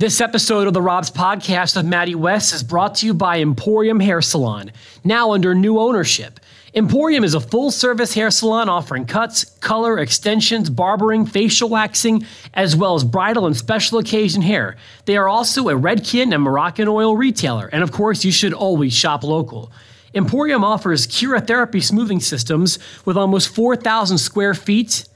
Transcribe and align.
This 0.00 0.20
episode 0.20 0.68
of 0.68 0.74
the 0.74 0.80
Rob's 0.80 1.10
Podcast 1.10 1.74
with 1.74 1.84
Maddie 1.84 2.14
West 2.14 2.54
is 2.54 2.62
brought 2.62 2.94
to 2.94 3.06
you 3.06 3.12
by 3.12 3.40
Emporium 3.40 3.98
Hair 3.98 4.22
Salon, 4.22 4.70
now 5.02 5.32
under 5.32 5.56
new 5.56 5.80
ownership. 5.80 6.38
Emporium 6.72 7.24
is 7.24 7.34
a 7.34 7.40
full 7.40 7.72
service 7.72 8.14
hair 8.14 8.30
salon 8.30 8.68
offering 8.68 9.06
cuts, 9.06 9.46
color, 9.58 9.98
extensions, 9.98 10.70
barbering, 10.70 11.26
facial 11.26 11.68
waxing, 11.68 12.24
as 12.54 12.76
well 12.76 12.94
as 12.94 13.02
bridal 13.02 13.44
and 13.46 13.56
special 13.56 13.98
occasion 13.98 14.40
hair. 14.40 14.76
They 15.06 15.16
are 15.16 15.28
also 15.28 15.68
a 15.68 15.72
Redken 15.72 16.32
and 16.32 16.46
Moroccanoil 16.46 17.18
retailer, 17.18 17.66
and 17.66 17.82
of 17.82 17.90
course, 17.90 18.24
you 18.24 18.30
should 18.30 18.54
always 18.54 18.92
shop 18.92 19.24
local. 19.24 19.72
Emporium 20.14 20.62
offers 20.62 21.08
Keratherapy 21.08 21.82
smoothing 21.82 22.20
systems 22.20 22.78
with 23.04 23.16
almost 23.16 23.48
4,000 23.48 24.18
square 24.18 24.54
feet 24.54 25.08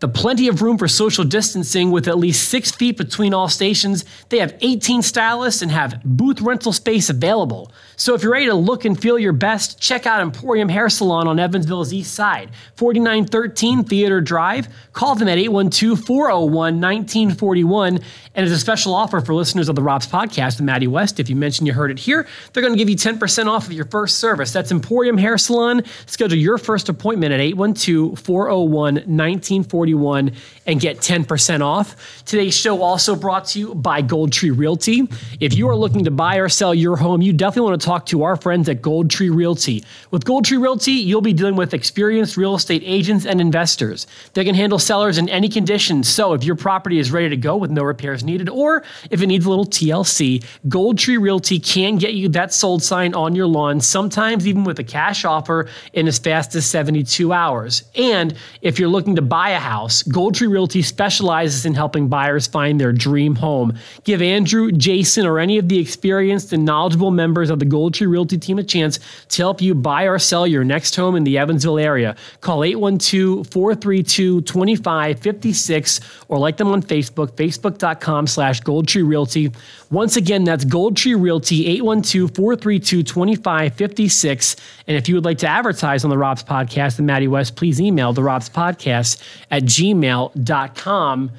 the 0.00 0.08
plenty 0.08 0.48
of 0.48 0.62
room 0.62 0.78
for 0.78 0.86
social 0.88 1.24
distancing 1.24 1.90
with 1.90 2.06
at 2.06 2.18
least 2.18 2.48
six 2.48 2.70
feet 2.70 2.96
between 2.96 3.34
all 3.34 3.48
stations. 3.48 4.04
They 4.28 4.38
have 4.38 4.54
18 4.60 5.02
stylists 5.02 5.62
and 5.62 5.70
have 5.70 6.00
booth 6.04 6.40
rental 6.40 6.72
space 6.72 7.10
available. 7.10 7.72
So 7.98 8.14
if 8.14 8.22
you're 8.22 8.30
ready 8.30 8.46
to 8.46 8.54
look 8.54 8.84
and 8.84 8.98
feel 8.98 9.18
your 9.18 9.32
best, 9.32 9.80
check 9.80 10.06
out 10.06 10.20
Emporium 10.20 10.68
Hair 10.68 10.88
Salon 10.88 11.26
on 11.26 11.40
Evansville's 11.40 11.92
east 11.92 12.14
side, 12.14 12.50
4913 12.76 13.82
Theater 13.82 14.20
Drive. 14.20 14.68
Call 14.92 15.16
them 15.16 15.26
at 15.26 15.36
812 15.36 16.04
401 16.04 16.80
1941. 16.80 17.98
And 18.36 18.46
as 18.46 18.52
a 18.52 18.58
special 18.58 18.94
offer 18.94 19.20
for 19.20 19.34
listeners 19.34 19.68
of 19.68 19.74
the 19.74 19.82
Rob's 19.82 20.06
podcast 20.06 20.60
Maddie 20.60 20.86
West, 20.86 21.18
if 21.18 21.28
you 21.28 21.34
mention 21.34 21.66
you 21.66 21.72
heard 21.72 21.90
it 21.90 21.98
here, 21.98 22.28
they're 22.52 22.62
going 22.62 22.72
to 22.72 22.78
give 22.78 22.88
you 22.88 22.94
10% 22.94 23.46
off 23.46 23.66
of 23.66 23.72
your 23.72 23.86
first 23.86 24.18
service. 24.18 24.52
That's 24.52 24.70
Emporium 24.70 25.18
Hair 25.18 25.38
Salon. 25.38 25.82
Schedule 26.06 26.38
your 26.38 26.56
first 26.56 26.88
appointment 26.88 27.32
at 27.32 27.40
812 27.40 28.16
401 28.20 28.94
1941 28.94 30.32
and 30.66 30.80
get 30.80 30.98
10% 30.98 31.62
off. 31.62 32.22
Today's 32.24 32.56
show 32.56 32.80
also 32.80 33.16
brought 33.16 33.46
to 33.46 33.58
you 33.58 33.74
by 33.74 34.02
Gold 34.02 34.32
Tree 34.32 34.50
Realty. 34.50 35.02
If 35.40 35.56
you 35.56 35.68
are 35.68 35.74
looking 35.74 36.04
to 36.04 36.12
buy 36.12 36.36
or 36.36 36.48
sell 36.48 36.72
your 36.72 36.96
home, 36.96 37.22
you 37.22 37.32
definitely 37.32 37.70
want 37.70 37.80
to 37.80 37.87
talk 37.88 38.04
to 38.04 38.22
our 38.22 38.36
friends 38.36 38.68
at 38.68 38.82
Gold 38.82 39.08
Tree 39.08 39.30
Realty. 39.30 39.82
With 40.10 40.26
Gold 40.26 40.44
Tree 40.44 40.58
Realty, 40.58 40.92
you'll 40.92 41.22
be 41.22 41.32
dealing 41.32 41.56
with 41.56 41.72
experienced 41.72 42.36
real 42.36 42.54
estate 42.54 42.82
agents 42.84 43.24
and 43.24 43.40
investors. 43.40 44.06
They 44.34 44.44
can 44.44 44.54
handle 44.54 44.78
sellers 44.78 45.16
in 45.16 45.26
any 45.30 45.48
condition. 45.48 46.02
So 46.04 46.34
if 46.34 46.44
your 46.44 46.54
property 46.54 46.98
is 46.98 47.10
ready 47.10 47.30
to 47.30 47.36
go 47.38 47.56
with 47.56 47.70
no 47.70 47.82
repairs 47.82 48.22
needed, 48.22 48.50
or 48.50 48.84
if 49.10 49.22
it 49.22 49.26
needs 49.26 49.46
a 49.46 49.48
little 49.48 49.64
TLC, 49.64 50.44
Gold 50.68 50.98
Tree 50.98 51.16
Realty 51.16 51.58
can 51.58 51.96
get 51.96 52.12
you 52.12 52.28
that 52.28 52.52
sold 52.52 52.82
sign 52.82 53.14
on 53.14 53.34
your 53.34 53.46
lawn, 53.46 53.80
sometimes 53.80 54.46
even 54.46 54.64
with 54.64 54.78
a 54.78 54.84
cash 54.84 55.24
offer 55.24 55.66
in 55.94 56.06
as 56.06 56.18
fast 56.18 56.54
as 56.56 56.66
72 56.66 57.32
hours. 57.32 57.84
And 57.94 58.34
if 58.60 58.78
you're 58.78 58.90
looking 58.90 59.16
to 59.16 59.22
buy 59.22 59.50
a 59.50 59.58
house, 59.58 60.02
Gold 60.02 60.34
Tree 60.34 60.46
Realty 60.46 60.82
specializes 60.82 61.64
in 61.64 61.72
helping 61.72 62.08
buyers 62.08 62.46
find 62.46 62.78
their 62.78 62.92
dream 62.92 63.34
home. 63.34 63.78
Give 64.04 64.20
Andrew, 64.20 64.72
Jason, 64.72 65.24
or 65.24 65.38
any 65.38 65.56
of 65.56 65.70
the 65.70 65.78
experienced 65.78 66.52
and 66.52 66.66
knowledgeable 66.66 67.10
members 67.10 67.48
of 67.48 67.60
the 67.60 67.77
Gold 67.78 67.94
Tree 67.94 68.08
Realty 68.08 68.36
team 68.36 68.58
a 68.58 68.64
chance 68.64 68.98
to 69.28 69.42
help 69.42 69.62
you 69.62 69.72
buy 69.72 70.02
or 70.02 70.18
sell 70.18 70.48
your 70.48 70.64
next 70.64 70.96
home 70.96 71.14
in 71.14 71.22
the 71.22 71.38
Evansville 71.38 71.78
area. 71.78 72.16
Call 72.40 72.64
812 72.64 73.46
432 73.46 74.40
2556 74.40 76.00
or 76.26 76.40
like 76.40 76.56
them 76.56 76.72
on 76.72 76.82
Facebook, 76.82 77.30
facebook.com 77.36 78.26
slash 78.26 78.60
Goldtree 78.62 79.06
Realty. 79.06 79.52
Once 79.92 80.16
again, 80.16 80.42
that's 80.42 80.64
Goldtree 80.64 81.22
Realty, 81.22 81.68
812 81.68 82.34
432 82.34 83.04
2556. 83.04 84.56
And 84.88 84.96
if 84.96 85.08
you 85.08 85.14
would 85.14 85.24
like 85.24 85.38
to 85.38 85.46
advertise 85.46 86.02
on 86.02 86.10
the 86.10 86.18
Rob's 86.18 86.42
Podcast 86.42 86.98
and 86.98 87.06
Maddie 87.06 87.28
West, 87.28 87.54
please 87.54 87.80
email 87.80 88.12
the 88.12 88.24
Rob's 88.24 88.50
Podcast 88.50 89.22
at 89.52 89.62
gmail.com. 89.62 91.30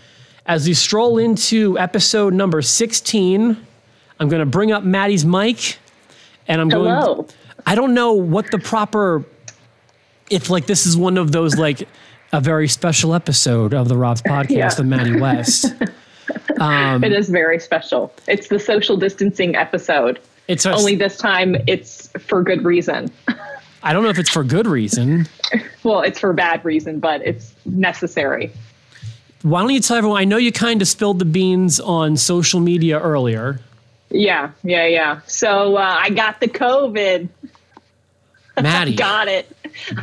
As 0.45 0.65
we 0.65 0.73
stroll 0.73 1.17
into 1.17 1.77
episode 1.77 2.33
number 2.33 2.61
16, 2.61 3.57
I'm 4.21 4.29
going 4.29 4.39
to 4.39 4.45
bring 4.45 4.71
up 4.71 4.83
Maddie's 4.85 5.25
mic 5.25 5.79
and 6.49 6.59
I'm 6.59 6.69
Hello. 6.69 7.15
going. 7.15 7.29
I 7.65 7.75
don't 7.75 7.93
know 7.93 8.11
what 8.13 8.51
the 8.51 8.59
proper, 8.59 9.23
if 10.29 10.49
like 10.49 10.65
this 10.65 10.85
is 10.85 10.97
one 10.97 11.17
of 11.17 11.31
those 11.31 11.55
like 11.57 11.87
a 12.33 12.41
very 12.41 12.67
special 12.67 13.13
episode 13.13 13.73
of 13.73 13.87
the 13.87 13.95
Rob's 13.95 14.21
podcast 14.27 14.49
Yeah. 14.49 14.65
with 14.67 14.85
Maddie 14.85 15.19
West. 15.19 15.73
Um, 16.59 17.03
It 17.03 17.11
is 17.13 17.29
very 17.29 17.57
special. 17.59 18.13
It's 18.27 18.49
the 18.49 18.59
social 18.59 18.97
distancing 18.97 19.55
episode. 19.55 20.19
it's 20.47 20.65
Only 20.65 20.93
this 20.95 21.17
time 21.17 21.55
it's 21.67 22.07
for 22.19 22.43
good 22.43 22.63
reason. 22.65 23.09
I 23.83 23.93
don't 23.93 24.03
know 24.03 24.09
if 24.09 24.19
it's 24.19 24.29
for 24.29 24.43
good 24.43 24.67
reason. 24.67 25.25
Well, 25.83 26.01
it's 26.01 26.19
for 26.19 26.33
bad 26.33 26.63
reason, 26.65 26.99
but 26.99 27.21
it's 27.25 27.55
necessary. 27.65 28.51
Why 29.41 29.61
don't 29.61 29.69
you 29.71 29.79
tell 29.79 29.97
everyone? 29.97 30.19
I 30.21 30.25
know 30.25 30.37
you 30.37 30.51
kind 30.51 30.81
of 30.81 30.87
spilled 30.87 31.17
the 31.19 31.25
beans 31.25 31.79
on 31.79 32.17
social 32.17 32.59
media 32.59 32.99
earlier. 32.99 33.61
Yeah, 34.09 34.51
yeah, 34.63 34.85
yeah. 34.87 35.21
So 35.27 35.75
uh, 35.77 35.97
I 35.99 36.09
got 36.09 36.39
the 36.39 36.47
COVID. 36.47 37.29
Maddie, 38.61 38.95
Got 38.97 39.27
it. 39.27 39.55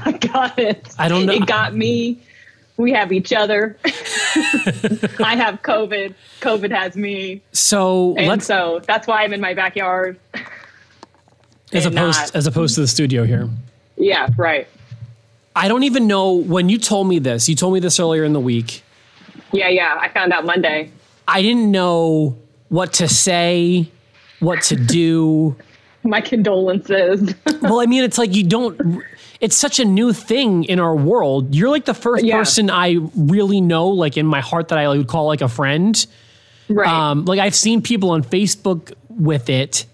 I 0.05 0.13
got 0.13 0.59
it. 0.59 0.95
I 0.99 1.09
don't 1.09 1.27
know- 1.27 1.33
It 1.35 1.47
got 1.47 1.75
me. 1.75 2.19
We 2.79 2.93
have 2.93 3.11
each 3.11 3.33
other. 3.33 3.77
I 3.85 5.35
have 5.37 5.63
COVID. 5.63 6.15
COVID 6.41 6.71
has 6.71 6.95
me. 6.95 7.41
so 7.53 8.15
And 8.17 8.43
so 8.43 8.81
that's 8.87 9.07
why 9.07 9.25
I'm 9.25 9.33
in 9.33 9.41
my 9.41 9.55
backyard. 9.55 10.19
as 11.73 11.87
and 11.87 11.97
opposed 11.99 12.19
not- 12.21 12.35
as 12.37 12.47
opposed 12.47 12.75
to 12.77 12.83
the 12.83 12.87
studio 12.89 13.25
here. 13.25 13.49
Yeah, 13.97 14.29
right. 14.37 14.69
I 15.55 15.69
don't 15.69 15.85
even 15.85 16.07
know 16.07 16.33
when 16.33 16.69
you 16.69 16.79
told 16.79 17.09
me 17.09 17.19
this. 17.19 17.49
You 17.49 17.55
told 17.55 17.73
me 17.73 17.81
this 17.81 17.99
earlier 17.99 18.25
in 18.25 18.35
the 18.35 18.41
week. 18.41 18.83
Yeah, 19.53 19.69
yeah. 19.69 19.97
I 19.99 20.11
found 20.11 20.33
out 20.35 20.45
Monday. 20.45 20.91
I 21.27 21.41
didn't 21.41 21.71
know 21.71 22.37
what 22.69 22.93
to 22.95 23.09
say, 23.09 23.89
what 24.41 24.63
to 24.65 24.77
do. 24.77 25.57
My 26.05 26.21
condolences. 26.21 27.35
well, 27.63 27.81
I 27.81 27.87
mean, 27.87 28.05
it's 28.05 28.19
like 28.19 28.35
you 28.35 28.45
don't. 28.45 29.03
It's 29.41 29.57
such 29.57 29.81
a 29.81 29.85
new 29.85 30.13
thing 30.13 30.65
in 30.65 30.79
our 30.81 30.95
world. 30.95 31.55
You're 31.55 31.69
like 31.69 31.85
the 31.85 31.95
first 31.95 32.25
Yeah. 32.25 32.39
person 32.39 32.71
I 32.71 32.97
really 33.17 33.61
know, 33.61 33.89
like 33.89 34.17
in 34.17 34.25
my 34.27 34.41
heart, 34.41 34.69
that 34.69 34.79
I 34.79 34.89
would 34.89 35.09
call 35.09 35.27
like 35.27 35.41
a 35.43 35.49
friend. 35.49 36.07
right. 36.69 36.89
Um, 36.89 37.25
like 37.25 37.41
I've 37.41 37.55
seen 37.57 37.83
people 37.83 38.11
on 38.11 38.23
Facebook 38.23 38.93
with 39.09 39.51
it, 39.51 39.85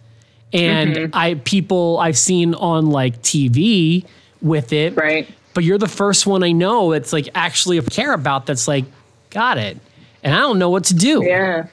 and 0.53 0.95
Mm-hmm. 0.97 1.11
I 1.17 1.35
people 1.35 1.99
I've 1.99 2.19
seen 2.19 2.55
on 2.55 2.87
like 2.91 3.23
TV 3.23 4.05
with 4.43 4.73
it. 4.73 4.97
right. 4.97 5.29
But 5.55 5.65
you're 5.65 5.79
the 5.79 5.89
first 5.89 6.27
one 6.27 6.43
I 6.45 6.53
know 6.53 6.93
that's 6.93 7.13
like 7.13 7.29
actually 7.35 7.81
care 7.83 8.13
about. 8.13 8.47
That's 8.47 8.69
like 8.69 8.85
got 9.31 9.57
it, 9.59 9.79
and 10.23 10.35
I 10.35 10.39
don't 10.39 10.59
know 10.59 10.71
what 10.71 10.85
to 10.85 10.95
do. 10.95 11.25
Yeah. 11.25 11.67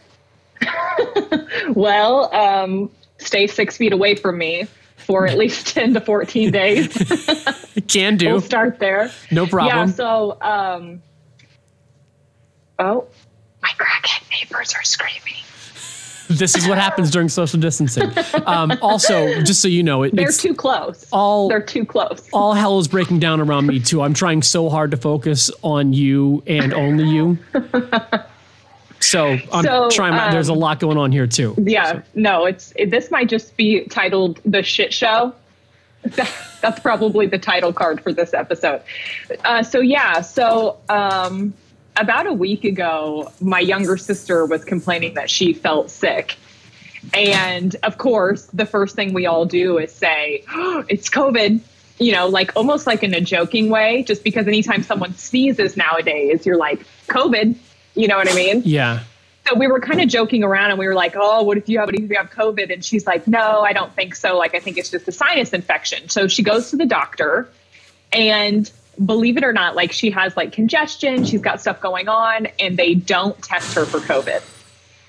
well, 1.74 2.34
um, 2.34 2.90
stay 3.18 3.48
six 3.48 3.78
feet 3.78 3.94
away 3.94 4.16
from 4.16 4.38
me 4.38 4.68
for 4.98 5.28
at 5.28 5.38
least 5.38 5.68
10 5.74 5.96
to 5.96 6.02
14 6.02 6.52
days. 6.52 6.88
Can 7.88 8.18
do. 8.18 8.28
we'll 8.28 8.42
start 8.42 8.80
there. 8.80 9.12
No 9.32 9.48
problem. 9.48 9.90
Yeah, 9.90 9.94
so, 9.96 10.38
um, 10.42 11.02
oh, 12.78 13.08
my 13.62 13.70
crackhead 13.70 14.30
neighbors 14.30 14.74
are 14.76 14.84
screaming. 14.84 15.42
this 16.30 16.56
is 16.56 16.68
what 16.68 16.78
happens 16.78 17.10
during 17.10 17.28
social 17.28 17.60
distancing. 17.60 18.12
Um, 18.46 18.72
also, 18.84 19.42
just 19.42 19.62
so 19.64 19.68
you 19.68 19.82
know, 19.82 20.04
it, 20.04 20.16
They're 20.16 20.28
it's 20.28 20.40
too 20.40 20.54
close. 20.54 21.08
all 21.12 21.50
They're 21.50 21.60
too 21.60 21.86
close. 21.86 22.30
all 22.32 22.54
hell 22.54 22.78
is 22.78 22.88
breaking 22.88 23.18
down 23.20 23.42
around 23.42 23.66
me 23.66 23.80
too. 23.80 24.04
I'm 24.04 24.14
trying 24.14 24.44
so 24.44 24.70
hard 24.70 24.92
to 24.92 24.98
focus 24.98 25.50
on 25.64 25.92
you 25.94 26.44
and 26.46 26.72
only 26.72 27.06
you. 27.10 27.40
So 29.00 29.38
I'm 29.52 29.64
So, 29.64 29.90
trying. 29.90 30.14
My, 30.14 30.32
there's 30.32 30.50
a 30.50 30.54
um, 30.54 30.60
lot 30.60 30.80
going 30.80 30.98
on 30.98 31.12
here 31.12 31.28
too. 31.28 31.56
Yeah, 31.58 32.02
no, 32.16 32.46
it's 32.46 32.74
it, 32.76 32.92
this 32.92 33.12
might 33.12 33.30
just 33.30 33.56
be 33.58 33.86
titled 33.86 34.40
"The 34.46 34.64
Shit 34.64 34.94
Show." 34.94 35.34
That's 36.62 36.80
probably 36.82 37.26
the 37.28 37.38
title 37.38 37.74
card 37.74 38.02
for 38.02 38.14
this 38.14 38.34
episode. 38.34 38.82
Uh, 39.44 39.64
so 39.64 39.80
yeah, 39.80 40.22
so 40.22 40.78
um, 40.90 41.54
about 41.98 42.28
a 42.28 42.34
week 42.34 42.64
ago, 42.64 43.32
my 43.42 43.60
younger 43.60 43.98
sister 43.98 44.46
was 44.46 44.64
complaining 44.64 45.14
that 45.16 45.30
she 45.30 45.54
felt 45.54 45.90
sick, 45.90 46.36
and 47.14 47.76
of 47.84 47.98
course, 47.98 48.46
the 48.48 48.66
first 48.66 48.96
thing 48.96 49.14
we 49.14 49.26
all 49.26 49.46
do 49.46 49.78
is 49.78 49.92
say, 49.94 50.44
oh, 50.52 50.84
"It's 50.90 51.10
COVID." 51.10 51.62
You 52.02 52.14
know, 52.14 52.28
like 52.28 52.56
almost 52.56 52.88
like 52.88 53.04
in 53.04 53.14
a 53.14 53.20
joking 53.20 53.70
way, 53.70 54.04
just 54.04 54.24
because 54.24 54.48
anytime 54.48 54.84
someone 54.84 55.14
sneezes 55.16 55.76
nowadays, 55.76 56.46
you're 56.46 56.58
like, 56.58 56.86
"COVID." 57.08 57.56
You 58.00 58.08
know 58.08 58.16
what 58.16 58.32
I 58.32 58.36
mean? 58.36 58.62
Yeah. 58.64 59.04
so 59.46 59.58
we 59.58 59.68
were 59.68 59.80
kind 59.80 60.00
of 60.00 60.08
joking 60.08 60.44
around 60.44 60.70
and 60.70 60.80
we 60.80 60.88
were 60.88 60.94
like, 60.94 61.16
oh, 61.18 61.44
what 61.44 61.58
if 61.58 61.68
you 61.68 61.80
have, 61.80 61.90
if 61.90 62.10
you 62.10 62.16
have 62.16 62.30
COVID? 62.30 62.72
And 62.72 62.84
she's 62.84 63.06
like, 63.06 63.28
no, 63.28 63.62
I 63.62 63.74
don't 63.74 63.94
think 63.94 64.16
so. 64.16 64.38
Like, 64.38 64.56
I 64.56 64.60
think 64.60 64.78
it's 64.78 64.90
just 64.90 65.08
a 65.08 65.12
sinus 65.12 65.52
infection. 65.52 66.08
So 66.08 66.28
she 66.28 66.42
goes 66.42 66.70
to 66.70 66.78
the 66.78 66.86
doctor 66.86 67.50
and 68.14 68.72
believe 69.04 69.38
it 69.38 69.44
or 69.44 69.52
not, 69.52 69.76
like 69.76 69.92
she 69.92 70.12
has 70.12 70.38
like 70.38 70.54
congestion, 70.54 71.26
she's 71.26 71.42
got 71.42 71.60
stuff 71.60 71.82
going 71.82 72.08
on 72.08 72.48
and 72.58 72.78
they 72.78 72.94
don't 72.94 73.42
test 73.44 73.76
her 73.76 73.86
for 73.86 74.00
COVID. 74.00 74.42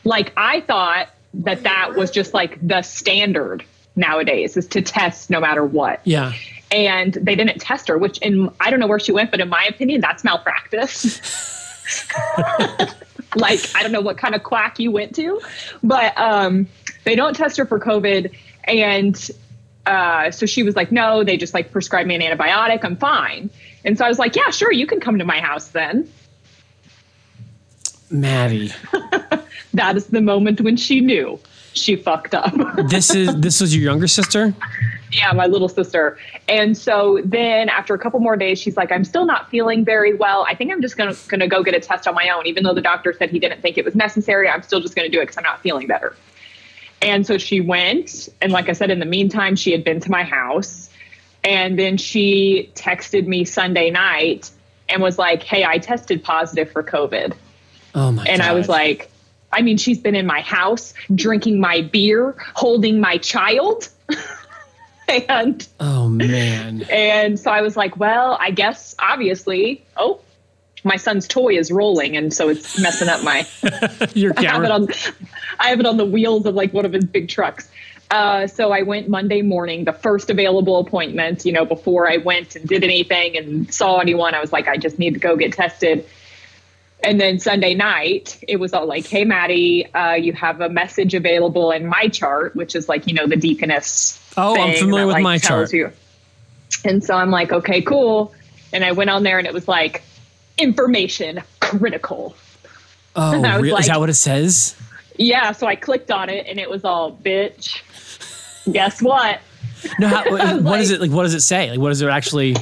Like 0.04 0.32
I 0.36 0.60
thought 0.62 1.10
that 1.34 1.62
that 1.62 1.94
was 1.94 2.10
just 2.10 2.34
like 2.34 2.58
the 2.66 2.82
standard 2.82 3.64
nowadays 3.94 4.56
is 4.56 4.66
to 4.68 4.82
test 4.82 5.30
no 5.30 5.40
matter 5.40 5.64
what. 5.64 6.00
Yeah. 6.04 6.32
And 6.72 7.14
they 7.14 7.34
didn't 7.34 7.60
test 7.60 7.88
her, 7.88 7.98
which 7.98 8.18
in, 8.18 8.50
I 8.60 8.70
don't 8.70 8.80
know 8.80 8.86
where 8.86 9.00
she 9.00 9.12
went, 9.12 9.30
but 9.30 9.40
in 9.40 9.48
my 9.48 9.64
opinion, 9.64 10.00
that's 10.00 10.24
malpractice. 10.24 11.56
like 13.36 13.60
I 13.74 13.82
don't 13.82 13.92
know 13.92 14.00
what 14.00 14.18
kind 14.18 14.34
of 14.34 14.42
quack 14.42 14.78
you 14.78 14.90
went 14.90 15.14
to, 15.16 15.40
but 15.82 16.16
um, 16.18 16.68
they 17.04 17.14
don't 17.14 17.34
test 17.34 17.56
her 17.56 17.66
for 17.66 17.78
COVID, 17.78 18.34
and 18.64 19.30
uh, 19.86 20.30
so 20.30 20.46
she 20.46 20.62
was 20.62 20.76
like, 20.76 20.92
no, 20.92 21.24
they 21.24 21.36
just 21.36 21.54
like 21.54 21.72
prescribed 21.72 22.08
me 22.08 22.14
an 22.14 22.22
antibiotic. 22.22 22.84
I'm 22.84 22.96
fine. 22.96 23.50
And 23.84 23.96
so 23.96 24.04
I 24.04 24.08
was 24.08 24.18
like, 24.18 24.36
yeah, 24.36 24.50
sure, 24.50 24.72
you 24.72 24.86
can 24.86 25.00
come 25.00 25.18
to 25.18 25.24
my 25.24 25.40
house 25.40 25.68
then. 25.68 26.10
Maddie. 28.10 28.72
that 29.74 29.96
is 29.96 30.06
the 30.08 30.20
moment 30.20 30.60
when 30.60 30.76
she 30.76 31.00
knew 31.00 31.38
she 31.72 31.96
fucked 31.96 32.34
up. 32.34 32.52
this 32.88 33.14
is 33.14 33.34
this 33.36 33.60
was 33.60 33.74
your 33.74 33.84
younger 33.84 34.08
sister? 34.08 34.54
Yeah, 35.12 35.32
my 35.32 35.46
little 35.46 35.68
sister. 35.68 36.18
And 36.48 36.76
so 36.76 37.20
then 37.24 37.68
after 37.68 37.94
a 37.94 37.98
couple 37.98 38.20
more 38.20 38.36
days, 38.36 38.60
she's 38.60 38.76
like, 38.76 38.92
I'm 38.92 39.04
still 39.04 39.24
not 39.24 39.50
feeling 39.50 39.84
very 39.84 40.14
well. 40.14 40.46
I 40.48 40.54
think 40.54 40.72
I'm 40.72 40.80
just 40.80 40.96
gonna 40.96 41.14
gonna 41.28 41.48
go 41.48 41.62
get 41.62 41.74
a 41.74 41.80
test 41.80 42.06
on 42.06 42.14
my 42.14 42.28
own, 42.28 42.46
even 42.46 42.62
though 42.62 42.74
the 42.74 42.80
doctor 42.80 43.12
said 43.12 43.30
he 43.30 43.38
didn't 43.38 43.60
think 43.60 43.78
it 43.78 43.84
was 43.84 43.94
necessary. 43.94 44.48
I'm 44.48 44.62
still 44.62 44.80
just 44.80 44.94
gonna 44.94 45.08
do 45.08 45.18
it 45.18 45.24
because 45.24 45.36
I'm 45.36 45.44
not 45.44 45.60
feeling 45.60 45.86
better. 45.86 46.14
And 47.02 47.26
so 47.26 47.38
she 47.38 47.60
went, 47.60 48.28
and 48.42 48.52
like 48.52 48.68
I 48.68 48.72
said, 48.72 48.90
in 48.90 48.98
the 48.98 49.06
meantime, 49.06 49.56
she 49.56 49.72
had 49.72 49.84
been 49.84 50.00
to 50.00 50.10
my 50.10 50.22
house. 50.22 50.90
And 51.42 51.78
then 51.78 51.96
she 51.96 52.70
texted 52.74 53.26
me 53.26 53.44
Sunday 53.44 53.90
night 53.90 54.50
and 54.88 55.00
was 55.00 55.18
like, 55.18 55.42
Hey, 55.42 55.64
I 55.64 55.78
tested 55.78 56.22
positive 56.22 56.70
for 56.70 56.82
COVID. 56.82 57.32
Oh 57.94 58.12
my 58.12 58.24
And 58.24 58.40
God. 58.42 58.48
I 58.48 58.52
was 58.52 58.68
like, 58.68 59.10
I 59.52 59.62
mean, 59.62 59.76
she's 59.76 59.98
been 59.98 60.14
in 60.14 60.26
my 60.26 60.40
house, 60.40 60.94
drinking 61.14 61.60
my 61.60 61.82
beer, 61.82 62.36
holding 62.54 63.00
my 63.00 63.18
child. 63.18 63.88
and 65.08 65.66
Oh 65.80 66.08
man. 66.08 66.82
and 66.90 67.38
so 67.38 67.50
I 67.50 67.62
was 67.62 67.76
like, 67.76 67.96
well, 67.96 68.36
I 68.40 68.50
guess 68.50 68.94
obviously, 68.98 69.82
oh, 69.96 70.20
my 70.84 70.96
son's 70.96 71.28
toy 71.28 71.56
is 71.58 71.70
rolling, 71.70 72.16
and 72.16 72.32
so 72.32 72.48
it's 72.48 72.80
messing 72.80 73.08
up 73.08 73.22
my. 73.22 73.46
Your 74.14 74.32
I 74.36 74.44
have 74.44 74.64
it 74.64 74.70
on. 74.70 74.88
I 75.58 75.68
have 75.68 75.80
it 75.80 75.86
on 75.86 75.96
the 75.96 76.06
wheels 76.06 76.46
of 76.46 76.54
like 76.54 76.72
one 76.72 76.84
of 76.84 76.92
his 76.92 77.04
big 77.04 77.28
trucks. 77.28 77.68
Uh, 78.10 78.46
so 78.48 78.72
I 78.72 78.82
went 78.82 79.08
Monday 79.08 79.40
morning, 79.42 79.84
the 79.84 79.92
first 79.92 80.30
available 80.30 80.78
appointment. 80.78 81.44
You 81.44 81.52
know, 81.52 81.64
before 81.64 82.10
I 82.10 82.16
went 82.16 82.56
and 82.56 82.68
did 82.68 82.82
anything 82.82 83.36
and 83.36 83.72
saw 83.72 83.98
anyone, 83.98 84.34
I 84.34 84.40
was 84.40 84.52
like, 84.52 84.68
I 84.68 84.76
just 84.76 84.98
need 84.98 85.14
to 85.14 85.20
go 85.20 85.36
get 85.36 85.52
tested. 85.52 86.06
And 87.02 87.20
then 87.20 87.38
Sunday 87.38 87.74
night, 87.74 88.42
it 88.46 88.56
was 88.56 88.74
all 88.74 88.86
like, 88.86 89.06
"Hey, 89.06 89.24
Maddie, 89.24 89.86
uh, 89.94 90.12
you 90.12 90.32
have 90.34 90.60
a 90.60 90.68
message 90.68 91.14
available 91.14 91.70
in 91.70 91.90
MyChart, 91.90 92.54
which 92.54 92.76
is 92.76 92.88
like 92.88 93.06
you 93.06 93.14
know 93.14 93.26
the 93.26 93.36
deaconess." 93.36 94.18
Oh, 94.36 94.54
I'm 94.58 94.76
familiar 94.76 95.06
that, 95.06 95.16
with 95.16 95.24
like, 95.24 95.42
MyChart. 95.42 95.72
You. 95.72 95.92
And 96.84 97.02
so 97.02 97.14
I'm 97.14 97.30
like, 97.30 97.52
okay, 97.52 97.82
cool. 97.82 98.32
And 98.72 98.84
I 98.84 98.92
went 98.92 99.10
on 99.10 99.22
there, 99.22 99.38
and 99.38 99.46
it 99.46 99.52
was 99.52 99.66
like, 99.66 100.02
information 100.58 101.42
critical. 101.60 102.36
Oh, 103.16 103.22
I 103.44 103.56
was 103.56 103.62
really? 103.62 103.70
like- 103.72 103.80
is 103.80 103.86
that 103.88 104.00
what 104.00 104.10
it 104.10 104.14
says? 104.14 104.76
Yeah, 105.18 105.52
so 105.52 105.66
I 105.66 105.76
clicked 105.76 106.10
on 106.10 106.30
it, 106.30 106.46
and 106.46 106.58
it 106.58 106.70
was 106.70 106.84
all, 106.84 107.12
bitch. 107.12 107.82
Guess 108.72 109.02
what? 109.02 109.40
No, 109.98 110.08
how, 110.08 110.24
what 110.60 110.80
is 110.80 110.90
like- 110.90 110.98
it 110.98 111.00
like? 111.00 111.10
What 111.10 111.24
does 111.24 111.34
it 111.34 111.40
say? 111.40 111.70
Like, 111.70 111.80
what 111.80 111.88
does 111.88 112.02
it 112.02 112.08
actually? 112.08 112.56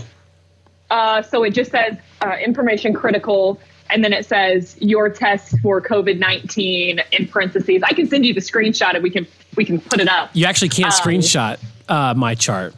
Uh, 0.91 1.21
so 1.23 1.43
it 1.45 1.51
just 1.51 1.71
says 1.71 1.99
uh, 2.23 2.37
information 2.43 2.95
critical, 2.95 3.61
and 3.91 4.05
then 4.05 4.13
it 4.13 4.27
says 4.27 4.77
your 4.81 5.09
test 5.09 5.59
for 5.61 5.81
COVID 5.81 6.19
nineteen 6.19 7.01
in 7.13 7.29
parentheses. 7.29 7.83
I 7.83 7.93
can 7.93 8.07
send 8.09 8.25
you 8.27 8.35
the 8.35 8.41
screenshot, 8.41 8.95
and 8.95 9.03
we 9.03 9.11
can 9.11 9.27
we 9.57 9.65
can 9.65 9.81
put 9.81 10.01
it 10.01 10.09
up. 10.09 10.31
You 10.35 10.47
actually 10.47 10.69
can't 10.71 10.93
Um, 10.93 11.01
screenshot 11.01 11.59
uh, 11.89 12.15
MyChart. 12.15 12.75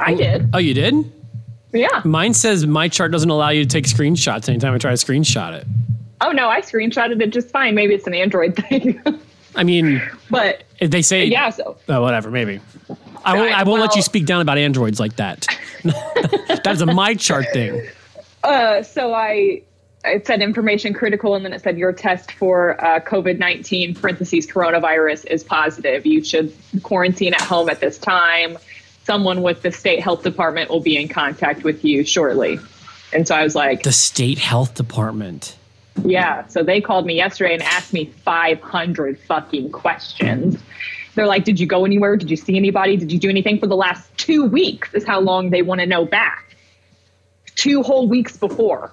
I 0.00 0.14
did, 0.14 0.50
Oh, 0.52 0.58
you 0.58 0.74
did? 0.74 0.94
yeah. 1.72 2.02
Mine 2.04 2.34
says 2.34 2.66
MyChart 2.66 3.12
doesn't 3.12 3.30
allow 3.30 3.48
you 3.50 3.62
to 3.64 3.68
take 3.68 3.84
screenshots 3.86 4.48
anytime 4.48 4.74
I 4.74 4.78
try 4.78 4.94
to 4.94 4.96
screenshot 5.06 5.54
it. 5.54 5.66
Oh 6.20 6.32
no, 6.32 6.48
I 6.48 6.60
screenshotted 6.60 7.20
it 7.22 7.30
just 7.30 7.50
fine. 7.50 7.74
Maybe 7.74 7.94
it's 7.94 8.06
an 8.06 8.14
Android 8.14 8.56
thing, 8.56 9.02
I 9.54 9.62
mean, 9.64 10.02
but 10.30 10.64
they 10.80 11.02
say 11.02 11.24
yeah. 11.26 11.50
So 11.50 11.76
Oh, 11.88 12.02
whatever, 12.02 12.30
maybe. 12.30 12.60
I 13.24 13.34
won't. 13.34 13.50
Right, 13.50 13.58
I 13.58 13.62
won't 13.64 13.80
let 13.80 13.96
you 13.96 14.02
speak 14.02 14.24
down 14.26 14.40
about 14.40 14.56
androids 14.58 15.00
like 15.00 15.16
that. 15.16 15.46
That's 16.64 16.80
a 16.80 16.86
MyChart 16.86 17.52
thing. 17.52 17.86
Uh, 18.44 18.82
so 18.82 19.12
I 19.14 19.62
it 20.06 20.26
said 20.26 20.40
information 20.42 20.92
critical, 20.94 21.34
and 21.34 21.44
then 21.44 21.52
it 21.52 21.62
said 21.62 21.76
your 21.78 21.92
test 21.92 22.32
for 22.32 22.82
uh, 22.84 23.00
COVID 23.00 23.38
nineteen 23.38 23.94
parentheses 23.94 24.46
coronavirus 24.46 25.26
is 25.26 25.42
positive. 25.44 26.06
You 26.06 26.22
should 26.24 26.52
quarantine 26.82 27.34
at 27.34 27.40
home 27.42 27.68
at 27.68 27.80
this 27.80 27.98
time. 27.98 28.58
Someone 29.04 29.42
with 29.42 29.62
the 29.62 29.70
state 29.70 30.00
health 30.00 30.22
department 30.22 30.68
will 30.70 30.80
be 30.80 30.96
in 30.96 31.08
contact 31.08 31.62
with 31.62 31.84
you 31.84 32.04
shortly. 32.04 32.58
And 33.12 33.26
so 33.26 33.36
I 33.36 33.44
was 33.44 33.54
like, 33.54 33.84
The 33.84 33.92
state 33.92 34.38
health 34.38 34.74
department. 34.74 35.56
yeah. 36.04 36.46
So 36.48 36.64
they 36.64 36.80
called 36.80 37.06
me 37.06 37.14
yesterday 37.14 37.54
and 37.54 37.62
asked 37.62 37.92
me 37.92 38.06
500 38.24 39.18
fucking 39.20 39.70
questions. 39.70 40.60
They're 41.14 41.26
like, 41.28 41.44
did 41.44 41.58
you 41.60 41.66
go 41.66 41.84
anywhere? 41.84 42.16
Did 42.16 42.30
you 42.30 42.36
see 42.36 42.56
anybody? 42.56 42.96
Did 42.96 43.12
you 43.12 43.18
do 43.18 43.30
anything 43.30 43.58
for 43.60 43.66
the 43.68 43.76
last 43.76 44.10
two 44.18 44.44
weeks? 44.44 44.92
Is 44.92 45.06
how 45.06 45.20
long 45.20 45.50
they 45.50 45.62
want 45.62 45.80
to 45.80 45.86
know 45.86 46.04
back. 46.04 46.56
Two 47.54 47.82
whole 47.84 48.06
weeks 48.08 48.36
before. 48.36 48.92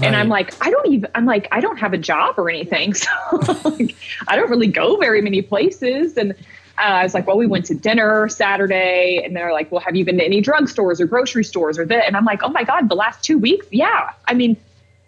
And 0.00 0.16
I'm 0.16 0.28
like, 0.28 0.54
I 0.64 0.70
don't 0.70 0.86
even, 0.88 1.10
I'm 1.14 1.26
like, 1.26 1.48
I 1.52 1.60
don't 1.60 1.76
have 1.78 1.92
a 1.92 1.98
job 1.98 2.36
or 2.38 2.48
anything. 2.48 2.94
So 3.42 3.68
like, 3.68 3.94
I 4.28 4.36
don't 4.36 4.48
really 4.50 4.68
go 4.68 4.96
very 4.96 5.20
many 5.20 5.42
places. 5.42 6.16
And 6.16 6.32
uh, 6.32 6.82
I 6.82 7.02
was 7.02 7.12
like, 7.12 7.26
well, 7.26 7.36
we 7.36 7.46
went 7.46 7.66
to 7.66 7.74
dinner 7.74 8.28
Saturday. 8.28 9.20
And 9.24 9.36
they're 9.36 9.52
like, 9.52 9.70
well, 9.70 9.80
have 9.82 9.94
you 9.94 10.04
been 10.04 10.16
to 10.18 10.24
any 10.24 10.40
drugstores 10.40 11.00
or 11.00 11.06
grocery 11.06 11.44
stores 11.44 11.78
or 11.78 11.84
that? 11.86 12.06
And 12.06 12.16
I'm 12.16 12.24
like, 12.24 12.42
oh 12.42 12.48
my 12.48 12.64
God, 12.64 12.88
the 12.88 12.94
last 12.94 13.22
two 13.22 13.36
weeks? 13.38 13.66
Yeah. 13.70 14.10
I 14.26 14.34
mean, 14.34 14.56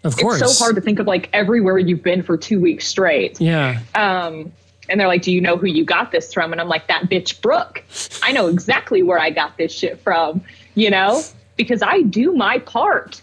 Of 0.03 0.15
course. 0.17 0.39
it's 0.41 0.55
so 0.57 0.63
hard 0.63 0.75
to 0.75 0.81
think 0.81 0.99
of 0.99 1.07
like 1.07 1.29
everywhere 1.33 1.77
you've 1.79 2.03
been 2.03 2.21
for 2.21 2.37
two 2.37 2.59
weeks 2.59 2.87
straight. 2.87 3.41
Yeah. 3.41 3.79
Um, 3.95 4.51
and 4.87 4.99
they're 4.99 5.07
like, 5.07 5.23
Do 5.23 5.31
you 5.31 5.41
know 5.41 5.57
who 5.57 5.65
you 5.67 5.83
got 5.83 6.11
this 6.11 6.31
from? 6.31 6.51
And 6.51 6.61
I'm 6.61 6.67
like, 6.69 6.87
That 6.87 7.09
bitch 7.09 7.41
Brooke. 7.41 7.83
I 8.21 8.31
know 8.31 8.47
exactly 8.47 9.01
where 9.01 9.17
I 9.19 9.31
got 9.31 9.57
this 9.57 9.73
shit 9.73 9.99
from, 9.99 10.43
you 10.75 10.91
know, 10.91 11.23
because 11.57 11.81
I 11.81 12.01
do 12.03 12.33
my 12.33 12.59
part. 12.59 13.21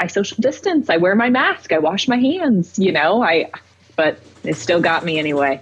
I 0.00 0.06
social 0.08 0.36
distance, 0.40 0.88
I 0.90 0.96
wear 0.96 1.14
my 1.14 1.28
mask, 1.30 1.72
I 1.72 1.78
wash 1.78 2.08
my 2.08 2.16
hands, 2.16 2.78
you 2.78 2.90
know, 2.90 3.22
I, 3.22 3.50
but 3.96 4.18
it 4.44 4.54
still 4.54 4.80
got 4.80 5.04
me 5.04 5.18
anyway. 5.18 5.60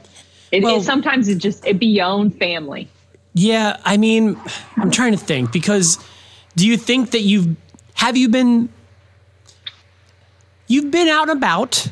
It, 0.53 0.63
Well- 0.63 0.77
it 0.79 0.85
sometimes 0.85 1.29
it 1.29 1.39
just, 1.39 1.67
it 1.67 1.79
be 1.79 1.87
your 1.87 2.07
own 2.07 2.31
family. 2.31 2.89
Yeah. 3.35 3.77
I 3.85 3.97
mean, 3.99 4.41
I'm 4.77 4.91
trying 4.91 5.13
to 5.13 5.19
think 5.19 5.53
because 5.53 5.99
do 6.57 6.67
you 6.67 6.77
think 6.77 7.11
that 7.11 7.21
you've 7.21 7.55
have 7.95 8.17
you 8.17 8.29
been 8.29 8.69
you've 10.67 10.91
been 10.91 11.09
out 11.09 11.29
and 11.29 11.39
about? 11.39 11.91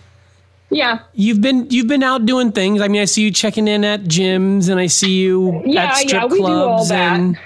Yeah. 0.71 1.01
You've 1.15 1.41
been 1.41 1.69
you've 1.71 1.87
been 1.87 2.03
out 2.03 2.27
doing 2.27 2.51
things. 2.53 2.81
I 2.81 2.89
mean, 2.89 3.01
I 3.01 3.05
see 3.05 3.23
you 3.23 3.31
checking 3.31 3.69
in 3.69 3.85
at 3.85 4.03
gyms, 4.05 4.69
and 4.69 4.81
I 4.81 4.87
see 4.89 5.13
you 5.21 5.63
Yeah, 5.65 5.85
at 5.87 5.97
strip 5.97 6.13
yeah, 6.13 6.27
we 6.27 6.39
do 6.39 6.47
all 6.47 6.75
clubs. 6.77 6.89
that. 6.89 7.17
And 7.17 7.39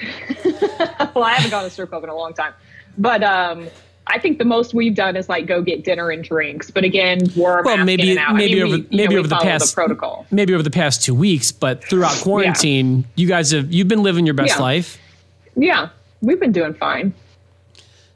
well, 1.14 1.24
I 1.24 1.34
haven't 1.34 1.50
gone 1.50 1.64
to 1.64 1.70
strip 1.70 1.90
club 1.90 2.04
in 2.04 2.10
a 2.10 2.14
long 2.16 2.32
time, 2.32 2.54
but 2.96 3.22
um, 3.22 3.66
I 4.12 4.18
think 4.18 4.38
the 4.38 4.44
most 4.44 4.74
we've 4.74 4.94
done 4.94 5.16
is 5.16 5.28
like 5.28 5.46
go 5.46 5.62
get 5.62 5.84
dinner 5.84 6.10
and 6.10 6.22
drinks. 6.24 6.70
But 6.70 6.84
again, 6.84 7.20
we're 7.36 7.62
well, 7.62 7.76
maybe 7.84 8.14
maybe 8.14 8.18
I 8.20 8.32
mean, 8.32 8.62
over 8.62 8.76
we, 8.76 8.86
maybe 8.96 9.14
know, 9.14 9.20
over 9.20 9.28
the 9.28 9.36
past 9.36 9.74
protocol. 9.74 10.26
maybe 10.30 10.52
over 10.54 10.62
the 10.62 10.70
past 10.70 11.02
two 11.04 11.14
weeks, 11.14 11.52
but 11.52 11.84
throughout 11.84 12.16
quarantine, 12.20 13.04
you 13.14 13.26
guys 13.28 13.50
have 13.52 13.72
you've 13.72 13.88
been 13.88 14.02
living 14.02 14.26
your 14.26 14.34
best 14.34 14.56
Yeah. 14.56 14.62
life. 14.62 14.98
Yeah, 15.56 15.88
we've 16.20 16.40
been 16.40 16.52
doing 16.52 16.74
fine. 16.74 17.14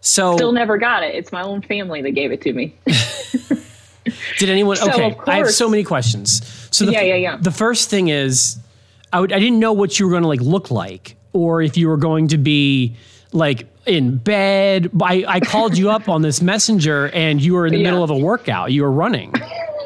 So 0.01 0.37
Still 0.37 0.53
never 0.53 0.77
got 0.77 1.03
it. 1.03 1.15
It's 1.15 1.33
my 1.33 1.43
own 1.43 1.63
family 1.63 2.03
that 2.03 2.11
gave 2.11 2.31
it 2.31 2.43
to 2.43 2.53
me. 2.53 2.75
Did 4.39 4.51
anyone? 4.51 4.77
So, 4.77 4.91
okay, 4.91 5.17
I 5.27 5.39
have 5.39 5.51
so 5.51 5.69
many 5.69 5.83
questions. 5.83 6.69
So 6.71 6.85
the, 6.85 6.93
Yeah, 6.93 7.01
yeah, 7.03 7.15
yeah. 7.15 7.37
The 7.39 7.51
first 7.51 7.89
thing 7.89 8.09
is, 8.09 8.59
I 9.13 9.21
would, 9.21 9.33
I 9.33 9.39
didn't 9.39 9.59
know 9.61 9.73
what 9.73 9.99
you 9.99 10.05
were 10.07 10.11
going 10.11 10.23
to 10.25 10.29
like 10.29 10.41
look 10.43 10.71
like, 10.71 11.17
or 11.35 11.61
if 11.61 11.77
you 11.77 11.89
were 11.89 11.99
going 11.99 12.29
to 12.29 12.39
be 12.39 12.97
like 13.33 13.67
in 13.87 14.17
bed. 14.17 14.91
I, 15.03 15.25
I 15.29 15.41
called 15.41 15.77
you 15.77 15.91
up 15.91 16.09
on 16.09 16.23
this 16.23 16.41
messenger, 16.41 17.11
and 17.13 17.43
you 17.43 17.53
were 17.53 17.67
in 17.67 17.73
the 17.75 17.81
Yeah. 17.81 17.91
middle 17.91 18.03
of 18.03 18.09
a 18.11 18.17
workout. 18.17 18.73
You 18.73 18.83
were 18.83 18.91
running. 18.93 19.35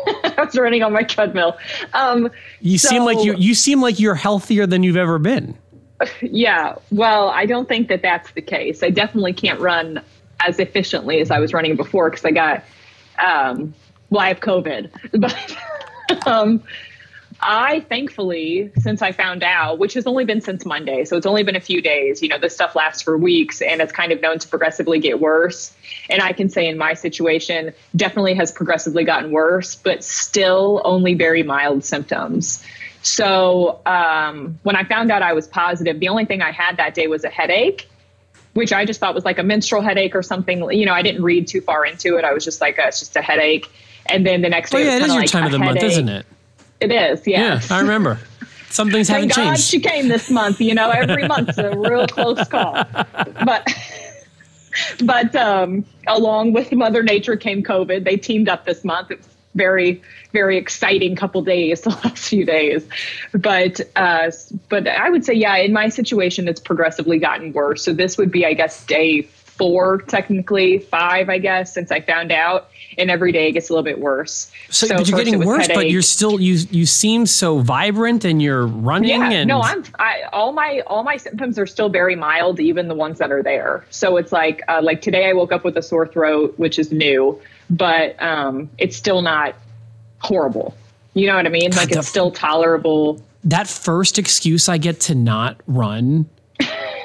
I 0.07 0.45
was 0.45 0.57
running 0.57 0.83
on 0.85 0.93
my 0.93 1.02
treadmill. 1.02 1.59
Um, 1.95 2.31
You 2.61 2.78
seem 2.78 3.05
like 3.05 3.25
you 3.25 3.35
you 3.35 3.55
seem 3.55 3.83
like 3.83 3.99
you're 3.99 4.14
healthier 4.14 4.67
than 4.67 4.83
you've 4.85 4.97
ever 4.97 5.19
been. 5.19 5.57
yeah. 6.23 6.76
Well, 6.93 7.28
I 7.31 7.45
don't 7.45 7.69
think 7.69 7.88
that 7.88 8.02
that's 8.02 8.31
the 8.33 8.43
case. 8.43 8.83
I 8.85 8.90
definitely 8.90 9.33
can't 9.33 9.59
run 9.61 10.00
as 10.47 10.61
efficiently 10.61 11.21
as 11.21 11.31
I 11.33 11.40
was 11.40 11.52
running 11.52 11.75
before 11.75 12.09
because 12.11 12.25
I 12.25 12.31
got, 12.31 12.62
um, 13.19 13.75
well, 14.11 14.21
I 14.21 14.28
have 14.28 14.38
COVID, 14.40 14.90
but 15.21 16.26
um, 16.28 16.62
I 17.40 17.80
thankfully, 17.88 18.73
since 18.78 19.00
I 19.00 19.12
found 19.12 19.42
out, 19.42 19.78
which 19.78 19.95
has 19.95 20.07
only 20.07 20.25
been 20.25 20.40
since 20.40 20.64
Monday, 20.64 21.04
so 21.04 21.16
it's 21.16 21.26
only 21.26 21.45
been 21.45 21.54
a 21.54 21.61
few 21.61 21.80
days, 21.80 22.21
you 22.21 22.28
know, 22.28 22.38
this 22.38 22.54
stuff 22.54 22.75
lasts 22.75 23.02
for 23.02 23.16
weeks 23.16 23.62
and 23.62 23.80
it's 23.80 23.92
kind 23.92 24.11
of 24.11 24.21
known 24.21 24.40
to 24.40 24.49
progressively 24.49 24.99
get 24.99 25.21
worse. 25.21 25.73
And 26.11 26.21
I 26.21 26.33
can 26.33 26.49
say 26.49 26.66
in 26.66 26.76
my 26.76 26.95
situation, 26.95 27.73
definitely 27.95 28.35
has 28.35 28.50
progressively 28.50 29.04
gotten 29.04 29.30
worse, 29.30 29.76
but 29.76 30.02
still 30.02 30.83
only 30.85 31.14
very 31.14 31.45
mild 31.45 31.85
symptoms. 31.85 32.64
So 33.02 33.80
um, 33.87 34.59
when 34.64 34.75
I 34.75 34.83
found 34.83 35.12
out 35.12 35.23
I 35.23 35.33
was 35.33 35.47
positive, 35.47 36.00
the 36.00 36.09
only 36.09 36.25
thing 36.25 36.42
I 36.42 36.50
had 36.50 36.76
that 36.78 36.95
day 36.95 37.07
was 37.07 37.23
a 37.23 37.30
headache, 37.30 37.88
which 38.54 38.73
I 38.73 38.85
just 38.85 38.99
thought 38.99 39.14
was 39.14 39.25
like 39.25 39.38
a 39.38 39.45
menstrual 39.45 39.83
headache 39.83 40.16
or 40.16 40.23
something. 40.23 40.73
You 40.73 40.87
know, 40.87 40.92
I 40.92 41.02
didn't 41.02 41.23
read 41.23 41.47
too 41.47 41.61
far 41.61 41.87
into 41.87 42.16
it. 42.16 42.25
I 42.25 42.33
was 42.33 42.45
just 42.45 42.61
like, 42.61 42.80
uh, 42.80 42.87
it's 42.88 42.99
just 42.99 43.14
a 43.14 43.23
headache. 43.23 43.71
and 44.07 44.26
then 44.26 44.42
the 44.42 44.49
next 44.49 44.71
day. 44.71 44.78
Oh 44.78 44.80
yeah, 44.80 44.97
it 44.97 45.02
is 45.02 45.09
your 45.09 45.21
like 45.21 45.30
time 45.30 45.45
of 45.45 45.52
the 45.52 45.59
month, 45.59 45.83
isn't 45.83 46.09
it? 46.09 46.26
It 46.80 46.92
is. 46.92 47.26
Yeah, 47.26 47.54
Yes. 47.54 47.70
I 47.70 47.80
remember. 47.80 48.18
Some 48.70 48.90
things 48.90 49.08
Thank 49.08 49.32
haven't 49.32 49.44
God 49.44 49.54
changed. 49.56 49.68
she 49.68 49.80
came 49.80 50.08
this 50.08 50.30
month. 50.30 50.61
You 50.61 50.75
know, 50.75 50.90
every 50.90 51.26
month's 51.35 51.58
a 51.58 51.76
real 51.76 52.06
close 52.06 52.47
call. 52.49 52.85
But 53.44 53.66
but 55.04 55.35
um, 55.35 55.85
along 56.06 56.52
with 56.52 56.73
Mother 56.73 57.02
Nature 57.02 57.37
came 57.37 57.62
COVID. 57.62 58.04
They 58.04 58.16
teamed 58.16 58.49
up 58.49 58.64
this 58.64 58.85
month. 58.85 59.11
It's 59.11 59.28
very 59.54 60.00
very 60.32 60.58
exciting 60.58 61.16
couple 61.16 61.42
days 61.42 61.80
the 61.82 61.90
last 61.90 62.28
few 62.28 62.44
days. 62.44 62.87
But 63.32 63.80
uh, 63.97 64.30
but 64.68 64.87
I 64.87 65.11
would 65.11 65.25
say 65.25 65.35
yeah, 65.35 65.56
in 65.56 65.73
my 65.73 65.88
situation, 65.88 66.49
it's 66.49 66.61
progressively 66.61 67.18
gotten 67.18 67.52
worse. 67.52 67.82
So 67.82 67.92
this 67.92 68.16
would 68.18 68.30
be 68.30 68.47
I 68.47 68.54
guess 68.54 68.85
day 68.87 69.23
four 69.23 70.02
technically 70.02 70.78
five 70.78 71.28
I 71.28 71.38
guess 71.38 71.75
since 71.75 71.90
I 71.90 72.00
found 72.00 72.30
out. 72.30 72.70
And 72.99 73.11
every 73.11 73.31
day 73.33 73.49
it 73.49 73.52
gets 73.52 73.71
a 73.71 73.73
little 73.73 73.85
bit 73.85 74.00
worse. 74.00 74.50
So, 74.71 74.88
but 74.88 75.09
you're 75.09 75.17
getting 75.17 75.45
worse, 75.47 75.69
but 75.69 75.88
you're 75.90 76.02
still 76.02 76.40
you 76.40 76.55
you 76.71 76.85
seem 76.85 77.26
so 77.26 77.61
vibrant 77.61 78.25
and 78.25 78.43
you're 78.43 78.67
running 78.67 79.11
yeah 79.11 79.31
and 79.31 79.49
no 79.49 79.61
i'm 79.61 79.85
I, 79.99 80.23
all 80.33 80.52
my 80.52 80.83
all 80.87 81.05
my 81.05 81.17
symptoms 81.17 81.59
are 81.59 81.67
still 81.67 81.88
very 81.88 82.17
mild 82.17 82.59
even 82.61 82.88
the 82.88 82.95
ones 82.95 83.19
that 83.19 83.31
are 83.31 83.43
there. 83.43 83.85
So 83.90 84.17
it's 84.17 84.33
like 84.33 84.62
uh, 84.69 84.81
like 84.83 85.00
today 85.00 85.28
i 85.28 85.33
woke 85.33 85.52
up 85.52 85.64
with 85.64 85.76
a 85.76 85.83
sore 85.83 86.07
throat 86.07 86.55
which 86.59 86.78
is 86.78 86.90
new 86.93 87.40
but 87.71 88.21
um 88.23 88.69
it's 88.78 88.97
still 88.97 89.23
not 89.23 89.55
horrible. 90.21 90.75
You 91.14 91.26
know 91.28 91.37
what 91.37 91.47
i 91.47 91.50
mean? 91.50 91.71
Like 91.73 91.90
the- 91.90 91.99
it's 91.99 92.09
still 92.09 92.31
tolerable. 92.31 93.23
That 93.45 93.69
first 93.69 94.19
excuse 94.19 94.69
I 94.69 94.78
get 94.78 95.00
to 95.02 95.14
not 95.14 95.61
run, 95.67 96.28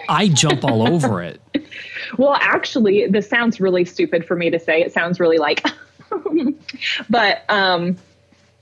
I 0.09 0.29
jump 0.29 0.63
all 0.65 0.87
over 0.87 1.21
it. 1.21 1.39
well 2.17 2.35
actually 2.39 3.07
this 3.07 3.29
sounds 3.29 3.59
really 3.61 3.85
stupid 3.85 4.25
for 4.25 4.35
me 4.35 4.49
to 4.49 4.59
say. 4.59 4.81
It 4.81 4.91
sounds 4.91 5.19
really 5.19 5.37
like 5.37 5.63
but 7.09 7.43
um 7.49 7.97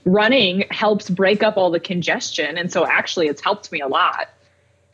running 0.04 0.64
helps 0.70 1.08
break 1.08 1.42
up 1.42 1.56
all 1.56 1.70
the 1.70 1.80
congestion 1.80 2.58
and 2.58 2.72
so 2.72 2.84
actually 2.86 3.28
it's 3.28 3.40
helped 3.42 3.70
me 3.70 3.80
a 3.80 3.86
lot 3.86 4.28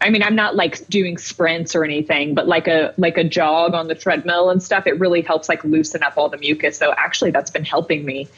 i 0.01 0.11
mean 0.11 0.23
i'm 0.23 0.35
not 0.35 0.55
like 0.55 0.87
doing 0.89 1.17
sprints 1.17 1.75
or 1.75 1.83
anything 1.85 2.35
but 2.35 2.47
like 2.47 2.69
a 2.69 2.93
like 2.99 3.17
a 3.17 3.25
jog 3.25 3.73
on 3.75 3.89
the 3.89 3.95
treadmill 3.95 4.51
and 4.51 4.63
stuff 4.63 4.87
it 4.87 4.99
really 5.01 5.23
helps 5.23 5.49
like 5.49 5.65
loosen 5.65 6.03
up 6.03 6.19
all 6.19 6.29
the 6.29 6.37
mucus 6.39 6.77
so 6.77 6.93
actually 6.97 7.31
that's 7.31 7.51
been 7.51 7.65
helping 7.65 8.05
me 8.05 8.29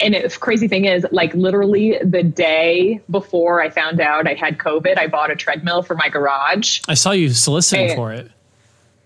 and 0.00 0.12
the 0.12 0.36
crazy 0.40 0.68
thing 0.68 0.84
is 0.84 1.06
like 1.12 1.32
literally 1.34 1.98
the 2.02 2.22
day 2.22 3.00
before 3.10 3.62
i 3.62 3.70
found 3.70 4.00
out 4.00 4.26
i 4.26 4.34
had 4.34 4.58
covid 4.58 4.98
i 4.98 5.06
bought 5.06 5.30
a 5.30 5.36
treadmill 5.36 5.82
for 5.82 5.94
my 5.94 6.08
garage 6.08 6.80
I 6.88 6.94
saw 6.94 7.12
you 7.12 7.30
soliciting 7.30 7.88
Hey. 7.90 7.94
for 7.94 8.12
it. 8.12 8.30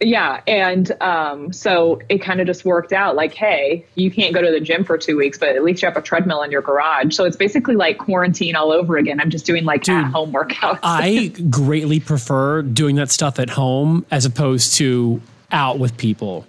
Yeah 0.03 0.41
and 0.47 0.93
um, 1.01 1.53
so 1.53 2.01
it 2.09 2.19
kind 2.19 2.41
of 2.41 2.47
just 2.47 2.65
worked 2.65 2.93
out 2.93 3.15
like 3.15 3.35
hey 3.35 3.85
you 3.95 4.11
can't 4.11 4.35
go 4.35 4.43
to 4.43 4.51
the 4.51 4.61
gym 4.61 4.85
for 4.85 4.99
two 4.99 5.17
weeks 5.17 5.39
but 5.39 5.51
at 5.51 5.65
least 5.65 5.83
you 5.83 5.89
have 5.89 5.97
a 5.97 6.03
treadmill 6.03 6.43
in 6.43 6.51
your 6.51 6.63
garage. 6.63 7.15
So 7.15 7.25
it's 7.25 7.37
basically 7.37 7.75
like 7.77 7.99
quarantine 7.99 8.55
all 8.55 8.73
over 8.73 8.97
again. 8.97 9.21
I'm 9.21 9.31
just 9.31 9.47
doing 9.47 9.65
like 9.65 9.89
at 9.89 10.11
home 10.11 10.33
workouts. 10.33 10.81
I 10.83 11.29
greatly 11.51 12.01
prefer 12.01 12.63
doing 12.63 12.97
that 12.97 13.11
stuff 13.11 13.39
at 13.39 13.51
home 13.51 14.07
as 14.11 14.25
opposed 14.25 14.75
to 14.75 15.21
out 15.51 15.79
with 15.79 15.97
people. 15.97 16.47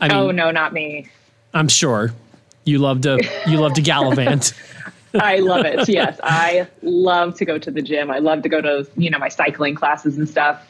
I 0.00 0.08
mean, 0.08 0.16
oh 0.16 0.30
no 0.30 0.50
not 0.50 0.72
me. 0.72 1.08
I'm 1.54 1.68
sure. 1.68 2.12
You 2.64 2.78
love 2.78 3.02
to 3.02 3.22
you 3.46 3.58
love 3.58 3.74
to 3.74 3.82
gallivant. 3.82 4.54
i 5.14 5.40
love 5.40 5.66
it. 5.66 5.86
Yes 5.90 6.18
i 6.22 6.66
love 6.80 7.36
to 7.36 7.44
go 7.44 7.58
to 7.58 7.70
the 7.70 7.82
gym. 7.82 8.10
I 8.10 8.18
love 8.18 8.42
to 8.42 8.48
go 8.48 8.60
to 8.60 8.88
you 8.96 9.10
know 9.10 9.18
my 9.18 9.28
cycling 9.28 9.74
classes 9.74 10.16
and 10.16 10.28
stuff 10.28 10.66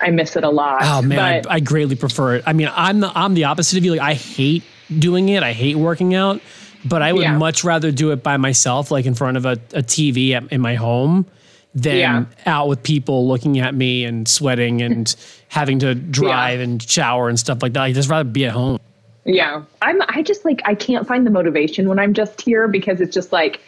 i 0.00 0.10
miss 0.10 0.36
it 0.36 0.44
a 0.44 0.50
lot 0.50 0.78
Oh 0.82 1.02
man, 1.02 1.42
but 1.42 1.50
I, 1.50 1.56
I 1.56 1.60
greatly 1.60 1.96
prefer 1.96 2.36
it. 2.36 2.44
I 2.46 2.52
mean, 2.52 2.70
I'm 2.74 3.00
the 3.00 3.10
I'm 3.14 3.34
the 3.34 3.44
opposite 3.44 3.78
of 3.78 3.84
you. 3.84 3.92
Like 3.92 4.00
I 4.00 4.14
hate 4.14 4.62
doing 4.98 5.28
it. 5.28 5.42
I 5.42 5.52
hate 5.52 5.76
working 5.76 6.14
out, 6.14 6.40
but 6.84 7.02
I 7.02 7.12
would 7.12 7.22
Yeah. 7.22 7.36
much 7.36 7.64
rather 7.64 7.90
do 7.90 8.10
it 8.12 8.22
by 8.22 8.36
myself, 8.36 8.90
like 8.90 9.06
in 9.06 9.14
front 9.14 9.36
of 9.36 9.44
a, 9.44 9.52
a 9.74 9.82
TV 9.82 10.32
at, 10.32 10.50
in 10.52 10.60
my 10.60 10.74
home, 10.76 11.26
than 11.74 11.96
Yeah. 11.96 12.24
out 12.46 12.68
with 12.68 12.82
people 12.82 13.26
looking 13.28 13.58
at 13.58 13.74
me 13.74 14.04
and 14.04 14.26
sweating 14.28 14.82
and 14.82 15.14
having 15.48 15.78
to 15.80 15.94
drive 15.94 16.60
and 16.60 16.82
shower 16.82 17.28
and 17.28 17.38
stuff 17.38 17.62
like 17.62 17.72
that. 17.74 17.82
I 17.82 17.92
just 17.92 18.08
rather 18.08 18.28
be 18.28 18.46
at 18.46 18.52
home. 18.52 18.78
Yeah. 19.24 19.62
I'm 19.82 20.00
I 20.08 20.22
just 20.22 20.44
like 20.44 20.62
I 20.64 20.74
can't 20.74 21.06
find 21.06 21.26
the 21.26 21.30
motivation 21.30 21.88
when 21.88 21.98
I'm 21.98 22.14
just 22.14 22.40
here 22.40 22.66
because 22.68 23.00
it's 23.00 23.12
just 23.14 23.32
like 23.32 23.60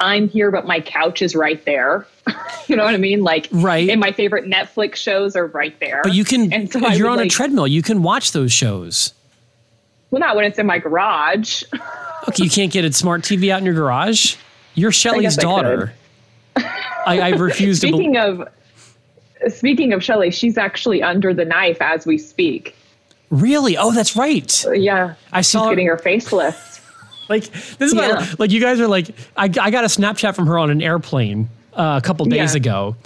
I'm 0.00 0.28
here 0.28 0.50
but 0.50 0.66
my 0.66 0.80
couch 0.80 1.20
is 1.22 1.34
right 1.36 1.62
there. 1.66 2.06
you 2.68 2.76
know 2.76 2.84
what 2.84 2.94
I 2.94 2.98
mean? 2.98 3.22
Like 3.22 3.48
Right. 3.50 3.88
and 3.90 4.00
my 4.00 4.12
favorite 4.12 4.44
Netflix 4.44 4.96
shows 4.96 5.34
are 5.36 5.46
right 5.48 5.78
there. 5.80 6.00
But 6.04 6.14
you 6.14 6.24
can, 6.24 6.52
and 6.52 6.70
so 6.72 6.78
you're 6.88 7.08
on 7.08 7.18
a 7.18 7.28
treadmill. 7.28 7.66
You 7.66 7.82
can 7.82 8.02
watch 8.02 8.32
those 8.32 8.52
shows. 8.52 9.12
Well 10.10 10.20
not 10.20 10.36
when 10.36 10.44
it's 10.44 10.58
in 10.58 10.66
my 10.66 10.78
garage. 10.78 11.62
Okay, 12.28 12.44
you 12.44 12.50
can't 12.50 12.72
get 12.72 12.84
a 12.84 12.92
smart 12.92 13.22
TV 13.22 13.50
out 13.50 13.58
in 13.58 13.64
your 13.64 13.74
garage. 13.74 14.36
You're 14.76 14.92
Shelly's 14.92 15.34
daughter. 15.36 15.92
I, 16.56 17.18
I 17.18 17.28
refuse 17.30 17.80
to 17.80 17.88
believe. 17.88 18.04
speaking 18.04 18.16
of 18.16 18.48
speaking 19.52 19.92
of 19.92 20.04
Shelly, 20.04 20.30
she's 20.30 20.56
actually 20.56 21.02
under 21.02 21.34
the 21.34 21.44
knife 21.44 21.78
as 21.80 22.06
we 22.06 22.18
speak. 22.18 22.76
Really? 23.30 23.76
Oh, 23.76 23.90
that's 23.90 24.14
right. 24.14 24.64
Uh, 24.64 24.70
yeah. 24.70 25.14
I 25.32 25.40
she's 25.40 25.48
saw- 25.48 25.68
getting 25.70 25.88
her 25.88 25.96
facelift. 25.96 26.80
Like 27.28 27.50
this 27.50 27.90
is 27.90 27.94
Yeah. 27.94 28.14
what, 28.20 28.38
like 28.38 28.50
you 28.52 28.60
guys 28.60 28.78
are 28.78 28.86
like. 28.86 29.08
I, 29.36 29.46
I 29.60 29.70
got 29.72 29.82
a 29.82 29.88
Snapchat 29.88 30.36
from 30.36 30.46
her 30.46 30.58
on 30.58 30.70
an 30.70 30.80
airplane 30.80 31.48
uh, 31.74 32.00
a 32.02 32.06
couple 32.06 32.24
days 32.26 32.52
Yeah. 32.52 32.56
ago, 32.56 32.96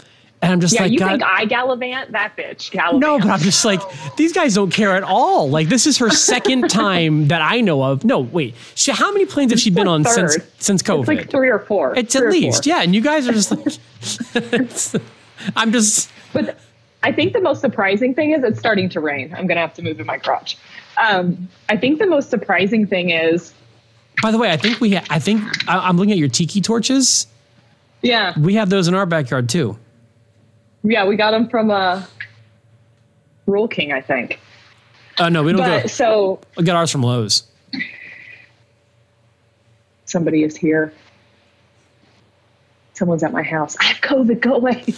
and 0.42 0.52
I'm 0.52 0.60
just 0.60 0.74
Yeah, 0.74 0.82
like, 0.82 0.92
you 0.92 0.98
God, 0.98 1.08
think 1.10 1.22
I 1.24 1.44
gallivant? 1.46 2.12
That 2.12 2.36
bitch 2.36 2.70
gallivant. 2.70 3.00
no, 3.00 3.18
but 3.18 3.28
I'm 3.28 3.40
just 3.40 3.64
like, 3.64 3.80
these 4.16 4.32
guys 4.32 4.54
don't 4.54 4.70
care 4.70 4.94
at 4.94 5.02
all. 5.02 5.48
Like 5.48 5.68
this 5.68 5.86
is 5.86 5.98
her 5.98 6.10
second 6.10 6.68
time 6.70 7.28
that 7.28 7.40
I 7.42 7.60
know 7.60 7.82
of. 7.82 8.04
No, 8.04 8.20
wait, 8.20 8.54
she, 8.74 8.92
how 8.92 9.12
many 9.12 9.24
planes 9.26 9.52
has 9.52 9.62
she 9.62 9.70
been 9.70 9.88
on 9.88 10.04
since 10.04 10.36
third. 10.36 10.46
since 10.58 10.82
COVID? 10.82 11.00
It's 11.00 11.08
like 11.08 11.30
three 11.30 11.48
or 11.48 11.58
four. 11.58 11.96
It's 11.96 12.14
Three 12.14 12.26
at 12.26 12.32
least, 12.32 12.64
four. 12.64 12.70
yeah. 12.70 12.82
And 12.82 12.94
you 12.94 13.00
guys 13.00 13.26
are 13.28 13.32
just 13.32 13.50
like, 13.50 15.02
I'm 15.56 15.72
just. 15.72 16.10
But 16.32 16.58
I 17.02 17.12
think 17.12 17.32
the 17.32 17.40
most 17.40 17.60
surprising 17.60 18.14
thing 18.14 18.32
is 18.32 18.42
it's 18.44 18.58
starting 18.58 18.88
to 18.90 19.00
rain. 19.00 19.32
I'm 19.32 19.46
going 19.46 19.56
to 19.56 19.60
have 19.60 19.74
to 19.74 19.82
move 19.82 20.00
in 20.00 20.06
my 20.06 20.18
crotch. 20.18 20.56
Um, 21.02 21.48
I 21.68 21.76
think 21.76 21.98
the 21.98 22.06
most 22.06 22.30
surprising 22.30 22.86
thing 22.86 23.10
is, 23.10 23.52
By 24.22 24.30
the 24.30 24.38
way, 24.38 24.50
I 24.50 24.56
think 24.56 24.80
we. 24.80 24.94
Ha- 24.94 25.04
I 25.10 25.18
think 25.18 25.42
I, 25.68 25.78
I'm 25.88 25.96
looking 25.96 26.12
at 26.12 26.18
your 26.18 26.28
tiki 26.28 26.60
torches. 26.60 27.26
Yeah, 28.06 28.32
We 28.38 28.54
have 28.54 28.70
those 28.70 28.86
in 28.88 28.94
our 28.94 29.06
backyard 29.06 29.48
too. 29.48 29.76
yeah, 30.84 31.04
we 31.06 31.16
got 31.16 31.32
them 31.32 31.48
from 31.48 31.70
uh, 31.70 32.04
Rural 33.46 33.66
King, 33.68 33.92
I 33.92 34.00
think. 34.00 34.38
Oh 35.18 35.28
no, 35.28 35.42
we 35.42 35.52
don't 35.52 35.60
But 35.62 35.82
go. 35.82 35.86
so 35.88 36.40
We 36.56 36.64
got 36.64 36.76
ours 36.76 36.90
from 36.90 37.02
Lowe's. 37.02 37.42
somebody 40.04 40.42
is 40.44 40.56
here. 40.56 40.92
Someone's 42.96 43.22
at 43.22 43.30
my 43.32 43.42
house. 43.42 43.76
I 43.78 43.84
have 43.84 43.98
COVID. 43.98 44.40
Go 44.40 44.54
away. 44.54 44.84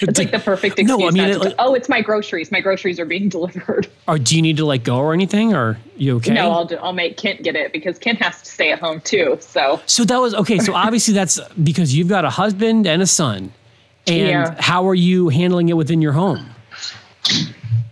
It's 0.00 0.18
like 0.18 0.32
the 0.32 0.38
perfect 0.40 0.78
excuse. 0.78 0.98
No, 0.98 1.06
I 1.06 1.10
mean, 1.12 1.28
it, 1.28 1.38
like- 1.38 1.54
oh, 1.58 1.72
it's 1.72 1.88
my 1.88 2.00
groceries. 2.02 2.50
My 2.50 2.60
groceries 2.60 2.98
are 3.00 3.04
being 3.06 3.28
delivered. 3.36 3.86
Or 4.08 4.18
do 4.18 4.36
you 4.36 4.42
need 4.42 4.56
to 4.58 4.66
like 4.66 4.82
go 4.84 4.98
or 4.98 5.14
anything? 5.14 5.54
Or 5.54 5.78
you 5.96 6.16
okay? 6.16 6.34
No, 6.34 6.50
I'll 6.50 6.64
do, 6.64 6.76
I'll 6.76 6.92
make 6.92 7.16
Kent 7.16 7.42
get 7.42 7.54
it 7.56 7.72
because 7.72 7.98
Kent 7.98 8.20
has 8.20 8.42
to 8.42 8.50
stay 8.50 8.70
at 8.72 8.80
home 8.80 9.00
too. 9.00 9.38
So 9.40 9.80
So 9.86 10.04
that 10.04 10.18
was 10.18 10.34
okay. 10.34 10.58
So 10.58 10.74
obviously 10.74 11.14
that's 11.20 11.38
because 11.62 11.94
you've 11.94 12.08
got 12.08 12.24
a 12.24 12.30
husband 12.30 12.86
and 12.86 13.00
a 13.02 13.06
son. 13.06 13.52
And 14.06 14.28
Yeah. 14.28 14.56
how 14.60 14.86
are 14.88 14.94
you 14.96 15.28
handling 15.30 15.68
it 15.70 15.74
within 15.76 16.02
your 16.02 16.12
home? 16.12 16.50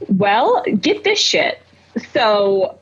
Well, 0.09 0.63
get 0.81 1.05
this 1.05 1.19
shit. 1.21 1.61
So 2.13 2.79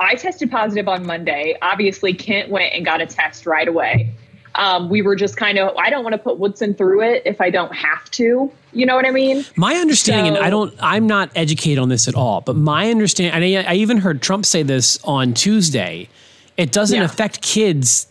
I 0.00 0.14
tested 0.16 0.50
positive 0.50 0.88
on 0.88 1.06
Monday. 1.06 1.56
Obviously, 1.62 2.12
Kent 2.12 2.50
went 2.50 2.74
and 2.74 2.84
got 2.84 3.00
a 3.00 3.06
test 3.06 3.46
right 3.46 3.68
away. 3.68 4.12
Um, 4.56 4.88
we 4.88 5.02
were 5.02 5.16
just 5.16 5.36
kind 5.36 5.58
of, 5.58 5.76
I 5.76 5.90
don't 5.90 6.04
want 6.04 6.12
to 6.14 6.18
put 6.18 6.38
Woodson 6.38 6.74
through 6.74 7.02
it 7.02 7.22
if 7.24 7.40
I 7.40 7.50
don't 7.50 7.74
have 7.74 8.08
to. 8.12 8.50
You 8.72 8.86
know 8.86 8.94
what 8.94 9.04
I 9.06 9.10
mean? 9.10 9.44
My 9.56 9.74
understanding, 9.74 10.36
and 10.36 10.44
I 10.44 10.50
don't, 10.50 10.72
I'm 10.80 11.06
not 11.06 11.30
educated 11.34 11.78
on 11.78 11.88
this 11.88 12.06
at 12.06 12.14
all, 12.14 12.40
but 12.40 12.54
my 12.54 12.90
understanding, 12.90 13.32
and 13.32 13.66
I, 13.66 13.72
I 13.72 13.74
even 13.74 13.98
heard 13.98 14.22
Trump 14.22 14.46
say 14.46 14.62
this 14.62 14.98
on 15.04 15.34
Tuesday, 15.34 16.08
it 16.56 16.70
doesn't 16.70 16.98
Yeah. 16.98 17.04
affect 17.04 17.42
kids 17.42 18.06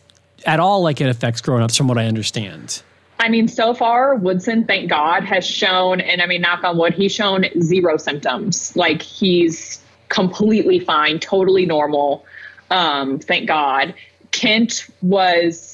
at 0.46 0.60
all 0.60 0.82
like 0.82 1.00
it 1.00 1.08
affects 1.08 1.40
grown-ups 1.40 1.78
from 1.78 1.88
what 1.88 1.98
I 1.98 2.06
understand. 2.08 2.82
I 3.20 3.30
mean, 3.30 3.48
so 3.48 3.74
far, 3.74 4.16
Woodson, 4.16 4.66
thank 4.66 4.90
God, 4.90 5.24
has 5.24 5.46
shown, 5.46 6.02
and 6.02 6.22
I 6.22 6.26
mean, 6.26 6.42
knock 6.42 6.66
on 6.66 6.78
wood, 6.78 6.94
he's 6.94 7.14
shown 7.14 7.46
zero 7.62 7.96
symptoms. 7.96 8.76
Like 8.76 9.02
he's 9.02 9.82
completely 10.10 10.80
fine, 10.80 11.20
totally 11.20 11.66
normal. 11.66 12.26
Um, 12.70 13.20
thank 13.20 13.48
God. 13.48 13.94
Kent 14.32 14.88
was, 15.02 15.73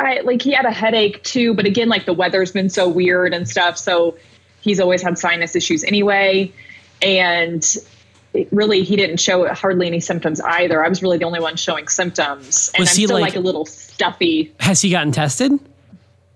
I 0.00 0.20
like 0.20 0.42
he 0.42 0.52
had 0.52 0.64
a 0.66 0.70
headache 0.72 1.22
too, 1.22 1.54
but 1.54 1.66
again, 1.66 1.88
like 1.88 2.04
the 2.06 2.12
weather's 2.12 2.52
been 2.52 2.68
so 2.70 2.88
weird 2.88 3.32
and 3.32 3.48
stuff, 3.48 3.78
so 3.78 4.16
he's 4.60 4.80
always 4.80 5.02
had 5.02 5.18
sinus 5.18 5.54
issues 5.56 5.84
anyway, 5.84 6.52
and. 7.02 7.64
It 8.36 8.48
really, 8.50 8.82
he 8.82 8.96
didn't 8.96 9.18
show 9.18 9.46
hardly 9.54 9.86
any 9.86 10.00
symptoms 10.00 10.40
either. 10.40 10.84
I 10.84 10.88
was 10.88 11.04
really 11.04 11.18
the 11.18 11.24
only 11.24 11.38
one 11.38 11.54
showing 11.54 11.86
symptoms, 11.86 12.68
and 12.74 12.80
Was 12.80 12.90
I'm 12.90 12.96
he, 12.96 13.04
still 13.04 13.14
like- 13.14 13.22
like 13.22 13.36
a 13.36 13.38
little 13.38 13.64
stuffy 13.64 14.52
Has 14.58 14.80
he 14.80 14.90
gotten 14.90 15.12
tested? 15.12 15.52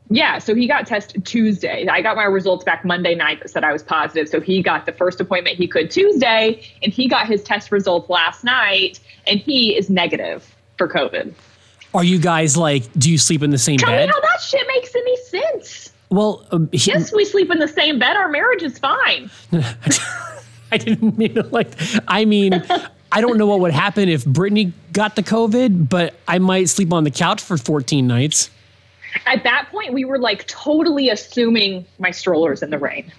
yeah, 0.08 0.38
so 0.38 0.54
he 0.54 0.68
got 0.68 0.86
tested 0.86 1.26
Tuesday. 1.26 1.88
I 1.90 2.00
got 2.00 2.14
my 2.14 2.22
results 2.22 2.62
back 2.62 2.84
Monday 2.84 3.16
night 3.16 3.40
that 3.42 3.48
said 3.48 3.64
I 3.64 3.72
was 3.72 3.82
positive. 3.82 4.28
So 4.28 4.40
he 4.40 4.62
got 4.62 4.86
the 4.86 4.92
first 4.92 5.20
appointment 5.20 5.56
he 5.56 5.66
could 5.66 5.90
Tuesday, 5.90 6.62
and 6.84 6.92
he 6.92 7.08
got 7.08 7.26
his 7.26 7.42
test 7.42 7.72
results 7.72 8.08
last 8.08 8.44
night, 8.44 9.00
and 9.26 9.40
he 9.40 9.76
is 9.76 9.90
negative 9.90 10.54
for 10.76 10.86
COVID. 10.86 11.34
Are 11.98 12.04
you 12.04 12.20
guys 12.20 12.56
like? 12.56 12.84
Do 12.92 13.10
you 13.10 13.18
sleep 13.18 13.42
in 13.42 13.50
the 13.50 13.58
same 13.58 13.76
Tell 13.78 13.90
bed? 13.90 14.06
me 14.06 14.12
how 14.14 14.20
that 14.20 14.40
shit 14.40 14.64
makes 14.68 14.94
any 14.94 15.16
sense. 15.16 15.92
well, 16.10 16.46
um, 16.52 16.68
he- 16.70 16.92
Yes, 16.92 17.12
we 17.12 17.24
sleep 17.24 17.50
in 17.50 17.58
the 17.58 17.66
same 17.66 17.98
bed. 17.98 18.16
Our 18.16 18.28
marriage 18.28 18.62
is 18.62 18.78
fine. 18.78 19.28
I 20.70 20.78
didn't 20.78 21.18
mean 21.18 21.34
to 21.34 21.42
like. 21.42 21.72
I 22.06 22.24
mean, 22.24 22.62
I 23.10 23.20
don't 23.20 23.36
know 23.36 23.46
what 23.46 23.58
would 23.58 23.72
happen 23.72 24.08
if 24.08 24.24
Brittany 24.24 24.72
got 24.92 25.16
the 25.16 25.24
COVID, 25.24 25.88
but 25.88 26.14
I 26.28 26.38
might 26.38 26.68
sleep 26.68 26.92
on 26.92 27.02
the 27.02 27.10
couch 27.10 27.42
for 27.42 27.58
14 27.58 28.06
nights. 28.06 28.48
At 29.26 29.42
that 29.42 29.66
point, 29.72 29.92
we 29.92 30.04
were 30.04 30.20
like 30.20 30.46
totally 30.46 31.08
assuming 31.08 31.84
my 31.98 32.10
stroller's 32.10 32.62
in 32.62 32.70
the 32.70 32.78
rain. 32.78 33.10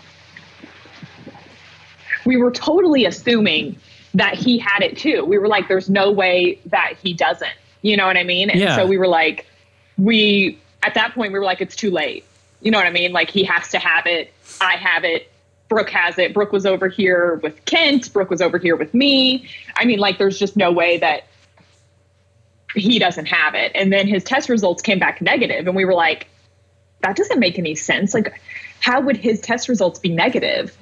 We 2.25 2.37
were 2.37 2.51
totally 2.51 3.03
assuming 3.03 3.75
that 4.13 4.35
he 4.35 4.57
had 4.57 4.83
it 4.83 4.97
too. 4.97 5.25
We 5.25 5.37
were 5.37 5.49
like, 5.49 5.67
there's 5.67 5.89
no 5.89 6.11
way 6.11 6.59
that 6.67 6.93
he 7.03 7.13
doesn't. 7.13 7.51
You 7.81 7.97
know 7.97 8.05
what 8.05 8.17
I 8.17 8.23
mean? 8.23 8.49
And 8.49 8.59
Yeah. 8.59 8.75
so 8.75 8.85
we 8.85 8.97
were 8.97 9.07
like, 9.07 9.45
we, 9.97 10.57
at 10.83 10.93
that 10.95 11.13
point, 11.13 11.33
we 11.33 11.39
were 11.39 11.45
like, 11.45 11.61
it's 11.61 11.75
too 11.75 11.91
late. 11.91 12.25
You 12.61 12.71
know 12.71 12.77
what 12.77 12.87
I 12.87 12.91
mean? 12.91 13.11
Like, 13.11 13.29
he 13.29 13.43
has 13.45 13.69
to 13.71 13.79
have 13.79 14.05
it. 14.05 14.33
I 14.59 14.73
have 14.73 15.03
it. 15.03 15.31
Brooke 15.69 15.89
has 15.91 16.17
it. 16.17 16.33
Brooke 16.33 16.51
was 16.51 16.65
over 16.65 16.87
here 16.87 17.35
with 17.43 17.63
Kent. 17.65 18.11
Brooke 18.11 18.29
was 18.29 18.41
over 18.41 18.57
here 18.57 18.75
with 18.75 18.93
me. 18.93 19.47
I 19.77 19.85
mean, 19.85 19.99
like, 19.99 20.17
there's 20.17 20.39
just 20.39 20.57
no 20.57 20.71
way 20.71 20.97
that 20.97 21.25
he 22.75 22.99
doesn't 22.99 23.27
have 23.27 23.55
it. 23.55 23.71
And 23.75 23.93
then 23.93 24.07
his 24.07 24.23
test 24.23 24.49
results 24.49 24.81
came 24.81 24.99
back 24.99 25.21
negative, 25.21 25.67
and 25.67 25.75
we 25.75 25.85
were 25.85 25.93
like, 25.93 26.27
that 27.01 27.15
doesn't 27.15 27.39
make 27.39 27.57
any 27.57 27.75
sense. 27.75 28.13
Like, 28.13 28.41
how 28.81 28.99
would 28.99 29.15
his 29.17 29.39
test 29.39 29.69
results 29.69 29.99
be 29.99 30.09
negative? 30.09 30.75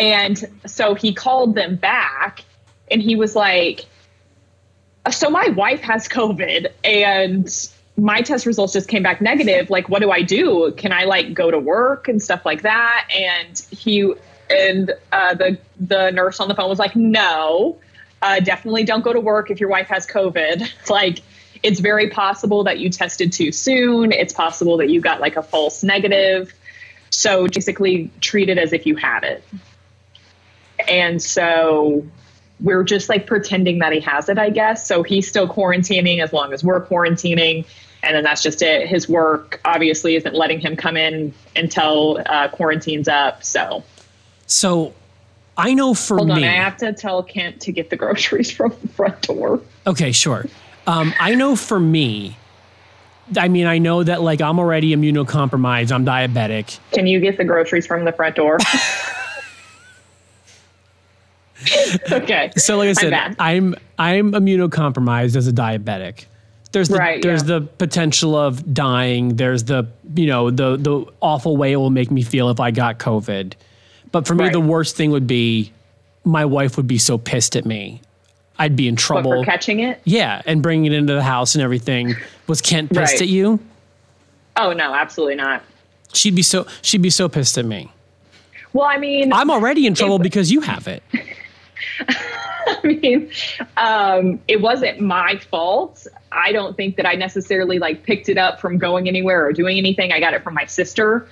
And 0.00 0.44
so 0.66 0.94
he 0.94 1.12
called 1.12 1.54
them 1.54 1.76
back, 1.76 2.44
and 2.90 3.02
he 3.02 3.16
was 3.16 3.34
like, 3.34 3.86
so 5.10 5.30
my 5.30 5.48
wife 5.48 5.80
has 5.80 6.08
COVID 6.08 6.68
and 6.84 7.68
my 7.98 8.22
test 8.22 8.46
results 8.46 8.72
just 8.72 8.88
came 8.88 9.02
back 9.02 9.20
negative. 9.20 9.70
Like, 9.70 9.88
what 9.88 10.00
do 10.00 10.10
I 10.10 10.22
do? 10.22 10.72
Can 10.76 10.92
I 10.92 11.04
like 11.04 11.34
go 11.34 11.50
to 11.50 11.58
work 11.58 12.08
and 12.08 12.22
stuff 12.22 12.46
like 12.46 12.62
that? 12.62 13.08
And 13.14 13.58
he 13.70 14.12
and 14.50 14.92
uh, 15.12 15.34
the 15.34 15.58
the 15.80 16.10
nurse 16.10 16.40
on 16.40 16.48
the 16.48 16.54
phone 16.54 16.68
was 16.68 16.78
like, 16.78 16.94
no, 16.94 17.78
uh, 18.22 18.40
definitely 18.40 18.84
don't 18.84 19.02
go 19.02 19.12
to 19.12 19.20
work 19.20 19.50
if 19.50 19.60
your 19.60 19.68
wife 19.68 19.88
has 19.88 20.06
COVID. 20.06 20.68
like, 20.90 21.20
it's 21.62 21.80
very 21.80 22.08
possible 22.08 22.64
that 22.64 22.78
you 22.78 22.88
tested 22.88 23.32
too 23.32 23.50
soon. 23.50 24.12
It's 24.12 24.32
possible 24.32 24.76
that 24.76 24.90
you 24.90 25.00
got 25.00 25.20
like 25.20 25.36
a 25.36 25.42
false 25.42 25.82
negative. 25.82 26.54
So 27.10 27.48
basically, 27.48 28.10
treat 28.20 28.48
it 28.48 28.58
as 28.58 28.72
if 28.72 28.86
you 28.86 28.94
had 28.94 29.24
it. 29.24 29.42
And 30.86 31.20
so 31.20 32.04
we're 32.60 32.82
just 32.82 33.08
like 33.08 33.26
pretending 33.26 33.78
that 33.78 33.92
he 33.92 34.00
has 34.00 34.28
it, 34.28 34.38
I 34.38 34.50
guess. 34.50 34.86
So 34.86 35.02
he's 35.02 35.28
still 35.28 35.48
quarantining 35.48 36.22
as 36.22 36.32
long 36.32 36.52
as 36.52 36.64
we're 36.64 36.84
quarantining. 36.84 37.64
And 38.02 38.16
then 38.16 38.24
that's 38.24 38.42
just 38.42 38.62
it. 38.62 38.88
His 38.88 39.08
work 39.08 39.60
obviously 39.64 40.16
isn't 40.16 40.34
letting 40.34 40.60
him 40.60 40.76
come 40.76 40.96
in 40.96 41.32
until 41.56 42.22
uh, 42.26 42.48
quarantine's 42.48 43.08
up. 43.08 43.42
So 43.44 43.82
So 44.46 44.94
I 45.56 45.74
know 45.74 45.94
for 45.94 46.18
hold 46.18 46.30
on, 46.30 46.40
me. 46.40 46.46
I 46.46 46.52
have 46.52 46.76
to 46.78 46.92
tell 46.92 47.22
Kent 47.22 47.60
to 47.62 47.72
get 47.72 47.90
the 47.90 47.96
groceries 47.96 48.50
from 48.56 48.74
the 48.82 48.88
front 48.88 49.20
door. 49.22 49.60
Okay, 49.86 50.12
sure. 50.12 50.46
Um, 50.86 51.12
I 51.20 51.34
know 51.34 51.54
for 51.56 51.78
me, 51.78 52.36
I 53.36 53.48
mean, 53.48 53.66
I 53.66 53.78
know 53.78 54.02
that 54.02 54.22
like 54.22 54.40
I'm 54.40 54.58
already 54.58 54.94
immunocompromised. 54.94 55.92
I'm 55.92 56.06
diabetic. 56.06 56.78
Can 56.92 57.06
you 57.06 57.20
get 57.20 57.36
the 57.36 57.44
groceries 57.44 57.86
from 57.86 58.04
the 58.04 58.12
front 58.12 58.36
door? 58.36 58.58
okay. 62.12 62.50
So 62.56 62.76
like 62.76 62.88
I 62.90 62.92
said, 62.92 63.10
bad. 63.10 63.36
I'm 63.38 63.74
I'm 63.98 64.32
immunocompromised 64.32 65.36
as 65.36 65.46
a 65.48 65.52
diabetic. 65.52 66.24
There's 66.72 66.88
the 66.88 66.96
Right, 66.98 67.22
there's 67.22 67.42
yeah. 67.42 67.58
the 67.58 67.60
potential 67.62 68.36
of 68.36 68.72
dying. 68.74 69.36
There's 69.36 69.64
the 69.64 69.88
you 70.14 70.26
know 70.26 70.50
the 70.50 70.76
the 70.76 71.04
awful 71.20 71.56
way 71.56 71.72
it 71.72 71.76
will 71.76 71.90
make 71.90 72.10
me 72.10 72.22
feel 72.22 72.50
if 72.50 72.60
I 72.60 72.70
got 72.70 72.98
COVID. 72.98 73.54
But 74.12 74.26
for 74.26 74.34
me, 74.34 74.44
Right. 74.44 74.52
the 74.52 74.60
worst 74.60 74.96
thing 74.96 75.10
would 75.10 75.26
be 75.26 75.72
my 76.24 76.44
wife 76.44 76.76
would 76.76 76.86
be 76.86 76.98
so 76.98 77.18
pissed 77.18 77.56
at 77.56 77.64
me. 77.64 78.00
I'd 78.58 78.74
be 78.76 78.88
in 78.88 78.96
But 78.96 79.00
trouble. 79.00 79.30
for 79.32 79.44
catching 79.44 79.80
it? 79.80 80.00
yeah, 80.04 80.42
and 80.44 80.62
bringing 80.62 80.92
it 80.92 80.96
into 80.96 81.14
the 81.14 81.22
house 81.22 81.54
and 81.54 81.62
everything. 81.62 82.14
Was 82.48 82.60
Kent 82.60 82.90
pissed 82.90 83.14
Right. 83.14 83.22
at 83.22 83.28
you? 83.28 83.60
Oh 84.56 84.72
no, 84.72 84.94
absolutely 84.94 85.36
not. 85.36 85.62
She'd 86.12 86.34
be 86.34 86.42
so 86.42 86.66
she'd 86.82 87.02
be 87.02 87.10
so 87.10 87.28
pissed 87.28 87.56
at 87.58 87.64
me. 87.64 87.90
Well, 88.74 88.86
I 88.86 88.98
mean, 88.98 89.32
I'm 89.32 89.50
already 89.50 89.86
in 89.86 89.94
trouble 89.94 90.16
If- 90.16 90.22
because 90.22 90.52
you 90.52 90.60
have 90.60 90.86
it. 90.88 91.02
I 92.08 92.80
mean, 92.84 93.30
um, 93.76 94.40
it 94.48 94.60
wasn't 94.60 95.00
my 95.00 95.38
fault. 95.50 96.06
I 96.30 96.52
don't 96.52 96.76
think 96.76 96.96
that 96.96 97.06
I 97.06 97.14
necessarily 97.14 97.78
like 97.78 98.02
picked 98.02 98.28
it 98.28 98.38
up 98.38 98.60
from 98.60 98.78
going 98.78 99.08
anywhere 99.08 99.46
or 99.46 99.52
doing 99.52 99.78
anything. 99.78 100.12
I 100.12 100.20
got 100.20 100.34
it 100.34 100.42
from 100.42 100.54
my 100.54 100.66
sister. 100.66 101.28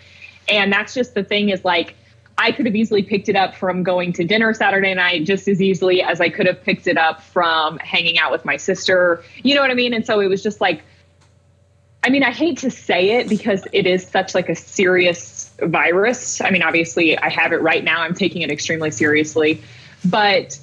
And 0.48 0.72
that's 0.72 0.94
just 0.94 1.14
the 1.14 1.24
thing 1.24 1.50
is 1.50 1.64
like, 1.64 1.94
I 2.38 2.52
could 2.52 2.66
have 2.66 2.76
easily 2.76 3.02
picked 3.02 3.28
it 3.28 3.36
up 3.36 3.54
from 3.54 3.82
going 3.82 4.12
to 4.14 4.24
dinner 4.24 4.52
Saturday 4.52 4.92
night 4.94 5.24
just 5.24 5.48
as 5.48 5.62
easily 5.62 6.02
as 6.02 6.20
I 6.20 6.28
could 6.28 6.46
have 6.46 6.62
picked 6.62 6.86
it 6.86 6.98
up 6.98 7.22
from 7.22 7.78
hanging 7.78 8.18
out 8.18 8.30
with 8.30 8.44
my 8.44 8.58
sister. 8.58 9.24
You 9.42 9.54
know 9.54 9.62
what 9.62 9.70
I 9.70 9.74
mean? 9.74 9.94
And 9.94 10.04
so 10.04 10.20
it 10.20 10.28
was 10.28 10.42
just 10.42 10.60
like, 10.60 10.82
I 12.04 12.10
mean, 12.10 12.22
I 12.22 12.30
hate 12.30 12.58
to 12.58 12.70
say 12.70 13.18
it 13.18 13.28
because 13.28 13.66
it 13.72 13.86
is 13.86 14.06
such 14.06 14.34
like 14.34 14.48
a 14.48 14.54
serious 14.54 15.50
virus. 15.60 16.40
I 16.40 16.50
mean, 16.50 16.62
obviously 16.62 17.18
I 17.18 17.30
have 17.30 17.52
it 17.52 17.62
right 17.62 17.82
now. 17.82 18.02
I'm 18.02 18.14
taking 18.14 18.42
it 18.42 18.50
extremely 18.50 18.90
seriously, 18.90 19.62
but 20.10 20.58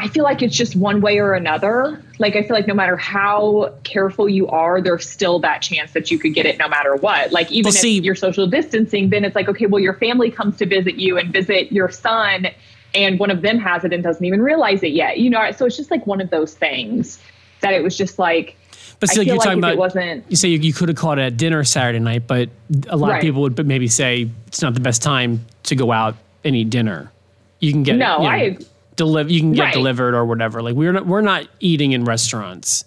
I 0.00 0.06
feel 0.06 0.22
like 0.22 0.42
it's 0.42 0.56
just 0.56 0.76
one 0.76 1.00
way 1.00 1.18
or 1.18 1.34
another. 1.34 2.02
Like 2.18 2.36
I 2.36 2.42
feel 2.42 2.54
like 2.54 2.68
no 2.68 2.74
matter 2.74 2.96
how 2.96 3.74
careful 3.82 4.28
you 4.28 4.46
are, 4.46 4.80
there's 4.80 5.08
still 5.08 5.40
that 5.40 5.60
chance 5.60 5.92
that 5.92 6.10
you 6.10 6.18
could 6.18 6.34
get 6.34 6.46
it 6.46 6.56
no 6.56 6.68
matter 6.68 6.94
what. 6.94 7.32
Like 7.32 7.50
even 7.50 7.70
Well, 7.70 7.72
see- 7.72 7.98
if 7.98 8.04
you're 8.04 8.14
social 8.14 8.46
distancing, 8.46 9.10
then 9.10 9.24
it's 9.24 9.34
like, 9.34 9.48
okay, 9.48 9.66
well, 9.66 9.80
your 9.80 9.94
family 9.94 10.30
comes 10.30 10.56
to 10.58 10.66
visit 10.66 10.94
you 10.96 11.18
and 11.18 11.32
visit 11.32 11.72
your 11.72 11.90
son 11.90 12.46
and 12.94 13.18
one 13.18 13.30
of 13.30 13.42
them 13.42 13.58
has 13.58 13.84
it 13.84 13.92
and 13.92 14.02
doesn't 14.02 14.24
even 14.24 14.40
realize 14.40 14.82
it 14.82 14.92
yet. 14.92 15.18
You 15.18 15.30
know, 15.30 15.50
so 15.50 15.66
it's 15.66 15.76
just 15.76 15.90
like 15.90 16.06
one 16.06 16.20
of 16.20 16.30
those 16.30 16.54
things 16.54 17.18
that 17.60 17.74
it 17.74 17.82
was 17.82 17.96
just 17.96 18.20
like 18.20 18.56
But 19.00 19.10
see, 19.10 19.18
like 19.18 19.26
you're 19.26 19.36
like 19.36 19.44
talking 19.44 19.58
about 19.58 19.72
it 19.72 19.78
wasn't 19.78 20.24
you 20.30 20.36
say 20.36 20.48
you, 20.48 20.58
you 20.58 20.72
could 20.72 20.88
have 20.88 20.96
caught 20.96 21.18
it 21.18 21.22
at 21.22 21.36
dinner 21.36 21.64
Saturday 21.64 21.98
night, 21.98 22.26
but 22.28 22.48
a 22.88 22.96
lot 22.96 23.16
of 23.16 23.20
people 23.20 23.42
would 23.42 23.66
maybe 23.66 23.88
say 23.88 24.30
it's 24.46 24.62
not 24.62 24.74
the 24.74 24.80
best 24.80 25.02
time 25.02 25.44
to 25.64 25.74
go 25.74 25.90
out 25.90 26.14
and 26.44 26.54
eat 26.54 26.70
dinner. 26.70 27.10
You 27.60 27.72
can 27.72 27.82
get 27.82 27.96
No, 27.96 28.18
you 28.18 28.22
know, 28.24 28.28
I 28.28 28.56
deliver. 28.96 29.30
You 29.30 29.40
can 29.40 29.52
get 29.52 29.62
Right. 29.62 29.74
delivered 29.74 30.14
or 30.14 30.24
whatever. 30.24 30.62
Like 30.62 30.74
we're 30.74 30.92
not 30.92 31.06
we're 31.06 31.20
not 31.20 31.46
eating 31.60 31.92
in 31.92 32.04
restaurants. 32.04 32.84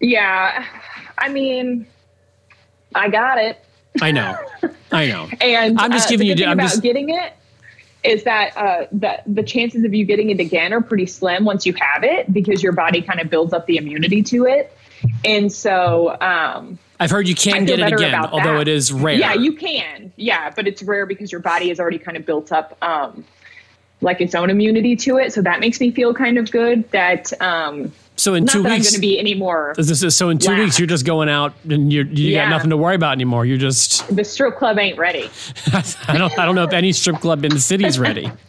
Yeah. 0.00 0.64
I 1.18 1.28
mean, 1.28 1.86
I 2.94 3.08
got 3.08 3.38
it. 3.38 3.58
I 4.00 4.10
know, 4.10 4.36
I 4.90 5.06
know. 5.06 5.28
And 5.40 5.78
I'm 5.78 5.92
just 5.92 6.06
uh, 6.06 6.10
giving 6.10 6.26
the 6.26 6.30
you- 6.30 6.36
thing 6.36 6.46
I'm 6.48 6.58
about 6.58 6.70
just- 6.70 6.82
getting 6.82 7.10
it 7.10 7.34
is 8.02 8.24
that 8.24 8.56
uh, 8.56 8.86
that 8.92 9.22
the 9.26 9.42
chances 9.44 9.84
of 9.84 9.94
you 9.94 10.04
getting 10.04 10.30
it 10.30 10.40
again 10.40 10.72
are 10.72 10.80
pretty 10.80 11.06
slim 11.06 11.44
once 11.44 11.64
you 11.66 11.74
have 11.74 12.02
it 12.02 12.32
because 12.32 12.60
your 12.62 12.72
body 12.72 13.00
kind 13.02 13.20
of 13.20 13.30
builds 13.30 13.52
up 13.52 13.66
the 13.66 13.76
immunity 13.76 14.22
to 14.22 14.44
it. 14.46 14.76
And 15.24 15.52
so, 15.52 16.16
um, 16.20 16.78
I've 16.98 17.10
heard 17.10 17.28
you 17.28 17.34
can 17.36 17.64
get 17.64 17.78
it 17.80 17.92
again, 17.92 18.14
although 18.24 18.54
that. 18.54 18.62
it 18.62 18.68
is 18.68 18.92
rare. 18.92 19.14
Yeah, 19.14 19.34
you 19.34 19.54
can. 19.56 20.12
Yeah, 20.16 20.50
but 20.54 20.66
it's 20.66 20.82
rare 20.82 21.06
because 21.06 21.30
your 21.30 21.40
body 21.40 21.68
has 21.68 21.78
already 21.78 21.98
kind 21.98 22.16
of 22.16 22.24
built 22.26 22.50
up 22.50 22.76
um, 22.82 23.24
like 24.02 24.20
its 24.20 24.34
own 24.34 24.50
immunity 24.50 24.96
to 24.96 25.16
it. 25.18 25.32
So 25.32 25.40
that 25.42 25.60
makes 25.60 25.80
me 25.80 25.90
feel 25.90 26.12
kind 26.12 26.36
of 26.38 26.50
good 26.50 26.90
that 26.90 27.32
um, 27.40 27.92
so 28.16 28.34
in 28.34 28.44
not 28.44 28.52
two 28.52 28.62
that 28.64 28.72
I'm 28.72 28.80
going 28.82 28.92
to 28.94 29.00
be 29.00 29.18
any 29.18 29.34
more. 29.34 29.74
is 29.78 30.14
so 30.16 30.28
in 30.28 30.38
two 30.38 30.54
weeks 30.56 30.78
you're 30.78 30.86
just 30.88 31.06
going 31.06 31.28
out 31.28 31.54
and 31.70 31.92
you're, 31.92 32.04
you 32.04 32.30
Yeah. 32.32 32.44
got 32.44 32.50
nothing 32.50 32.70
to 32.70 32.76
worry 32.76 32.94
about 32.96 33.12
anymore. 33.12 33.46
You're 33.46 33.56
just 33.58 34.14
The 34.14 34.24
strip 34.24 34.56
club 34.56 34.78
ain't 34.78 34.98
ready. 34.98 35.30
I 36.08 36.18
don't 36.18 36.38
I 36.38 36.44
don't 36.44 36.54
know 36.54 36.64
if 36.64 36.72
any 36.72 36.92
strip 36.92 37.16
club 37.20 37.44
in 37.44 37.52
the 37.52 37.60
city's 37.60 37.98
ready. 37.98 38.30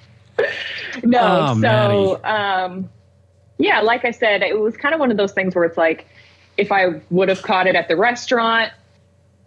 No, 1.03 1.47
Oh, 1.49 1.59
so 1.61 2.23
um, 2.23 2.89
yeah, 3.57 3.81
like 3.81 4.05
I 4.05 4.11
said, 4.11 4.41
it 4.43 4.59
was 4.59 4.77
kind 4.77 4.93
of 4.93 4.99
one 4.99 5.09
of 5.11 5.17
those 5.17 5.31
things 5.33 5.55
where 5.55 5.63
it's 5.65 5.77
like, 5.77 6.05
if 6.55 6.71
I 6.71 7.01
would 7.09 7.29
have 7.29 7.41
caught 7.41 7.65
it 7.67 7.75
at 7.75 7.87
the 7.87 7.95
restaurant, 7.95 8.71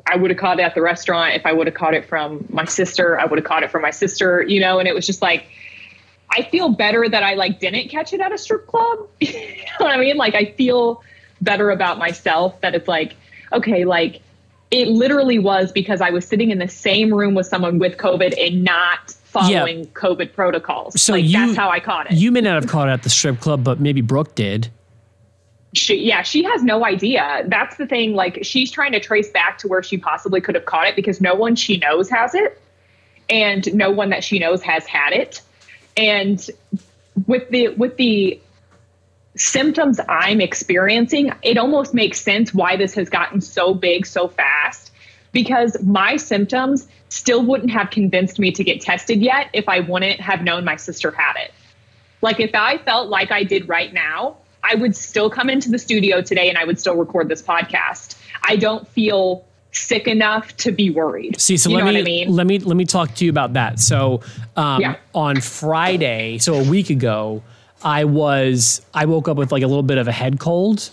I 0.06 0.16
would 0.16 0.30
have 0.30 0.38
caught 0.38 0.58
it 0.58 0.62
at 0.64 0.74
the 0.74 0.82
restaurant. 0.82 1.34
If 1.34 1.46
I 1.46 1.52
would 1.52 1.66
have 1.68 1.74
caught 1.74 1.94
it 1.94 2.04
from 2.04 2.44
my 2.50 2.64
sister, 2.64 3.18
I 3.18 3.24
would 3.26 3.38
have 3.38 3.46
caught 3.46 3.62
it 3.62 3.70
from 3.70 3.82
my 3.82 3.90
sister. 3.92 4.42
You 4.42 4.60
know, 4.60 4.78
and 4.80 4.88
it 4.88 4.94
was 4.94 5.06
just 5.06 5.22
like, 5.22 5.46
I 6.30 6.42
feel 6.42 6.68
better 6.68 7.08
that 7.08 7.22
I 7.22 7.34
like 7.34 7.60
didn't 7.60 7.88
catch 7.88 8.12
it 8.12 8.20
at 8.20 8.32
a 8.32 8.38
strip 8.38 8.66
club. 8.66 9.08
you 9.20 9.32
know 9.32 9.86
what 9.86 9.94
I 9.94 9.98
mean? 9.98 10.16
Like 10.16 10.34
I 10.34 10.46
feel 10.52 11.02
better 11.40 11.70
about 11.70 11.98
myself 11.98 12.60
that 12.60 12.74
it's 12.74 12.88
like, 12.88 13.14
okay, 13.52 13.84
like 13.84 14.22
it 14.70 14.88
literally 14.88 15.38
was 15.38 15.72
because 15.72 16.00
I 16.00 16.10
was 16.10 16.26
sitting 16.26 16.50
in 16.50 16.58
the 16.58 16.68
same 16.68 17.14
room 17.14 17.34
with 17.34 17.46
someone 17.46 17.78
with 17.78 17.96
COVID 17.96 18.34
and 18.38 18.64
not 18.64 19.12
following 19.24 19.86
COVID 19.88 20.32
protocols. 20.32 21.00
So 21.00 21.12
like 21.12 21.24
you 21.24 21.32
that's 21.32 21.56
how 21.56 21.70
I 21.70 21.80
caught 21.80 22.10
it. 22.10 22.16
You 22.16 22.30
may 22.32 22.40
not 22.40 22.54
have 22.54 22.70
caught 22.70 22.88
it 22.88 22.92
at 22.92 23.02
the 23.02 23.10
strip 23.10 23.40
club, 23.40 23.62
but 23.62 23.80
maybe 23.80 24.00
Brooke 24.00 24.34
did. 24.34 24.68
she, 25.74 25.96
yeah, 25.96 26.22
she 26.22 26.42
has 26.42 26.62
no 26.62 26.84
idea. 26.84 27.44
That's 27.46 27.76
the 27.76 27.86
thing. 27.86 28.14
Like 28.14 28.40
she's 28.42 28.70
trying 28.70 28.92
to 28.92 29.00
trace 29.00 29.30
back 29.30 29.58
to 29.58 29.68
where 29.68 29.82
she 29.82 29.98
possibly 29.98 30.40
could 30.40 30.54
have 30.54 30.64
caught 30.64 30.86
it 30.86 30.96
because 30.96 31.20
no 31.20 31.34
one 31.34 31.54
she 31.54 31.76
knows 31.76 32.08
has 32.10 32.34
it, 32.34 32.60
and 33.28 33.72
no 33.74 33.90
one 33.90 34.10
that 34.10 34.24
she 34.24 34.38
knows 34.38 34.62
has 34.62 34.86
had 34.86 35.12
it. 35.12 35.42
And 35.96 36.44
with 37.26 37.48
the 37.50 37.68
with 37.68 37.96
the 37.96 38.40
symptoms 39.36 40.00
I'm 40.08 40.40
experiencing, 40.40 41.32
it 41.42 41.58
almost 41.58 41.94
makes 41.94 42.20
sense 42.20 42.54
why 42.54 42.76
this 42.76 42.94
has 42.94 43.08
gotten 43.08 43.40
so 43.40 43.74
big 43.74 44.06
so 44.06 44.28
fast 44.28 44.92
because 45.32 45.76
my 45.82 46.16
symptoms 46.16 46.88
still 47.08 47.44
wouldn't 47.44 47.70
have 47.70 47.90
convinced 47.90 48.38
me 48.38 48.50
to 48.52 48.64
get 48.64 48.80
tested 48.80 49.20
yet 49.20 49.50
if 49.52 49.68
I 49.68 49.80
wouldn't 49.80 50.20
have 50.20 50.42
known 50.42 50.64
my 50.64 50.76
sister 50.76 51.10
had 51.10 51.34
it. 51.36 51.52
Like 52.22 52.40
if 52.40 52.54
I 52.54 52.78
felt 52.78 53.08
like 53.08 53.30
I 53.30 53.44
did 53.44 53.68
right 53.68 53.92
now, 53.92 54.38
I 54.62 54.74
would 54.74 54.96
still 54.96 55.30
come 55.30 55.50
into 55.50 55.70
the 55.70 55.78
studio 55.78 56.22
today 56.22 56.48
and 56.48 56.58
I 56.58 56.64
would 56.64 56.80
still 56.80 56.96
record 56.96 57.28
this 57.28 57.42
podcast. 57.42 58.16
I 58.42 58.56
don't 58.56 58.88
feel 58.88 59.44
sick 59.76 60.06
enough 60.08 60.56
to 60.58 60.72
be 60.72 60.90
worried. 60.90 61.40
See, 61.40 61.56
so 61.56 61.70
you 61.70 61.76
let 61.76 61.84
me 61.86 62.00
I 62.00 62.02
mean? 62.02 62.28
let 62.34 62.46
me 62.46 62.58
let 62.58 62.76
me 62.76 62.84
talk 62.84 63.14
to 63.16 63.24
you 63.24 63.30
about 63.30 63.52
that. 63.54 63.78
So 63.80 64.22
um, 64.56 64.80
Yeah. 64.80 64.96
on 65.14 65.40
Friday, 65.40 66.38
so 66.38 66.54
a 66.54 66.62
week 66.68 66.90
ago, 66.90 67.42
I 67.82 68.04
was 68.04 68.80
I 68.94 69.04
woke 69.06 69.28
up 69.28 69.36
with 69.36 69.52
like 69.52 69.62
a 69.62 69.66
little 69.66 69.82
bit 69.82 69.98
of 69.98 70.08
a 70.08 70.12
head 70.12 70.38
cold, 70.40 70.90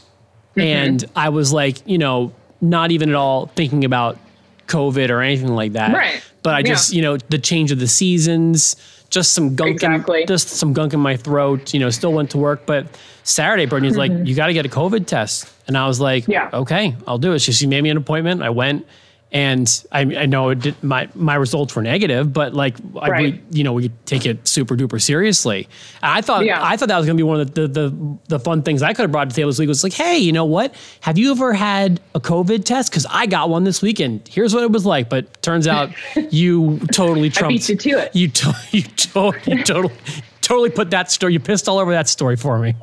Mm-hmm. 0.56 0.62
and 0.62 1.06
I 1.16 1.30
was 1.30 1.52
like, 1.52 1.78
you 1.88 1.98
know, 1.98 2.32
not 2.62 2.92
even 2.92 3.10
at 3.10 3.16
all 3.16 3.48
thinking 3.56 3.86
about 3.86 4.20
COVID 4.68 5.10
or 5.10 5.20
anything 5.22 5.56
like 5.56 5.74
that. 5.74 5.96
Right. 5.96 6.22
But 6.44 6.54
I 6.54 6.60
Yeah. 6.60 6.66
just, 6.66 6.94
you 6.94 7.02
know, 7.02 7.18
the 7.18 7.40
change 7.40 7.72
of 7.72 7.80
the 7.80 7.88
seasons, 7.88 8.76
just 9.10 9.32
some 9.34 9.56
gunk, 9.56 9.72
Exactly. 9.72 10.22
in, 10.22 10.28
just 10.28 10.50
some 10.50 10.72
gunk 10.74 10.94
in 10.94 11.00
my 11.00 11.18
throat. 11.18 11.74
You 11.74 11.80
know, 11.80 11.90
still 11.90 12.14
went 12.14 12.30
to 12.32 12.38
work, 12.38 12.68
but 12.68 12.86
Saturday, 13.24 13.66
Brittany's 13.66 13.98
like, 13.98 14.12
you 14.26 14.36
got 14.36 14.48
to 14.48 14.54
get 14.54 14.64
a 14.66 14.70
COVID 14.70 15.08
test, 15.08 15.52
and 15.68 15.78
I 15.78 15.88
was 15.88 16.00
like. 16.00 16.28
Yeah. 16.28 16.50
okay, 16.54 16.96
I'll 17.08 17.18
do 17.18 17.34
it. 17.34 17.40
So 17.40 17.52
she 17.52 17.68
made 17.68 17.82
me 17.82 17.90
an 17.90 17.98
appointment. 17.98 18.42
I 18.44 18.50
went, 18.50 18.86
and 19.32 19.68
I, 19.92 20.02
I 20.02 20.26
know 20.28 20.50
it 20.50 20.60
did, 20.60 20.84
my 20.84 21.10
my 21.16 21.34
results 21.36 21.76
were 21.76 21.82
negative, 21.82 22.32
but 22.32 22.54
like 22.54 22.76
I, 23.02 23.10
Right. 23.10 23.34
we, 23.52 23.58
you 23.58 23.64
know, 23.64 23.74
we 23.74 23.90
take 24.06 24.28
it 24.28 24.48
super 24.48 24.76
duper 24.76 25.02
seriously. 25.02 25.68
I 26.04 26.22
thought 26.22 26.46
Yeah. 26.46 26.60
I 26.64 26.78
thought 26.78 26.90
that 26.90 26.98
was 26.98 27.08
going 27.08 27.18
to 27.18 27.20
be 27.20 27.28
one 27.28 27.40
of 27.40 27.54
the, 27.56 27.68
the 27.68 27.90
the 27.90 28.18
the 28.28 28.40
fun 28.40 28.62
things 28.62 28.84
I 28.84 28.94
could 28.94 29.02
have 29.04 29.12
brought 29.12 29.30
to 29.30 29.36
the 29.36 29.42
table 29.42 29.50
this 29.50 29.58
week. 29.58 29.70
Was 29.70 29.84
like, 29.84 29.94
hey, 29.94 30.18
you 30.20 30.32
know 30.34 30.46
what? 30.46 30.76
Have 31.02 31.18
you 31.18 31.32
ever 31.32 31.52
had 31.54 32.00
a 32.14 32.20
COVID 32.20 32.64
test? 32.64 32.92
Because 32.92 33.08
I 33.10 33.26
got 33.26 33.50
one 33.50 33.64
this 33.64 33.82
weekend. 33.82 34.28
Here's 34.28 34.54
what 34.54 34.64
it 34.64 34.72
was 34.72 34.86
like. 34.86 35.10
But 35.10 35.42
turns 35.42 35.68
out 35.68 35.90
you 36.30 36.80
totally 36.92 37.32
trumped. 37.32 37.68
you 37.70 37.76
to 37.76 37.90
it. 37.90 38.16
You 38.16 38.28
to, 38.28 38.56
you, 38.72 38.82
to, 38.84 39.34
you 39.48 39.64
totally 39.64 39.96
totally 40.42 40.70
put 40.70 40.92
that 40.92 41.10
story. 41.10 41.34
You 41.34 41.40
pissed 41.40 41.68
all 41.68 41.80
over 41.80 41.92
that 41.94 42.08
story 42.08 42.36
for 42.36 42.60
me. 42.60 42.76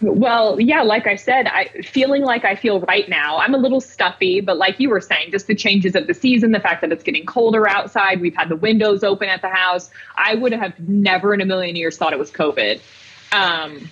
Well, 0.00 0.60
yeah, 0.60 0.82
like 0.82 1.06
I 1.06 1.16
said, 1.16 1.46
I 1.46 1.66
feeling 1.82 2.22
like 2.22 2.44
I 2.44 2.56
feel 2.56 2.80
right 2.80 3.08
now. 3.08 3.38
I'm 3.38 3.54
a 3.54 3.58
little 3.58 3.80
stuffy, 3.80 4.40
but 4.40 4.56
like 4.56 4.80
you 4.80 4.90
were 4.90 5.00
saying, 5.00 5.30
just 5.30 5.46
the 5.46 5.54
changes 5.54 5.94
of 5.94 6.06
the 6.06 6.14
season, 6.14 6.50
the 6.50 6.60
fact 6.60 6.80
that 6.80 6.92
it's 6.92 7.04
getting 7.04 7.24
colder 7.24 7.68
outside, 7.68 8.20
we've 8.20 8.34
had 8.34 8.48
the 8.48 8.56
windows 8.56 9.04
open 9.04 9.28
at 9.28 9.40
the 9.40 9.48
house. 9.48 9.90
I 10.16 10.34
would 10.34 10.52
have 10.52 10.78
never 10.80 11.32
in 11.32 11.40
a 11.40 11.46
million 11.46 11.76
years 11.76 11.96
thought 11.96 12.12
it 12.12 12.18
was 12.18 12.30
COVID. 12.30 12.80
Um, 13.32 13.88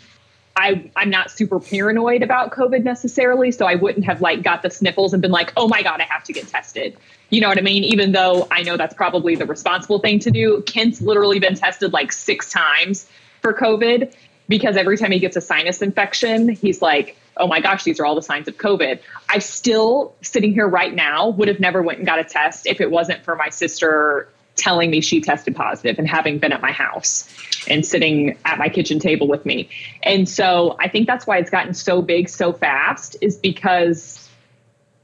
I 0.57 0.91
I'm 0.97 1.09
not 1.09 1.31
super 1.31 1.61
paranoid 1.61 2.23
about 2.23 2.51
COVID 2.51 2.83
necessarily, 2.85 3.53
so 3.53 3.65
I 3.65 3.77
wouldn't 3.77 4.05
have 4.05 4.21
like 4.21 4.43
got 4.43 4.63
the 4.63 4.71
sniffles 4.71 5.13
and 5.13 5.23
been 5.23 5.31
like, 5.31 5.53
"Oh 5.57 5.69
my 5.69 5.83
god, 5.83 6.01
I 6.01 6.05
have 6.05 6.25
to 6.25 6.33
get 6.33 6.49
tested." 6.49 6.97
You 7.31 7.41
know 7.41 7.49
what 7.49 7.59
I 7.59 7.63
mean? 7.63 7.85
Even 7.85 8.13
though 8.13 8.47
I 8.51 8.63
know 8.63 8.77
that's 8.77 8.93
probably 8.93 9.37
the 9.37 9.47
responsible 9.47 10.01
thing 10.01 10.19
to 10.21 10.31
do. 10.31 10.63
Kent's 10.67 11.01
literally 11.01 11.39
been 11.39 11.55
tested 11.55 11.93
like 11.93 12.13
6 12.13 12.51
times 12.51 13.07
for 13.41 13.55
COVID 13.55 14.13
because 14.53 14.77
every 14.77 14.99
time 14.99 15.11
he 15.11 15.19
gets 15.19 15.35
a 15.35 15.41
sinus 15.41 15.81
infection, 15.81 16.51
he's 16.51 16.83
like, 16.83 17.17
"Oh 17.39 17.47
my 17.47 17.61
gosh, 17.61 17.85
these 17.85 17.99
are 17.99 18.05
all 18.05 18.15
the 18.15 18.21
signs 18.21 18.49
of 18.49 18.59
COVID." 18.59 18.99
I 19.31 19.39
still 19.39 20.15
sitting 20.21 20.53
here 20.53 20.69
right 20.69 20.95
now 20.95 21.31
would 21.31 21.49
have 21.49 21.59
never 21.59 21.81
went 21.81 22.01
and 22.01 22.07
got 22.07 22.19
a 22.19 22.25
test 22.25 22.67
if 22.67 22.79
it 22.79 22.91
wasn't 22.91 23.25
for 23.25 23.35
my 23.35 23.49
sister 23.49 24.29
telling 24.55 24.91
me 24.91 25.01
she 25.01 25.23
tested 25.23 25.57
positive 25.57 25.99
and 25.99 26.07
having 26.07 26.39
been 26.39 26.53
at 26.53 26.61
my 26.61 26.71
house 26.71 27.27
and 27.67 27.87
sitting 27.87 28.37
at 28.45 28.59
my 28.59 28.69
kitchen 28.69 28.99
table 28.99 29.27
with 29.27 29.47
me. 29.47 29.71
And 30.03 30.29
so 30.29 30.77
I 30.79 30.87
think 30.87 31.07
that's 31.07 31.27
why 31.27 31.39
it's 31.39 31.49
gotten 31.49 31.73
so 31.73 32.03
big 32.03 32.29
so 32.29 32.53
fast 32.53 33.17
is 33.23 33.39
because 33.39 34.22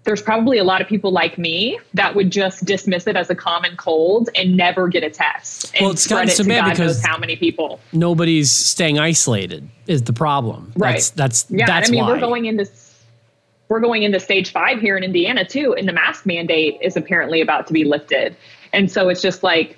there's 0.09 0.23
probably 0.23 0.57
a 0.57 0.65
lot 0.65 0.81
of 0.81 0.89
people 0.89 1.11
like 1.13 1.37
me 1.37 1.79
that 1.93 2.15
would 2.15 2.31
just 2.31 2.65
dismiss 2.65 3.07
it 3.07 3.15
as 3.15 3.29
a 3.29 3.35
common 3.35 3.77
cold 3.77 4.31
and 4.35 4.57
never 4.57 4.89
get 4.89 5.03
a 5.05 5.11
test 5.11 5.71
and 5.75 5.83
Well, 5.83 5.91
it's 5.91 6.07
gotten 6.07 6.29
it 6.31 6.33
so 6.33 6.45
to 6.45 6.49
bad 6.49 6.61
God 6.65 6.71
because- 6.71 7.05
how 7.05 7.19
many 7.19 7.37
people. 7.37 7.79
Nobody's 7.93 8.51
staying 8.51 8.99
isolated 8.99 9.69
is 9.87 10.05
the 10.05 10.15
problem. 10.15 10.73
Right. 10.79 10.95
That's 10.95 11.11
that's 11.11 11.47
Yeah, 11.51 11.67
that's 11.67 11.91
I 11.91 11.93
mean 11.93 12.05
why. 12.05 12.13
we're 12.13 12.21
going 12.21 12.47
into 12.47 12.67
we're 13.69 13.81
going 13.81 14.03
into 14.03 14.19
stage 14.19 14.51
five 14.51 14.81
here 14.81 14.97
in 14.97 15.05
Indiana 15.05 15.45
too, 15.45 15.75
and 15.75 15.87
the 15.87 15.93
mask 15.93 16.25
mandate 16.25 16.79
is 16.81 16.97
apparently 16.97 17.43
about 17.43 17.67
to 17.67 17.75
be 17.75 17.85
lifted. 17.85 18.35
And 18.73 18.91
so 18.91 19.11
it's 19.11 19.21
just 19.21 19.43
like 19.43 19.77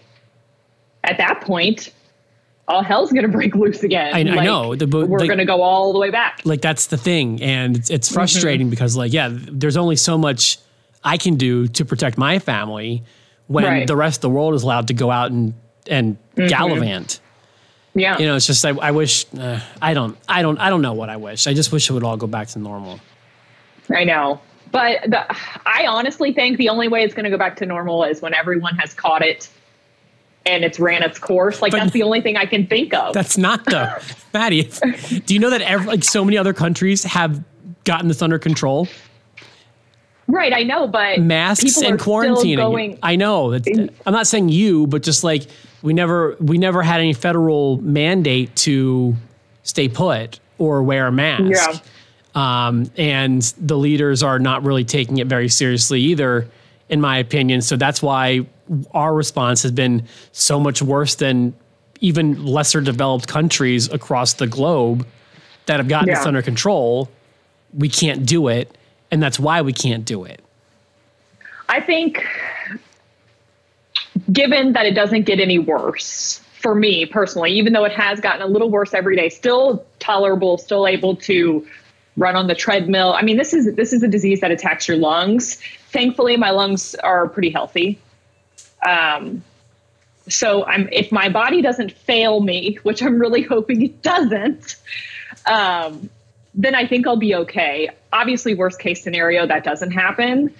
at 1.02 1.18
that 1.18 1.40
point, 1.40 1.92
all 2.70 2.82
hell's 2.82 3.12
gonna 3.12 3.28
break 3.28 3.54
loose 3.54 3.82
again. 3.82 4.14
I- 4.14 4.20
I 4.20 4.44
know, 4.44 4.74
the- 4.74 4.86
but, 4.86 5.08
we're 5.08 5.18
like- 5.18 5.28
gonna 5.28 5.44
go 5.44 5.60
all 5.62 5.92
the 5.92 5.98
way 5.98 6.10
back. 6.10 6.40
like 6.44 6.60
that's 6.62 6.86
the 6.86 6.96
thing 6.96 7.42
and 7.42 7.76
it's, 7.76 7.90
Mm-hmm. 7.90 8.14
frustrating 8.14 8.70
because 8.70 8.96
like 8.96 9.12
yeah 9.12 9.28
there's 9.32 9.76
only 9.76 9.96
so 9.96 10.16
much 10.16 10.58
i 11.04 11.16
can 11.16 11.34
do 11.36 11.66
to 11.68 11.84
protect 11.84 12.16
my 12.18 12.38
family 12.38 13.02
when 13.48 13.64
Right. 13.64 13.86
the 13.86 13.96
rest 13.96 14.18
of 14.18 14.22
the 14.22 14.30
world 14.30 14.54
is 14.54 14.62
allowed 14.62 14.88
to 14.88 14.94
go 14.94 15.10
out 15.10 15.30
and 15.32 15.54
and 15.88 16.16
Mm-hmm. 16.36 16.46
gallivant 16.48 17.20
Yeah. 17.94 18.18
you 18.18 18.26
know 18.26 18.36
it's 18.36 18.46
just 18.46 18.64
i, 18.64 18.70
I 18.70 18.92
wish 18.92 19.26
uh, 19.38 19.58
i 19.82 19.92
don't 19.94 20.16
i 20.28 20.42
don't 20.42 20.58
i 20.58 20.70
don't 20.70 20.82
know 20.82 20.92
what 20.92 21.08
i 21.10 21.16
wish 21.16 21.46
i 21.46 21.52
just 21.54 21.72
wish 21.72 21.90
it 21.90 21.92
would 21.92 22.04
all 22.04 22.16
go 22.16 22.26
back 22.28 22.48
to 22.48 22.58
normal 22.58 23.00
I 23.92 24.04
know. 24.04 24.40
But 24.70 25.02
the, 25.10 25.26
I 25.66 25.86
honestly 25.88 26.32
think 26.32 26.56
the 26.58 26.68
only 26.68 26.86
way 26.86 27.02
it's 27.02 27.12
going 27.12 27.24
to 27.24 27.30
go 27.30 27.36
back 27.36 27.56
to 27.56 27.66
normal 27.66 28.04
is 28.04 28.22
when 28.22 28.34
everyone 28.34 28.76
has 28.76 28.94
caught 28.94 29.20
it 29.20 29.48
and 30.46 30.64
it's 30.64 30.80
ran 30.80 31.02
its 31.02 31.18
course. 31.18 31.60
Like 31.62 31.72
But- 31.72 31.78
that's 31.80 31.92
the 31.92 32.02
only 32.02 32.20
thing 32.20 32.36
I 32.36 32.46
can 32.46 32.66
think 32.66 32.94
of. 32.94 33.14
that's 33.14 33.36
not 33.38 33.64
the 33.66 34.02
maddie 34.34 34.70
do 35.26 35.34
you 35.34 35.40
know 35.40 35.50
that 35.50 35.60
every, 35.62 35.86
like 35.86 36.04
so 36.04 36.24
many 36.24 36.38
other 36.38 36.52
countries 36.52 37.02
have 37.04 37.42
gotten 37.84 38.08
this 38.08 38.22
under 38.22 38.38
control 38.38 38.86
right, 40.28 40.52
I 40.54 40.62
know, 40.62 40.86
but 40.86 41.20
masks 41.20 41.82
and 41.82 41.98
quarantining. 41.98 42.56
going. 42.56 42.98
I 43.02 43.16
know. 43.16 43.52
I'm 43.54 44.12
not 44.12 44.26
saying 44.28 44.48
you, 44.48 44.86
but 44.86 45.02
just 45.02 45.24
like 45.24 45.46
we 45.82 45.92
never 45.92 46.36
we 46.40 46.56
never 46.56 46.82
had 46.82 47.00
any 47.00 47.12
federal 47.12 47.78
mandate 47.78 48.54
to 48.56 49.16
stay 49.64 49.88
put 49.88 50.38
or 50.58 50.82
wear 50.84 51.08
a 51.08 51.12
mask. 51.12 51.42
Yeah. 51.50 52.68
Um, 52.68 52.90
and 52.96 53.42
the 53.58 53.76
leaders 53.76 54.22
are 54.22 54.38
not 54.38 54.62
really 54.62 54.84
taking 54.84 55.18
it 55.18 55.26
very 55.26 55.48
seriously 55.48 56.00
either, 56.00 56.48
in 56.88 57.00
my 57.00 57.18
opinion. 57.18 57.60
So 57.60 57.76
that's 57.76 58.00
why 58.00 58.46
our 58.92 59.14
response 59.14 59.62
has 59.62 59.72
been 59.72 60.06
so 60.32 60.60
much 60.60 60.82
worse 60.82 61.14
than 61.16 61.54
even 62.00 62.44
lesser 62.44 62.80
developed 62.80 63.28
countries 63.28 63.90
across 63.90 64.34
the 64.34 64.46
globe 64.46 65.06
that 65.66 65.78
have 65.78 65.88
gotten 65.88 66.08
this 66.08 66.24
under 66.24 66.42
control. 66.42 67.10
We 67.74 67.88
can't 67.88 68.26
do 68.26 68.48
it, 68.48 68.76
and 69.10 69.22
that's 69.22 69.38
why 69.38 69.62
we 69.62 69.72
can't 69.72 70.04
do 70.04 70.24
it. 70.24 70.42
I 71.68 71.80
think, 71.80 72.24
given 74.32 74.72
that 74.72 74.86
it 74.86 74.94
doesn't 74.94 75.22
get 75.22 75.38
any 75.38 75.58
worse 75.58 76.40
for 76.60 76.74
me 76.74 77.06
personally, 77.06 77.52
even 77.52 77.72
though 77.72 77.84
it 77.84 77.92
has 77.92 78.20
gotten 78.20 78.42
a 78.42 78.46
little 78.46 78.70
worse 78.70 78.92
every 78.92 79.16
day, 79.16 79.28
still 79.28 79.84
tolerable, 79.98 80.58
still 80.58 80.86
able 80.86 81.16
to 81.16 81.66
run 82.16 82.36
on 82.36 82.48
the 82.48 82.54
treadmill. 82.54 83.12
I 83.12 83.22
mean, 83.22 83.36
this 83.36 83.54
is 83.54 83.74
this 83.74 83.92
is 83.92 84.02
a 84.02 84.08
disease 84.08 84.40
that 84.40 84.50
attacks 84.50 84.88
your 84.88 84.96
lungs. 84.96 85.60
Thankfully, 85.90 86.36
my 86.36 86.50
lungs 86.50 86.94
are 86.96 87.28
pretty 87.28 87.50
healthy. 87.50 87.98
Um, 88.86 89.42
so 90.28 90.64
I'm 90.64 90.88
if 90.92 91.10
my 91.12 91.28
body 91.28 91.62
doesn't 91.62 91.92
fail 91.92 92.40
me, 92.40 92.78
which 92.82 93.02
I'm 93.02 93.18
really 93.18 93.42
hoping 93.42 93.82
it 93.82 94.02
doesn't, 94.02 94.76
um, 95.46 96.10
then 96.54 96.74
I 96.74 96.86
think 96.86 97.06
I'll 97.06 97.16
be 97.16 97.34
okay. 97.34 97.90
Obviously, 98.12 98.54
worst 98.54 98.80
case 98.80 99.02
scenario, 99.02 99.46
that 99.46 99.64
doesn't 99.64 99.92
happen. 99.92 100.54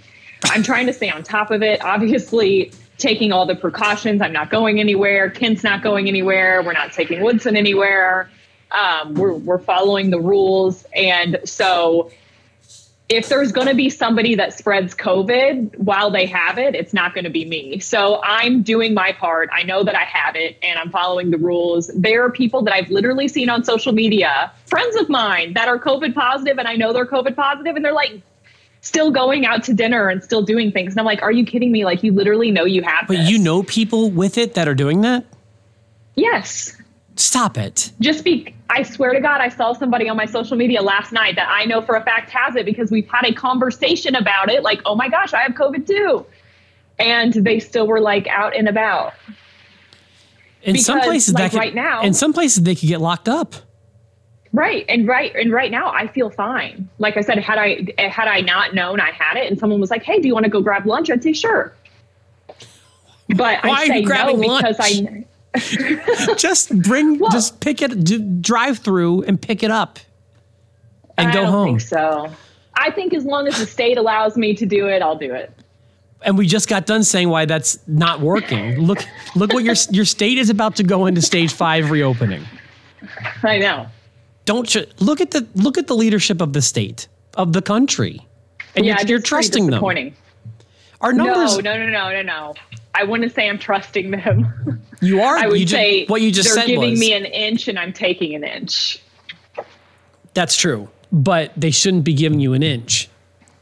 I'm 0.44 0.62
trying 0.62 0.86
to 0.86 0.92
stay 0.92 1.10
on 1.10 1.22
top 1.22 1.50
of 1.50 1.62
it. 1.62 1.84
Obviously, 1.84 2.72
taking 2.96 3.32
all 3.32 3.46
the 3.46 3.56
precautions. 3.56 4.22
I'm 4.22 4.32
not 4.32 4.50
going 4.50 4.78
anywhere. 4.78 5.30
Kent's 5.30 5.64
not 5.64 5.82
going 5.82 6.08
anywhere. 6.08 6.62
We're 6.62 6.72
not 6.72 6.92
taking 6.92 7.22
Woodson 7.22 7.56
anywhere. 7.56 8.30
Um, 8.70 9.14
we're 9.14 9.34
we're 9.34 9.58
following 9.58 10.10
the 10.10 10.20
rules, 10.20 10.86
and 10.94 11.40
so 11.44 12.10
if 13.10 13.28
there's 13.28 13.50
going 13.50 13.66
to 13.66 13.74
be 13.74 13.90
somebody 13.90 14.36
that 14.36 14.56
spreads 14.56 14.94
COVID 14.94 15.76
while 15.78 16.12
they 16.12 16.26
have 16.26 16.58
it, 16.58 16.76
it's 16.76 16.94
not 16.94 17.12
going 17.12 17.24
to 17.24 17.30
be 17.30 17.44
me. 17.44 17.80
So 17.80 18.22
I'm 18.22 18.62
doing 18.62 18.94
my 18.94 19.10
part. 19.12 19.50
I 19.52 19.64
know 19.64 19.82
that 19.82 19.96
I 19.96 20.04
have 20.04 20.36
it 20.36 20.56
and 20.62 20.78
I'm 20.78 20.90
following 20.90 21.32
the 21.32 21.36
rules. 21.36 21.90
There 21.92 22.24
are 22.24 22.30
people 22.30 22.62
that 22.62 22.72
I've 22.74 22.88
literally 22.88 23.26
seen 23.26 23.50
on 23.50 23.64
social 23.64 23.92
media, 23.92 24.52
friends 24.66 24.94
of 24.94 25.08
mine 25.08 25.54
that 25.54 25.66
are 25.66 25.76
COVID 25.76 26.14
positive, 26.14 26.58
and 26.58 26.68
I 26.68 26.76
know 26.76 26.92
they're 26.92 27.04
COVID 27.04 27.34
positive, 27.34 27.74
and 27.74 27.84
they're 27.84 27.92
like 27.92 28.22
still 28.80 29.10
going 29.10 29.44
out 29.44 29.64
to 29.64 29.74
dinner 29.74 30.08
and 30.08 30.22
still 30.22 30.42
doing 30.42 30.70
things. 30.70 30.92
And 30.92 31.00
I'm 31.00 31.06
like, 31.06 31.20
are 31.20 31.32
you 31.32 31.44
kidding 31.44 31.72
me? 31.72 31.84
Like, 31.84 32.04
you 32.04 32.12
literally 32.12 32.52
know 32.52 32.64
you 32.64 32.82
have 32.82 33.08
But 33.08 33.16
this. 33.18 33.28
you 33.30 33.38
know 33.38 33.64
people 33.64 34.10
with 34.10 34.38
it 34.38 34.54
that 34.54 34.68
are 34.68 34.74
doing 34.74 35.00
that? 35.00 35.26
Yes. 36.14 36.79
Stop 37.20 37.58
it. 37.58 37.92
just 38.00 38.24
be 38.24 38.54
I 38.70 38.82
swear 38.84 39.12
to 39.12 39.20
God, 39.20 39.40
I 39.40 39.48
saw 39.48 39.72
somebody 39.72 40.08
on 40.08 40.16
my 40.16 40.26
social 40.26 40.56
media 40.56 40.80
last 40.80 41.12
night 41.12 41.34
that 41.36 41.48
I 41.50 41.64
know 41.64 41.82
for 41.82 41.96
a 41.96 42.04
fact 42.04 42.30
has 42.30 42.54
it 42.54 42.64
because 42.64 42.90
we've 42.90 43.08
had 43.08 43.24
a 43.24 43.34
conversation 43.34 44.14
about 44.14 44.48
it. 44.48 44.62
Like, 44.62 44.80
oh 44.86 44.94
my 44.94 45.08
gosh, 45.08 45.34
I 45.34 45.42
have 45.42 45.52
COVID 45.52 45.86
too. 45.86 46.24
And 46.98 47.32
they 47.32 47.58
still 47.58 47.86
were 47.86 48.00
like 48.00 48.28
out 48.28 48.54
and 48.54 48.68
about. 48.68 49.14
In 50.62 50.78
some 50.78 51.00
places 51.00 51.34
like, 51.34 51.44
that 51.44 51.50
could, 51.50 51.58
right 51.58 51.74
now- 51.74 52.02
in 52.02 52.14
some 52.14 52.32
places 52.32 52.62
they 52.62 52.74
could 52.74 52.88
get 52.88 53.00
locked 53.00 53.28
up. 53.28 53.54
Right. 54.52 54.84
And 54.88 55.06
right 55.06 55.32
and 55.34 55.52
right 55.52 55.70
now 55.70 55.90
I 55.92 56.06
feel 56.08 56.30
fine. 56.30 56.88
Like 56.98 57.16
I 57.16 57.20
said, 57.20 57.38
had 57.38 57.58
I 57.58 57.86
had 57.98 58.28
I 58.28 58.40
not 58.40 58.74
known 58.74 58.98
I 59.00 59.10
had 59.10 59.36
it 59.36 59.48
and 59.48 59.58
someone 59.58 59.80
was 59.80 59.90
like, 59.90 60.02
Hey, 60.02 60.20
do 60.20 60.26
you 60.26 60.34
want 60.34 60.44
to 60.44 60.50
go 60.50 60.60
grab 60.60 60.86
lunch? 60.86 61.10
I'd 61.10 61.22
say 61.22 61.32
sure. 61.32 61.72
But 63.28 63.64
Why 63.64 63.70
I 63.70 63.86
say 63.86 64.02
no 64.02 64.36
because? 64.36 64.76
I 64.80 65.24
just 66.36 66.76
bring, 66.82 67.18
Well- 67.18 67.30
just 67.30 67.60
pick 67.60 67.82
it, 67.82 68.40
drive 68.42 68.78
through 68.78 69.22
and 69.24 69.40
pick 69.40 69.62
it 69.62 69.70
up, 69.70 69.98
and 71.18 71.28
I 71.28 71.32
go 71.32 71.46
home. 71.46 71.66
think 71.68 71.80
so. 71.80 72.30
I 72.74 72.90
think 72.90 73.12
as 73.12 73.24
long 73.24 73.46
as 73.46 73.58
the 73.58 73.66
state 73.66 73.98
allows 73.98 74.36
me 74.36 74.54
to 74.54 74.64
do 74.64 74.86
it, 74.88 75.02
I'll 75.02 75.16
do 75.16 75.34
it. 75.34 75.52
And 76.22 76.36
we 76.38 76.46
just 76.46 76.68
got 76.68 76.86
done 76.86 77.02
saying 77.02 77.28
why 77.30 77.46
that's 77.46 77.78
not 77.86 78.20
working. 78.20 78.78
look, 78.80 79.04
look 79.34 79.52
what 79.52 79.64
your 79.64 79.74
your 79.90 80.04
state 80.04 80.38
is 80.38 80.50
about 80.50 80.76
to 80.76 80.82
go 80.82 81.06
into 81.06 81.22
stage 81.22 81.52
five 81.52 81.90
reopening. 81.90 82.44
I 83.42 83.58
know. 83.58 83.86
Don't 84.44 84.74
you 84.74 84.84
look 84.98 85.20
at 85.20 85.30
the 85.30 85.46
look 85.54 85.78
at 85.78 85.86
the 85.86 85.94
leadership 85.96 86.40
of 86.40 86.52
the 86.52 86.62
state 86.62 87.08
of 87.34 87.52
the 87.52 87.62
country, 87.62 88.20
and 88.76 88.84
Yeah, 88.84 88.98
you're, 89.00 89.08
you're 89.08 89.20
trusting 89.20 89.66
them. 89.70 89.82
Our 91.00 91.12
numbers, 91.14 91.56
No, 91.58 91.76
no, 91.76 91.86
no, 91.86 91.90
no, 91.90 92.10
no, 92.12 92.22
no. 92.22 92.54
I 92.94 93.04
wouldn't 93.04 93.32
say 93.32 93.48
I'm 93.48 93.58
trusting 93.58 94.10
them. 94.10 94.80
you 95.00 95.20
are. 95.20 95.36
I 95.36 95.46
would 95.46 95.68
say 95.68 96.06
what 96.06 96.20
you 96.22 96.32
just 96.32 96.48
they're 96.48 96.62
said 96.62 96.66
giving 96.66 96.90
was 96.90 97.00
me 97.00 97.12
an 97.12 97.24
inch 97.24 97.68
and 97.68 97.78
I'm 97.78 97.92
taking 97.92 98.34
an 98.34 98.44
inch. 98.44 99.00
that's 100.34 100.56
true, 100.56 100.88
but 101.12 101.52
they 101.56 101.70
shouldn't 101.70 102.04
be 102.04 102.14
giving 102.14 102.40
you 102.40 102.52
an 102.52 102.62
inch. 102.62 103.08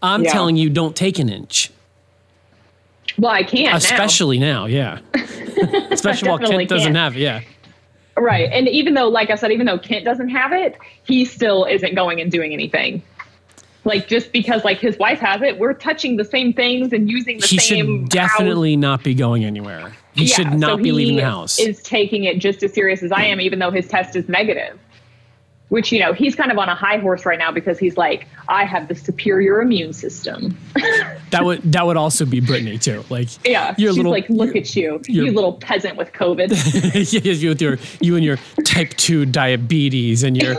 I'm 0.03 0.23
Yeah. 0.25 0.33
telling 0.33 0.57
you, 0.57 0.71
don't 0.71 0.95
take 0.97 1.19
an 1.19 1.29
inch. 1.29 1.71
Well, 3.19 3.33
I 3.33 3.43
can't 3.43 3.77
especially 3.77 4.39
now, 4.39 4.67
yeah. 4.67 5.01
especially 5.91 6.29
while 6.29 6.39
Kent 6.39 6.69
doesn't 6.69 6.87
can't. 6.93 6.97
have 6.97 7.17
it, 7.17 7.21
yeah. 7.21 7.41
Right. 8.17 8.49
And 8.53 8.69
even 8.69 8.95
though, 8.95 9.09
like 9.09 9.31
I 9.31 9.35
said, 9.35 9.51
even 9.53 9.67
though 9.67 9.79
Kent 9.79 10.05
doesn't 10.05 10.29
have 10.29 10.53
it, 10.53 10.77
he 11.05 11.25
still 11.25 11.65
isn't 11.65 11.95
going 11.95 12.21
and 12.21 12.31
doing 12.31 12.53
anything. 12.53 13.03
Like 13.89 14.07
just 14.07 14.33
because 14.33 14.65
like 14.65 14.79
his 14.79 14.99
wife 14.99 15.19
has 15.21 15.41
it, 15.41 15.59
we're 15.59 15.73
touching 15.73 16.17
the 16.17 16.25
same 16.25 16.53
things 16.53 16.93
and 16.93 17.11
using 17.11 17.39
the 17.39 17.47
He 17.47 17.59
same 17.59 17.87
should 17.87 18.01
house. 18.03 18.09
definitely 18.11 18.77
not 18.77 19.03
be 19.03 19.15
going 19.15 19.47
anywhere. 19.47 19.93
He 20.15 20.27
Yeah, 20.27 20.35
should 20.37 20.51
so 20.51 20.57
not 20.57 20.79
be 20.79 20.85
he 20.85 20.93
leaving 20.93 21.17
the 21.17 21.25
house. 21.25 21.59
Is 21.59 21.83
taking 21.83 22.25
it 22.25 22.39
just 22.39 22.63
as 22.63 22.75
serious 22.75 23.03
as 23.03 23.13
I 23.13 23.23
am, 23.25 23.41
even 23.41 23.59
though 23.61 23.71
his 23.71 23.89
test 23.89 24.15
is 24.15 24.29
negative. 24.29 24.79
Which 25.69 25.93
you 25.93 26.01
know 26.01 26.15
he's 26.15 26.35
kind 26.35 26.51
of 26.51 26.57
on 26.57 26.69
a 26.69 26.75
high 26.75 26.97
horse 26.97 27.27
right 27.27 27.39
now 27.39 27.53
because 27.53 27.79
he's 27.79 27.97
like, 27.99 28.27
I 28.49 28.65
have 28.65 28.89
the 28.89 28.95
superior 28.95 29.61
immune 29.61 29.93
system. 29.93 30.57
that 31.31 31.45
would 31.45 31.61
that 31.73 31.85
would 31.85 31.97
also 31.99 32.25
be 32.25 32.41
Brittany 32.41 32.79
too. 32.79 33.05
Like 33.11 33.29
Yeah, 33.47 33.75
you're 33.77 33.91
she's 33.91 33.99
little 33.99 34.13
like, 34.13 34.29
look 34.31 34.57
at 34.57 34.75
you, 34.75 35.01
you 35.07 35.31
little 35.31 35.53
peasant 35.55 35.97
with 35.97 36.13
COVID. 36.13 36.49
Yeah, 37.13 37.33
you 37.33 37.51
with 37.51 37.61
your 37.61 37.79
you 38.01 38.17
and 38.17 38.25
your 38.25 38.39
type 38.65 38.91
two 38.91 39.27
diabetes 39.27 40.23
and 40.23 40.41
your 40.41 40.57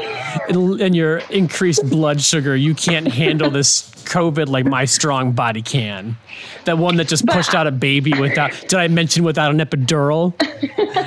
and 0.50 0.96
your 0.96 1.18
increased 1.30 1.90
blood 1.90 2.22
sugar. 2.22 2.56
You 2.56 2.76
can't 2.76 3.08
handle 3.08 3.50
this 3.50 3.90
COVID 4.06 4.48
like 4.48 4.66
my 4.66 4.86
strong 4.86 5.32
body 5.32 5.62
can. 5.62 6.18
That 6.66 6.78
one 6.78 6.98
that 6.98 7.08
just 7.08 7.26
pushed 7.26 7.54
out 7.56 7.68
a 7.68 7.72
baby 7.72 8.14
without. 8.20 8.52
Did 8.62 8.76
I 8.76 8.88
mention 8.88 9.24
without 9.24 9.52
an 9.52 9.60
epidural? 9.60 10.34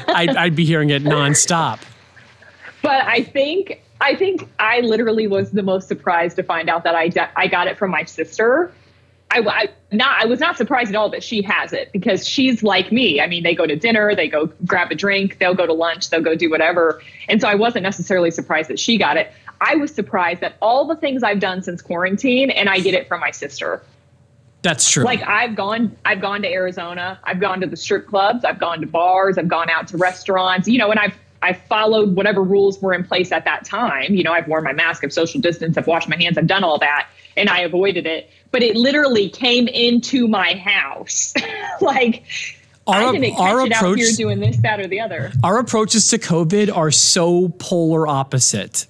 I'd, 0.08 0.30
I'd 0.30 0.56
be 0.56 0.64
hearing 0.64 0.90
it 0.90 1.02
nonstop. 1.02 1.80
but 2.82 3.04
I 3.04 3.22
think 3.22 3.81
I 4.02 4.16
think 4.16 4.50
I 4.58 4.80
literally 4.80 5.28
was 5.28 5.52
the 5.52 5.62
most 5.62 5.86
surprised 5.86 6.34
to 6.36 6.42
find 6.42 6.68
out 6.68 6.82
that 6.82 6.96
I 6.96 7.08
de- 7.08 7.38
I 7.38 7.46
got 7.46 7.68
it 7.68 7.78
from 7.78 7.92
my 7.92 8.02
sister. 8.02 8.72
I, 9.30 9.38
I 9.38 9.68
not 9.92 10.20
I 10.20 10.26
was 10.26 10.40
not 10.40 10.56
surprised 10.56 10.90
at 10.90 10.96
all 10.96 11.08
that 11.10 11.22
she 11.22 11.40
has 11.42 11.72
it 11.72 11.92
because 11.92 12.26
she's 12.26 12.64
like 12.64 12.90
me. 12.90 13.20
I 13.20 13.28
mean, 13.28 13.44
they 13.44 13.54
go 13.54 13.64
to 13.64 13.76
dinner, 13.76 14.14
they 14.16 14.26
go 14.26 14.46
grab 14.66 14.90
a 14.90 14.96
drink, 14.96 15.38
they'll 15.38 15.54
go 15.54 15.66
to 15.66 15.72
lunch, 15.72 16.10
they'll 16.10 16.20
go 16.20 16.34
do 16.34 16.50
whatever. 16.50 17.00
And 17.28 17.40
so 17.40 17.48
I 17.48 17.54
wasn't 17.54 17.84
necessarily 17.84 18.32
surprised 18.32 18.68
that 18.70 18.80
she 18.80 18.98
got 18.98 19.16
it. 19.16 19.32
I 19.60 19.76
was 19.76 19.94
surprised 19.94 20.40
that 20.40 20.56
all 20.60 20.84
the 20.84 20.96
things 20.96 21.22
I've 21.22 21.38
done 21.38 21.62
since 21.62 21.80
quarantine 21.80 22.50
and 22.50 22.68
I 22.68 22.80
get 22.80 22.94
it 22.94 23.06
from 23.06 23.20
my 23.20 23.30
sister. 23.30 23.82
That's 24.62 24.90
true. 24.90 25.04
Like 25.04 25.22
I've 25.22 25.54
gone 25.54 25.96
I've 26.04 26.20
gone 26.20 26.42
to 26.42 26.48
Arizona, 26.48 27.20
I've 27.22 27.38
gone 27.38 27.60
to 27.60 27.68
the 27.68 27.76
strip 27.76 28.08
clubs, 28.08 28.44
I've 28.44 28.58
gone 28.58 28.80
to 28.80 28.86
bars, 28.88 29.38
I've 29.38 29.48
gone 29.48 29.70
out 29.70 29.86
to 29.88 29.96
restaurants, 29.96 30.66
you 30.66 30.78
know, 30.78 30.90
and 30.90 30.98
I've 30.98 31.14
I 31.42 31.52
followed 31.52 32.14
whatever 32.14 32.42
rules 32.42 32.80
were 32.80 32.94
in 32.94 33.04
place 33.04 33.32
at 33.32 33.44
that 33.44 33.64
time. 33.64 34.14
You 34.14 34.22
know, 34.22 34.32
I've 34.32 34.48
worn 34.48 34.64
my 34.64 34.72
mask, 34.72 35.04
I've 35.04 35.12
social 35.12 35.40
distance, 35.40 35.76
I've 35.76 35.86
washed 35.86 36.08
my 36.08 36.16
hands, 36.16 36.38
I've 36.38 36.46
done 36.46 36.64
all 36.64 36.78
that, 36.78 37.08
and 37.36 37.48
I 37.48 37.60
avoided 37.60 38.06
it. 38.06 38.30
But 38.50 38.62
it 38.62 38.76
literally 38.76 39.28
came 39.28 39.66
into 39.68 40.28
my 40.28 40.54
house. 40.54 41.34
like 41.80 42.24
I 42.86 43.04
our, 43.04 43.38
our 43.38 43.66
approach 43.66 43.98
here 43.98 44.12
doing 44.16 44.40
this, 44.40 44.56
that, 44.58 44.80
or 44.80 44.86
the 44.86 45.00
other. 45.00 45.32
our 45.44 45.58
approaches 45.58 46.08
to 46.08 46.18
COVID 46.18 46.74
are 46.74 46.90
so 46.90 47.48
polar 47.58 48.06
opposite. 48.06 48.86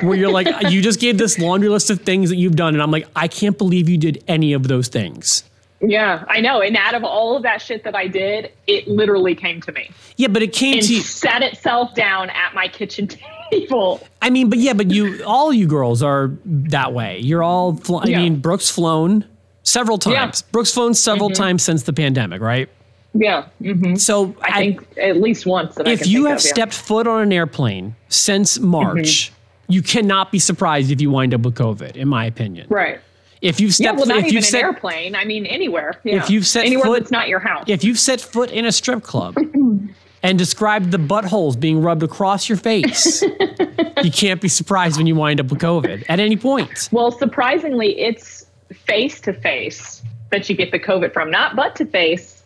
Where 0.00 0.16
you're 0.16 0.30
like, 0.30 0.48
you 0.70 0.82
just 0.82 1.00
gave 1.00 1.18
this 1.18 1.38
laundry 1.38 1.68
list 1.68 1.90
of 1.90 2.00
things 2.00 2.30
that 2.30 2.36
you've 2.36 2.56
done, 2.56 2.74
and 2.74 2.82
I'm 2.82 2.90
like, 2.90 3.08
I 3.16 3.28
can't 3.28 3.58
believe 3.58 3.88
you 3.88 3.98
did 3.98 4.22
any 4.28 4.52
of 4.52 4.68
those 4.68 4.88
things. 4.88 5.44
Yeah, 5.86 6.24
I 6.28 6.40
know. 6.40 6.60
And 6.62 6.76
out 6.76 6.94
of 6.94 7.04
all 7.04 7.36
of 7.36 7.42
that 7.42 7.60
shit 7.60 7.84
that 7.84 7.94
I 7.94 8.06
did, 8.08 8.52
it 8.66 8.88
literally 8.88 9.34
came 9.34 9.60
to 9.62 9.72
me 9.72 9.90
Yeah, 10.16 10.28
but 10.28 10.42
it 10.42 10.52
came 10.52 10.80
to 10.80 10.94
you. 10.94 11.00
sat 11.00 11.42
itself 11.42 11.94
down 11.94 12.30
at 12.30 12.54
my 12.54 12.68
kitchen 12.68 13.08
table. 13.50 14.00
I 14.22 14.30
mean, 14.30 14.48
but 14.48 14.58
yeah, 14.58 14.72
but 14.72 14.90
you, 14.90 15.22
all 15.24 15.52
you 15.52 15.66
girls 15.66 16.02
are 16.02 16.30
that 16.44 16.92
way. 16.92 17.18
You're 17.18 17.42
all, 17.42 17.76
fl- 17.76 17.98
I 17.98 18.04
Yeah. 18.06 18.18
mean, 18.22 18.36
Brooke's 18.36 18.70
flown 18.70 19.24
several 19.62 19.98
Yeah. 20.06 20.20
times. 20.20 20.42
Brooke's 20.42 20.72
flown 20.72 20.94
several 20.94 21.30
times 21.30 21.62
since 21.62 21.82
the 21.82 21.92
pandemic, 21.92 22.40
right? 22.40 22.68
Yeah. 23.12 23.44
hmm 23.62 23.94
So 23.96 24.34
I 24.42 24.58
think 24.58 24.86
at 24.96 25.18
least 25.20 25.46
once. 25.46 25.74
That 25.76 25.86
I 25.86 25.90
if 25.92 26.06
you 26.06 26.26
have 26.26 26.38
of, 26.38 26.44
yeah. 26.44 26.50
stepped 26.52 26.74
foot 26.74 27.06
on 27.06 27.22
an 27.22 27.32
airplane 27.32 27.94
since 28.08 28.58
March, 28.58 29.30
Mm-hmm. 29.30 29.72
you 29.72 29.82
cannot 29.82 30.32
be 30.32 30.38
surprised 30.38 30.90
if 30.90 31.00
you 31.00 31.10
wind 31.10 31.32
up 31.34 31.42
with 31.42 31.54
COVID, 31.54 31.96
in 31.96 32.08
my 32.08 32.24
opinion. 32.26 32.66
right. 32.70 33.00
If 33.44 33.60
you've 33.60 33.70
Yeah, 33.78 33.90
stepped, 33.90 33.98
well, 33.98 34.06
not 34.06 34.16
if 34.18 34.24
even 34.24 34.34
you've 34.36 34.44
an 34.44 34.50
set, 34.50 34.62
airplane. 34.62 35.14
I 35.14 35.24
mean, 35.24 35.44
anywhere. 35.46 35.92
Yeah. 36.02 36.16
If 36.16 36.30
you've 36.30 36.46
set 36.46 36.64
anywhere 36.64 36.86
foot- 36.86 36.98
that's 37.00 37.10
not 37.12 37.28
your 37.28 37.40
house. 37.40 37.64
if 37.68 37.84
you've 37.84 37.98
set 37.98 38.20
foot 38.20 38.50
in 38.50 38.64
a 38.64 38.72
strip 38.72 39.02
club 39.02 39.36
and 40.22 40.38
described 40.38 40.90
the 40.90 40.96
buttholes 40.98 41.60
being 41.60 41.82
rubbed 41.82 42.02
across 42.02 42.48
your 42.48 42.56
face, 42.56 43.22
you 44.02 44.10
can't 44.10 44.40
be 44.40 44.48
surprised 44.48 44.96
when 44.96 45.06
you 45.06 45.14
wind 45.14 45.40
up 45.40 45.50
with 45.50 45.60
COVID 45.60 46.04
at 46.08 46.18
any 46.20 46.36
point. 46.36 46.88
well, 46.90 47.12
surprisingly, 47.12 48.00
it's 48.00 48.46
face 48.72 49.20
to 49.20 49.32
face 49.34 50.02
that 50.30 50.48
you 50.48 50.56
get 50.56 50.72
the 50.72 50.80
COVID 50.80 51.12
from, 51.12 51.30
not 51.30 51.54
butt 51.54 51.76
to 51.76 51.84
face. 51.84 52.42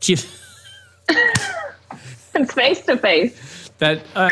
It's 2.34 2.52
face 2.54 2.82
to 2.82 2.96
face. 2.96 3.70
That 3.78 4.00
uh, 4.14 4.30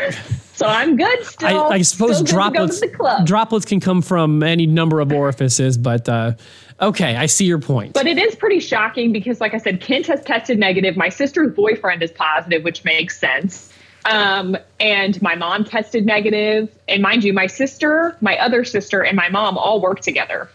So 0.57 0.66
I'm 0.66 0.97
good 0.97 1.19
I, 1.19 1.23
still. 1.23 1.62
I 1.64 1.83
suppose 1.83 2.16
Still 2.16 2.51
good 2.51 2.53
to 2.53 2.59
go 2.59 2.66
to 2.66 2.97
droplets 2.97 3.25
droplets 3.29 3.66
can 3.66 3.79
come 3.79 4.01
from 4.01 4.42
any 4.42 4.66
number 4.66 5.01
of 5.01 5.12
orifices, 5.12 5.77
but 5.77 6.09
uh, 6.09 6.33
okay, 6.81 7.14
I 7.14 7.27
see 7.27 7.45
your 7.45 7.59
point. 7.59 7.92
But 7.92 8.07
it 8.07 8.16
is 8.16 8.35
pretty 8.35 8.61
shocking 8.61 9.12
because, 9.12 9.38
like 9.38 9.53
I 9.53 9.59
said, 9.59 9.83
Kent 9.83 10.07
has 10.07 10.23
tested 10.25 10.59
negative. 10.59 10.97
My 10.97 11.11
sister's 11.11 11.53
boyfriend 11.53 12.03
is 12.03 12.11
positive, 12.11 12.64
which 12.64 12.85
makes 12.85 13.19
sense. 13.19 13.71
Um, 14.07 14.57
and 14.81 15.21
my 15.21 15.35
mom 15.35 15.64
tested 15.64 16.07
negative. 16.07 16.75
And 16.88 17.03
mind 17.03 17.23
you, 17.23 17.35
my 17.35 17.49
sister, 17.49 18.16
my 18.23 18.38
other 18.38 18.64
sister, 18.64 19.03
and 19.05 19.14
my 19.14 19.29
mom 19.29 19.59
all 19.59 19.83
work 19.83 20.01
together. 20.01 20.49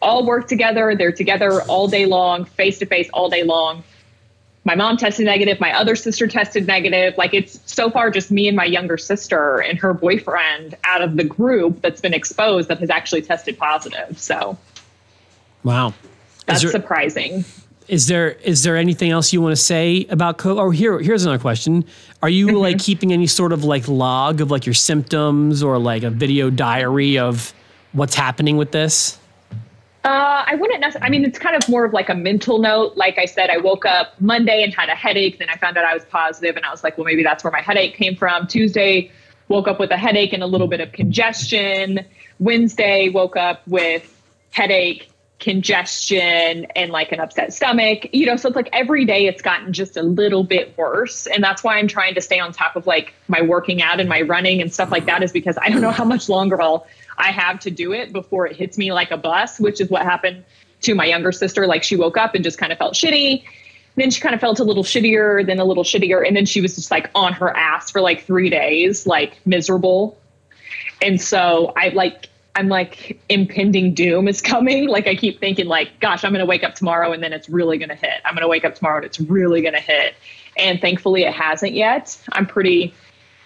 All 0.00 0.24
work 0.24 0.48
together. 0.48 0.94
They're 0.96 1.12
together 1.12 1.60
all 1.62 1.88
day 1.88 2.06
long, 2.06 2.46
face 2.46 2.78
to 2.78 2.86
face 2.86 3.10
all 3.12 3.28
day 3.28 3.42
long. 3.42 3.84
My 4.66 4.74
mom 4.74 4.96
tested 4.96 5.26
negative. 5.26 5.60
My 5.60 5.72
other 5.72 5.94
sister 5.94 6.26
tested 6.26 6.66
negative. 6.66 7.16
Like 7.16 7.32
it's 7.32 7.60
so 7.72 7.88
far 7.88 8.10
just 8.10 8.32
me 8.32 8.48
and 8.48 8.56
my 8.56 8.64
younger 8.64 8.98
sister 8.98 9.58
and 9.60 9.78
her 9.78 9.94
boyfriend 9.94 10.76
out 10.82 11.02
of 11.02 11.16
the 11.16 11.22
group 11.22 11.80
that's 11.82 12.00
been 12.00 12.12
exposed 12.12 12.66
that 12.68 12.80
has 12.80 12.90
actually 12.90 13.22
tested 13.22 13.56
positive. 13.58 14.18
So 14.18 14.58
wow. 15.62 15.94
that's 16.46 16.64
Is 16.64 16.72
there, 16.72 16.80
surprising. 16.82 17.44
is 17.86 18.08
there 18.08 18.30
is 18.42 18.64
there 18.64 18.76
anything 18.76 19.12
else 19.12 19.32
you 19.32 19.40
want 19.40 19.52
to 19.52 19.62
say 19.62 20.04
about 20.10 20.38
COVID? 20.38 20.58
Or 20.58 20.72
here 20.72 20.98
here's 20.98 21.24
another 21.24 21.40
question: 21.40 21.84
Are 22.20 22.28
you 22.28 22.48
Mm-hmm. 22.48 22.56
like 22.56 22.78
keeping 22.80 23.12
any 23.12 23.28
sort 23.28 23.52
of 23.52 23.62
like 23.62 23.86
log 23.86 24.40
of 24.40 24.50
like 24.50 24.66
your 24.66 24.74
symptoms 24.74 25.62
or 25.62 25.78
like 25.78 26.02
a 26.02 26.10
video 26.10 26.50
diary 26.50 27.18
of 27.18 27.54
what's 27.92 28.16
happening 28.16 28.56
with 28.56 28.72
this? 28.72 29.16
Uh, 30.06 30.44
I 30.46 30.54
wouldn't 30.54 30.78
necessarily. 30.78 31.04
I 31.04 31.10
mean, 31.10 31.24
it's 31.24 31.38
kind 31.38 31.56
of 31.56 31.68
more 31.68 31.84
of 31.84 31.92
like 31.92 32.08
a 32.08 32.14
mental 32.14 32.60
note. 32.60 32.96
Like 32.96 33.18
I 33.18 33.24
said, 33.24 33.50
I 33.50 33.56
woke 33.56 33.84
up 33.84 34.14
Monday 34.20 34.62
and 34.62 34.72
had 34.72 34.88
a 34.88 34.94
headache. 34.94 35.40
Then 35.40 35.48
I 35.50 35.56
found 35.56 35.76
out 35.76 35.84
I 35.84 35.94
was 35.94 36.04
positive, 36.04 36.54
and 36.54 36.64
I 36.64 36.70
was 36.70 36.84
like, 36.84 36.96
well, 36.96 37.04
maybe 37.04 37.24
that's 37.24 37.42
where 37.42 37.50
my 37.50 37.60
headache 37.60 37.96
came 37.96 38.14
from. 38.14 38.46
Tuesday, 38.46 39.10
woke 39.48 39.66
up 39.66 39.80
with 39.80 39.90
a 39.90 39.96
headache 39.96 40.32
and 40.32 40.44
a 40.44 40.46
little 40.46 40.68
bit 40.68 40.80
of 40.80 40.92
congestion. 40.92 42.06
Wednesday, 42.38 43.08
woke 43.08 43.34
up 43.34 43.66
with 43.66 44.22
headache, 44.52 45.10
congestion, 45.38 46.66
and 46.76 46.90
like 46.90 47.12
an 47.12 47.20
upset 47.20 47.52
stomach. 47.52 48.08
You 48.12 48.26
know, 48.26 48.36
so 48.36 48.48
it's 48.48 48.56
like 48.56 48.68
every 48.72 49.04
day 49.04 49.26
it's 49.26 49.42
gotten 49.42 49.72
just 49.72 49.96
a 49.96 50.02
little 50.02 50.44
bit 50.44 50.76
worse, 50.76 51.26
and 51.26 51.42
that's 51.42 51.62
why 51.62 51.78
I'm 51.78 51.88
trying 51.88 52.14
to 52.14 52.20
stay 52.20 52.38
on 52.38 52.52
top 52.52 52.76
of 52.76 52.86
like 52.86 53.14
my 53.28 53.42
working 53.42 53.82
out 53.82 54.00
and 54.00 54.08
my 54.08 54.22
running 54.22 54.60
and 54.60 54.72
stuff 54.72 54.90
like 54.90 55.06
that. 55.06 55.22
Is 55.22 55.32
because 55.32 55.58
I 55.60 55.68
don't 55.68 55.80
know 55.80 55.90
how 55.90 56.04
much 56.04 56.28
longer 56.28 56.60
I'll 56.60 56.86
I 57.18 57.30
have 57.30 57.60
to 57.60 57.70
do 57.70 57.92
it 57.92 58.12
before 58.12 58.46
it 58.46 58.56
hits 58.56 58.76
me 58.78 58.92
like 58.92 59.10
a 59.10 59.16
bus, 59.16 59.58
which 59.58 59.80
is 59.80 59.90
what 59.90 60.02
happened 60.02 60.44
to 60.82 60.94
my 60.94 61.06
younger 61.06 61.32
sister. 61.32 61.66
Like 61.66 61.82
she 61.82 61.96
woke 61.96 62.16
up 62.16 62.34
and 62.34 62.44
just 62.44 62.58
kind 62.58 62.72
of 62.72 62.78
felt 62.78 62.94
shitty. 62.94 63.44
Then 63.96 64.10
she 64.10 64.20
kind 64.20 64.34
of 64.34 64.40
felt 64.40 64.60
a 64.60 64.64
little 64.64 64.84
shittier, 64.84 65.44
then 65.44 65.58
a 65.58 65.64
little 65.64 65.84
shittier. 65.84 66.26
And 66.26 66.36
then 66.36 66.44
she 66.44 66.60
was 66.60 66.74
just 66.74 66.90
like 66.90 67.10
on 67.14 67.32
her 67.32 67.54
ass 67.56 67.90
for 67.90 68.00
like 68.00 68.24
three 68.24 68.50
days, 68.50 69.06
like 69.06 69.38
miserable. 69.46 70.18
And 71.00 71.20
so 71.20 71.72
I 71.76 71.88
like 71.88 72.28
I'm 72.56 72.68
like 72.68 73.20
impending 73.28 73.92
doom 73.92 74.26
is 74.26 74.40
coming. 74.40 74.88
Like 74.96 75.06
I 75.06 75.14
keep 75.14 75.40
thinking 75.40 75.66
like, 75.66 76.00
gosh, 76.00 76.24
I'm 76.24 76.32
going 76.32 76.40
to 76.40 76.46
wake 76.46 76.64
up 76.64 76.74
tomorrow 76.74 77.12
and 77.12 77.22
then 77.22 77.34
it's 77.34 77.50
really 77.50 77.76
going 77.76 77.90
to 77.90 77.94
hit. 77.94 78.14
I'm 78.24 78.34
going 78.34 78.42
to 78.42 78.48
wake 78.48 78.64
up 78.64 78.74
tomorrow 78.74 78.96
and 78.96 79.04
it's 79.04 79.20
really 79.20 79.60
going 79.60 79.74
to 79.74 79.80
hit. 79.80 80.14
And 80.56 80.80
thankfully 80.80 81.24
it 81.24 81.34
hasn't 81.34 81.72
yet. 81.72 82.16
I'm 82.32 82.46
pretty, 82.46 82.94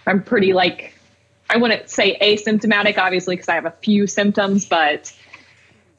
I'm 0.06 0.22
pretty 0.22 0.52
like, 0.52 0.94
I 1.48 1.56
wouldn't 1.56 1.90
say 1.90 2.16
asymptomatic, 2.20 2.98
obviously, 2.98 3.34
because 3.34 3.48
I 3.48 3.56
have 3.56 3.66
a 3.66 3.72
few 3.82 4.06
symptoms, 4.06 4.64
but 4.64 5.12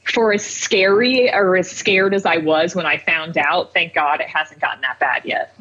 for 0.06 0.32
as 0.32 0.45
scary 0.45 1.34
or 1.34 1.58
as 1.58 1.69
scared 1.69 2.13
as 2.13 2.26
I 2.26 2.38
was 2.38 2.76
when 2.76 2.86
I 2.86 2.97
found 2.97 3.38
out, 3.38 3.74
thank 3.74 3.93
God 3.93 4.21
it 4.21 4.28
hasn't 4.28 4.62
gotten 4.62 4.82
that 4.82 5.00
bad 5.00 5.26
yet. 5.26 5.54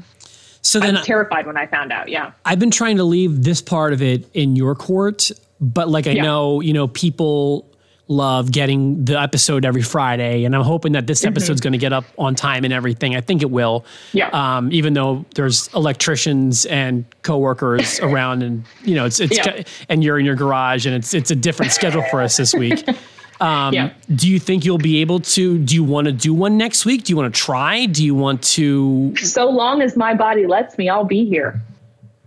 So 0.63 0.79
then 0.79 0.95
I 0.95 0.99
was 1.01 1.07
terrified 1.07 1.47
when 1.47 1.57
I 1.57 1.67
found 1.67 1.91
out. 1.91 2.09
Yeah. 2.09 2.31
I've 2.45 2.61
been 2.61 2.71
trying 2.71 2.99
to 2.99 3.05
leave 3.05 3.43
this 3.43 3.61
part 3.61 3.93
of 3.93 4.03
it 4.03 4.29
in 4.35 4.55
your 4.55 4.77
court 4.77 5.33
but 5.61 5.89
like 5.89 6.07
I 6.07 6.13
yeah. 6.13 6.23
know, 6.23 6.61
you 6.61 6.73
know, 6.73 6.89
people 6.89 7.67
love 8.09 8.51
getting 8.51 9.05
the 9.05 9.21
episode 9.21 9.65
every 9.65 9.83
Friday, 9.83 10.45
and 10.45 10.55
I'm 10.55 10.63
hoping 10.63 10.93
that 10.93 11.07
this 11.07 11.21
mm-hmm. 11.21 11.29
episode's 11.29 11.61
going 11.61 11.73
to 11.73 11.79
get 11.79 11.93
up 11.93 12.05
on 12.19 12.35
time 12.35 12.65
and 12.65 12.73
everything. 12.73 13.15
I 13.15 13.21
think 13.21 13.43
it 13.43 13.51
will. 13.51 13.85
Yeah. 14.13 14.29
Um, 14.31 14.73
even 14.73 14.95
though 14.95 15.25
there's 15.37 15.73
electricians 15.75 16.67
and 16.67 17.05
coworkers 17.23 18.01
around, 18.03 18.43
and 18.43 18.65
you 18.83 18.95
know, 18.95 19.07
it's 19.07 19.21
it's 19.21 19.37
yeah. 19.37 19.63
and 19.89 20.03
you're 20.03 20.19
in 20.19 20.27
your 20.27 20.37
garage, 20.37 20.87
and 20.87 20.95
it's 20.95 21.15
it's 21.15 21.31
a 21.31 21.37
different 21.37 21.73
schedule 21.73 22.03
for 22.11 22.21
us 22.21 22.37
this 22.37 22.55
week. 22.55 22.85
Um, 23.41 23.73
yeah. 23.73 23.95
Do 24.15 24.29
you 24.29 24.39
think 24.39 24.67
you'll 24.67 24.79
be 24.79 25.01
able 25.01 25.21
to? 25.21 25.59
Do 25.59 25.75
you 25.75 25.83
want 25.83 26.07
to 26.07 26.13
do 26.13 26.35
one 26.35 26.59
next 26.59 26.85
week? 26.85 27.05
Do 27.05 27.13
you 27.13 27.17
want 27.17 27.35
to 27.35 27.41
try? 27.41 27.87
Do 27.87 28.05
you 28.05 28.15
want 28.15 28.43
to? 28.43 29.17
So 29.17 29.49
long 29.49 29.81
as 29.81 29.97
my 29.97 30.15
body 30.15 30.47
lets 30.47 30.77
me, 30.77 30.91
I'll 30.91 31.05
be 31.05 31.25
here. 31.25 31.61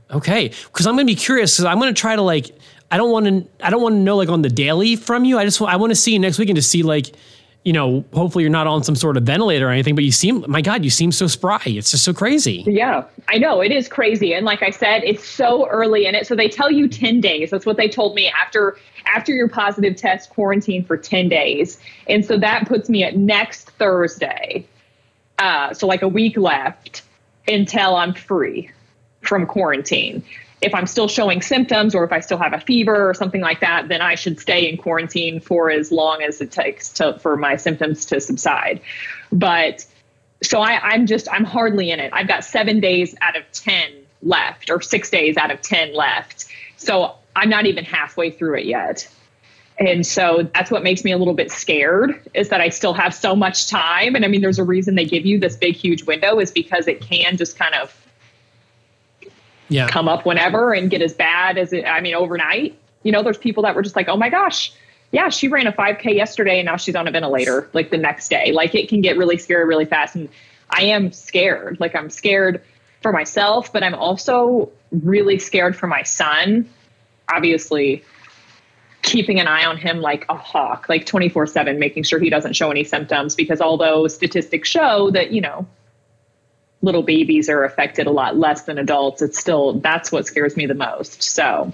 Okay, 0.09 0.47
because 0.47 0.87
I'm 0.87 0.95
going 0.95 1.05
to 1.05 1.11
be 1.11 1.15
curious. 1.15 1.55
Because 1.55 1.65
I'm 1.65 1.79
going 1.79 1.93
to 1.93 1.99
try 1.99 2.15
to 2.15 2.21
like 2.21 2.57
I 2.93 2.97
don't 2.97 3.09
want 3.09 3.25
to 3.25 3.65
I 3.65 3.71
don't 3.71 3.81
want 3.81 3.93
to 3.93 3.99
know 3.99 4.15
like 4.17 4.29
on 4.29 4.43
the 4.43 4.49
daily 4.49 4.95
from 4.95 5.25
you. 5.25 5.39
I 5.39 5.45
just 5.45 5.59
I 5.63 5.77
want 5.77 5.89
to 5.89 5.95
see 5.95 6.13
you 6.13 6.19
next 6.19 6.37
week 6.37 6.49
and 6.49 6.55
to 6.57 6.61
see 6.61 6.83
like 6.83 7.07
you 7.63 7.73
know, 7.73 8.05
hopefully 8.13 8.43
you're 8.43 8.51
not 8.51 8.67
on 8.67 8.83
some 8.83 8.95
sort 8.95 9.17
of 9.17 9.23
ventilator 9.23 9.69
or 9.69 9.71
anything, 9.71 9.95
but 9.95 10.03
you 10.03 10.11
seem, 10.11 10.43
my 10.49 10.61
God, 10.61 10.83
you 10.83 10.89
seem 10.89 11.13
so 11.13 11.27
spry. 11.27 11.61
It's 11.65 11.91
just 11.91 12.03
so 12.03 12.13
crazy. 12.13 12.61
Yeah, 12.67 13.05
I 13.29 13.37
know 13.37 13.61
it 13.61 13.71
is 13.71 13.87
crazy. 13.87 14.33
And 14.33 14.45
like 14.45 14.61
I 14.61 14.69
said, 14.69 15.01
it's 15.05 15.25
so 15.25 15.65
early 15.69 16.05
in 16.05 16.13
it. 16.13 16.27
So 16.27 16.35
they 16.35 16.49
tell 16.49 16.69
you 16.69 16.89
10 16.89 17.21
days. 17.21 17.51
That's 17.51 17.65
what 17.65 17.77
they 17.77 17.87
told 17.87 18.15
me 18.15 18.27
after, 18.27 18.77
after 19.05 19.31
your 19.31 19.47
positive 19.47 19.95
test 19.95 20.29
quarantine 20.31 20.83
for 20.83 20.97
10 20.97 21.29
days. 21.29 21.79
And 22.09 22.25
so 22.25 22.37
that 22.37 22.67
puts 22.67 22.89
me 22.89 23.01
at 23.05 23.15
next 23.15 23.69
Thursday. 23.71 24.67
Uh, 25.39 25.73
so 25.73 25.87
like 25.87 26.01
a 26.01 26.09
week 26.09 26.35
left 26.35 27.03
until 27.47 27.95
I'm 27.95 28.13
free 28.13 28.69
from 29.21 29.45
quarantine 29.45 30.21
if 30.63 30.73
I'm 30.73 30.87
still 30.87 31.07
showing 31.07 31.41
symptoms 31.41 31.93
or 31.93 32.03
if 32.05 32.11
I 32.11 32.21
still 32.21 32.37
have 32.37 32.53
a 32.53 32.59
fever 32.59 33.09
or 33.09 33.13
something 33.13 33.41
like 33.41 33.59
that, 33.59 33.89
then 33.89 34.01
I 34.01 34.15
should 34.15 34.39
stay 34.39 34.69
in 34.69 34.77
quarantine 34.77 35.39
for 35.41 35.69
as 35.69 35.91
long 35.91 36.23
as 36.23 36.39
it 36.39 36.51
takes 36.51 36.89
to, 36.93 37.19
for 37.19 37.35
my 37.35 37.57
symptoms 37.57 38.05
to 38.05 38.21
subside. 38.21 38.81
But 39.31 39.85
so 40.41 40.61
I, 40.61 40.79
I'm 40.79 41.05
just, 41.05 41.27
I'm 41.31 41.43
hardly 41.43 41.91
in 41.91 41.99
it. 41.99 42.11
I've 42.13 42.27
got 42.27 42.45
seven 42.45 42.79
days 42.79 43.13
out 43.21 43.35
of 43.35 43.43
10 43.51 43.91
left 44.21 44.69
or 44.69 44.81
six 44.81 45.09
days 45.09 45.35
out 45.35 45.51
of 45.51 45.61
10 45.61 45.93
left. 45.93 46.45
So 46.77 47.15
I'm 47.35 47.49
not 47.49 47.65
even 47.65 47.83
halfway 47.83 48.31
through 48.31 48.59
it 48.59 48.65
yet. 48.65 49.07
And 49.79 50.05
so 50.05 50.49
that's 50.53 50.71
what 50.71 50.83
makes 50.83 51.03
me 51.03 51.11
a 51.11 51.17
little 51.17 51.33
bit 51.33 51.51
scared 51.51 52.21
is 52.33 52.49
that 52.49 52.61
I 52.61 52.69
still 52.69 52.93
have 52.93 53.13
so 53.13 53.35
much 53.35 53.67
time. 53.67 54.15
And 54.15 54.23
I 54.23 54.27
mean, 54.27 54.41
there's 54.41 54.59
a 54.59 54.63
reason 54.63 54.95
they 54.95 55.05
give 55.05 55.25
you 55.25 55.39
this 55.39 55.57
big, 55.57 55.75
huge 55.75 56.03
window 56.03 56.39
is 56.39 56.51
because 56.51 56.87
it 56.87 57.01
can 57.01 57.37
just 57.37 57.57
kind 57.57 57.73
of 57.75 58.02
yeah. 59.73 59.87
come 59.87 60.07
up 60.07 60.25
whenever 60.25 60.73
and 60.73 60.89
get 60.89 61.01
as 61.01 61.13
bad 61.13 61.57
as 61.57 61.73
it, 61.73 61.85
I 61.85 62.01
mean, 62.01 62.15
overnight. 62.15 62.77
You 63.03 63.11
know, 63.11 63.23
there's 63.23 63.37
people 63.37 63.63
that 63.63 63.75
were 63.75 63.81
just 63.81 63.95
like, 63.95 64.07
oh 64.07 64.17
my 64.17 64.29
gosh, 64.29 64.71
yeah, 65.11 65.29
she 65.29 65.47
ran 65.47 65.67
a 65.67 65.71
5K 65.71 66.15
yesterday 66.15 66.59
and 66.59 66.65
now 66.65 66.77
she's 66.77 66.95
on 66.95 67.07
a 67.07 67.11
ventilator 67.11 67.69
like 67.73 67.89
the 67.89 67.97
next 67.97 68.29
day. 68.29 68.51
Like 68.51 68.73
it 68.75 68.89
can 68.89 69.01
get 69.01 69.17
really 69.17 69.37
scary 69.37 69.65
really 69.65 69.85
fast. 69.85 70.15
And 70.15 70.29
I 70.69 70.83
am 70.83 71.11
scared. 71.11 71.79
Like 71.79 71.95
I'm 71.95 72.09
scared 72.09 72.61
for 73.01 73.11
myself, 73.11 73.71
but 73.71 73.83
I'm 73.83 73.95
also 73.95 74.71
really 74.91 75.37
scared 75.37 75.75
for 75.75 75.87
my 75.87 76.03
son. 76.03 76.69
Obviously, 77.33 78.03
keeping 79.01 79.39
an 79.39 79.47
eye 79.47 79.65
on 79.65 79.77
him 79.77 80.01
like 80.01 80.25
a 80.29 80.35
hawk, 80.35 80.87
like 80.89 81.05
24 81.05 81.47
7, 81.47 81.77
making 81.77 82.03
sure 82.03 82.19
he 82.19 82.29
doesn't 82.29 82.53
show 82.53 82.71
any 82.71 82.83
symptoms. 82.83 83.35
Because 83.35 83.61
although 83.61 84.07
statistics 84.07 84.69
show 84.69 85.11
that, 85.11 85.31
you 85.31 85.41
know, 85.41 85.67
little 86.83 87.01
babies 87.01 87.49
are 87.49 87.63
affected 87.63 88.05
a 88.05 88.11
lot 88.11 88.37
less 88.37 88.63
than 88.63 88.77
adults, 88.77 89.23
it's 89.23 89.39
still 89.39 89.79
that's 89.79 90.11
what 90.11 90.27
scares 90.27 90.55
me 90.55 90.67
the 90.67 90.75
most. 90.75 91.23
So 91.23 91.73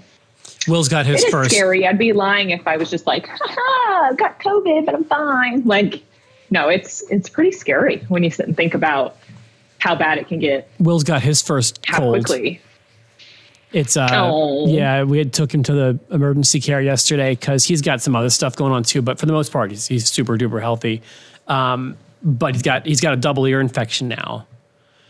Will's 0.66 0.88
got 0.88 1.04
his 1.04 1.22
it 1.24 1.30
first. 1.30 1.50
Scary. 1.50 1.86
I'd 1.86 1.98
be 1.98 2.12
lying 2.12 2.50
if 2.50 2.66
I 2.66 2.78
was 2.78 2.88
just 2.88 3.06
like, 3.06 3.28
ha 3.28 4.08
I've 4.10 4.16
got 4.16 4.40
COVID, 4.40 4.86
but 4.86 4.94
I'm 4.94 5.04
fine. 5.04 5.64
Like, 5.64 6.02
no, 6.50 6.68
it's 6.68 7.02
it's 7.10 7.28
pretty 7.28 7.52
scary 7.52 7.98
when 8.08 8.22
you 8.22 8.30
sit 8.30 8.46
and 8.46 8.56
think 8.56 8.72
about 8.72 9.16
how 9.78 9.94
bad 9.94 10.18
it 10.18 10.28
can 10.28 10.38
get. 10.38 10.70
Will's 10.78 11.04
got 11.04 11.22
his 11.22 11.42
first 11.42 11.80
how 11.84 11.98
cold. 11.98 12.24
quickly. 12.26 12.60
It's 13.72 13.96
uh 13.96 14.08
oh. 14.12 14.66
yeah, 14.68 15.04
we 15.04 15.18
had 15.18 15.32
took 15.32 15.52
him 15.52 15.62
to 15.64 15.72
the 15.72 16.00
emergency 16.10 16.60
care 16.60 16.80
yesterday 16.80 17.34
because 17.34 17.64
he's 17.64 17.82
got 17.82 18.00
some 18.00 18.16
other 18.16 18.30
stuff 18.30 18.56
going 18.56 18.72
on 18.72 18.82
too. 18.82 19.02
But 19.02 19.18
for 19.18 19.26
the 19.26 19.32
most 19.32 19.52
part, 19.52 19.70
he's, 19.70 19.86
he's 19.86 20.10
super 20.10 20.36
duper 20.36 20.60
healthy. 20.60 21.02
Um, 21.46 21.96
but 22.22 22.54
he's 22.54 22.62
got 22.62 22.84
he's 22.84 23.00
got 23.00 23.14
a 23.14 23.16
double 23.16 23.46
ear 23.46 23.60
infection 23.60 24.08
now. 24.08 24.46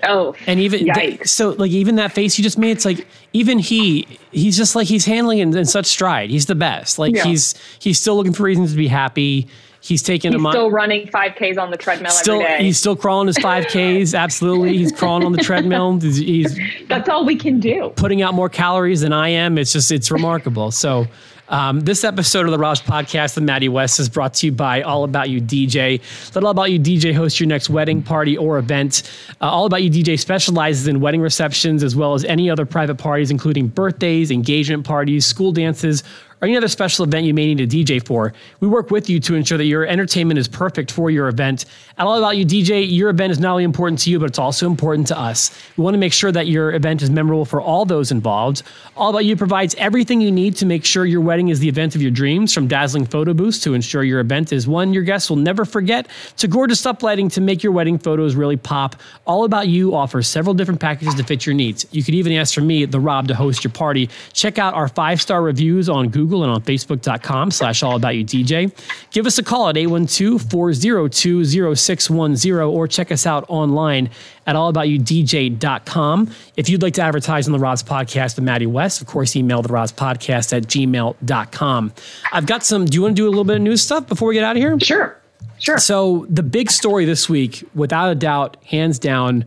Oh, 0.03 0.35
and 0.47 0.61
even 0.61 0.93
th- 0.93 1.27
so, 1.27 1.51
like 1.51 1.71
even 1.71 1.97
that 1.97 2.13
face 2.13 2.39
you 2.39 2.43
just 2.43 2.59
made, 2.59 2.73
it's 2.73 2.85
like 2.85 3.07
even 3.33 3.59
he, 3.59 4.07
he's 4.33 4.57
just 4.57 4.75
like 4.75 4.89
he's 4.89 5.05
handling 5.05 5.39
it 5.39 5.55
in 5.55 5.65
such 5.67 5.87
stride. 5.87 6.31
He's 6.31 6.47
the 6.47 6.55
best. 6.55 6.99
Like 6.99 7.15
yeah. 7.15 7.25
he's 7.25 7.55
he's 7.79 8.01
still 8.01 8.17
looking 8.17 8.33
for 8.33 8.45
reasons 8.45 8.73
to 8.73 8.77
be 8.77 8.89
happy. 8.89 9.49
He's 9.83 10.03
taking 10.03 10.33
he's 10.33 10.45
a 10.45 10.51
still 10.51 10.71
running 10.71 11.09
five 11.09 11.35
Ks 11.37 11.57
on 11.57 11.71
the 11.71 11.77
treadmill 11.77 12.11
still, 12.11 12.43
every 12.43 12.59
day. 12.59 12.65
He's 12.65 12.79
still 12.79 12.97
crawling 12.97 13.29
his 13.29 13.39
five 13.39 13.67
Ks. 13.69 14.13
Absolutely, 14.15 14.77
he's 14.77 14.93
crawling 14.93 15.25
on 15.25 15.33
the 15.33 15.43
treadmill. 15.43 15.99
He's, 15.99 16.19
he's 16.19 16.59
that's 16.87 17.09
all 17.09 17.25
we 17.25 17.37
can 17.37 17.61
do. 17.61 17.91
Putting 17.97 18.21
out 18.21 18.35
more 18.35 18.51
calories 18.51 19.01
than 19.01 19.13
I 19.13 19.31
am. 19.31 19.57
It's 19.57 19.73
just 19.73 19.91
it's 19.91 20.11
remarkable. 20.11 20.71
So 20.71 21.07
um, 21.51 21.81
this 21.81 22.05
episode 22.05 22.47
of 22.47 22.53
the 22.53 22.59
Rob's 22.59 22.81
Podcast 22.81 23.35
with 23.35 23.45
Maddie 23.45 23.69
West 23.69 23.99
is 23.99 24.09
brought 24.09 24.35
to 24.35 24.47
you 24.47 24.53
by 24.53 24.83
All 24.83 25.03
About 25.03 25.29
You 25.31 25.41
DJ. 25.41 26.01
Let 26.35 26.45
All 26.45 26.51
About 26.51 26.71
You 26.71 26.79
DJ 26.79 27.13
host 27.13 27.41
your 27.41 27.49
next 27.49 27.69
wedding, 27.69 28.03
party, 28.03 28.37
or 28.37 28.57
event. 28.59 29.03
Uh, 29.41 29.51
All 29.51 29.67
About 29.67 29.83
You 29.83 29.91
DJ 29.91 30.19
specializes 30.19 30.87
in 30.87 31.01
wedding 31.01 31.21
receptions 31.21 31.83
as 31.83 31.97
well 31.97 32.15
as 32.15 32.25
any 32.25 32.49
other 32.49 32.65
private 32.65 32.97
parties, 32.97 33.33
including 33.33 33.67
birthdays, 33.67 34.31
engagement 34.31 34.87
parties, 34.87 35.27
school 35.27 35.51
dances, 35.51 36.05
or 36.41 36.49
any 36.49 36.57
other 36.57 36.69
special 36.69 37.05
event 37.05 37.27
you 37.27 37.35
may 37.35 37.53
need 37.53 37.61
a 37.61 37.67
DJ 37.67 38.05
for. 38.05 38.33
We 38.61 38.69
work 38.69 38.91
with 38.91 39.11
you 39.11 39.21
to 39.21 39.35
ensure 39.35 39.59
that 39.59 39.67
your 39.67 39.87
entertainment 39.87 40.39
is 40.39 40.49
perfect 40.49 40.91
for 40.91 41.11
your 41.11 41.29
event. 41.29 41.67
At 41.99 42.07
All 42.07 42.17
About 42.17 42.37
You 42.37 42.47
DJ, 42.47 42.91
your 42.91 43.11
event 43.11 43.31
is 43.31 43.39
not 43.39 43.53
only 43.53 43.65
important 43.65 44.01
to 44.01 44.11
you, 44.11 44.19
but 44.19 44.31
it's 44.31 44.39
also 44.39 44.67
important 44.67 45.07
to 45.09 45.19
us. 45.19 45.51
We 45.77 45.85
want 45.85 45.95
to 45.95 45.99
make 45.99 46.13
sure 46.13 46.33
that 46.33 46.47
your 46.47 46.73
event 46.73 47.03
is 47.03 47.11
memorable 47.11 47.45
for 47.45 47.61
all 47.61 47.85
those 47.85 48.11
involved. 48.11 48.63
All 48.97 49.11
About 49.11 49.25
You 49.25 49.37
provides 49.37 49.75
everything 49.77 50.21
you 50.21 50.33
need 50.33 50.57
to 50.57 50.67
make 50.67 50.85
sure 50.85 51.05
your 51.05 51.21
wedding 51.21 51.49
is 51.49 51.61
the 51.61 51.69
event 51.69 51.95
of 51.95 52.03
your 52.03 52.11
dreams, 52.11 52.55
from 52.55 52.69
dazzling 52.69 53.05
photo 53.05 53.35
booths 53.35 53.59
to 53.61 53.75
ensure 53.75 54.03
your 54.03 54.21
event 54.21 54.53
is 54.53 54.67
one 54.67 54.95
your 54.95 55.03
guests 55.03 55.29
will 55.29 55.37
never 55.37 55.65
forget, 55.65 56.09
to 56.39 56.49
gorgeous 56.49 56.81
uplighting 56.83 57.31
to 57.33 57.41
make 57.41 57.63
your 57.63 57.73
wedding 57.73 57.99
photos 57.99 58.35
really 58.35 58.57
pop. 58.57 58.97
All 59.27 59.45
About 59.45 59.69
You 59.69 59.95
offers 59.95 60.27
several 60.27 60.55
different 60.55 60.81
packages 60.81 61.15
to 61.17 61.25
fit 61.25 61.45
your 61.45 61.55
needs. 61.55 61.87
You 61.91 62.03
could 62.03 62.15
even 62.15 62.33
ask 62.33 62.55
for 62.55 62.63
me, 62.63 62.87
the 62.87 63.01
Rob, 63.01 63.29
to 63.29 63.35
host 63.35 63.63
your 63.63 63.73
party. 63.73 64.09
Check 64.33 64.59
out 64.59 64.75
our 64.75 64.89
five 64.89 65.21
star 65.21 65.43
reviews 65.43 65.89
on 65.89 66.09
Google 66.09 66.30
Google 66.31 66.45
and 66.45 66.53
on 66.53 66.63
Facebook.com 66.63 67.51
slash 67.51 67.83
All 67.83 67.97
About 67.97 68.15
You 68.15 68.25
DJ. 68.25 68.73
Give 69.11 69.27
us 69.27 69.37
a 69.39 69.43
call 69.43 69.69
at 69.69 69.75
812-402-0610 69.75 72.73
or 72.73 72.87
check 72.87 73.11
us 73.11 73.27
out 73.27 73.45
online 73.49 74.11
at 74.47 74.55
allaboutyoudj.com. 74.55 76.31
If 76.57 76.69
you'd 76.69 76.83
like 76.83 76.95
to 76.95 77.03
advertise 77.03 77.49
on 77.49 77.53
the 77.53 77.59
Rob's 77.59 77.83
Podcast 77.83 78.37
with 78.37 78.45
Maddie 78.45 78.67
West, 78.67 79.01
of 79.01 79.09
course, 79.09 79.35
email 79.35 79.61
the 79.61 79.73
Rob's 79.73 79.91
Podcast 79.93 80.57
at 80.57 80.63
gmail.com. 80.65 81.93
I've 82.33 82.47
got 82.47 82.65
some, 82.65 82.85
do 82.85 82.95
you 82.95 83.03
want 83.03 83.17
to 83.17 83.23
do 83.23 83.27
a 83.27 83.31
little 83.31 83.43
bit 83.45 83.57
of 83.57 83.63
news 83.63 83.83
stuff 83.83 84.07
before 84.07 84.29
we 84.29 84.35
get 84.35 84.45
out 84.45 84.55
of 84.55 84.63
here? 84.63 84.79
Sure. 84.79 85.17
Sure. 85.59 85.79
So 85.79 86.27
the 86.31 86.45
big 86.45 86.71
story 86.71 87.07
this 87.07 87.29
week, 87.29 87.65
without 87.75 88.09
a 88.11 88.15
doubt, 88.15 88.57
hands 88.65 89.01
down, 89.01 89.47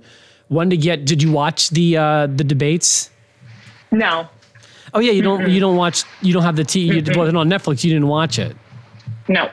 one 0.49 0.69
to 0.69 0.75
get. 0.77 1.05
Did 1.05 1.23
you 1.23 1.31
watch 1.31 1.69
the 1.69 1.95
uh, 1.97 2.27
the 2.27 2.43
debates? 2.43 3.09
No. 3.89 4.27
Oh 4.93 4.99
yeah, 4.99 5.11
you 5.11 5.21
don't 5.21 5.41
mm-hmm. 5.41 5.49
you 5.49 5.59
don't 5.59 5.75
watch 5.75 6.03
you 6.21 6.33
don't 6.33 6.43
have 6.43 6.55
the 6.55 6.63
T 6.63 6.81
you 6.81 7.01
mm-hmm. 7.01 7.17
wasn't 7.17 7.37
on 7.37 7.49
Netflix. 7.49 7.83
You 7.83 7.91
didn't 7.91 8.07
watch 8.07 8.39
it. 8.39 8.55
No. 9.27 9.49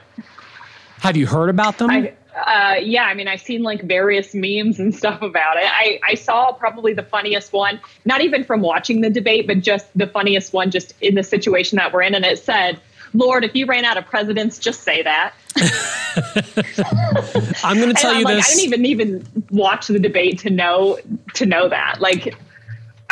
Have 1.00 1.16
you 1.16 1.26
heard 1.26 1.48
about 1.48 1.78
them? 1.78 1.90
I, 1.90 2.12
uh, 2.36 2.76
yeah, 2.76 3.04
I 3.04 3.14
mean, 3.14 3.28
I've 3.28 3.40
seen 3.40 3.62
like 3.62 3.82
various 3.82 4.34
memes 4.34 4.78
and 4.78 4.94
stuff 4.94 5.22
about 5.22 5.56
it. 5.56 5.66
I, 5.66 6.00
I 6.06 6.14
saw 6.14 6.52
probably 6.52 6.92
the 6.92 7.02
funniest 7.02 7.52
one, 7.52 7.80
not 8.04 8.20
even 8.20 8.44
from 8.44 8.60
watching 8.60 9.00
the 9.00 9.10
debate, 9.10 9.46
but 9.46 9.60
just 9.60 9.86
the 9.96 10.06
funniest 10.06 10.52
one, 10.52 10.70
just 10.70 10.94
in 11.00 11.14
the 11.14 11.22
situation 11.22 11.76
that 11.76 11.92
we're 11.92 12.02
in. 12.02 12.14
And 12.14 12.24
it 12.24 12.38
said, 12.38 12.80
Lord, 13.12 13.44
if 13.44 13.54
you 13.54 13.66
ran 13.66 13.84
out 13.84 13.96
of 13.96 14.06
presidents, 14.06 14.58
just 14.58 14.82
say 14.82 15.02
that. 15.02 15.32
I'm 17.64 17.78
going 17.78 17.88
to 17.88 17.94
tell 17.94 18.14
you 18.14 18.24
like, 18.24 18.36
this. 18.36 18.50
I 18.50 18.54
didn't 18.54 18.64
even 18.64 18.86
even 18.86 19.46
watch 19.50 19.88
the 19.88 19.98
debate 19.98 20.38
to 20.40 20.50
know 20.50 20.98
to 21.34 21.46
know 21.46 21.68
that. 21.68 22.00
Like, 22.00 22.36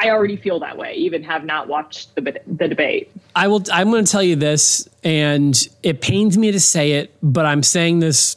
I 0.01 0.11
already 0.11 0.37
feel 0.37 0.61
that 0.61 0.79
way, 0.79 0.95
even 0.95 1.25
have 1.25 1.45
not 1.45 1.67
watched 1.67 2.15
the 2.15 2.41
the 2.47 2.69
debate. 2.69 3.11
I 3.35 3.49
will. 3.49 3.65
I'm 3.73 3.91
going 3.91 4.05
to 4.05 4.11
tell 4.11 4.23
you 4.23 4.37
this, 4.37 4.89
and 5.03 5.57
it 5.83 6.01
pains 6.01 6.39
me 6.39 6.53
to 6.53 6.61
say 6.61 6.93
it, 6.93 7.13
but 7.23 7.45
I'm 7.45 7.63
saying 7.63 7.99
this. 7.99 8.37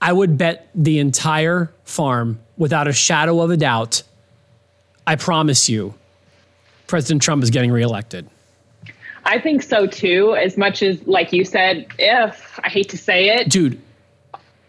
I 0.00 0.12
would 0.12 0.38
bet 0.38 0.68
the 0.74 0.98
entire 0.98 1.72
farm, 1.84 2.38
without 2.56 2.88
a 2.88 2.92
shadow 2.92 3.40
of 3.40 3.50
a 3.50 3.56
doubt. 3.56 4.02
I 5.06 5.16
promise 5.16 5.68
you, 5.68 5.94
President 6.86 7.20
Trump 7.20 7.42
is 7.42 7.50
getting 7.50 7.70
reelected. 7.70 8.28
I 9.24 9.38
think 9.38 9.62
so 9.62 9.86
too. 9.86 10.36
As 10.36 10.56
much 10.56 10.82
as, 10.82 11.06
like 11.06 11.32
you 11.32 11.44
said, 11.44 11.86
if 11.98 12.58
I 12.62 12.68
hate 12.68 12.88
to 12.90 12.98
say 12.98 13.28
it, 13.28 13.50
dude. 13.50 13.80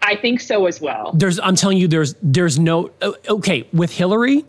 I 0.01 0.15
think 0.15 0.41
so 0.41 0.65
as 0.65 0.81
well. 0.81 1.11
There's. 1.13 1.39
I'm 1.39 1.55
telling 1.55 1.77
you, 1.77 1.87
there's. 1.87 2.15
There's 2.21 2.57
no. 2.57 2.91
Okay, 3.29 3.67
with 3.71 3.91
Hillary, 3.91 4.43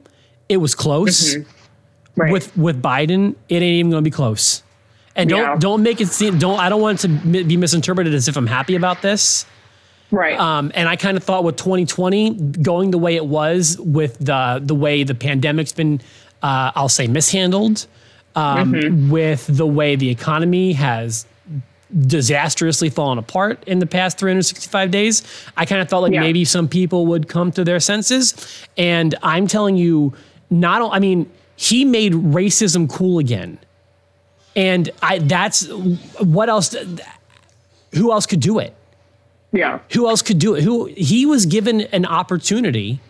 it 0.49 0.57
was 0.57 0.75
close. 0.75 1.35
Mm-hmm. 1.35 1.51
Right. 2.17 2.33
With 2.33 2.57
with 2.57 2.83
Biden, 2.83 3.35
it 3.49 3.57
ain't 3.57 3.63
even 3.63 3.91
going 3.91 4.03
to 4.03 4.09
be 4.09 4.15
close. 4.15 4.63
And 5.17 5.29
don't 5.29 5.41
yeah. 5.41 5.57
don't 5.59 5.83
make 5.83 6.01
it 6.01 6.09
seem 6.09 6.39
don't 6.39 6.59
I 6.59 6.69
don't 6.69 6.81
want 6.81 7.05
it 7.05 7.09
to 7.09 7.45
be 7.45 7.57
misinterpreted 7.57 8.15
as 8.15 8.29
if 8.29 8.37
I'm 8.37 8.47
happy 8.47 8.75
about 8.75 9.03
this. 9.03 9.47
Right. 10.11 10.39
Um, 10.39 10.73
and 10.75 10.89
I 10.89 10.97
kind 10.97 11.17
of 11.17 11.23
thought 11.23 11.45
with 11.45 11.57
2020 11.57 12.35
going 12.63 12.91
the 12.91 12.99
way 12.99 13.17
it 13.17 13.27
was 13.27 13.79
with 13.79 14.19
the 14.19 14.61
the 14.63 14.75
way 14.75 15.05
the 15.05 15.15
pandemic's 15.15 15.73
been, 15.73 16.01
uh, 16.43 16.73
I'll 16.75 16.89
say 16.89 17.07
mishandled, 17.07 17.87
um, 18.35 18.73
mm-hmm. 18.73 19.11
with 19.11 19.47
the 19.47 19.67
way 19.67 19.97
the 19.97 20.09
economy 20.09 20.73
has 20.73 21.27
disastrously 22.07 22.89
fallen 22.89 23.19
apart 23.19 23.63
in 23.67 23.81
the 23.81 23.87
past 23.87 24.19
365 24.19 24.91
days. 24.91 25.23
I 25.57 25.65
kind 25.65 25.81
of 25.83 25.89
felt 25.89 26.03
like 26.03 26.13
yeah. 26.13 26.21
maybe 26.21 26.45
some 26.45 26.69
people 26.69 27.07
would 27.07 27.29
come 27.29 27.51
to 27.53 27.65
their 27.65 27.81
senses. 27.81 28.65
And 28.77 29.15
I'm 29.23 29.47
telling 29.47 29.77
you, 29.77 30.13
not 30.51 30.93
I 30.93 30.99
mean, 30.99 31.31
he 31.61 31.85
made 31.85 32.15
racism 32.15 32.89
cool 32.89 33.19
again. 33.19 33.59
And 34.57 34.89
I 35.03 35.19
that's 35.19 35.69
what 36.19 36.49
else 36.49 36.75
who 37.93 38.13
else 38.13 38.25
could 38.25 38.41
do 38.41 38.59
it? 38.59 38.75
Yeah. 39.53 39.81
Who 39.93 40.09
else 40.09 40.23
could 40.23 40.39
do 40.39 40.55
it? 40.55 40.65
Who 40.65 40.87
he 40.87 41.27
was 41.27 41.45
given 41.45 41.83
an 41.83 42.07
opportunity 42.07 43.01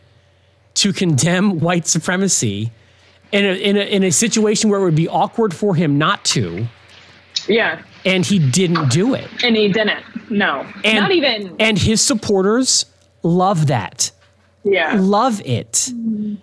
to 0.74 0.92
condemn 0.92 1.60
white 1.60 1.86
supremacy 1.86 2.72
in 3.30 3.44
a, 3.44 3.52
in 3.54 3.76
a, 3.76 3.80
in 3.80 4.02
a 4.02 4.10
situation 4.10 4.68
where 4.68 4.80
it 4.80 4.84
would 4.84 4.96
be 4.96 5.08
awkward 5.08 5.54
for 5.54 5.76
him 5.76 5.96
not 5.96 6.24
to. 6.24 6.66
Yeah. 7.46 7.80
And 8.04 8.26
he 8.26 8.40
didn't 8.40 8.90
do 8.90 9.14
it. 9.14 9.28
And 9.44 9.54
he 9.54 9.68
didn't. 9.68 10.02
No. 10.28 10.66
And, 10.84 10.98
not 10.98 11.12
even. 11.12 11.54
And 11.60 11.78
his 11.78 12.00
supporters 12.00 12.86
love 13.22 13.68
that. 13.68 14.10
Yeah. 14.64 14.96
Love 14.98 15.40
it. 15.44 15.72
Mm-hmm. 15.72 16.34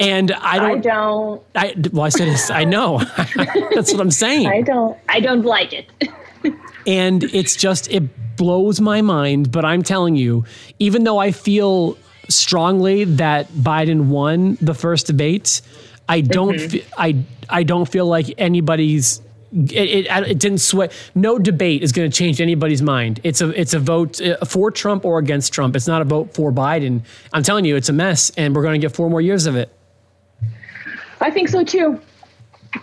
And 0.00 0.32
I 0.32 0.58
don't. 0.58 0.78
I 0.78 0.80
don't. 0.80 1.42
I, 1.54 1.74
well, 1.92 2.04
I 2.04 2.08
said 2.08 2.50
I 2.50 2.64
know. 2.64 2.98
That's 3.74 3.92
what 3.92 4.00
I'm 4.00 4.10
saying. 4.10 4.46
I 4.46 4.62
don't. 4.62 4.96
I 5.08 5.20
don't 5.20 5.44
like 5.44 5.72
it. 5.74 5.90
and 6.86 7.22
it's 7.24 7.54
just 7.54 7.90
it 7.90 8.36
blows 8.36 8.80
my 8.80 9.02
mind. 9.02 9.52
But 9.52 9.66
I'm 9.66 9.82
telling 9.82 10.16
you, 10.16 10.44
even 10.78 11.04
though 11.04 11.18
I 11.18 11.32
feel 11.32 11.98
strongly 12.28 13.04
that 13.04 13.48
Biden 13.48 14.06
won 14.06 14.56
the 14.62 14.72
first 14.72 15.06
debate, 15.06 15.60
I 16.08 16.22
don't. 16.22 16.56
Mm-hmm. 16.56 16.68
Fe- 16.68 16.86
I 16.96 17.24
I 17.50 17.62
don't 17.62 17.86
feel 17.86 18.06
like 18.06 18.32
anybody's. 18.38 19.20
It, 19.52 20.06
it, 20.06 20.06
it 20.06 20.38
didn't 20.38 20.58
sway. 20.58 20.90
No 21.16 21.36
debate 21.36 21.82
is 21.82 21.90
going 21.90 22.08
to 22.08 22.16
change 22.16 22.40
anybody's 22.40 22.82
mind. 22.82 23.20
It's 23.24 23.40
a 23.40 23.48
it's 23.60 23.74
a 23.74 23.80
vote 23.80 24.20
uh, 24.22 24.36
for 24.46 24.70
Trump 24.70 25.04
or 25.04 25.18
against 25.18 25.52
Trump. 25.52 25.76
It's 25.76 25.88
not 25.88 26.00
a 26.00 26.04
vote 26.04 26.32
for 26.34 26.52
Biden. 26.52 27.02
I'm 27.32 27.42
telling 27.42 27.64
you, 27.64 27.76
it's 27.76 27.88
a 27.88 27.92
mess, 27.92 28.30
and 28.36 28.54
we're 28.54 28.62
going 28.62 28.80
to 28.80 28.86
get 28.86 28.94
four 28.94 29.10
more 29.10 29.20
years 29.20 29.46
of 29.46 29.56
it. 29.56 29.76
I 31.20 31.30
think 31.30 31.48
so 31.48 31.64
too. 31.64 32.00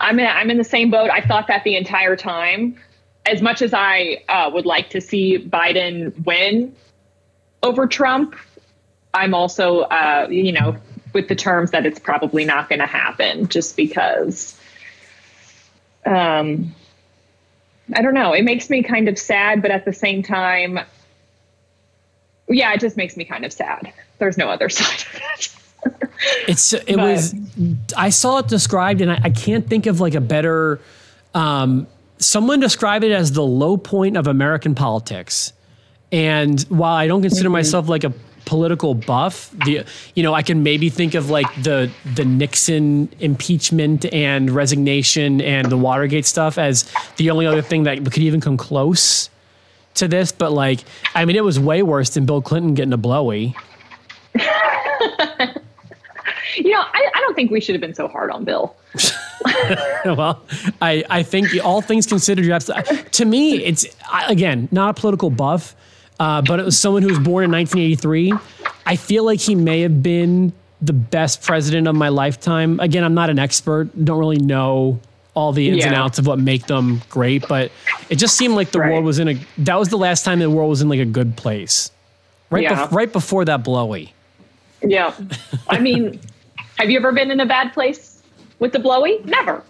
I'm 0.00 0.18
in, 0.20 0.26
I'm 0.26 0.50
in 0.50 0.58
the 0.58 0.64
same 0.64 0.90
boat. 0.90 1.10
I 1.10 1.20
thought 1.20 1.48
that 1.48 1.64
the 1.64 1.76
entire 1.76 2.16
time. 2.16 2.76
As 3.26 3.42
much 3.42 3.60
as 3.60 3.74
I 3.74 4.22
uh, 4.28 4.50
would 4.54 4.64
like 4.64 4.90
to 4.90 5.00
see 5.00 5.38
Biden 5.38 6.24
win 6.24 6.74
over 7.62 7.86
Trump, 7.86 8.36
I'm 9.12 9.34
also, 9.34 9.80
uh, 9.80 10.28
you 10.30 10.52
know, 10.52 10.76
with 11.12 11.28
the 11.28 11.34
terms 11.34 11.72
that 11.72 11.84
it's 11.84 11.98
probably 11.98 12.44
not 12.44 12.68
going 12.68 12.78
to 12.78 12.86
happen 12.86 13.48
just 13.48 13.76
because. 13.76 14.58
Um, 16.06 16.74
I 17.94 18.02
don't 18.02 18.14
know. 18.14 18.32
It 18.32 18.44
makes 18.44 18.70
me 18.70 18.82
kind 18.82 19.08
of 19.08 19.18
sad, 19.18 19.60
but 19.60 19.70
at 19.70 19.84
the 19.84 19.92
same 19.92 20.22
time, 20.22 20.80
yeah, 22.48 22.72
it 22.72 22.80
just 22.80 22.96
makes 22.96 23.16
me 23.16 23.24
kind 23.24 23.44
of 23.44 23.52
sad. 23.52 23.92
There's 24.18 24.38
no 24.38 24.48
other 24.48 24.68
side 24.70 25.00
of 25.00 25.14
it 25.14 25.57
it's 26.48 26.72
it 26.72 26.86
but, 26.86 26.98
was 26.98 27.34
I 27.96 28.10
saw 28.10 28.38
it 28.38 28.48
described 28.48 29.00
and 29.00 29.10
I, 29.10 29.20
I 29.24 29.30
can't 29.30 29.68
think 29.68 29.86
of 29.86 30.00
like 30.00 30.14
a 30.14 30.20
better 30.20 30.80
um, 31.34 31.86
someone 32.18 32.60
described 32.60 33.04
it 33.04 33.12
as 33.12 33.32
the 33.32 33.42
low 33.42 33.76
point 33.76 34.16
of 34.16 34.26
American 34.26 34.74
politics. 34.74 35.52
And 36.10 36.60
while 36.62 36.94
I 36.94 37.06
don't 37.06 37.22
consider 37.22 37.48
mm-hmm. 37.48 37.54
myself 37.54 37.88
like 37.88 38.04
a 38.04 38.12
political 38.44 38.94
buff, 38.94 39.50
the 39.64 39.84
you 40.14 40.22
know, 40.22 40.32
I 40.34 40.42
can 40.42 40.62
maybe 40.62 40.88
think 40.88 41.14
of 41.14 41.30
like 41.30 41.46
the 41.62 41.90
the 42.14 42.24
Nixon 42.24 43.10
impeachment 43.20 44.06
and 44.12 44.50
resignation 44.50 45.40
and 45.40 45.70
the 45.70 45.76
Watergate 45.76 46.24
stuff 46.24 46.56
as 46.56 46.90
the 47.16 47.30
only 47.30 47.46
other 47.46 47.62
thing 47.62 47.84
that 47.84 47.98
could 48.04 48.22
even 48.22 48.40
come 48.40 48.56
close 48.56 49.28
to 49.94 50.08
this. 50.08 50.32
But 50.32 50.52
like, 50.52 50.80
I 51.14 51.24
mean, 51.26 51.36
it 51.36 51.44
was 51.44 51.60
way 51.60 51.82
worse 51.82 52.10
than 52.10 52.24
Bill 52.24 52.40
Clinton 52.40 52.74
getting 52.74 52.92
a 52.92 52.98
blowy. 52.98 53.54
you 56.56 56.70
know, 56.70 56.80
I, 56.80 57.10
I 57.14 57.20
don't 57.20 57.34
think 57.34 57.50
we 57.50 57.60
should 57.60 57.74
have 57.74 57.80
been 57.80 57.94
so 57.94 58.08
hard 58.08 58.30
on 58.30 58.44
Bill. 58.44 58.74
well, 60.04 60.42
I, 60.80 61.04
I 61.10 61.22
think 61.22 61.48
all 61.64 61.80
things 61.80 62.06
considered, 62.06 62.44
you 62.44 62.52
have 62.52 62.64
to, 62.66 63.04
to 63.12 63.24
me, 63.24 63.64
it's 63.64 63.86
again, 64.28 64.68
not 64.70 64.90
a 64.90 65.00
political 65.00 65.30
buff, 65.30 65.74
uh, 66.20 66.42
but 66.42 66.58
it 66.58 66.64
was 66.64 66.78
someone 66.78 67.02
who 67.02 67.08
was 67.08 67.18
born 67.18 67.44
in 67.44 67.52
1983. 67.52 68.32
I 68.86 68.96
feel 68.96 69.24
like 69.24 69.40
he 69.40 69.54
may 69.54 69.80
have 69.82 70.02
been 70.02 70.52
the 70.80 70.92
best 70.92 71.42
president 71.42 71.86
of 71.86 71.94
my 71.94 72.08
lifetime. 72.08 72.80
Again, 72.80 73.04
I'm 73.04 73.14
not 73.14 73.30
an 73.30 73.38
expert, 73.38 73.88
don't 74.04 74.18
really 74.18 74.38
know 74.38 75.00
all 75.34 75.52
the 75.52 75.68
ins 75.68 75.78
yeah. 75.78 75.86
and 75.86 75.94
outs 75.94 76.18
of 76.18 76.26
what 76.26 76.38
make 76.38 76.66
them 76.66 77.00
great, 77.08 77.46
but 77.48 77.70
it 78.10 78.16
just 78.16 78.36
seemed 78.36 78.54
like 78.54 78.72
the 78.72 78.80
right. 78.80 78.92
world 78.92 79.04
was 79.04 79.18
in 79.20 79.28
a, 79.28 79.34
that 79.58 79.78
was 79.78 79.88
the 79.88 79.98
last 79.98 80.24
time 80.24 80.40
the 80.40 80.50
world 80.50 80.70
was 80.70 80.82
in 80.82 80.88
like 80.88 81.00
a 81.00 81.04
good 81.04 81.36
place. 81.36 81.92
Right, 82.50 82.64
yeah. 82.64 82.86
bef- 82.86 82.92
right 82.92 83.12
before 83.12 83.44
that 83.44 83.62
blowy. 83.62 84.14
Yeah. 84.82 85.14
I 85.68 85.78
mean, 85.78 86.18
have 86.78 86.90
you 86.90 86.98
ever 86.98 87.12
been 87.12 87.30
in 87.30 87.40
a 87.40 87.46
bad 87.46 87.72
place 87.72 88.22
with 88.58 88.72
the 88.72 88.78
blowy? 88.78 89.18
Never. 89.24 89.62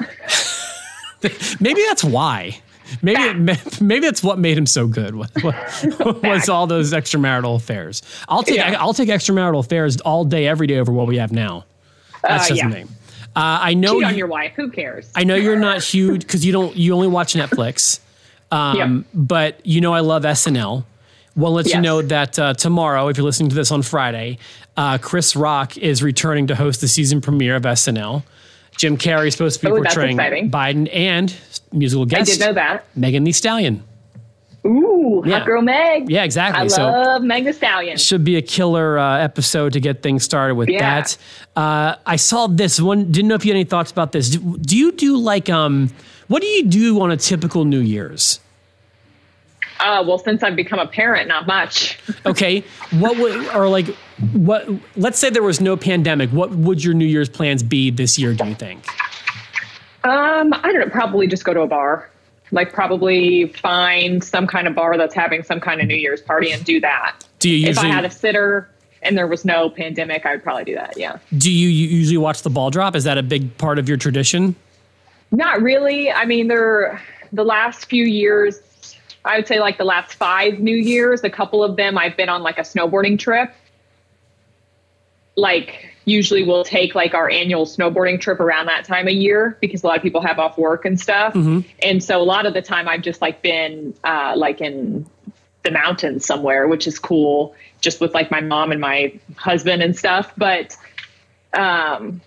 maybe 1.60 1.82
that's 1.88 2.04
why. 2.04 2.58
Maybe 3.00 3.56
maybe 3.80 4.06
that's 4.06 4.22
what 4.22 4.38
made 4.38 4.58
him 4.58 4.66
so 4.66 4.86
good. 4.86 5.14
Was, 5.42 6.48
all 6.48 6.66
those 6.66 6.92
extramarital 6.92 7.56
affairs? 7.56 8.02
I'll 8.28 8.42
take 8.42 8.56
yeah. 8.56 8.76
I'll 8.78 8.92
take 8.92 9.08
extramarital 9.08 9.60
affairs 9.60 9.98
all 10.02 10.24
day, 10.24 10.46
every 10.46 10.66
day 10.66 10.78
over 10.78 10.92
what 10.92 11.06
we 11.06 11.16
have 11.16 11.32
now. 11.32 11.64
That's 12.22 12.44
uh, 12.44 12.48
just 12.48 12.58
yeah. 12.58 12.68
the 12.68 12.74
name. 12.74 12.88
Uh, 13.34 13.58
I 13.62 13.74
know 13.74 13.94
Cheat 13.94 14.08
on 14.08 14.18
your 14.18 14.26
wife. 14.26 14.52
Who 14.56 14.70
cares? 14.70 15.10
I 15.14 15.24
know 15.24 15.36
you're 15.36 15.58
not 15.58 15.82
huge 15.82 16.20
because 16.22 16.44
you 16.44 16.52
don't 16.52 16.76
you 16.76 16.92
only 16.94 17.08
watch 17.08 17.34
Netflix. 17.34 18.00
Um, 18.52 18.76
yeah. 18.76 19.02
But 19.14 19.64
you 19.64 19.80
know 19.80 19.94
I 19.94 20.00
love 20.00 20.24
SNL. 20.24 20.84
Well, 21.34 21.52
let 21.52 21.66
yes. 21.66 21.74
you 21.74 21.80
know 21.80 22.02
that 22.02 22.38
uh, 22.38 22.54
tomorrow, 22.54 23.08
if 23.08 23.16
you're 23.16 23.24
listening 23.24 23.48
to 23.50 23.54
this 23.54 23.70
on 23.70 23.82
Friday, 23.82 24.38
uh, 24.76 24.98
Chris 24.98 25.34
Rock 25.34 25.76
is 25.78 26.02
returning 26.02 26.46
to 26.48 26.54
host 26.54 26.80
the 26.80 26.88
season 26.88 27.20
premiere 27.20 27.56
of 27.56 27.62
SNL. 27.62 28.22
Jim 28.76 28.96
Carrey 28.96 29.28
is 29.28 29.34
supposed 29.34 29.60
to 29.60 29.66
be 29.66 29.72
oh, 29.72 29.76
portraying 29.76 30.16
Biden 30.16 30.88
and 30.92 31.34
musical 31.72 32.06
guest. 32.06 32.30
I 32.30 32.34
did 32.34 32.40
know 32.40 32.52
that. 32.54 32.84
Megan 32.96 33.24
Thee 33.24 33.32
Stallion. 33.32 33.82
Ooh, 34.64 35.22
yeah. 35.26 35.38
hot 35.38 35.46
girl 35.46 35.60
Meg. 35.60 36.08
Yeah, 36.08 36.22
exactly. 36.22 36.62
I 36.62 36.66
so 36.68 36.84
love 36.84 37.22
Meg 37.22 37.44
Thee 37.44 37.52
Stallion. 37.52 37.96
Should 37.96 38.24
be 38.24 38.36
a 38.36 38.42
killer 38.42 38.98
uh, 38.98 39.18
episode 39.18 39.72
to 39.72 39.80
get 39.80 40.02
things 40.02 40.22
started 40.24 40.54
with 40.54 40.68
yeah. 40.68 41.00
that. 41.00 41.16
Uh, 41.56 41.96
I 42.06 42.16
saw 42.16 42.46
this 42.46 42.80
one. 42.80 43.10
Didn't 43.10 43.28
know 43.28 43.34
if 43.34 43.44
you 43.44 43.52
had 43.52 43.56
any 43.56 43.64
thoughts 43.64 43.90
about 43.90 44.12
this. 44.12 44.30
Do, 44.30 44.58
do 44.58 44.76
you 44.76 44.92
do 44.92 45.16
like 45.16 45.50
um? 45.50 45.90
What 46.28 46.40
do 46.40 46.48
you 46.48 46.64
do 46.66 47.00
on 47.00 47.10
a 47.10 47.16
typical 47.16 47.64
New 47.64 47.80
Year's? 47.80 48.40
Uh, 49.82 50.02
well, 50.06 50.18
since 50.18 50.42
I've 50.42 50.54
become 50.54 50.78
a 50.78 50.86
parent, 50.86 51.28
not 51.28 51.46
much. 51.46 51.98
okay. 52.26 52.62
What 52.92 53.18
would, 53.18 53.48
or 53.54 53.68
like, 53.68 53.88
what, 54.32 54.68
let's 54.96 55.18
say 55.18 55.28
there 55.28 55.42
was 55.42 55.60
no 55.60 55.76
pandemic. 55.76 56.30
What 56.30 56.50
would 56.50 56.84
your 56.84 56.94
New 56.94 57.04
Year's 57.04 57.28
plans 57.28 57.62
be 57.62 57.90
this 57.90 58.18
year, 58.18 58.32
do 58.32 58.46
you 58.46 58.54
think? 58.54 58.86
Um, 60.04 60.52
I 60.54 60.72
don't 60.72 60.80
know, 60.80 60.88
probably 60.88 61.26
just 61.26 61.44
go 61.44 61.52
to 61.52 61.60
a 61.62 61.66
bar. 61.66 62.08
Like, 62.52 62.72
probably 62.72 63.48
find 63.48 64.22
some 64.22 64.46
kind 64.46 64.68
of 64.68 64.74
bar 64.74 64.96
that's 64.96 65.14
having 65.14 65.42
some 65.42 65.58
kind 65.58 65.80
of 65.80 65.86
New 65.86 65.96
Year's 65.96 66.20
party 66.20 66.52
and 66.52 66.64
do 66.64 66.80
that. 66.80 67.16
Do 67.38 67.48
you 67.48 67.56
usually, 67.56 67.88
if 67.88 67.92
I 67.92 67.94
had 67.94 68.04
a 68.04 68.10
sitter 68.10 68.68
and 69.02 69.18
there 69.18 69.26
was 69.26 69.44
no 69.44 69.68
pandemic, 69.68 70.24
I 70.26 70.32
would 70.32 70.44
probably 70.44 70.64
do 70.64 70.74
that. 70.74 70.94
Yeah. 70.96 71.18
Do 71.36 71.50
you 71.50 71.68
usually 71.68 72.18
watch 72.18 72.42
the 72.42 72.50
ball 72.50 72.70
drop? 72.70 72.94
Is 72.94 73.04
that 73.04 73.18
a 73.18 73.22
big 73.22 73.56
part 73.58 73.78
of 73.78 73.88
your 73.88 73.96
tradition? 73.96 74.54
Not 75.32 75.60
really. 75.62 76.12
I 76.12 76.24
mean, 76.24 76.48
there, 76.48 77.02
the 77.32 77.44
last 77.44 77.86
few 77.86 78.04
years, 78.04 78.60
I 79.24 79.36
would 79.36 79.46
say 79.46 79.60
like 79.60 79.78
the 79.78 79.84
last 79.84 80.14
five 80.14 80.58
New 80.58 80.76
Year's, 80.76 81.22
a 81.24 81.30
couple 81.30 81.62
of 81.62 81.76
them 81.76 81.96
I've 81.96 82.16
been 82.16 82.28
on 82.28 82.42
like 82.42 82.58
a 82.58 82.62
snowboarding 82.62 83.18
trip. 83.18 83.52
like 85.36 85.88
usually 86.04 86.42
we'll 86.42 86.64
take 86.64 86.94
like 86.94 87.14
our 87.14 87.30
annual 87.30 87.64
snowboarding 87.64 88.20
trip 88.20 88.40
around 88.40 88.66
that 88.66 88.84
time 88.84 89.06
of 89.06 89.14
year 89.14 89.56
because 89.60 89.82
a 89.84 89.86
lot 89.86 89.96
of 89.96 90.02
people 90.02 90.20
have 90.20 90.38
off 90.38 90.58
work 90.58 90.84
and 90.84 91.00
stuff. 91.00 91.32
And 91.80 92.02
so 92.02 92.20
a 92.20 92.24
lot 92.24 92.44
of 92.44 92.54
the 92.54 92.62
time 92.62 92.88
I've 92.88 93.02
just 93.02 93.20
like 93.22 93.40
been 93.40 93.94
uh, 94.02 94.34
like 94.36 94.60
in 94.60 95.06
the 95.62 95.70
mountains 95.70 96.26
somewhere, 96.26 96.66
which 96.66 96.88
is 96.88 96.98
cool, 96.98 97.54
just 97.80 98.00
with 98.00 98.12
like 98.14 98.30
my 98.32 98.40
mom 98.40 98.72
and 98.72 98.80
my 98.80 99.18
husband 99.36 99.80
and 99.80 99.96
stuff. 99.96 100.32
But 100.36 100.76
um, 101.54 102.20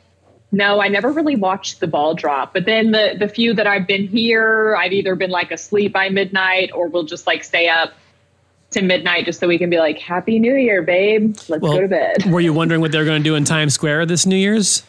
no, 0.51 0.79
I 0.81 0.87
never 0.87 1.11
really 1.11 1.35
watched 1.35 1.79
the 1.79 1.87
ball 1.87 2.13
drop. 2.13 2.53
But 2.53 2.65
then 2.65 2.91
the 2.91 3.15
the 3.19 3.27
few 3.27 3.53
that 3.55 3.67
I've 3.67 3.87
been 3.87 4.07
here, 4.07 4.75
I've 4.77 4.93
either 4.93 5.15
been 5.15 5.31
like 5.31 5.51
asleep 5.51 5.93
by 5.93 6.09
midnight 6.09 6.71
or 6.73 6.87
we'll 6.87 7.03
just 7.03 7.27
like 7.27 7.43
stay 7.43 7.67
up 7.67 7.93
to 8.71 8.81
midnight 8.81 9.25
just 9.25 9.39
so 9.39 9.47
we 9.47 9.57
can 9.57 9.69
be 9.69 9.77
like, 9.77 9.99
Happy 9.99 10.39
New 10.39 10.55
Year, 10.55 10.81
babe. 10.81 11.35
Let's 11.49 11.61
go 11.61 11.79
to 11.81 11.87
bed. 11.87 12.25
were 12.31 12.41
you 12.41 12.53
wondering 12.53 12.81
what 12.81 12.91
they're 12.91 13.05
going 13.05 13.21
to 13.21 13.29
do 13.29 13.35
in 13.35 13.43
Times 13.45 13.73
Square 13.73 14.05
this 14.07 14.25
New 14.25 14.35
Year's? 14.35 14.83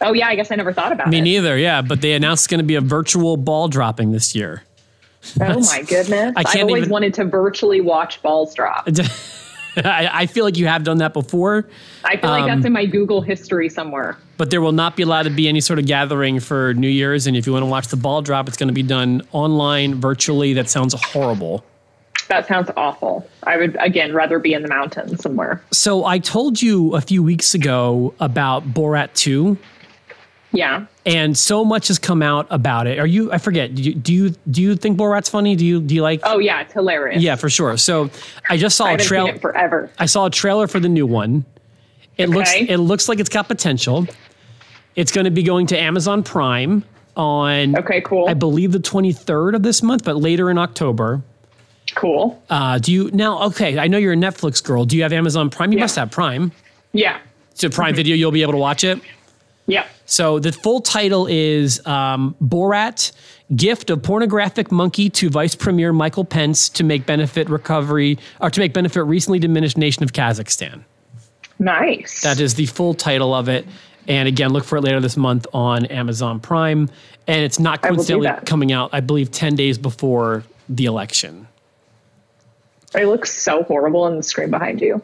Oh 0.00 0.12
yeah, 0.12 0.26
I 0.28 0.34
guess 0.34 0.50
I 0.50 0.56
never 0.56 0.72
thought 0.72 0.92
about 0.92 1.08
Me 1.08 1.18
it. 1.18 1.22
Me 1.22 1.30
neither. 1.32 1.56
Yeah, 1.56 1.80
but 1.82 2.00
they 2.00 2.12
announced 2.14 2.42
it's 2.42 2.46
going 2.48 2.58
to 2.58 2.64
be 2.64 2.74
a 2.74 2.80
virtual 2.80 3.36
ball 3.36 3.68
dropping 3.68 4.12
this 4.12 4.34
year. 4.34 4.62
Oh 5.40 5.60
my 5.60 5.82
goodness. 5.82 6.34
I 6.36 6.44
I've 6.46 6.62
always 6.62 6.82
even- 6.82 6.90
wanted 6.90 7.14
to 7.14 7.24
virtually 7.24 7.80
watch 7.80 8.20
balls 8.20 8.54
drop. 8.54 8.88
I, 9.84 10.08
I 10.12 10.26
feel 10.26 10.44
like 10.44 10.56
you 10.56 10.66
have 10.66 10.84
done 10.84 10.98
that 10.98 11.12
before, 11.12 11.66
I 12.04 12.16
feel 12.16 12.30
like 12.30 12.42
Um, 12.44 12.48
that's 12.48 12.64
in 12.66 12.72
my 12.72 12.86
Google 12.86 13.20
history 13.20 13.68
somewhere. 13.68 14.16
but 14.36 14.50
there 14.50 14.60
will 14.60 14.72
not 14.72 14.96
be 14.96 15.02
allowed 15.02 15.24
to 15.24 15.30
be 15.30 15.48
any 15.48 15.60
sort 15.60 15.78
of 15.78 15.86
gathering 15.86 16.40
for 16.40 16.74
New 16.74 16.88
Year's. 16.88 17.26
And 17.26 17.36
if 17.36 17.46
you 17.46 17.52
want 17.52 17.62
to 17.64 17.70
watch 17.70 17.88
the 17.88 17.96
ball 17.96 18.22
drop, 18.22 18.48
it's 18.48 18.56
going 18.56 18.68
to 18.68 18.74
be 18.74 18.82
done 18.82 19.22
online, 19.32 20.00
virtually. 20.00 20.52
That 20.54 20.68
sounds 20.68 20.94
horrible. 21.12 21.64
That 22.28 22.46
sounds 22.46 22.70
awful. 22.76 23.28
I 23.42 23.58
would 23.58 23.76
again 23.80 24.14
rather 24.14 24.38
be 24.38 24.54
in 24.54 24.62
the 24.62 24.68
mountains 24.68 25.20
somewhere. 25.22 25.60
So 25.72 26.04
I 26.06 26.18
told 26.18 26.62
you 26.62 26.94
a 26.94 27.00
few 27.02 27.22
weeks 27.22 27.54
ago 27.54 28.14
about 28.18 28.66
Borat 28.72 29.12
2. 29.14 29.58
Yeah. 30.54 30.86
and 31.04 31.36
so 31.36 31.64
much 31.64 31.88
has 31.88 31.98
come 31.98 32.22
out 32.22 32.46
about 32.50 32.86
it. 32.86 32.98
Are 32.98 33.06
you? 33.06 33.30
I 33.32 33.38
forget. 33.38 33.74
Do 33.74 33.82
you 33.82 33.94
do 33.94 34.12
you, 34.14 34.30
do 34.50 34.62
you 34.62 34.76
think 34.76 34.96
Borat's 34.96 35.28
funny? 35.28 35.56
Do 35.56 35.66
you 35.66 35.80
do 35.80 35.94
you 35.94 36.02
like? 36.02 36.20
Oh 36.24 36.38
yeah, 36.38 36.60
it's 36.62 36.72
hilarious. 36.72 37.20
yeah, 37.22 37.34
for 37.36 37.50
sure. 37.50 37.76
So 37.76 38.08
I 38.48 38.56
just 38.56 38.76
saw 38.76 38.86
I 38.86 38.92
a 38.92 38.98
trailer. 38.98 39.30
it 39.30 39.40
forever. 39.42 39.90
I 39.98 40.06
saw 40.06 40.26
a 40.26 40.30
trailer 40.30 40.66
for 40.68 40.78
the 40.80 40.88
new 40.88 41.06
one. 41.06 41.44
It 42.16 42.28
looks 42.30 42.52
it 42.54 42.76
looks 42.78 43.08
like 43.08 43.18
it's 43.18 43.28
got 43.28 43.48
potential. 43.48 44.06
It's 44.96 45.10
going 45.10 45.24
to 45.24 45.32
be 45.32 45.42
going 45.42 45.66
to 45.68 45.78
Amazon 45.78 46.22
Prime 46.22 46.84
on 47.16 47.76
Okay, 47.76 48.00
cool. 48.02 48.28
I 48.28 48.34
believe 48.34 48.70
the 48.70 48.78
23rd 48.78 49.56
of 49.56 49.62
this 49.64 49.82
month, 49.82 50.04
but 50.04 50.16
later 50.16 50.50
in 50.50 50.58
October. 50.58 51.22
cool. 51.96 52.40
Uh, 52.48 52.78
do 52.78 52.92
you 52.92 53.10
now? 53.12 53.42
Okay, 53.46 53.76
I 53.78 53.88
know 53.88 53.98
you're 53.98 54.12
a 54.12 54.16
Netflix 54.16 54.62
girl. 54.62 54.84
Do 54.84 54.96
you 54.96 55.02
have 55.02 55.12
Amazon 55.12 55.50
Prime? 55.50 55.72
You 55.72 55.78
Yeah. 55.78 55.84
must 55.84 55.96
have 55.96 56.10
Prime. 56.12 56.52
Yeah. 56.92 57.18
So 57.54 57.68
Prime 57.68 57.94
Video, 57.96 58.14
you'll 58.16 58.30
be 58.32 58.42
able 58.42 58.52
to 58.52 58.58
watch 58.58 58.84
it. 58.84 59.00
Yeah. 59.66 59.86
So 60.06 60.38
the 60.38 60.52
full 60.52 60.80
title 60.80 61.26
is 61.26 61.84
um, 61.86 62.36
Borat: 62.42 63.12
Gift 63.54 63.90
of 63.90 64.02
Pornographic 64.02 64.70
Monkey 64.70 65.08
to 65.10 65.30
Vice 65.30 65.54
Premier 65.54 65.92
Michael 65.92 66.24
Pence 66.24 66.68
to 66.70 66.84
make 66.84 67.06
benefit 67.06 67.48
recovery 67.48 68.18
or 68.40 68.50
to 68.50 68.60
make 68.60 68.72
benefit 68.72 69.02
recently 69.04 69.38
diminished 69.38 69.78
nation 69.78 70.02
of 70.02 70.12
Kazakhstan. 70.12 70.84
Nice. 71.58 72.22
That 72.22 72.40
is 72.40 72.54
the 72.54 72.66
full 72.66 72.94
title 72.94 73.34
of 73.34 73.48
it. 73.48 73.66
And 74.06 74.28
again, 74.28 74.52
look 74.52 74.64
for 74.64 74.76
it 74.76 74.82
later 74.82 75.00
this 75.00 75.16
month 75.16 75.46
on 75.54 75.86
Amazon 75.86 76.40
Prime. 76.40 76.90
And 77.26 77.42
it's 77.42 77.58
not 77.58 77.84
I 77.84 77.90
will 77.90 77.96
do 78.04 78.16
coincidentally 78.16 78.46
coming 78.46 78.72
out, 78.72 78.90
I 78.92 79.00
believe, 79.00 79.30
10 79.30 79.54
days 79.54 79.78
before 79.78 80.44
the 80.68 80.84
election. 80.84 81.48
I 82.94 83.04
look 83.04 83.26
so 83.26 83.62
horrible 83.62 84.02
on 84.02 84.16
the 84.16 84.22
screen 84.22 84.50
behind 84.50 84.80
you. 84.80 85.02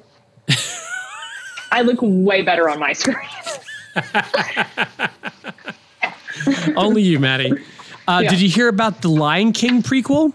I 1.73 1.83
look 1.83 1.99
way 2.03 2.43
better 2.43 2.69
on 2.69 2.79
my 2.79 2.93
screen. 2.93 3.17
Only 6.77 7.03
you, 7.03 7.19
Maddie. 7.19 7.53
Uh, 8.09 8.21
Yeah. 8.23 8.31
Did 8.31 8.41
you 8.41 8.49
hear 8.49 8.69
about 8.69 9.03
the 9.03 9.09
Lion 9.09 9.53
King 9.53 9.83
prequel? 9.83 10.33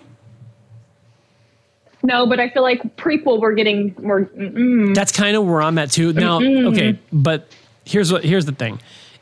no, 2.04 2.28
but 2.28 2.40
I 2.40 2.50
feel 2.52 2.62
like 2.62 2.84
prequel 2.98 3.40
we're 3.42 3.56
getting 3.56 3.96
more. 4.02 4.26
Mm, 4.26 4.94
That's 4.94 5.12
kind 5.12 5.36
of 5.36 5.44
where 5.46 5.62
I'm 5.62 5.78
at 5.80 5.92
too. 5.92 6.14
Now, 6.14 6.40
okay, 6.40 7.00
but 7.12 7.48
here's 7.86 8.12
what 8.12 8.24
here's 8.24 8.46
the 8.46 8.52
thing. 8.52 8.80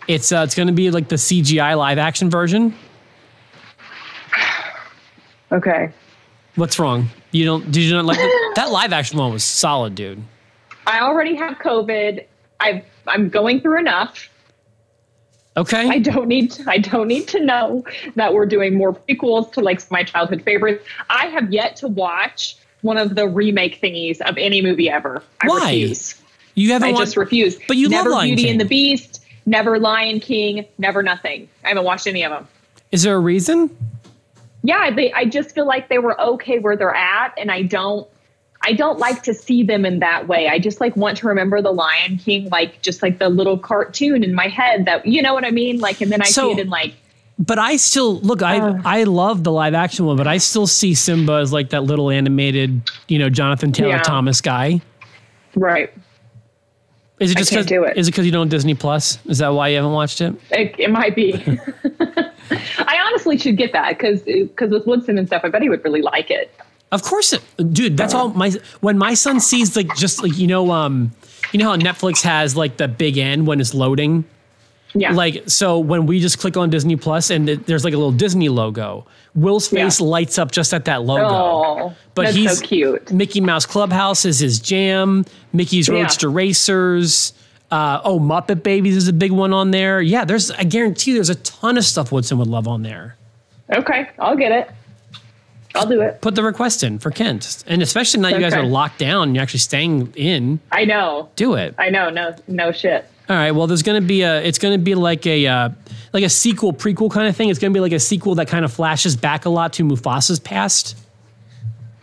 It's 0.07 0.31
uh, 0.34 0.41
it's 0.43 0.53
going 0.53 0.67
to 0.67 0.73
be 0.73 0.91
like 0.91 1.07
the 1.07 1.15
CGI 1.15 1.77
live 1.77 1.97
action 1.97 2.29
version. 2.29 2.75
okay. 5.51 5.91
What's 6.55 6.77
wrong? 6.77 7.07
You 7.31 7.45
don't 7.45 7.71
did 7.71 7.84
you 7.84 7.93
not 7.93 8.05
like 8.05 8.17
the, 8.17 8.51
that 8.55 8.69
live 8.69 8.91
action 8.93 9.17
one 9.17 9.31
was 9.31 9.43
solid, 9.45 9.95
dude. 9.95 10.21
I 10.86 10.99
already 10.99 11.36
have 11.36 11.57
COVID. 11.59 12.25
I've 12.64 12.84
I'm 13.07 13.30
going 13.30 13.61
through 13.61 13.80
enough. 13.80 14.30
Okay. 15.55 15.88
I 15.88 15.99
don't 15.99 16.28
need 16.28 16.55
I 16.68 16.80
don't 16.80 17.07
need 17.07 17.28
to 17.30 17.39
know 17.39 17.84
that 18.16 18.34
we're 18.34 18.45
doing 18.47 18.74
more 18.76 18.93
prequels 18.93 19.51
to 19.53 19.61
like 19.61 19.89
my 19.91 20.03
childhood 20.03 20.41
favorites. 20.43 20.84
I 21.09 21.28
have 21.28 21.51
yet 21.51 21.76
to 21.78 21.88
watch 21.88 22.55
one 22.82 22.97
of 22.97 23.16
the 23.16 23.28
remake 23.28 23.80
thingies 23.82 24.20
of 24.22 24.38
any 24.38 24.61
movie 24.61 24.89
ever. 24.89 25.22
I 25.41 25.47
Why? 25.47 25.59
refuse. 25.59 26.16
you 26.55 26.72
haven't 26.72 26.89
I 26.89 26.91
watched, 26.93 27.03
just 27.05 27.18
refuse. 27.18 27.59
But 27.68 27.78
you 27.78 27.88
never 27.88 28.09
love 28.09 28.20
Lion 28.20 28.30
Beauty 28.30 28.43
King. 28.43 28.51
and 28.53 28.61
the 28.61 28.66
Beast, 28.66 29.24
never 29.45 29.80
Lion 29.80 30.20
King, 30.20 30.66
never 30.80 31.03
nothing. 31.03 31.47
I 31.64 31.70
haven't 31.70 31.84
watched 31.86 32.07
any 32.07 32.24
of 32.24 32.32
them. 32.32 32.47
Is 32.91 33.03
there 33.03 33.16
a 33.16 33.20
reason? 33.20 33.70
Yeah, 34.64 34.91
they, 34.91 35.11
I 35.14 35.26
just 35.26 35.53
feel 35.53 35.66
like 35.68 35.89
they 35.89 35.99
were 35.99 36.20
okay 36.20 36.59
where 36.59 36.76
they're 36.76 36.95
at, 36.95 37.34
and 37.38 37.51
I 37.51 37.61
don't. 37.64 38.07
I 38.66 38.74
don't 38.74 38.97
like 38.99 39.24
to 39.24 39.34
see 39.34 39.61
them 39.64 39.86
in 39.86 39.99
that 39.99 40.28
way. 40.28 40.47
I 40.47 40.57
just 40.59 40.80
like 40.80 40.95
want 40.95 41.18
to 41.18 41.28
remember 41.28 41.61
the 41.61 41.72
Lion 41.72 42.18
King, 42.18 42.47
like 42.49 42.82
just 42.82 43.01
like 43.03 43.20
the 43.20 43.30
little 43.30 43.57
cartoon 43.57 44.24
in 44.24 44.34
my 44.34 44.47
head 44.47 44.86
that 44.86 45.05
you 45.05 45.22
know 45.22 45.34
what 45.34 45.43
I 45.45 45.51
mean. 45.51 45.80
Like, 45.80 45.99
and 46.01 46.11
then 46.11 46.22
I 46.22 46.26
So- 46.26 46.47
see 46.53 46.59
it 46.59 46.59
in 46.66 46.70
like 46.70 46.93
But 47.39 47.59
I 47.59 47.76
still 47.78 48.20
look. 48.22 48.41
I 48.43 48.59
Uh. 48.59 48.82
I 48.86 49.03
love 49.03 49.43
the 49.43 49.51
live 49.51 49.74
action 49.74 50.05
one, 50.05 50.16
but 50.18 50.28
I 50.28 50.38
still 50.38 50.68
see 50.68 50.93
Simba 50.93 51.34
as 51.34 51.51
like 51.51 51.70
that 51.72 51.84
little 51.84 52.09
animated, 52.09 52.82
you 53.07 53.20
know, 53.20 53.30
Jonathan 53.30 53.72
Taylor 53.72 53.89
Yeah. 53.89 54.03
Thomas 54.03 54.39
guy. 54.39 54.82
right. 55.55 55.91
Is 57.20 57.32
it 57.32 57.38
just 57.38 57.51
because 57.51 57.72
it. 57.72 57.97
is 57.97 58.07
it 58.07 58.11
because 58.11 58.26
you 58.26 58.32
don't 58.32 58.49
Disney 58.49 58.74
Plus? 58.76 59.18
Is 59.28 59.38
that 59.38 59.49
why 59.49 59.70
you 59.70 59.78
haven't 59.78 59.91
watched 59.93 60.20
it? 60.22 60.34
It, 60.51 60.76
it 60.78 60.89
might 60.91 61.16
be. 61.16 61.34
I 62.80 62.99
honestly 63.07 63.38
should 63.38 63.55
get 63.57 63.72
that 63.74 63.97
because 63.97 64.22
because 64.24 64.72
with 64.72 64.86
Woodson 64.86 65.18
and 65.18 65.28
stuff, 65.28 65.41
I 65.43 65.49
bet 65.49 65.61
he 65.61 65.70
would 65.70 65.84
really 65.84 66.01
like 66.01 66.30
it. 66.32 66.53
Of 66.94 67.02
course, 67.04 67.34
it, 67.34 67.41
dude. 67.74 67.98
That's 67.98 68.14
all 68.14 68.30
my 68.30 68.52
when 68.82 68.98
my 68.98 69.16
son 69.16 69.39
sees 69.39 69.76
like 69.76 69.94
just 69.98 70.22
like 70.24 70.38
you 70.38 70.48
know 70.48 70.72
um 70.72 71.12
you 71.52 71.58
know 71.60 71.70
how 71.72 71.76
Netflix 71.76 72.22
has 72.22 72.56
like 72.56 72.78
the 72.78 72.88
big 72.88 73.18
end 73.18 73.48
when 73.48 73.60
it's 73.60 73.74
loading. 73.74 74.26
Yeah. 74.96 75.12
Like 75.12 75.44
so 75.50 75.80
when 75.80 76.06
we 76.06 76.20
just 76.20 76.38
click 76.38 76.56
on 76.56 76.70
Disney 76.70 76.96
Plus 76.96 77.32
and 77.32 77.50
it, 77.50 77.66
there's 77.66 77.84
like 77.84 77.96
a 77.96 77.98
little 77.98 78.12
Disney 78.12 78.48
logo, 78.48 79.08
Will's 79.34 79.68
face 79.68 80.00
Yeah. 80.00 80.06
lights 80.06 80.38
up 80.38 80.52
just 80.52 80.72
at 80.72 80.86
that 80.86 81.02
logo. 81.02 81.26
oh, 81.26 81.96
but 82.14 82.26
that's 82.26 82.36
he's 82.36 82.60
so 82.60 82.66
cute. 82.66 83.12
Mickey 83.12 83.41
Mouse 83.41 83.66
Clubhouse 83.66 84.24
is 84.24 84.38
his 84.38 84.60
jam. 84.60 85.26
Mickey's 85.52 85.88
Yeah. 85.88 85.96
Roadster 85.96 86.30
Racers. 86.30 87.34
Uh, 87.72 88.02
oh, 88.04 88.20
Muppet 88.20 88.62
Babies 88.62 88.96
is 88.96 89.08
a 89.08 89.14
big 89.14 89.32
one 89.32 89.52
on 89.52 89.72
there. 89.72 90.00
Yeah, 90.00 90.26
there's 90.26 90.52
I 90.52 90.64
guarantee 90.64 91.14
there's 91.14 91.32
a 91.32 91.36
ton 91.41 91.76
of 91.76 91.84
stuff 91.86 92.12
Woodson 92.12 92.38
would 92.38 92.48
love 92.48 92.68
on 92.68 92.84
there. 92.84 93.16
Okay, 93.76 94.10
I'll 94.20 94.36
get 94.38 94.52
it. 94.52 94.70
I'll 95.76 95.88
do 95.88 96.01
it. 96.01 96.21
Put 96.21 96.36
the 96.36 96.43
request 96.43 96.84
in 96.84 96.99
for 96.99 97.09
Kent, 97.09 97.63
and 97.67 97.82
especially 97.82 98.19
now 98.21 98.28
you 98.30 98.39
guys 98.39 98.53
are 98.53 98.63
locked 98.63 98.99
down. 98.99 99.30
and 99.30 99.36
You're 99.36 99.41
actually 99.43 99.59
staying 99.59 100.13
in. 100.15 100.59
I 100.71 100.86
know. 100.86 101.30
Do 101.36 101.55
it. 101.55 101.74
I 101.78 101.89
know. 101.89 102.09
No, 102.09 102.36
no 102.47 102.71
shit. 102.71 103.05
All 103.30 103.36
right. 103.36 103.51
Well, 103.51 103.67
there's 103.67 103.84
going 103.84 104.01
to 104.01 104.07
be 104.07 104.21
a. 104.21 104.41
It's 104.41 104.59
going 104.59 104.78
to 104.78 104.84
be 104.84 104.93
like 104.95 105.26
a 105.26 105.47
uh, 105.47 105.69
like 106.11 106.24
a 106.24 106.30
sequel 106.30 106.74
prequel 106.74 107.09
kind 107.11 107.28
of 107.28 107.36
thing. 107.36 107.49
It's 107.49 107.57
going 107.59 107.74
to 107.74 107.78
be 107.78 107.82
like 107.82 107.91
a 107.93 107.99
sequel 107.99 108.36
that 108.36 108.47
kind 108.47 108.65
of 108.65 108.71
flashes 108.74 109.15
back 109.15 109.45
a 109.45 109.49
lot 109.49 109.74
to 109.74 109.84
Mufasa's 109.84 110.39
past. 110.39 110.97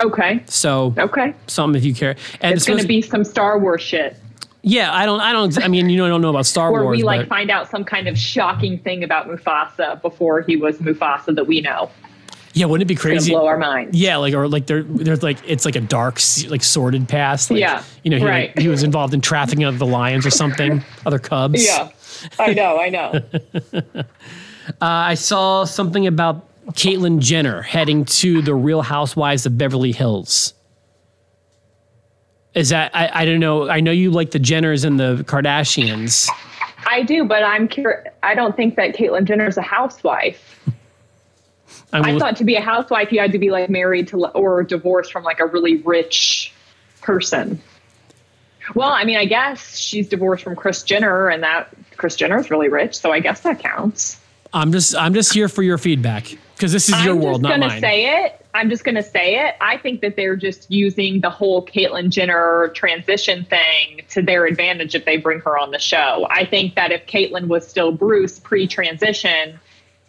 Okay. 0.01 0.43
So 0.47 0.95
Okay. 0.97 1.35
Some 1.47 1.77
if 1.77 1.85
you 1.85 1.95
care. 1.95 2.17
And 2.41 2.55
It's 2.55 2.67
going 2.67 2.81
to 2.81 2.87
be 2.89 3.03
some 3.03 3.23
Star 3.23 3.59
Wars 3.59 3.83
shit. 3.83 4.17
Yeah, 4.63 4.93
I 4.95 5.07
don't. 5.07 5.21
I 5.21 5.33
don't. 5.33 5.63
I 5.63 5.69
mean, 5.69 5.89
you 5.89 5.97
know, 5.97 6.07
I 6.07 6.09
don't 6.09 6.21
know 6.21 6.29
about 6.31 6.45
Star 6.47 6.71
Where 6.73 6.85
Wars. 6.85 6.97
we 6.97 7.03
like 7.03 7.21
but 7.23 7.29
find 7.29 7.51
out 7.51 7.71
some 7.71 7.85
kind 7.85 8.09
of 8.09 8.19
shocking 8.19 8.79
thing 8.79 9.05
about 9.05 9.27
Mufasa 9.29 10.01
before 10.03 10.43
he 10.43 10.57
was 10.57 10.77
Mufasa 10.79 11.35
that 11.35 11.47
we 11.47 11.61
know. 11.61 11.91
Yeah, 12.53 12.67
wouldn't 12.67 12.83
it 12.83 12.93
be 12.93 12.97
crazy? 12.97 13.33
blow 13.33 13.47
our 13.47 13.59
minds. 13.59 13.97
Yeah, 13.97 14.17
like 14.17 14.35
or 14.35 14.49
like 14.49 14.67
there, 14.67 14.83
there's 14.83 15.23
like 15.23 15.39
it's 15.47 15.65
like 15.65 15.77
a 15.77 15.81
dark, 15.81 16.21
like 16.49 16.63
sordid 16.63 17.09
past. 17.09 17.51
Like, 17.51 17.61
Yeah, 17.61 17.83
you 18.03 18.11
know, 18.11 18.19
he, 18.19 18.25
right. 18.25 18.49
like, 18.57 18.59
he 18.59 18.69
was 18.69 18.83
involved 18.83 19.15
in 19.15 19.21
trafficking 19.21 19.65
of 19.65 19.79
the 19.79 19.87
lions 19.87 20.27
or 20.27 20.31
something, 20.31 20.83
other 21.07 21.19
cubs. 21.19 21.65
Yeah. 21.65 21.91
I 22.39 22.53
know. 22.55 22.79
I 22.79 22.89
know. 22.89 23.23
Uh, 24.81 24.85
I 24.85 25.15
saw 25.15 25.65
something 25.65 26.07
about 26.07 26.47
Caitlyn 26.75 27.19
Jenner 27.19 27.61
heading 27.61 28.05
to 28.05 28.41
the 28.41 28.55
Real 28.55 28.83
Housewives 28.83 29.45
of 29.47 29.59
Beverly 29.59 29.91
Hills. 29.91 30.55
Is 32.55 32.69
that 32.69 32.95
I, 32.95 33.11
I 33.13 33.25
don't 33.25 33.41
know. 33.41 33.69
I 33.69 33.81
know 33.81 33.91
you 33.91 34.13
like 34.13 34.31
the 34.31 34.39
Jenners 34.39 34.85
and 34.85 35.01
the 35.01 35.25
Kardashians. 35.27 36.29
I 36.87 37.03
do, 37.03 37.25
but 37.25 37.43
I'm 37.43 37.67
curious. 37.67 38.07
I 38.23 38.35
don't 38.37 38.55
think 38.57 38.77
that 38.77 38.95
Caitlyn 38.95 39.25
Jenner 39.25 39.47
is 39.49 39.57
a 39.57 39.63
housewife. 39.63 40.50
I'm 41.93 42.05
I 42.05 42.19
thought 42.19 42.37
to 42.37 42.45
be 42.45 42.57
a 42.57 42.61
housewife, 42.61 43.13
you 43.13 43.21
had 43.21 43.33
to 43.33 43.39
be 43.39 43.51
like 43.51 43.69
married 43.69 44.09
to 44.09 44.27
or 44.29 44.63
divorced 44.63 45.13
from 45.13 45.25
like 45.25 45.41
a 45.41 45.47
really 45.47 45.79
rich 45.79 46.53
person. 47.03 47.61
Well, 48.75 48.91
I 48.91 49.05
mean, 49.05 49.17
I 49.17 49.25
guess 49.25 49.77
she's 49.77 50.09
divorced 50.09 50.45
from 50.45 50.55
Kris 50.55 50.83
Jenner, 50.83 51.29
and 51.29 51.43
that 51.43 51.75
Kris 51.97 52.15
Jenner 52.15 52.39
is 52.39 52.51
really 52.51 52.69
rich, 52.69 52.97
so 52.97 53.11
I 53.13 53.21
guess 53.21 53.41
that 53.41 53.59
counts. 53.59 54.21
I'm 54.53 54.73
just 54.73 54.97
I'm 54.97 55.15
just 55.15 55.33
here 55.33 55.49
for 55.49 55.63
your 55.63 55.79
feedback 55.79 56.37
because 56.55 56.73
this 56.73 56.89
is 56.89 57.05
your 57.05 57.15
I'm 57.15 57.21
world, 57.21 57.37
just 57.37 57.43
not 57.43 57.51
gonna 57.51 57.69
mine. 57.69 57.81
say 57.81 58.25
it. 58.25 58.45
I'm 58.53 58.69
just 58.69 58.85
gonna 58.85 59.03
say 59.03 59.37
it. 59.47 59.55
I 59.61 59.77
think 59.77 60.01
that 60.01 60.17
they're 60.17 60.37
just 60.37 60.71
using 60.71 61.21
the 61.21 61.31
whole 61.31 61.65
Caitlyn 61.65 62.11
Jenner 62.11 62.73
transition 62.75 63.45
thing 63.45 64.03
to 64.11 64.23
their 64.23 64.47
advantage 64.47 64.95
if 64.95 65.05
they 65.05 65.17
bring 65.17 65.41
her 65.41 65.57
on 65.57 65.71
the 65.71 65.79
show. 65.79 66.27
I 66.31 66.45
think 66.45 66.75
that 66.75 66.91
if 66.91 67.07
Caitlyn 67.07 67.47
was 67.47 67.67
still 67.67 67.93
Bruce 67.93 68.39
pre-transition, 68.41 69.59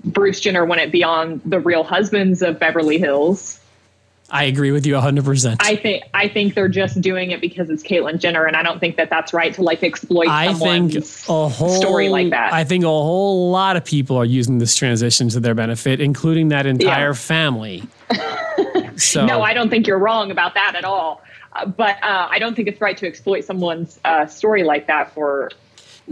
Bruce 0.04 0.40
Jenner 0.40 0.66
wouldn't 0.66 0.92
be 0.92 1.04
on 1.04 1.42
the 1.46 1.60
Real 1.60 1.84
Husbands 1.84 2.42
of 2.42 2.60
Beverly 2.60 2.98
Hills. 2.98 3.60
I 4.34 4.46
agree 4.46 4.72
with 4.72 4.86
you 4.86 4.94
100. 4.94 5.26
percent 5.26 5.62
I 5.62 5.76
think 5.76 6.04
I 6.14 6.30
think 6.30 6.54
they're 6.56 6.70
just 6.70 7.02
doing 7.02 7.32
it 7.32 7.42
because 7.42 7.70
it's 7.70 7.84
Caitlyn 7.84 8.18
Jenner, 8.18 8.46
and 8.46 8.56
I 8.56 8.64
don't 8.64 8.80
think 8.80 8.96
that 8.96 9.10
that's 9.10 9.34
right 9.34 9.54
to 9.56 9.62
like 9.62 9.84
exploit 9.84 10.30
I 10.30 10.54
think 10.54 10.94
someone's 10.94 11.26
a 11.28 11.50
whole 11.50 11.70
story 11.82 12.08
like 12.08 12.30
that. 12.30 12.54
I 12.54 12.64
think 12.64 12.86
a 12.86 12.88
whole 12.88 13.52
lot 13.52 13.76
of 13.76 13.84
people 13.84 14.16
are 14.16 14.24
using 14.26 14.58
this 14.60 14.74
transition 14.76 15.28
to 15.30 15.42
their 15.42 15.54
benefit, 15.54 16.00
including 16.00 16.48
that 16.50 16.66
entire 16.66 17.08
Yeah. 17.08 17.14
family. 17.14 17.84
so 18.96 19.26
no, 19.26 19.42
I 19.42 19.54
don't 19.54 19.70
think 19.70 19.86
you're 19.86 20.00
wrong 20.00 20.32
about 20.32 20.54
that 20.54 20.76
at 20.76 20.86
all. 20.86 21.22
Uh, 21.54 21.66
but 21.66 22.02
uh, 22.02 22.30
I 22.32 22.40
don't 22.40 22.56
think 22.56 22.70
it's 22.70 22.80
right 22.80 22.96
to 22.98 23.08
exploit 23.08 23.42
someone's 23.44 24.00
uh, 24.06 24.26
story 24.28 24.64
like 24.64 24.88
that 24.88 25.14
for. 25.14 25.52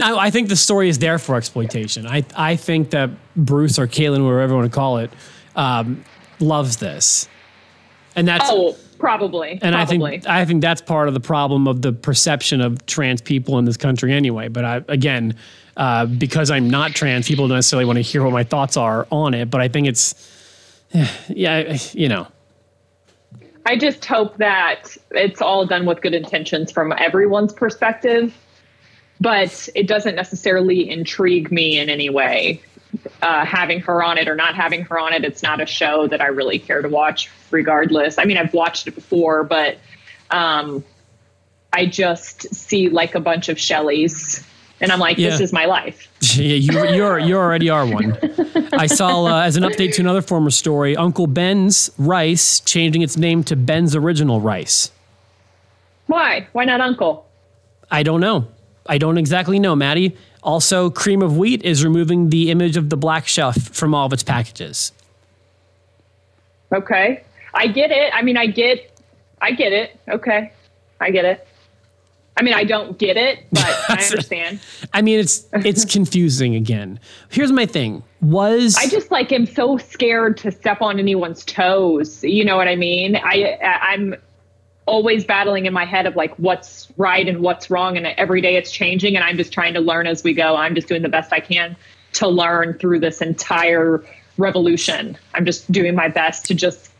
No, 0.00 0.18
I 0.18 0.30
think 0.30 0.48
the 0.48 0.56
story 0.56 0.88
is 0.88 0.98
there 0.98 1.18
for 1.18 1.36
exploitation. 1.36 2.06
I 2.06 2.24
I 2.36 2.56
think 2.56 2.90
that 2.90 3.10
Bruce 3.36 3.78
or 3.78 3.86
Caitlyn, 3.86 4.24
whatever 4.24 4.52
you 4.54 4.58
want 4.58 4.72
to 4.72 4.74
call 4.74 4.98
it, 4.98 5.10
um, 5.56 6.04
loves 6.40 6.78
this, 6.78 7.28
and 8.16 8.26
that's 8.26 8.46
Oh, 8.48 8.76
probably. 8.98 9.52
and 9.62 9.74
probably. 9.74 9.76
I 9.76 9.86
think 9.86 10.26
I 10.26 10.44
think 10.44 10.62
that's 10.62 10.80
part 10.80 11.08
of 11.08 11.14
the 11.14 11.20
problem 11.20 11.68
of 11.68 11.82
the 11.82 11.92
perception 11.92 12.60
of 12.60 12.84
trans 12.86 13.20
people 13.20 13.58
in 13.58 13.64
this 13.64 13.76
country 13.76 14.12
anyway. 14.12 14.48
But 14.48 14.64
I, 14.64 14.82
again, 14.88 15.34
uh, 15.76 16.06
because 16.06 16.50
I'm 16.50 16.68
not 16.70 16.92
trans, 16.92 17.28
people 17.28 17.46
don't 17.48 17.56
necessarily 17.56 17.84
want 17.84 17.96
to 17.98 18.02
hear 18.02 18.22
what 18.22 18.32
my 18.32 18.44
thoughts 18.44 18.76
are 18.76 19.06
on 19.10 19.34
it. 19.34 19.50
But 19.50 19.60
I 19.60 19.68
think 19.68 19.86
it's, 19.86 20.14
yeah, 21.28 21.76
you 21.92 22.08
know, 22.08 22.26
I 23.66 23.76
just 23.76 24.04
hope 24.04 24.38
that 24.38 24.96
it's 25.10 25.40
all 25.42 25.66
done 25.66 25.84
with 25.86 26.00
good 26.00 26.14
intentions 26.14 26.72
from 26.72 26.92
everyone's 26.96 27.52
perspective, 27.52 28.34
but 29.20 29.68
it 29.74 29.86
doesn't 29.86 30.14
necessarily 30.14 30.88
intrigue 30.88 31.52
me 31.52 31.78
in 31.78 31.88
any 31.88 32.08
way. 32.08 32.60
Uh, 33.22 33.44
having 33.44 33.80
her 33.80 34.02
on 34.02 34.18
it 34.18 34.26
or 34.26 34.34
not 34.34 34.54
having 34.54 34.82
her 34.82 34.98
on 34.98 35.12
it, 35.12 35.24
it's 35.24 35.42
not 35.42 35.60
a 35.60 35.66
show 35.66 36.08
that 36.08 36.20
I 36.20 36.26
really 36.26 36.58
care 36.58 36.82
to 36.82 36.88
watch, 36.88 37.30
regardless. 37.50 38.18
I 38.18 38.24
mean, 38.24 38.36
I've 38.36 38.52
watched 38.52 38.88
it 38.88 38.94
before, 38.94 39.44
but 39.44 39.78
um, 40.30 40.82
I 41.72 41.86
just 41.86 42.52
see 42.52 42.88
like 42.88 43.14
a 43.14 43.20
bunch 43.20 43.48
of 43.48 43.58
Shellys, 43.58 44.44
and 44.80 44.90
I'm 44.90 44.98
like, 44.98 45.18
this 45.18 45.40
is 45.40 45.52
my 45.52 45.66
life. 45.66 46.08
yeah, 46.36 46.54
you 46.54 46.72
you're 46.94 47.18
you 47.18 47.36
already 47.36 47.70
are 47.70 47.86
one. 47.86 48.18
I 48.72 48.86
saw 48.86 49.24
uh, 49.26 49.42
as 49.42 49.56
an 49.56 49.62
update 49.62 49.94
to 49.94 50.02
another 50.02 50.22
former 50.22 50.50
story, 50.50 50.96
Uncle 50.96 51.26
Ben's 51.28 51.90
Rice 51.96 52.58
changing 52.60 53.02
its 53.02 53.16
name 53.16 53.44
to 53.44 53.54
Ben's 53.54 53.94
Original 53.94 54.40
Rice. 54.40 54.90
Why? 56.06 56.48
Why 56.52 56.64
not 56.64 56.80
Uncle? 56.80 57.28
I 57.90 58.02
don't 58.02 58.20
know. 58.20 58.48
I 58.90 58.98
don't 58.98 59.18
exactly 59.18 59.60
know, 59.60 59.76
Maddie. 59.76 60.16
Also, 60.42 60.90
Cream 60.90 61.22
of 61.22 61.36
Wheat 61.36 61.62
is 61.62 61.84
removing 61.84 62.30
the 62.30 62.50
image 62.50 62.76
of 62.76 62.90
the 62.90 62.96
black 62.96 63.28
chef 63.28 63.56
from 63.56 63.94
all 63.94 64.06
of 64.06 64.12
its 64.12 64.24
packages. 64.24 64.90
Okay. 66.74 67.22
I 67.54 67.68
get 67.68 67.92
it. 67.92 68.12
I 68.12 68.22
mean, 68.22 68.36
I 68.36 68.46
get, 68.46 69.00
I 69.40 69.52
get 69.52 69.72
it. 69.72 69.96
Okay. 70.08 70.52
I 71.00 71.10
get 71.10 71.24
it. 71.24 71.46
I 72.36 72.42
mean, 72.42 72.54
I 72.54 72.64
don't 72.64 72.98
get 72.98 73.16
it, 73.16 73.44
but 73.52 73.64
I 73.88 74.02
understand. 74.02 74.60
I 74.92 75.02
mean, 75.02 75.20
it's 75.20 75.46
it's 75.52 75.84
confusing 75.92 76.56
again. 76.56 76.98
Here's 77.28 77.52
my 77.52 77.66
thing: 77.66 78.02
was 78.22 78.76
I 78.76 78.88
just 78.88 79.10
like 79.10 79.30
am 79.30 79.46
so 79.46 79.76
scared 79.76 80.36
to 80.38 80.50
step 80.50 80.80
on 80.80 80.98
anyone's 80.98 81.44
toes. 81.44 82.24
You 82.24 82.44
know 82.44 82.56
what 82.56 82.66
I 82.66 82.76
mean? 82.76 83.16
I 83.16 83.58
I'm 83.62 84.14
always 84.90 85.24
battling 85.24 85.66
in 85.66 85.72
my 85.72 85.84
head 85.84 86.06
of 86.06 86.16
like 86.16 86.34
what's 86.36 86.88
right 86.96 87.26
and 87.26 87.40
what's 87.40 87.70
wrong, 87.70 87.96
and 87.96 88.06
every 88.06 88.40
day 88.40 88.56
it's 88.56 88.70
changing, 88.70 89.14
and 89.16 89.24
I'm 89.24 89.36
just 89.36 89.52
trying 89.52 89.74
to 89.74 89.80
learn 89.80 90.06
as 90.06 90.22
we 90.24 90.34
go. 90.34 90.56
I'm 90.56 90.74
just 90.74 90.88
doing 90.88 91.02
the 91.02 91.08
best 91.08 91.32
I 91.32 91.40
can 91.40 91.76
to 92.14 92.26
learn 92.28 92.74
through 92.78 93.00
this 93.00 93.22
entire 93.22 94.04
revolution. 94.36 95.16
I'm 95.34 95.46
just 95.46 95.70
doing 95.70 95.94
my 95.94 96.08
best 96.08 96.44
to 96.46 96.54
just 96.54 96.90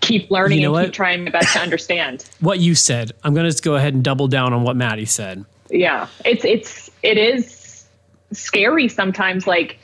keep 0.00 0.30
learning 0.30 0.58
You 0.58 0.64
know 0.64 0.74
and 0.74 0.82
what? 0.82 0.84
keep 0.86 0.94
trying 0.94 1.24
my 1.24 1.30
best 1.30 1.52
to 1.52 1.60
understand. 1.60 2.24
what 2.40 2.58
you 2.58 2.74
said. 2.74 3.12
I'm 3.22 3.34
going 3.34 3.44
to 3.44 3.50
just 3.50 3.62
go 3.62 3.76
ahead 3.76 3.94
and 3.94 4.02
double 4.02 4.26
down 4.28 4.52
on 4.52 4.62
what 4.64 4.74
Maddie 4.76 5.04
said. 5.04 5.44
yeah 5.70 6.08
it's 6.24 6.44
it's 6.44 6.90
it 7.02 7.16
is 7.18 7.86
scary 8.32 8.88
sometimes 8.88 9.46
like 9.46 9.78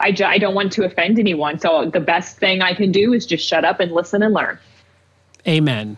I, 0.00 0.14
I 0.24 0.38
don't 0.38 0.54
want 0.54 0.72
to 0.72 0.84
offend 0.84 1.18
anyone 1.18 1.58
so 1.58 1.88
the 1.90 2.00
best 2.00 2.36
thing 2.38 2.60
i 2.62 2.74
can 2.74 2.90
do 2.92 3.12
is 3.14 3.24
just 3.26 3.46
shut 3.46 3.64
up 3.64 3.80
and 3.80 3.92
listen 3.92 4.22
and 4.22 4.34
learn 4.34 4.58
Amen. 5.48 5.96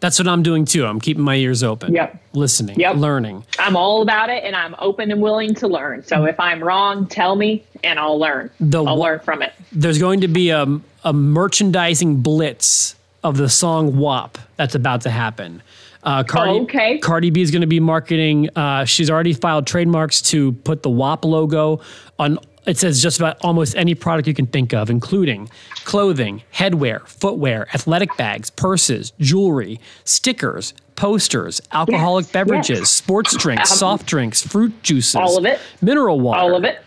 That's 0.00 0.18
what 0.18 0.28
I'm 0.28 0.42
doing 0.42 0.64
too. 0.66 0.84
I'm 0.86 1.00
keeping 1.00 1.24
my 1.24 1.36
ears 1.36 1.62
open. 1.62 1.94
Yep. 1.94 2.22
Listening. 2.34 2.78
Yep. 2.78 2.96
Learning. 2.96 3.44
i'm 3.58 3.76
all 3.76 4.02
about 4.02 4.28
it 4.28 4.44
and 4.44 4.54
i'm 4.54 4.74
open 4.78 5.10
and 5.10 5.22
willing 5.22 5.54
to 5.54 5.66
learn 5.68 6.04
so 6.04 6.24
if 6.26 6.38
i'm 6.38 6.62
wrong 6.62 7.06
tell 7.06 7.34
me 7.34 7.64
and 7.82 7.98
i'll 7.98 8.18
learn 8.18 8.50
The 8.60 8.84
i'll 8.84 8.98
learn 8.98 9.20
from 9.20 9.40
it 9.42 9.54
There's 9.72 9.98
going 9.98 10.20
to 10.20 10.28
be 10.28 10.50
a, 10.50 10.66
a 11.04 11.12
merchandising 11.14 12.16
blitz 12.20 12.94
of 13.24 13.36
the 13.38 13.48
song 13.48 13.96
WAP 13.96 14.38
that's 14.56 14.74
about 14.74 15.00
to 15.02 15.10
happen. 15.10 15.62
Uh, 16.02 16.22
Cardi, 16.22 16.60
Okay. 16.60 16.98
Cardi 16.98 17.30
B 17.30 17.40
is 17.42 17.50
going 17.50 17.62
to 17.62 17.66
be 17.66 17.80
marketing. 17.80 18.48
Uh, 18.54 18.84
she's 18.84 19.10
already 19.10 19.32
filed 19.32 19.66
trademarks 19.66 20.22
to 20.22 20.52
put 20.52 20.82
the 20.84 20.90
WAP 20.90 21.24
logo 21.24 21.80
on. 22.18 22.38
It 22.66 22.76
says 22.78 23.00
just 23.00 23.18
about 23.18 23.36
almost 23.42 23.76
any 23.76 23.94
product 23.94 24.26
you 24.26 24.34
can 24.34 24.46
think 24.46 24.74
of, 24.74 24.90
including 24.90 25.48
clothing, 25.84 26.42
headwear, 26.52 27.06
footwear, 27.06 27.68
athletic 27.72 28.16
bags, 28.16 28.50
purses, 28.50 29.12
jewelry, 29.20 29.78
stickers, 30.04 30.74
posters, 30.96 31.62
alcoholic 31.72 32.24
Yes, 32.24 32.32
beverages, 32.32 32.78
yes. 32.80 32.90
sports 32.90 33.36
drinks, 33.38 33.70
Um, 33.70 33.78
soft 33.78 34.06
drinks, 34.06 34.42
fruit 34.42 34.82
juices, 34.82 35.14
all 35.14 35.38
of 35.38 35.44
it. 35.46 35.60
mineral 35.80 36.18
water. 36.18 36.40
all 36.40 36.56
of 36.56 36.64
it 36.64 36.78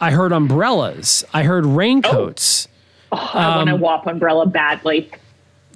I 0.00 0.10
heard 0.12 0.30
umbrellas. 0.32 1.24
I 1.34 1.42
heard 1.42 1.66
raincoats. 1.66 2.68
i 3.10 3.56
want 3.56 3.70
a 3.70 3.74
Um, 3.74 3.80
wap 3.80 4.06
umbrella 4.06 4.46
badly 4.46 5.10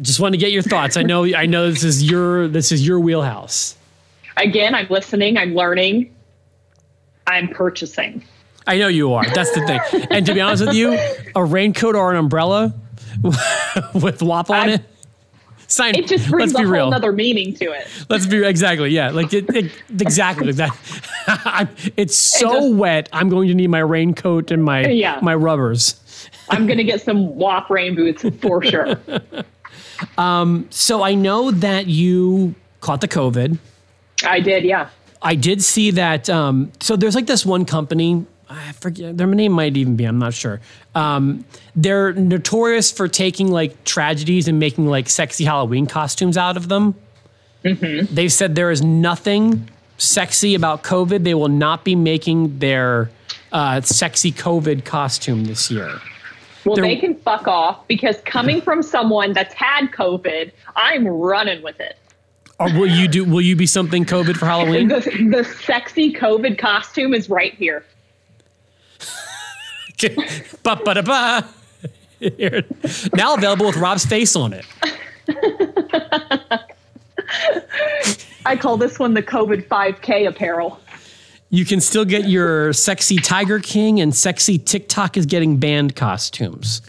Just 0.01 0.21
want 0.21 0.35
to 0.35 0.39
get 0.39 0.53
your 0.53 0.63
thoughts. 0.63 0.97
I 0.97 1.03
know. 1.03 1.25
I 1.25 1.47
know 1.47 1.71
this 1.71 1.83
is 1.83 2.09
your 2.09 2.47
this 2.47 2.71
is 2.71 2.87
your 2.87 3.01
wheelhouse. 3.01 3.77
again 4.37 4.75
i'm 4.75 4.87
listening 4.89 5.37
i'm 5.37 5.55
learning 5.55 6.15
i'm 7.27 7.49
purchasing 7.49 8.23
I 8.67 8.79
know 8.79 8.89
you 8.89 9.13
are. 9.15 9.25
That's 9.35 9.51
the 9.53 9.67
thing. 9.67 9.81
And 10.11 10.25
to 10.27 10.35
be 10.35 10.41
honest 10.41 10.65
with 10.67 10.75
you, 10.75 10.99
a 11.35 11.45
raincoat 11.45 11.95
or 11.97 12.11
an 12.13 12.17
umbrella 12.19 12.75
with 13.95 14.23
WAP 14.23 14.51
on 14.51 14.69
I- 14.69 14.73
it. 14.75 14.83
Sign. 15.69 15.95
it 15.95 16.07
just 16.07 16.29
brings 16.29 16.53
let's 16.53 16.63
be 16.63 16.69
a 16.69 16.71
real. 16.71 16.83
whole 16.83 16.91
nother 16.91 17.13
meaning 17.13 17.55
to 17.55 17.73
it 17.73 17.89
let's 18.11 18.27
be 18.27 18.45
exactly. 18.45 18.91
Yeah. 18.91 19.09
Like 19.11 19.33
it, 19.33 19.49
it 19.57 19.73
exactly 20.03 20.53
like 20.53 20.57
that. 21.27 21.69
It's 21.97 22.15
so 22.15 22.61
just- 22.61 22.75
wet. 22.75 23.09
I'm 23.11 23.31
going 23.31 23.49
to 23.49 23.55
need 23.55 23.69
my 23.71 23.79
raincoat 23.79 24.51
and 24.51 24.63
my 24.63 24.87
Yeah. 24.87 25.19
my 25.23 25.35
rubbers. 25.35 25.99
i'm 26.51 26.67
gonna 26.67 26.85
get 26.85 27.01
some 27.01 27.35
wap 27.37 27.71
rain 27.71 27.95
boots 27.95 28.23
for 28.43 28.63
sure 28.63 29.01
um, 30.19 30.67
So 30.71 31.03
I 31.03 31.15
know 31.15 31.51
that 31.51 31.87
you 31.87 32.55
caught 32.81 33.01
the 33.01 33.09
COVID. 33.09 33.59
i 34.27 34.41
did 34.41 34.65
yeah 34.65 34.89
I 35.25 35.37
did 35.37 35.63
see 35.63 35.93
that. 35.93 36.29
Um, 36.29 36.73
so 36.81 36.97
there's 36.97 37.15
like 37.15 37.27
this 37.27 37.47
one 37.47 37.65
company. 37.65 38.27
I 38.55 38.73
forget 38.73 39.17
their 39.17 39.27
name 39.27 39.53
might 39.53 39.77
even 39.77 39.97
be. 39.97 40.05
I'm 40.05 40.19
not 40.19 40.35
sure. 40.35 40.61
Um, 40.95 41.45
they're 41.75 42.13
notorious 42.13 42.93
for 42.93 43.09
taking 43.09 43.51
like 43.51 43.85
tragedies 43.85 44.49
and 44.49 44.59
making 44.59 44.87
like 44.87 45.09
sexy 45.09 45.45
Halloween 45.45 45.87
costumes 45.87 46.37
out 46.37 46.57
of 46.57 46.69
them. 46.69 46.95
They've 47.63 48.33
said 48.33 48.55
there 48.57 48.71
is 48.71 48.83
nothing 48.83 49.69
sexy 49.99 50.55
about 50.55 50.83
COVID. 50.83 51.23
They 51.25 51.35
will 51.35 51.49
not 51.49 51.85
be 51.85 51.95
making 51.95 52.59
their 52.59 53.11
uh, 53.53 53.81
sexy 53.83 54.33
COVID 54.33 54.85
costume 54.85 55.45
this 55.45 55.71
year. 55.71 56.01
Well, 56.65 56.77
They're- 56.77 56.85
they 56.85 56.97
can 56.97 57.15
fuck 57.17 57.47
off 57.49 57.87
because 57.89 58.17
coming 58.25 58.61
from 58.61 58.83
someone 58.83 59.33
that's 59.33 59.55
had 59.55 59.89
COVID, 59.93 60.51
I'm 60.77 61.07
running 61.07 61.63
with 61.63 61.79
it. 61.81 61.97
Or 62.61 62.67
will 62.73 62.87
you 62.87 63.09
do? 63.09 63.25
Will 63.25 63.41
you 63.41 63.57
be 63.57 63.67
something 63.67 64.05
COVID 64.05 64.37
for 64.37 64.47
Halloween? 64.55 64.89
The, 64.89 65.01
the 65.01 65.45
sexy 65.65 66.13
COVID 66.13 66.59
costume 66.59 67.15
is 67.15 67.29
right 67.31 67.55
here. 67.55 67.85
ba 70.63 70.77
ba 70.85 70.95
da 70.95 71.03
ba. 71.03 71.49
Now 73.15 73.35
available 73.35 73.67
with 73.67 73.77
Rob's 73.77 74.05
face 74.07 74.37
on 74.37 74.53
it. 74.53 74.65
I 78.45 78.57
call 78.57 78.77
this 78.77 78.99
one 78.99 79.15
the 79.15 79.23
COVID 79.23 79.67
5K 79.69 80.29
apparel. 80.29 80.81
You 81.51 81.65
can 81.65 81.81
still 81.81 82.05
get 82.05 82.29
your 82.29 82.73
sexy 82.73 83.17
Tiger 83.17 83.59
King 83.61 84.01
and 84.01 84.15
sexy 84.15 84.59
TikTok 84.59 85.17
is 85.17 85.27
getting 85.27 85.59
banned 85.59 85.95
costumes. 85.97 86.83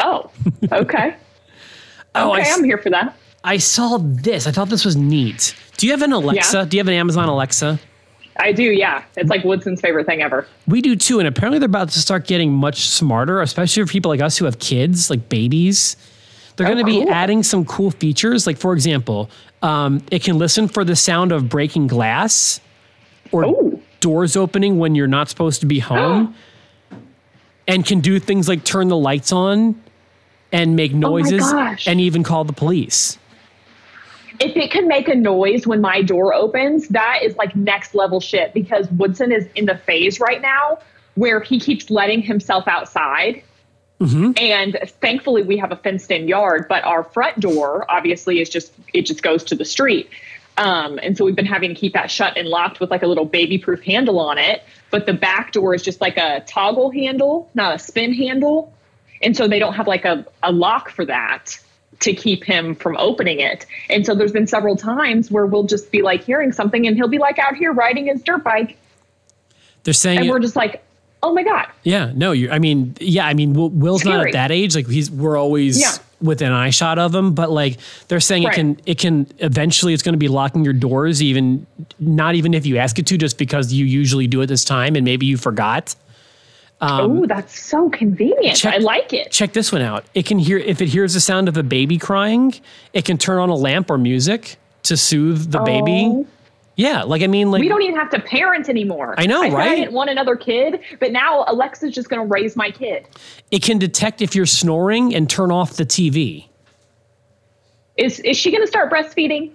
Oh, 0.00 0.30
okay. 0.72 1.16
Oh, 2.16 2.30
I 2.30 2.38
okay, 2.42 2.48
s- 2.48 2.56
I'm 2.58 2.62
here 2.62 2.78
for 2.78 2.90
that. 2.90 3.16
I 3.42 3.56
saw 3.56 3.98
this. 4.00 4.46
I 4.46 4.52
thought 4.52 4.68
this 4.68 4.84
was 4.84 4.94
neat. 4.94 5.52
Do 5.78 5.86
you 5.86 5.92
have 5.92 6.00
an 6.02 6.12
Alexa? 6.12 6.58
Yeah. 6.58 6.64
Do 6.64 6.76
you 6.76 6.80
have 6.80 6.86
an 6.86 6.94
Amazon 6.94 7.28
Alexa? 7.28 7.80
I 8.38 8.52
do, 8.52 8.62
yeah. 8.64 9.04
It's 9.16 9.30
like 9.30 9.44
Woodson's 9.44 9.80
favorite 9.80 10.06
thing 10.06 10.20
ever. 10.22 10.46
We 10.66 10.80
do 10.82 10.96
too, 10.96 11.18
and 11.20 11.28
apparently 11.28 11.58
they're 11.60 11.66
about 11.66 11.90
to 11.90 12.00
start 12.00 12.26
getting 12.26 12.52
much 12.52 12.80
smarter, 12.88 13.40
especially 13.40 13.84
for 13.84 13.90
people 13.92 14.08
like 14.10 14.20
us 14.20 14.36
who 14.38 14.44
have 14.46 14.58
kids, 14.58 15.08
like 15.10 15.28
babies. 15.28 15.96
They're 16.56 16.66
Oh, 16.66 16.72
going 16.74 16.84
to 16.84 16.90
be 16.90 17.04
cool. 17.04 17.12
adding 17.12 17.42
some 17.42 17.64
cool 17.64 17.90
features. 17.90 18.46
Like, 18.46 18.56
for 18.58 18.72
example, 18.72 19.30
um, 19.62 20.02
it 20.10 20.22
can 20.22 20.38
listen 20.38 20.68
for 20.68 20.84
the 20.84 20.96
sound 20.96 21.32
of 21.32 21.48
breaking 21.48 21.86
glass 21.88 22.60
or 23.32 23.44
Oh. 23.44 23.80
doors 24.00 24.36
opening 24.36 24.78
when 24.78 24.94
you're 24.94 25.06
not 25.08 25.28
supposed 25.28 25.60
to 25.60 25.66
be 25.66 25.78
home, 25.80 26.34
and 27.66 27.84
can 27.86 28.00
do 28.00 28.18
things 28.18 28.48
like 28.48 28.62
turn 28.64 28.88
the 28.88 28.96
lights 28.96 29.32
on 29.32 29.80
and 30.52 30.76
make 30.76 30.92
noises 30.94 31.40
gosh. 31.52 31.86
and 31.88 32.00
even 32.00 32.22
call 32.22 32.44
the 32.44 32.52
police. 32.52 33.18
If 34.40 34.56
it 34.56 34.70
can 34.70 34.88
make 34.88 35.08
a 35.08 35.14
noise 35.14 35.66
when 35.66 35.80
my 35.80 36.02
door 36.02 36.34
opens, 36.34 36.88
that 36.88 37.20
is 37.22 37.36
like 37.36 37.54
next 37.54 37.94
level 37.94 38.20
shit 38.20 38.52
because 38.52 38.90
Woodson 38.90 39.32
is 39.32 39.46
in 39.54 39.66
the 39.66 39.76
phase 39.76 40.20
right 40.20 40.40
now 40.40 40.78
where 41.14 41.40
he 41.40 41.60
keeps 41.60 41.90
letting 41.90 42.22
himself 42.22 42.66
outside. 42.66 43.42
And 44.40 44.78
thankfully 45.00 45.42
we 45.42 45.56
have 45.58 45.70
a 45.70 45.76
fenced 45.76 46.10
in 46.10 46.26
yard, 46.28 46.66
but 46.68 46.84
our 46.84 47.04
front 47.04 47.40
door 47.40 47.88
obviously 47.88 48.40
is 48.40 48.48
just 48.48 48.72
it 48.92 49.02
just 49.02 49.22
goes 49.22 49.44
to 49.44 49.54
the 49.54 49.64
street. 49.64 50.10
Um, 50.56 51.00
and 51.02 51.16
so 51.16 51.24
we've 51.24 51.34
been 51.34 51.46
having 51.46 51.74
to 51.74 51.80
keep 51.80 51.94
that 51.94 52.10
shut 52.10 52.36
and 52.36 52.48
locked 52.48 52.80
with 52.80 52.90
like 52.90 53.02
a 53.02 53.06
little 53.06 53.24
baby 53.24 53.58
proof 53.58 53.82
handle 53.82 54.20
on 54.20 54.38
it. 54.38 54.62
But 54.90 55.06
the 55.06 55.12
back 55.12 55.52
door 55.52 55.74
is 55.74 55.82
just 55.82 56.00
like 56.00 56.16
a 56.16 56.44
toggle 56.46 56.90
handle, 56.90 57.50
not 57.54 57.74
a 57.74 57.78
spin 57.78 58.12
handle. 58.14 58.72
And 59.22 59.36
so 59.36 59.48
they 59.48 59.58
don't 59.58 59.74
have 59.74 59.86
like 59.86 60.04
a, 60.04 60.26
a 60.42 60.52
lock 60.52 60.90
for 60.90 61.04
that 61.06 61.58
to 62.00 62.12
keep 62.14 62.44
him 62.44 62.74
from 62.74 62.96
opening 62.96 63.40
it. 63.40 63.66
And 63.90 64.04
so 64.04 64.14
there's 64.14 64.32
been 64.32 64.46
several 64.46 64.76
times 64.76 65.30
where 65.30 65.46
we'll 65.46 65.64
just 65.64 65.90
be 65.92 66.02
like 66.02 66.22
hearing 66.24 66.52
something 66.52 66.86
and 66.86 66.96
he'll 66.96 67.08
be 67.08 67.18
like 67.18 67.38
out 67.38 67.54
here 67.56 67.72
riding 67.72 68.06
his 68.06 68.22
dirt 68.22 68.42
bike. 68.44 68.76
They're 69.84 69.94
saying 69.94 70.18
And 70.18 70.26
it- 70.26 70.30
we're 70.30 70.40
just 70.40 70.56
like, 70.56 70.82
oh 71.22 71.32
my 71.32 71.42
God. 71.42 71.66
Yeah, 71.82 72.12
no, 72.14 72.32
you. 72.32 72.50
I 72.50 72.58
mean, 72.58 72.96
yeah, 73.00 73.26
I 73.26 73.34
mean, 73.34 73.52
Will, 73.54 73.70
Will's 73.70 74.04
not 74.04 74.26
at 74.26 74.32
that 74.32 74.50
age. 74.50 74.74
Like 74.74 74.88
he's, 74.88 75.10
we're 75.10 75.36
always 75.38 75.80
Yeah. 75.80 75.92
within 76.20 76.52
eye 76.52 76.70
shot 76.70 76.98
of 76.98 77.14
him. 77.14 77.32
But 77.34 77.50
like 77.50 77.78
they're 78.08 78.20
saying, 78.20 78.42
it 78.44 78.52
can, 78.52 78.80
it 78.86 78.98
can 78.98 79.26
eventually, 79.38 79.94
it's 79.94 80.02
going 80.02 80.12
to 80.14 80.18
be 80.18 80.28
locking 80.28 80.64
your 80.64 80.72
doors, 80.74 81.22
even 81.22 81.66
not 81.98 82.34
even 82.34 82.52
if 82.54 82.66
you 82.66 82.76
ask 82.78 82.98
it 82.98 83.06
to, 83.06 83.16
just 83.18 83.38
because 83.38 83.72
you 83.72 83.84
usually 83.86 84.26
do 84.26 84.40
it 84.42 84.46
this 84.46 84.64
time 84.64 84.96
and 84.96 85.04
maybe 85.04 85.26
you 85.26 85.36
forgot. 85.36 85.94
Oh, 86.80 87.26
that's 87.26 87.58
so 87.58 87.88
convenient. 87.90 88.46
Um, 88.46 88.54
check- 88.54 88.74
I 88.74 88.78
like 88.78 89.12
it. 89.12 89.30
Check 89.30 89.52
this 89.52 89.72
one 89.72 89.82
out. 89.82 90.04
It 90.14 90.26
can 90.26 90.38
hear 90.38 90.58
if 90.58 90.80
it 90.82 90.88
hears 90.88 91.14
the 91.14 91.20
sound 91.20 91.48
of 91.48 91.56
a 91.56 91.62
baby 91.62 91.98
crying, 91.98 92.54
it 92.92 93.04
can 93.04 93.16
turn 93.18 93.38
on 93.38 93.48
a 93.48 93.54
lamp 93.54 93.90
or 93.90 93.98
music 93.98 94.56
to 94.84 94.96
soothe 94.96 95.50
the 95.50 95.60
baby. 95.60 96.04
Oh. 96.06 96.26
Yeah, 96.76 97.04
like 97.04 97.22
I 97.22 97.28
mean, 97.28 97.52
like 97.52 97.60
We 97.60 97.68
don't 97.68 97.82
even 97.82 97.94
have 97.94 98.10
to 98.10 98.20
parent 98.20 98.68
anymore. 98.68 99.14
I 99.16 99.26
know, 99.26 99.44
I 99.44 99.48
right? 99.50 99.70
I 99.70 99.74
didn't 99.76 99.92
want 99.92 100.10
another 100.10 100.34
kid, 100.34 100.80
but 100.98 101.12
now 101.12 101.44
Alexa's 101.46 101.94
just 101.94 102.10
going 102.10 102.20
to 102.20 102.26
raise 102.26 102.56
my 102.56 102.70
kid. 102.72 103.06
it 103.52 103.62
can 103.62 103.78
detect 103.78 104.20
if 104.20 104.34
you're 104.34 104.44
snoring 104.44 105.14
and 105.14 105.30
turn 105.30 105.52
off 105.52 105.74
the 105.76 105.86
TV. 105.86 106.48
Is 107.96 108.18
is 108.20 108.36
she 108.36 108.50
going 108.50 108.60
to 108.62 108.66
start 108.66 108.90
breastfeeding? 108.90 109.52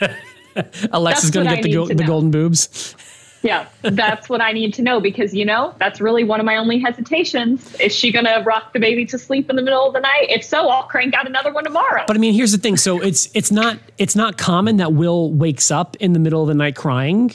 Alexa's 0.92 1.30
going 1.30 1.46
to 1.46 1.54
get 1.56 1.62
the, 1.62 1.72
go- 1.74 1.86
the 1.86 2.04
golden 2.04 2.30
boobs. 2.30 2.94
Yeah, 3.42 3.66
that's 3.82 4.28
what 4.28 4.42
I 4.42 4.52
need 4.52 4.74
to 4.74 4.82
know 4.82 5.00
because 5.00 5.32
you 5.32 5.46
know 5.46 5.74
that's 5.78 5.98
really 6.00 6.24
one 6.24 6.40
of 6.40 6.46
my 6.46 6.56
only 6.56 6.78
hesitations. 6.78 7.74
Is 7.80 7.94
she 7.94 8.12
going 8.12 8.26
to 8.26 8.42
rock 8.44 8.74
the 8.74 8.78
baby 8.80 9.06
to 9.06 9.18
sleep 9.18 9.48
in 9.48 9.56
the 9.56 9.62
middle 9.62 9.86
of 9.86 9.94
the 9.94 10.00
night? 10.00 10.26
If 10.28 10.44
so, 10.44 10.68
I'll 10.68 10.82
crank 10.82 11.14
out 11.14 11.26
another 11.26 11.50
one 11.52 11.64
tomorrow. 11.64 12.04
But 12.06 12.16
I 12.16 12.20
mean, 12.20 12.34
here's 12.34 12.52
the 12.52 12.58
thing. 12.58 12.76
So 12.76 13.00
it's 13.00 13.30
it's 13.34 13.50
not 13.50 13.78
it's 13.96 14.14
not 14.14 14.36
common 14.36 14.76
that 14.76 14.92
Will 14.92 15.32
wakes 15.32 15.70
up 15.70 15.96
in 16.00 16.12
the 16.12 16.18
middle 16.18 16.42
of 16.42 16.48
the 16.48 16.54
night 16.54 16.76
crying. 16.76 17.32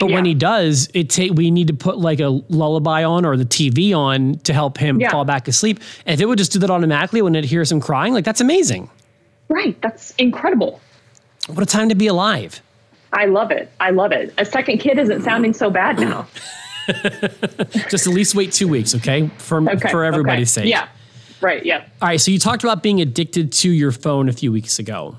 But 0.00 0.10
when 0.10 0.24
he 0.24 0.34
does, 0.34 0.88
it 0.92 1.10
ta- 1.10 1.32
we 1.32 1.52
need 1.52 1.68
to 1.68 1.74
put 1.74 1.98
like 1.98 2.18
a 2.18 2.28
lullaby 2.48 3.04
on 3.04 3.24
or 3.24 3.36
the 3.36 3.44
TV 3.44 3.94
on 3.96 4.34
to 4.40 4.52
help 4.52 4.76
him 4.76 4.98
Yeah. 5.00 5.10
fall 5.12 5.24
back 5.24 5.46
asleep. 5.46 5.78
And 6.04 6.14
if 6.14 6.20
it 6.20 6.26
would 6.26 6.36
just 6.38 6.50
do 6.52 6.58
that 6.58 6.70
automatically 6.70 7.22
when 7.22 7.36
it 7.36 7.44
hears 7.44 7.70
him 7.70 7.80
crying, 7.80 8.12
like 8.12 8.24
that's 8.24 8.40
amazing. 8.40 8.90
right, 9.48 9.80
that's 9.82 10.10
incredible. 10.16 10.80
What 11.46 11.62
a 11.62 11.66
time 11.66 11.90
to 11.90 11.94
be 11.94 12.06
alive. 12.08 12.60
I 13.14 13.26
love 13.26 13.50
it. 13.50 13.70
I 13.80 13.90
love 13.90 14.12
it. 14.12 14.34
A 14.38 14.44
second 14.44 14.78
kid 14.78 14.98
isn't 14.98 15.22
sounding 15.22 15.52
so 15.54 15.70
bad 15.70 15.98
now. 15.98 16.26
Just 17.88 18.06
at 18.06 18.12
least 18.12 18.34
wait 18.34 18.52
two 18.52 18.68
weeks, 18.68 18.94
okay? 18.94 19.30
For 19.38 19.58
Okay, 19.70 19.90
for 19.90 20.04
everybody's 20.04 20.56
okay. 20.56 20.66
sake. 20.66 20.70
Yeah, 20.70 20.88
right. 21.40 21.64
Yeah, 21.64 21.84
All 22.02 22.08
right. 22.08 22.20
So 22.20 22.30
you 22.30 22.38
talked 22.38 22.62
about 22.64 22.82
being 22.82 23.00
addicted 23.00 23.52
to 23.52 23.70
your 23.70 23.92
phone 23.92 24.28
a 24.28 24.32
few 24.32 24.52
weeks 24.52 24.78
ago. 24.78 25.18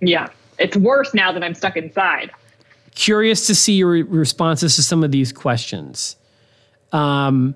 yeah. 0.00 0.28
It's 0.58 0.74
worse 0.74 1.12
now 1.12 1.32
that 1.32 1.44
I'm 1.44 1.52
stuck 1.52 1.76
inside. 1.76 2.30
curious 2.94 3.46
to 3.48 3.54
see 3.54 3.74
your 3.74 3.90
re- 3.90 4.02
responses 4.02 4.74
to 4.76 4.82
some 4.82 5.04
of 5.04 5.12
these 5.12 5.30
questions. 5.30 6.16
Um, 6.92 7.54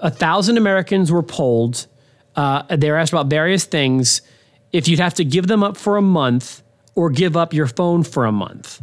a 0.00 0.10
thousand 0.10 0.56
Americans 0.58 1.12
were 1.12 1.22
polled. 1.22 1.86
Uh, 2.34 2.64
they 2.76 2.90
were 2.90 2.96
asked 2.96 3.12
about 3.12 3.28
various 3.28 3.64
things. 3.64 4.22
If 4.72 4.88
you'd 4.88 4.98
have 4.98 5.14
to 5.14 5.24
give 5.24 5.46
them 5.46 5.62
up 5.62 5.76
for 5.76 5.96
a 5.96 6.02
month 6.02 6.62
or 6.96 7.10
give 7.10 7.36
up 7.36 7.54
your 7.54 7.68
phone 7.68 8.02
for 8.02 8.24
a 8.24 8.32
month. 8.32 8.82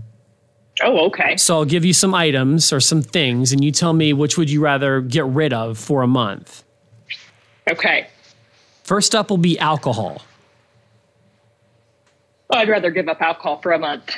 Oh, 0.83 1.07
okay. 1.07 1.35
So 1.37 1.55
I'll 1.55 1.65
give 1.65 1.83
you 1.83 1.93
some 1.93 2.13
items 2.15 2.71
or 2.71 2.79
some 2.79 3.01
things, 3.01 3.51
and 3.51 3.63
you 3.63 3.71
tell 3.71 3.93
me 3.93 4.13
which 4.13 4.37
would 4.37 4.49
you 4.49 4.61
rather 4.61 5.01
get 5.01 5.25
rid 5.25 5.51
of 5.53 5.77
for 5.77 6.01
a 6.03 6.07
month. 6.07 6.63
Okay. 7.69 8.07
First 8.83 9.13
up 9.13 9.29
will 9.29 9.37
be 9.37 9.59
alcohol. 9.59 10.21
Oh, 12.51 12.57
I'd 12.57 12.69
rather 12.69 12.89
give 12.91 13.07
up 13.07 13.21
alcohol 13.21 13.59
for 13.61 13.71
a 13.73 13.79
month. 13.79 14.09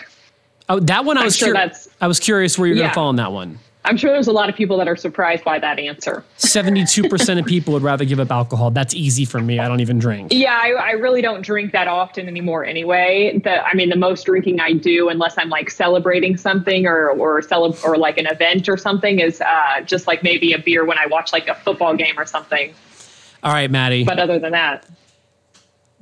Oh, 0.69 0.79
that 0.79 1.03
one 1.03 1.17
I 1.17 1.21
I'm 1.21 1.25
was 1.25 1.35
sure 1.35 1.49
curi- 1.49 1.53
that's- 1.53 1.89
I 1.99 2.07
was 2.07 2.19
curious 2.19 2.57
where 2.57 2.67
you're 2.67 2.77
going 2.77 2.89
to 2.89 2.93
fall 2.95 3.07
on 3.09 3.17
that 3.17 3.31
one. 3.33 3.59
I'm 3.83 3.97
sure 3.97 4.11
there's 4.11 4.27
a 4.27 4.31
lot 4.31 4.47
of 4.47 4.55
people 4.55 4.77
that 4.77 4.87
are 4.87 4.95
surprised 4.95 5.43
by 5.43 5.57
that 5.57 5.79
answer. 5.79 6.23
72% 6.37 7.39
of 7.39 7.45
people 7.45 7.73
would 7.73 7.81
rather 7.81 8.05
give 8.05 8.19
up 8.19 8.29
alcohol. 8.31 8.69
That's 8.69 8.93
easy 8.93 9.25
for 9.25 9.39
me. 9.39 9.57
I 9.57 9.67
don't 9.67 9.79
even 9.79 9.97
drink. 9.97 10.31
Yeah, 10.31 10.53
I, 10.61 10.69
I 10.73 10.91
really 10.91 11.21
don't 11.21 11.41
drink 11.41 11.71
that 11.71 11.87
often 11.87 12.27
anymore 12.27 12.63
anyway. 12.63 13.39
The 13.43 13.65
I 13.65 13.73
mean 13.73 13.89
the 13.89 13.95
most 13.95 14.25
drinking 14.25 14.59
I 14.59 14.73
do 14.73 15.09
unless 15.09 15.35
I'm 15.37 15.49
like 15.49 15.71
celebrating 15.71 16.37
something 16.37 16.85
or 16.85 17.09
or 17.09 17.41
celeb- 17.41 17.83
or 17.83 17.97
like 17.97 18.19
an 18.19 18.27
event 18.27 18.69
or 18.69 18.77
something 18.77 19.19
is 19.19 19.41
uh, 19.41 19.81
just 19.81 20.05
like 20.05 20.21
maybe 20.21 20.53
a 20.53 20.59
beer 20.59 20.85
when 20.85 20.99
I 20.99 21.07
watch 21.07 21.33
like 21.33 21.47
a 21.47 21.55
football 21.55 21.95
game 21.95 22.19
or 22.19 22.25
something. 22.27 22.73
All 23.41 23.51
right, 23.51 23.71
Maddie. 23.71 24.03
But 24.03 24.19
other 24.19 24.37
than 24.37 24.51
that, 24.51 24.85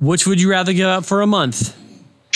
Which 0.00 0.26
would 0.26 0.38
you 0.38 0.50
rather 0.50 0.74
give 0.74 0.88
up 0.88 1.06
for 1.06 1.22
a 1.22 1.26
month? 1.26 1.74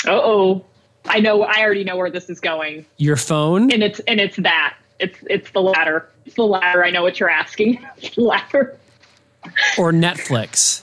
uh 0.06 0.12
oh. 0.12 0.64
I 1.06 1.20
know 1.20 1.42
I 1.42 1.60
already 1.60 1.84
know 1.84 1.96
where 1.98 2.10
this 2.10 2.30
is 2.30 2.40
going. 2.40 2.86
Your 2.96 3.16
phone 3.16 3.70
And 3.70 3.82
it's 3.82 4.00
and 4.00 4.20
it's 4.20 4.36
that. 4.38 4.76
It's 4.98 5.18
it's 5.28 5.50
the 5.50 5.60
latter. 5.60 6.08
It's 6.26 6.36
the 6.36 6.44
latter. 6.44 6.84
I 6.84 6.90
know 6.90 7.02
what 7.02 7.18
you're 7.20 7.30
asking. 7.30 7.84
It's 7.98 8.14
the 8.14 8.22
latter. 8.22 8.78
or 9.78 9.92
Netflix? 9.92 10.82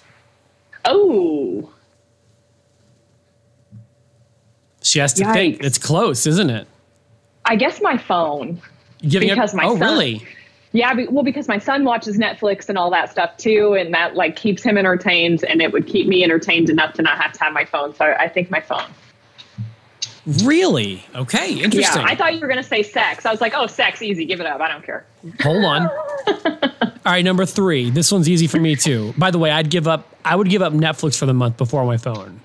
Oh. 0.85 1.71
She 4.81 4.99
has 4.99 5.13
to 5.13 5.31
think. 5.33 5.63
It's 5.63 5.77
close, 5.77 6.25
isn't 6.25 6.49
it? 6.49 6.67
I 7.45 7.55
guess 7.55 7.81
my 7.81 7.97
phone. 7.97 8.61
Giving 9.07 9.29
Because 9.29 9.53
my 9.53 9.65
oh, 9.65 9.77
son- 9.77 9.79
really? 9.79 10.27
Yeah, 10.73 10.93
be, 10.93 11.07
well, 11.07 11.23
because 11.23 11.47
my 11.47 11.57
son 11.57 11.83
watches 11.83 12.17
Netflix 12.17 12.69
and 12.69 12.77
all 12.77 12.89
that 12.91 13.11
stuff 13.11 13.35
too, 13.37 13.73
and 13.73 13.93
that 13.93 14.15
like 14.15 14.35
keeps 14.35 14.63
him 14.63 14.77
entertained, 14.77 15.43
and 15.43 15.61
it 15.61 15.73
would 15.73 15.85
keep 15.85 16.07
me 16.07 16.23
entertained 16.23 16.69
enough 16.69 16.93
to 16.93 17.01
not 17.01 17.21
have 17.21 17.33
to 17.33 17.43
have 17.43 17.51
my 17.51 17.65
phone. 17.65 17.93
So 17.93 18.05
I 18.05 18.29
think 18.29 18.49
my 18.49 18.61
phone. 18.61 18.85
Really? 20.43 21.03
Okay, 21.15 21.53
interesting. 21.61 22.01
Yeah, 22.01 22.07
I 22.07 22.15
thought 22.15 22.33
you 22.35 22.41
were 22.41 22.47
gonna 22.47 22.61
say 22.63 22.83
sex. 22.83 23.25
I 23.25 23.31
was 23.31 23.41
like, 23.41 23.53
oh, 23.55 23.67
sex, 23.67 24.01
easy, 24.01 24.25
give 24.25 24.39
it 24.39 24.45
up. 24.45 24.61
I 24.61 24.67
don't 24.67 24.83
care. 24.83 25.05
Hold 25.41 25.65
on. 25.65 25.87
All 27.03 27.11
right, 27.13 27.25
number 27.25 27.45
three. 27.45 27.89
This 27.89 28.11
one's 28.11 28.29
easy 28.29 28.45
for 28.47 28.59
me 28.59 28.75
too. 28.75 29.13
By 29.17 29.31
the 29.31 29.39
way, 29.39 29.49
I'd 29.49 29.69
give 29.71 29.87
up. 29.87 30.07
I 30.23 30.35
would 30.35 30.49
give 30.49 30.61
up 30.61 30.73
Netflix 30.73 31.17
for 31.17 31.25
the 31.25 31.33
month 31.33 31.57
before 31.57 31.83
my 31.85 31.97
phone. 31.97 32.39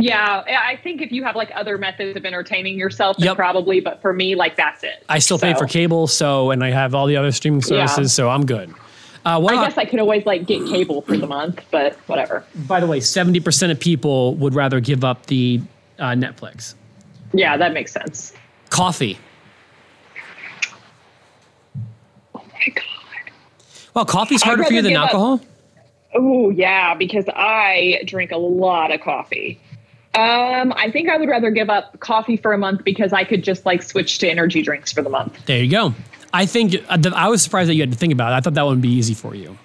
Yeah, 0.00 0.42
I 0.46 0.76
think 0.82 1.00
if 1.00 1.12
you 1.12 1.22
have 1.22 1.36
like 1.36 1.52
other 1.54 1.78
methods 1.78 2.16
of 2.16 2.24
entertaining 2.26 2.76
yourself, 2.78 3.16
then 3.18 3.26
Yep. 3.26 3.36
probably. 3.36 3.78
But 3.80 4.02
for 4.02 4.12
me, 4.12 4.34
like 4.34 4.56
that's 4.56 4.82
it. 4.82 5.04
I 5.08 5.20
still 5.20 5.38
pay 5.38 5.54
for 5.54 5.66
cable, 5.66 6.08
so 6.08 6.50
and 6.50 6.64
I 6.64 6.70
have 6.70 6.94
all 6.94 7.06
the 7.06 7.16
other 7.16 7.30
streaming 7.30 7.60
Yeah. 7.60 7.86
services, 7.86 8.12
so 8.14 8.28
I'm 8.28 8.46
good. 8.46 8.74
Uh, 9.24 9.38
what 9.38 9.54
I 9.54 9.64
guess 9.68 9.76
I 9.78 9.84
could 9.84 10.00
always 10.00 10.24
like 10.26 10.46
get 10.46 10.66
cable 10.66 11.02
for 11.02 11.16
the 11.16 11.26
month, 11.26 11.62
but 11.70 11.94
whatever. 12.08 12.42
by 12.66 12.80
the 12.80 12.86
way, 12.86 12.98
seventy 12.98 13.38
percent 13.38 13.70
of 13.70 13.78
people 13.78 14.34
would 14.36 14.54
rather 14.54 14.80
give 14.80 15.04
up 15.04 15.26
the 15.26 15.60
uh, 16.00 16.06
Netflix. 16.12 16.74
Yeah, 17.32 17.56
that 17.56 17.72
makes 17.72 17.92
sense. 17.92 18.32
Coffee. 18.70 19.18
Oh 22.34 22.42
my 22.52 22.72
god. 22.74 22.84
Well, 23.94 24.04
coffee's 24.04 24.42
harder 24.42 24.64
for 24.64 24.72
you 24.72 24.82
than 24.82 24.94
alcohol. 24.94 25.40
Oh 26.14 26.50
yeah, 26.50 26.94
because 26.94 27.24
I 27.28 28.02
drink 28.04 28.32
a 28.32 28.36
lot 28.36 28.92
of 28.92 29.00
coffee. 29.00 29.60
Um, 30.14 30.72
I 30.74 30.90
think 30.90 31.08
I 31.08 31.16
would 31.16 31.28
rather 31.28 31.50
give 31.50 31.70
up 31.70 32.00
coffee 32.00 32.36
for 32.36 32.52
a 32.52 32.58
month 32.58 32.82
because 32.84 33.12
I 33.12 33.22
could 33.22 33.44
just 33.44 33.64
like 33.64 33.82
switch 33.82 34.18
to 34.18 34.28
energy 34.28 34.60
drinks 34.60 34.90
for 34.92 35.02
the 35.02 35.10
month. 35.10 35.38
There 35.46 35.62
you 35.62 35.70
go. 35.70 35.94
I 36.34 36.46
think 36.46 36.74
uh, 36.88 36.98
I 37.14 37.28
was 37.28 37.42
surprised 37.42 37.70
that 37.70 37.74
you 37.74 37.82
had 37.82 37.92
to 37.92 37.98
think 37.98 38.12
about 38.12 38.32
it. 38.32 38.36
I 38.36 38.40
thought 38.40 38.54
that 38.54 38.66
would 38.66 38.82
be 38.82 38.88
easy 38.88 39.14
for 39.14 39.34
you. 39.34 39.56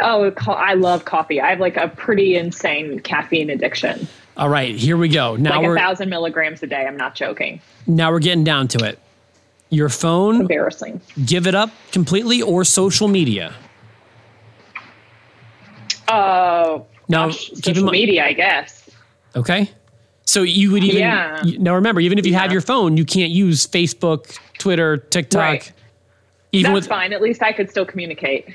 Oh, 0.00 0.32
I 0.48 0.74
love 0.74 1.04
coffee. 1.04 1.40
I 1.40 1.50
have 1.50 1.60
like 1.60 1.76
a 1.76 1.88
pretty 1.88 2.36
insane 2.36 3.00
caffeine 3.00 3.50
addiction. 3.50 4.06
All 4.40 4.48
right, 4.48 4.74
here 4.74 4.96
we 4.96 5.08
go. 5.10 5.36
Now 5.36 5.60
like 5.60 5.70
a 5.70 5.74
thousand 5.74 6.08
milligrams 6.08 6.62
a 6.62 6.66
day. 6.66 6.86
I'm 6.86 6.96
not 6.96 7.14
joking. 7.14 7.60
now 7.86 8.10
we're 8.10 8.20
getting 8.20 8.42
down 8.42 8.68
to 8.68 8.84
it. 8.86 8.98
Your 9.68 9.90
phone, 9.90 10.40
Embarrassing. 10.40 10.98
give 11.26 11.46
it 11.46 11.54
up 11.54 11.70
completely, 11.92 12.40
or 12.40 12.64
social 12.64 13.06
media. 13.06 13.54
Oh, 16.08 16.86
Now, 17.08 17.26
gosh, 17.26 17.48
keep 17.48 17.56
in 17.56 17.62
social 17.62 17.84
mind- 17.84 17.92
media, 17.92 18.24
I 18.24 18.32
guess. 18.32 18.88
Okay. 19.36 19.70
So 20.24 20.42
you 20.42 20.72
would 20.72 20.84
even 20.84 21.00
Yeah. 21.00 21.40
now 21.58 21.74
remember, 21.74 22.00
even 22.00 22.18
if 22.18 22.24
you 22.26 22.34
have 22.34 22.50
your 22.50 22.62
phone, 22.62 22.96
you 22.96 23.04
can't 23.04 23.30
use 23.30 23.66
Facebook, 23.66 24.38
Twitter, 24.58 24.96
TikTok, 24.96 25.40
Right. 25.40 25.72
even 26.52 26.72
That's 26.72 26.84
with 26.86 26.88
fine. 26.88 27.12
At 27.12 27.20
least 27.20 27.42
I 27.42 27.52
could 27.52 27.68
still 27.70 27.84
communicate. 27.84 28.48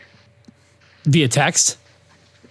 via 1.05 1.27
text. 1.27 1.77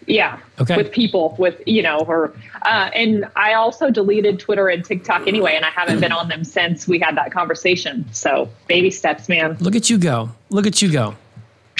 Yeah. 0.06 0.38
Okay. 0.60 0.76
With 0.76 0.92
people, 0.92 1.34
with 1.38 1.62
you 1.66 1.82
know, 1.82 1.98
or 2.00 2.32
uh, 2.62 2.90
and 2.94 3.26
I 3.36 3.54
also 3.54 3.90
deleted 3.90 4.38
Twitter 4.38 4.68
and 4.68 4.84
TikTok 4.84 5.26
anyway, 5.26 5.54
and 5.54 5.64
I 5.64 5.70
haven't 5.70 6.00
been 6.00 6.12
on 6.12 6.28
them 6.28 6.44
since 6.44 6.86
we 6.86 6.98
had 6.98 7.16
that 7.16 7.32
conversation. 7.32 8.04
So 8.12 8.48
baby 8.68 8.90
steps, 8.90 9.28
man. 9.28 9.56
Look 9.60 9.76
at 9.76 9.88
you 9.90 9.98
go. 9.98 10.30
Look 10.50 10.66
at 10.66 10.82
you 10.82 10.90
go. 10.92 11.14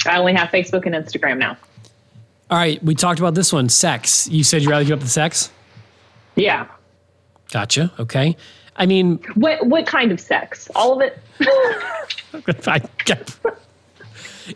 I 0.07 0.17
only 0.17 0.33
have 0.33 0.49
Facebook 0.49 0.85
and 0.85 0.95
Instagram 0.95 1.37
now. 1.37 1.57
All 2.49 2.57
right, 2.57 2.81
we 2.83 2.93
talked 2.93 3.19
about 3.19 3.33
this 3.33 3.51
one, 3.51 3.69
sex. 3.69 4.27
You 4.27 4.43
said 4.43 4.61
you'd 4.61 4.69
rather 4.69 4.85
give 4.85 4.99
up 4.99 5.03
the 5.03 5.09
sex? 5.09 5.49
Yeah. 6.35 6.67
Gotcha. 7.51 7.91
Okay. 7.99 8.35
I 8.75 8.85
mean, 8.85 9.19
What 9.35 9.65
what 9.65 9.87
kind 9.87 10.11
of 10.11 10.19
sex? 10.19 10.69
All 10.75 10.93
of 10.93 11.01
it. 11.01 11.17
I 12.67 12.81
get, 13.05 13.35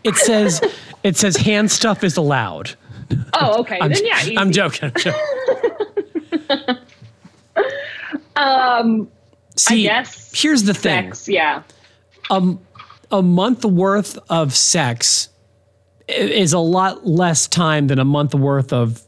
it 0.03 0.15
says 0.15 0.61
it 1.03 1.15
says 1.17 1.37
hand 1.37 1.71
stuff 1.71 2.03
is 2.03 2.17
allowed. 2.17 2.75
Oh, 3.33 3.59
okay. 3.61 3.79
I'm, 3.81 3.91
then 3.91 4.05
yeah. 4.05 4.21
Easy. 4.21 4.37
I'm 4.37 4.51
joking. 4.51 4.91
I'm 4.95 5.01
joking. 5.01 6.77
Um, 8.39 9.11
See, 9.57 9.83
guess 9.83 10.31
here's 10.33 10.63
the 10.63 10.73
thing. 10.73 11.13
sex. 11.13 11.27
Yeah. 11.27 11.63
a 12.29 13.21
month 13.21 13.65
worth 13.65 14.17
of 14.29 14.55
sex 14.55 15.29
is 16.07 16.53
a 16.53 16.59
lot 16.59 17.05
less 17.05 17.47
time 17.47 17.87
than 17.87 17.99
a 17.99 18.05
month 18.05 18.33
worth 18.33 18.71
of 18.71 19.03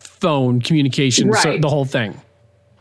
phone 0.00 0.60
communication. 0.60 1.32
So 1.34 1.58
the 1.58 1.68
whole 1.68 1.84
thing. 1.84 2.20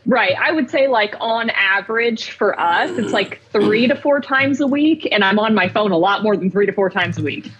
Right. 0.08 0.36
I 0.40 0.52
would 0.52 0.72
say 0.72 0.88
like 0.88 1.16
on 1.20 1.50
average 1.52 2.32
for 2.32 2.60
us, 2.60 2.90
it's 2.98 3.14
like 3.14 3.40
three 3.52 3.88
to 3.88 3.96
four 3.96 4.20
times 4.20 4.60
a 4.60 4.68
week, 4.68 5.08
and 5.12 5.24
I'm 5.24 5.38
on 5.38 5.54
my 5.54 5.70
phone 5.70 5.92
a 5.92 5.98
lot 5.98 6.24
more 6.24 6.36
than 6.36 6.50
three 6.50 6.66
to 6.66 6.72
four 6.72 6.90
times 6.90 7.18
a 7.18 7.22
week. 7.22 7.52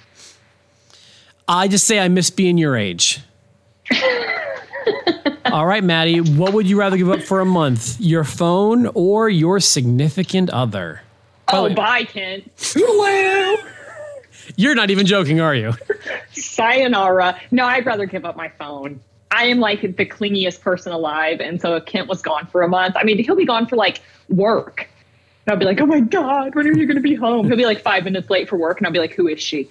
I 1.48 1.68
just 1.68 1.88
say 1.88 2.00
I 2.00 2.08
miss 2.10 2.30
being 2.30 2.58
your 2.58 2.76
age. 2.76 3.22
All 5.46 5.66
right, 5.66 5.84
Maddie, 5.84 6.20
what 6.20 6.54
would 6.54 6.70
you 6.70 6.78
rather 6.78 6.98
give 6.98 7.10
up 7.10 7.22
for 7.22 7.40
a 7.40 7.46
month? 7.46 8.00
Your 8.02 8.26
phone 8.26 8.88
or 8.94 9.30
your 9.30 9.60
significant 9.62 10.50
other? 10.50 11.02
Oh, 11.52 11.74
bye, 11.74 12.04
Kent. 12.04 12.52
Hello. 12.58 13.56
You're 14.58 14.76
not 14.76 14.90
even 14.90 15.06
joking, 15.06 15.40
are 15.40 15.56
you? 15.56 15.74
Sayonara. 16.34 17.40
No, 17.52 17.66
I'd 17.66 17.86
rather 17.86 18.06
give 18.06 18.26
up 18.26 18.36
my 18.36 18.50
phone. 18.50 19.00
I 19.32 19.46
am 19.46 19.60
like 19.60 19.82
the 19.82 20.06
clingiest 20.06 20.62
person 20.62 20.92
alive. 20.92 21.40
And 21.40 21.62
so 21.62 21.76
if 21.76 21.86
Kent 21.86 22.10
was 22.10 22.22
gone 22.22 22.48
for 22.48 22.62
a 22.62 22.68
month, 22.68 22.96
I 22.98 23.04
mean, 23.04 23.24
he'll 23.24 23.36
be 23.36 23.46
gone 23.46 23.68
for 23.68 23.78
like 23.78 24.02
work. 24.30 24.88
And 25.46 25.54
I'll 25.54 25.60
be 25.60 25.66
like, 25.66 25.80
oh 25.80 25.86
my 25.86 26.02
God, 26.02 26.56
when 26.56 26.68
are 26.68 26.74
you 26.74 26.86
going 26.86 26.98
to 26.98 27.02
be 27.02 27.16
home? 27.16 27.48
He'll 27.48 27.58
be 27.58 27.66
like 27.66 27.82
five 27.82 28.04
minutes 28.04 28.30
late 28.30 28.50
for 28.50 28.58
work. 28.58 28.80
And 28.80 28.88
I'll 28.88 28.94
be 28.94 29.00
like, 29.00 29.14
who 29.14 29.28
is 29.28 29.42
she? 29.42 29.70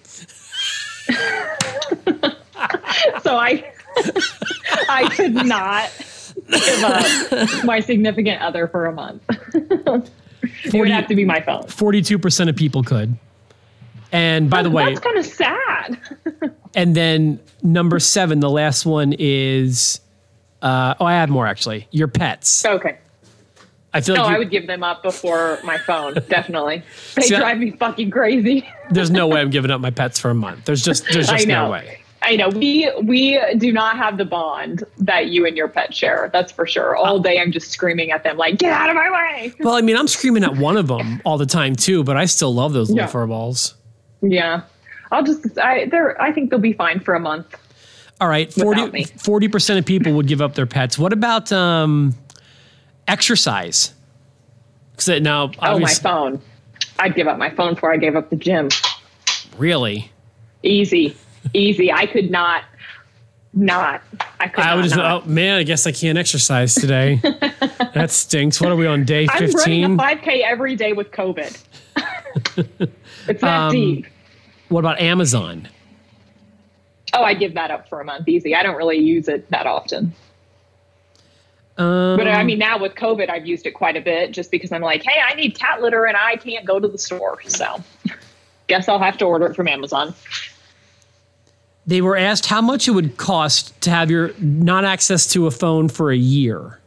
so 3.22 3.36
I, 3.36 3.72
I 4.88 5.08
could 5.14 5.34
not 5.34 5.90
give 6.48 6.84
up 6.84 7.64
my 7.64 7.80
significant 7.80 8.42
other 8.42 8.68
for 8.68 8.86
a 8.86 8.92
month. 8.92 9.22
it 9.54 10.74
would 10.74 10.88
have 10.88 11.06
to 11.08 11.14
be 11.14 11.24
my 11.24 11.40
phone. 11.40 11.64
42% 11.64 12.48
of 12.48 12.56
people 12.56 12.82
could. 12.82 13.16
And 14.12 14.48
by 14.48 14.62
the 14.62 14.70
way, 14.70 14.86
That's 14.86 15.00
kind 15.00 15.18
of 15.18 15.26
sad. 15.26 15.98
and 16.74 16.94
then 16.94 17.40
number 17.62 17.98
seven, 17.98 18.40
the 18.40 18.50
last 18.50 18.86
one 18.86 19.14
is, 19.18 20.00
uh, 20.62 20.94
oh, 21.00 21.04
I 21.04 21.14
have 21.14 21.28
more 21.28 21.46
actually. 21.46 21.88
Your 21.90 22.08
pets. 22.08 22.64
Okay. 22.64 22.98
I 23.96 24.00
feel 24.02 24.14
No, 24.16 24.22
like 24.24 24.34
I 24.36 24.38
would 24.38 24.50
give 24.50 24.66
them 24.66 24.82
up 24.82 25.02
before 25.02 25.58
my 25.64 25.78
phone. 25.78 26.14
Definitely, 26.28 26.82
they 27.14 27.22
See, 27.22 27.36
drive 27.36 27.58
me 27.58 27.70
fucking 27.72 28.10
crazy. 28.10 28.68
there's 28.90 29.10
no 29.10 29.26
way 29.26 29.40
I'm 29.40 29.50
giving 29.56 29.70
up 29.70 29.80
my 29.80 29.90
pets 29.90 30.18
for 30.20 30.30
a 30.30 30.34
month. 30.34 30.64
There's 30.66 30.82
just, 30.82 31.04
there's 31.12 31.28
just 31.28 31.46
no 31.46 31.70
way. 31.70 32.00
I 32.22 32.34
know 32.36 32.48
we 32.48 32.90
we 33.02 33.40
do 33.56 33.72
not 33.72 33.96
have 33.96 34.18
the 34.18 34.24
bond 34.24 34.82
that 34.98 35.26
you 35.28 35.46
and 35.46 35.56
your 35.56 35.68
pet 35.68 35.94
share. 35.94 36.28
That's 36.32 36.50
for 36.50 36.66
sure. 36.66 36.96
All 36.96 37.20
day 37.20 37.40
I'm 37.40 37.52
just 37.52 37.70
screaming 37.70 38.10
at 38.10 38.24
them 38.24 38.36
like, 38.36 38.58
"Get 38.58 38.72
out 38.72 38.88
of 38.90 38.96
my 38.96 39.10
way!" 39.10 39.52
Well, 39.60 39.74
I 39.74 39.80
mean, 39.80 39.96
I'm 39.96 40.08
screaming 40.08 40.42
at 40.42 40.56
one 40.56 40.76
of 40.76 40.88
them 40.88 41.20
all 41.24 41.38
the 41.38 41.46
time 41.46 41.76
too, 41.76 42.02
but 42.04 42.16
I 42.16 42.24
still 42.24 42.52
love 42.52 42.72
those 42.72 42.88
little 42.90 43.04
Yeah. 43.04 43.06
fur 43.10 43.26
balls. 43.26 43.74
Yeah, 44.22 44.62
I'll 45.12 45.22
just 45.22 45.56
I 45.58 45.86
they're 45.86 46.20
I 46.20 46.32
think 46.32 46.50
they'll 46.50 46.58
be 46.58 46.72
fine 46.72 47.00
for 47.00 47.14
a 47.14 47.20
month. 47.20 47.54
All 48.20 48.28
right, 48.28 48.52
40 48.52 49.48
percent 49.48 49.78
of 49.78 49.84
people 49.86 50.12
would 50.14 50.26
give 50.26 50.40
up 50.40 50.54
their 50.54 50.66
pets. 50.66 50.98
What 50.98 51.12
about 51.12 51.52
um, 51.52 52.14
exercise? 53.08 53.92
Because 54.92 55.20
now, 55.20 55.50
Oh, 55.60 55.78
my 55.78 55.92
phone. 55.92 56.40
I'd 56.98 57.14
give 57.14 57.26
up 57.26 57.38
my 57.38 57.50
phone 57.50 57.74
before 57.74 57.92
I 57.92 57.96
gave 57.98 58.16
up 58.16 58.30
the 58.30 58.36
gym. 58.36 58.68
really, 59.58 60.10
Easy, 60.62 61.14
easy. 61.52 61.92
I 61.92 62.06
could 62.06 62.30
not, 62.30 62.64
not. 63.52 64.02
I 64.40 64.48
could 64.48 64.64
I 64.64 64.68
not. 64.68 64.76
would 64.76 64.82
just. 64.84 64.96
not. 64.96 65.22
Oh 65.22 65.26
man, 65.28 65.58
I 65.58 65.62
guess 65.62 65.86
I 65.86 65.92
can't 65.92 66.16
exercise 66.18 66.74
today. 66.74 67.20
that 67.94 68.10
stinks. 68.10 68.60
What 68.60 68.72
are 68.72 68.76
we 68.76 68.86
on 68.86 69.04
day 69.04 69.26
fifteen? 69.28 69.84
I'm 69.84 69.96
running 69.98 70.18
a 70.18 70.22
5K 70.22 70.42
every 70.44 70.74
day 70.76 70.92
with 70.94 71.10
COVID. 71.12 71.62
it's 73.28 73.40
that 73.40 73.44
Um, 73.44 73.72
deep. 73.72 74.06
What 74.68 74.80
about 74.80 74.98
Amazon? 74.98 75.68
Oh, 77.14 77.22
I 77.22 77.34
give 77.34 77.54
that 77.54 77.70
up 77.70 77.88
for 77.88 78.00
a 78.00 78.04
month 78.04 78.26
easy. 78.28 78.54
I 78.54 78.62
don't 78.64 78.76
really 78.76 78.98
use 78.98 79.28
it 79.28 79.48
that 79.50 79.66
often. 79.66 80.12
Um, 81.78 82.16
But 82.16 82.26
I 82.28 82.42
mean, 82.42 82.58
now 82.58 82.78
with 82.78 82.94
COVID, 82.94 83.28
I've 83.28 83.46
used 83.46 83.66
it 83.66 83.72
quite 83.72 83.96
a 83.96 84.00
bit 84.00 84.30
just 84.32 84.50
because 84.50 84.72
I'm 84.72 84.82
like, 84.82 85.02
hey, 85.02 85.20
I 85.20 85.34
need 85.34 85.58
cat 85.58 85.82
litter 85.82 86.06
and 86.06 86.16
I 86.16 86.36
can't 86.36 86.64
go 86.64 86.80
to 86.80 86.88
the 86.88 86.98
store. 86.98 87.38
So 87.46 87.82
guess 88.66 88.88
I'll 88.88 88.98
have 88.98 89.18
to 89.18 89.24
order 89.26 89.46
it 89.46 89.54
from 89.54 89.68
Amazon. 89.68 90.14
they 91.86 92.00
were 92.00 92.16
asked 92.16 92.46
how 92.46 92.60
much 92.60 92.88
it 92.88 92.92
would 92.92 93.16
cost 93.16 93.78
to 93.82 93.90
have 93.90 94.10
your 94.10 94.32
not 94.38 94.84
access 94.84 95.26
to 95.34 95.46
a 95.46 95.50
phone 95.50 95.88
for 95.88 96.10
a 96.10 96.16
year. 96.16 96.80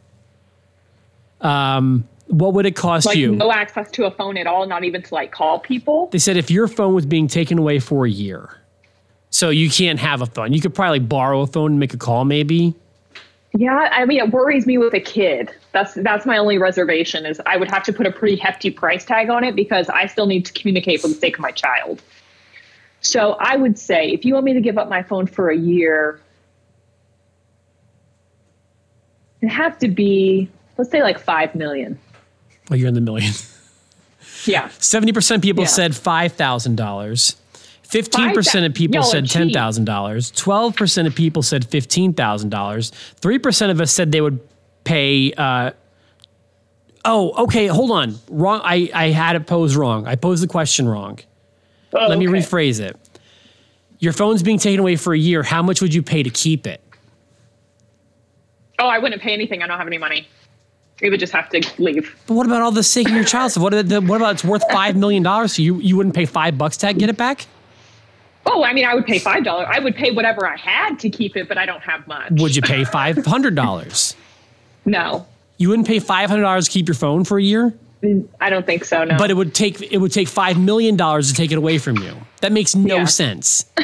Um, 1.41 2.07
what 2.27 2.53
would 2.53 2.65
it 2.65 2.75
cost 2.75 3.05
Like, 3.05 3.17
you? 3.17 3.35
no 3.35 3.51
access 3.51 3.89
to 3.91 4.05
a 4.05 4.11
phone 4.11 4.37
at 4.37 4.45
all, 4.45 4.67
not 4.67 4.83
even 4.83 5.01
to 5.03 5.13
like 5.13 5.31
call 5.31 5.59
people. 5.59 6.07
They 6.11 6.17
said 6.19 6.35
if 6.37 6.51
your 6.51 6.67
phone 6.67 6.93
was 6.93 7.05
being 7.05 7.27
taken 7.27 7.57
away 7.57 7.79
for 7.79 8.05
a 8.05 8.09
year, 8.09 8.55
so 9.29 9.49
you 9.49 9.69
can't 9.69 9.99
have 9.99 10.21
a 10.21 10.25
phone. 10.25 10.51
You 10.53 10.59
could 10.61 10.73
probably 10.75 10.99
borrow 10.99 11.41
a 11.41 11.47
phone 11.47 11.71
and 11.71 11.79
make 11.79 11.93
a 11.93 11.97
call, 11.97 12.25
maybe. 12.25 12.75
Yeah, 13.57 13.89
I 13.91 14.05
mean, 14.05 14.19
it 14.19 14.29
worries 14.31 14.67
me 14.67 14.77
with 14.77 14.93
a 14.93 14.99
kid. 14.99 15.49
That's 15.71 15.95
that's 15.95 16.25
my 16.25 16.37
only 16.37 16.59
reservation 16.59 17.25
is 17.25 17.41
I 17.47 17.57
would 17.57 17.69
have 17.71 17.81
to 17.83 17.93
put 17.93 18.05
a 18.05 18.11
pretty 18.11 18.35
hefty 18.35 18.69
price 18.69 19.03
tag 19.03 19.29
on 19.29 19.43
it 19.43 19.55
because 19.55 19.89
I 19.89 20.05
still 20.05 20.27
need 20.27 20.45
to 20.45 20.53
communicate 20.53 21.01
for 21.01 21.07
the 21.07 21.15
sake 21.15 21.35
of 21.35 21.41
my 21.41 21.51
child. 21.51 22.01
So 23.01 23.33
I 23.39 23.55
would 23.55 23.79
say 23.79 24.09
if 24.11 24.23
you 24.23 24.33
want 24.35 24.45
me 24.45 24.53
to 24.53 24.61
give 24.61 24.77
up 24.77 24.87
my 24.87 25.01
phone 25.01 25.25
for 25.25 25.49
a 25.49 25.57
year, 25.57 26.19
it 29.41 29.47
have 29.47 29.79
to 29.79 29.87
be 29.87 30.49
let's 30.77 30.91
say 30.91 31.01
like 31.01 31.17
five 31.19 31.55
million. 31.55 31.99
Well, 32.69 32.77
you're 32.77 32.87
in 32.89 32.93
the 32.93 33.01
millions. 33.01 33.55
Yeah. 34.45 34.69
Seventy 34.79 35.11
percent 35.11 35.37
of 35.39 35.43
people 35.43 35.63
Yeah. 35.63 35.69
said 35.69 35.95
five 35.95 36.33
thousand 36.33 36.75
dollars. 36.75 37.35
Fifteen 37.89 38.35
percent 38.35 38.67
of 38.67 38.75
people 38.75 39.01
said 39.01 39.27
ten 39.27 39.49
thousand 39.49 39.85
dollars. 39.85 40.29
Twelve 40.29 40.75
percent 40.75 41.07
of 41.07 41.15
people 41.15 41.41
said 41.41 41.65
fifteen 41.65 42.13
thousand 42.13 42.49
dollars. 42.49 42.91
Three 43.15 43.39
percent 43.39 43.71
of 43.71 43.81
us 43.81 43.91
said 43.91 44.11
they 44.11 44.21
would 44.21 44.39
pay. 44.83 45.33
Uh, 45.33 45.71
oh, 47.03 47.45
okay. 47.45 47.65
Hold 47.65 47.89
on. 47.89 48.15
Wrong. 48.29 48.61
I 48.63 48.91
I 48.93 49.07
had 49.07 49.35
it 49.35 49.47
posed 49.47 49.75
wrong. 49.75 50.05
I 50.05 50.15
posed 50.15 50.43
the 50.43 50.47
question 50.47 50.87
wrong. 50.87 51.17
Let 51.91 52.19
me 52.19 52.27
rephrase 52.27 52.79
it. 52.79 52.95
Your 53.97 54.13
phone's 54.13 54.43
being 54.43 54.59
taken 54.59 54.79
away 54.79 54.95
for 54.95 55.15
a 55.15 55.17
year. 55.17 55.41
How 55.41 55.63
much 55.63 55.81
would 55.81 55.91
you 55.91 56.03
pay 56.03 56.21
to 56.21 56.29
keep 56.29 56.67
it? 56.67 56.81
Oh, 58.77 58.87
I 58.87 58.99
wouldn't 58.99 59.23
pay 59.23 59.33
anything. 59.33 59.63
I 59.63 59.67
don't 59.67 59.79
have 59.79 59.87
any 59.87 59.97
money. 59.97 60.27
We 61.01 61.09
would 61.09 61.19
just 61.19 61.33
have 61.33 61.49
to 61.49 61.67
leave. 61.79 62.15
But 62.27 62.35
what 62.35 62.45
about 62.45 62.61
all 62.61 62.71
the 62.71 62.83
sake 62.83 63.09
of 63.09 63.15
your 63.15 63.23
child 63.23 63.49
stuff? 63.51 63.63
What, 63.63 63.89
the, 63.89 63.99
what 63.99 64.17
about 64.17 64.35
it's 64.35 64.43
worth 64.43 64.63
five 64.71 64.95
million 64.95 65.23
dollars? 65.23 65.55
So 65.55 65.63
you 65.63 65.77
you 65.79 65.97
wouldn't 65.97 66.13
pay 66.13 66.27
five 66.27 66.55
bucks 66.55 66.77
to 66.77 66.93
get 66.93 67.09
it 67.09 67.17
back? 67.17 67.47
Oh, 68.51 68.63
I 68.63 68.73
mean, 68.73 68.83
I 68.85 68.95
would 68.95 69.05
pay 69.05 69.19
five 69.19 69.43
dollars. 69.43 69.67
I 69.69 69.79
would 69.79 69.95
pay 69.95 70.11
whatever 70.11 70.47
I 70.47 70.57
had 70.57 70.97
to 70.99 71.09
keep 71.09 71.37
it, 71.37 71.47
but 71.47 71.57
I 71.57 71.65
don't 71.67 71.81
have 71.81 72.07
much. 72.07 72.31
Would 72.31 72.55
you 72.55 72.61
pay 72.63 72.83
five 72.83 73.23
hundred 73.25 73.55
dollars? 73.55 74.15
No, 74.85 75.27
You 75.57 75.69
wouldn't 75.69 75.87
pay 75.87 75.99
five 75.99 76.29
hundred 76.29 76.41
dollars 76.43 76.65
to 76.65 76.71
keep 76.71 76.87
your 76.87 76.95
phone 76.95 77.25
for 77.25 77.37
a 77.37 77.43
year, 77.43 77.73
I 78.41 78.49
don't 78.49 78.65
think 78.65 78.85
so. 78.85 79.03
No. 79.03 79.17
but 79.17 79.29
it 79.29 79.35
would 79.35 79.53
take 79.53 79.81
it 79.81 79.97
would 79.97 80.11
take 80.13 80.27
five 80.29 80.57
million 80.57 80.95
dollars 80.95 81.27
to 81.27 81.35
take 81.35 81.51
it 81.51 81.57
away 81.57 81.77
from 81.77 81.97
you. 81.97 82.15
That 82.41 82.51
makes 82.53 82.73
no 82.75 82.95
Yeah. 82.99 83.05
sense. 83.05 83.65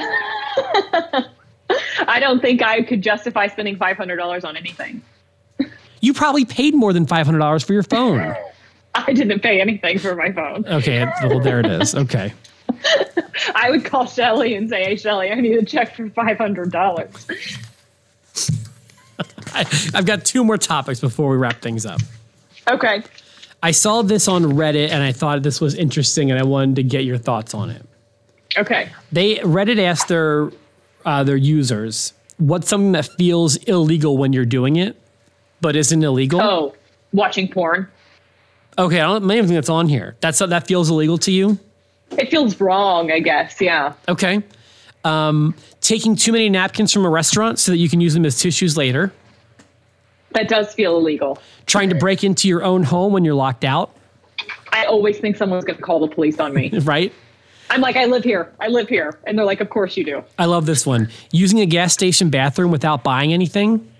I 2.07 2.19
don't 2.19 2.41
think 2.41 2.61
I 2.63 2.81
could 2.83 3.01
justify 3.01 3.47
spending 3.47 3.75
five 3.77 3.97
hundred 3.97 4.15
dollars 4.17 4.43
on 4.45 4.55
anything. 4.57 5.01
You 6.01 6.13
probably 6.13 6.45
paid 6.45 6.73
more 6.73 6.93
than 6.93 7.05
five 7.05 7.25
hundred 7.25 7.39
dollars 7.39 7.63
for 7.63 7.73
your 7.73 7.83
phone. 7.83 8.35
I 8.95 9.11
didn't 9.13 9.41
pay 9.41 9.59
anything 9.61 9.99
for 9.99 10.15
my 10.15 10.31
phone. 10.31 10.65
Okay, 10.65 11.05
well 11.23 11.39
there 11.41 11.59
it 11.59 11.65
is. 11.65 11.93
Okay. 11.93 12.33
I 13.55 13.69
would 13.69 13.85
call 13.85 14.05
Shelly 14.07 14.55
and 14.55 14.69
say, 14.69 14.83
"Hey, 14.83 14.95
Shelly, 14.95 15.31
I 15.31 15.35
need 15.35 15.57
a 15.57 15.65
check 15.65 15.95
for 15.95 16.09
five 16.09 16.37
hundred 16.37 16.71
dollars." 16.71 17.27
I've 19.93 20.05
got 20.05 20.25
two 20.25 20.43
more 20.43 20.57
topics 20.57 20.99
before 20.99 21.29
we 21.29 21.37
wrap 21.37 21.61
things 21.61 21.85
up. 21.85 22.01
Okay. 22.69 23.03
I 23.63 23.71
saw 23.71 24.01
this 24.01 24.27
on 24.27 24.43
Reddit 24.43 24.89
and 24.89 25.01
I 25.01 25.11
thought 25.11 25.41
this 25.43 25.61
was 25.61 25.75
interesting 25.75 26.29
and 26.29 26.39
I 26.39 26.43
wanted 26.43 26.75
to 26.75 26.83
get 26.83 27.05
your 27.05 27.17
thoughts 27.17 27.53
on 27.53 27.69
it. 27.69 27.85
Okay. 28.57 28.89
They 29.11 29.35
Reddit 29.37 29.79
asked 29.79 30.07
their 30.07 30.51
uh, 31.05 31.23
their 31.23 31.37
users 31.37 32.13
what's 32.37 32.67
something 32.67 32.91
that 32.93 33.07
feels 33.17 33.55
illegal 33.57 34.17
when 34.17 34.33
you're 34.33 34.45
doing 34.45 34.75
it, 34.75 34.95
but 35.61 35.75
isn't 35.75 36.03
illegal. 36.03 36.41
Oh, 36.41 36.75
watching 37.13 37.47
porn. 37.47 37.87
Okay, 38.77 38.99
I 38.99 39.03
don't 39.03 39.25
maybe 39.25 39.47
think 39.47 39.55
that's 39.55 39.69
on 39.69 39.87
here. 39.87 40.17
That's 40.19 40.39
that 40.39 40.67
feels 40.67 40.89
illegal 40.89 41.17
to 41.19 41.31
you. 41.31 41.57
It 42.11 42.29
feels 42.29 42.59
wrong, 42.59 43.11
I 43.11 43.19
guess. 43.19 43.59
Yeah. 43.59 43.93
Okay. 44.07 44.41
Um, 45.03 45.55
taking 45.81 46.15
too 46.15 46.31
many 46.31 46.49
napkins 46.49 46.91
from 46.91 47.05
a 47.05 47.09
restaurant 47.09 47.59
so 47.59 47.71
that 47.71 47.77
you 47.77 47.89
can 47.89 48.01
use 48.01 48.13
them 48.13 48.25
as 48.25 48.39
tissues 48.39 48.77
later. 48.77 49.11
That 50.31 50.49
does 50.49 50.73
feel 50.73 50.97
illegal. 50.97 51.39
Trying 51.65 51.89
to 51.89 51.95
break 51.95 52.23
into 52.23 52.47
your 52.47 52.63
own 52.63 52.83
home 52.83 53.13
when 53.13 53.23
you're 53.23 53.35
locked 53.35 53.63
out, 53.63 53.95
I 54.71 54.85
always 54.85 55.17
think 55.19 55.37
someone's 55.37 55.63
going 55.63 55.77
to 55.77 55.81
call 55.81 55.99
the 55.99 56.13
police 56.13 56.39
on 56.39 56.53
me. 56.53 56.69
right? 56.83 57.13
I'm 57.69 57.81
like, 57.81 57.95
I 57.95 58.05
live 58.05 58.23
here. 58.23 58.53
I 58.59 58.67
live 58.67 58.89
here. 58.89 59.17
And 59.25 59.37
they're 59.37 59.45
like, 59.45 59.61
Of 59.61 59.69
course 59.69 59.95
you 59.95 60.03
do. 60.03 60.23
I 60.37 60.45
love 60.45 60.65
this 60.65 60.85
one. 60.85 61.09
Using 61.31 61.61
a 61.61 61.65
gas 61.65 61.93
station 61.93 62.29
bathroom 62.29 62.71
without 62.71 63.03
buying 63.03 63.33
anything. 63.33 63.91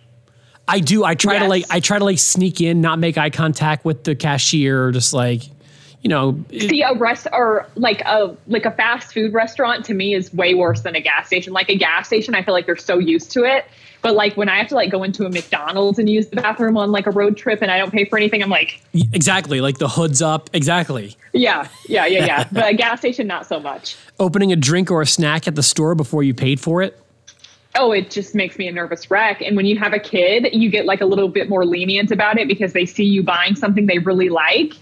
I 0.67 0.79
do. 0.79 1.03
I 1.03 1.15
try 1.15 1.39
to 1.39 1.47
like. 1.47 1.65
I 1.69 1.79
try 1.79 1.99
to 1.99 2.03
like 2.03 2.19
sneak 2.19 2.59
in, 2.59 2.81
not 2.81 2.99
make 2.99 3.17
eye 3.17 3.29
contact 3.29 3.85
with 3.85 4.03
the 4.03 4.15
cashier, 4.15 4.91
just 4.91 5.13
like, 5.13 5.43
you 6.05 6.09
know. 6.09 6.39
it- 6.51 6.69
See, 6.69 6.83
a 6.83 6.93
rest 6.93 7.27
or 7.33 7.65
like 7.73 8.01
a 8.01 8.37
like 8.45 8.65
a 8.65 8.71
fast 8.71 9.11
food 9.11 9.33
restaurant 9.33 9.83
to 9.85 9.95
me 9.95 10.13
is 10.13 10.31
way 10.31 10.53
worse 10.53 10.81
than 10.81 10.95
a 10.95 11.01
gas 11.01 11.25
station. 11.25 11.51
Like 11.51 11.67
a 11.67 11.75
gas 11.75 12.05
station, 12.05 12.35
I 12.35 12.43
feel 12.43 12.53
like 12.53 12.67
they're 12.67 12.77
so 12.77 12.99
used 12.99 13.31
to 13.31 13.43
it. 13.43 13.65
But 14.03 14.13
like 14.13 14.37
when 14.37 14.47
I 14.47 14.59
have 14.59 14.67
to 14.67 14.75
like 14.75 14.91
go 14.91 15.01
into 15.01 15.25
a 15.25 15.31
McDonald's 15.31 15.97
and 15.97 16.07
use 16.07 16.27
the 16.27 16.35
bathroom 16.35 16.77
on 16.77 16.91
like 16.91 17.07
a 17.07 17.11
road 17.11 17.37
trip 17.37 17.63
and 17.63 17.71
I 17.71 17.79
don't 17.79 17.89
pay 17.91 18.05
for 18.05 18.17
anything, 18.17 18.43
I'm 18.43 18.51
like, 18.51 18.79
exactly. 18.93 19.61
Like 19.61 19.79
the 19.79 19.89
hood's 19.89 20.21
up. 20.21 20.51
Exactly. 20.53 21.17
yeah, 21.33 21.67
yeah, 21.87 22.05
yeah, 22.05 22.25
yeah. 22.27 22.43
but 22.51 22.71
a 22.71 22.75
gas 22.75 22.99
station, 22.99 23.25
not 23.25 23.47
so 23.47 23.59
much. 23.59 23.97
Opening 24.19 24.51
a 24.51 24.55
drink 24.55 24.91
or 24.91 25.01
a 25.01 25.07
snack 25.07 25.47
at 25.47 25.55
the 25.55 25.63
store 25.63 25.95
before 25.95 26.21
you 26.21 26.35
paid 26.35 26.59
for 26.59 26.83
it. 26.83 26.99
Oh, 27.73 27.91
it 27.91 28.11
just 28.11 28.35
makes 28.35 28.59
me 28.59 28.67
a 28.67 28.71
nervous 28.71 29.09
wreck. 29.09 29.41
And 29.41 29.57
when 29.57 29.65
you 29.65 29.77
have 29.79 29.91
a 29.91 29.99
kid, 29.99 30.49
you 30.53 30.69
get 30.69 30.85
like 30.85 31.01
a 31.01 31.05
little 31.07 31.27
bit 31.27 31.49
more 31.49 31.65
lenient 31.65 32.11
about 32.11 32.37
it 32.37 32.47
because 32.47 32.73
they 32.73 32.85
see 32.85 33.05
you 33.05 33.23
buying 33.23 33.55
something 33.55 33.87
they 33.87 33.97
really 33.97 34.29
like. 34.29 34.73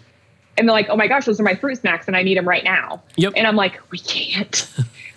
And 0.58 0.68
they're 0.68 0.74
like, 0.74 0.88
oh 0.90 0.96
my 0.96 1.08
gosh, 1.08 1.26
those 1.26 1.40
are 1.40 1.44
my 1.44 1.56
fruit 1.56 1.80
snacks 1.80 2.08
and 2.08 2.16
I 2.16 2.22
need 2.24 2.38
them 2.38 2.48
right 2.48 2.64
now. 2.64 3.02
Yep. 3.16 3.34
And 3.36 3.48
I'm 3.48 3.56
like, 3.56 3.80
we 3.92 3.98
can't. 4.00 4.72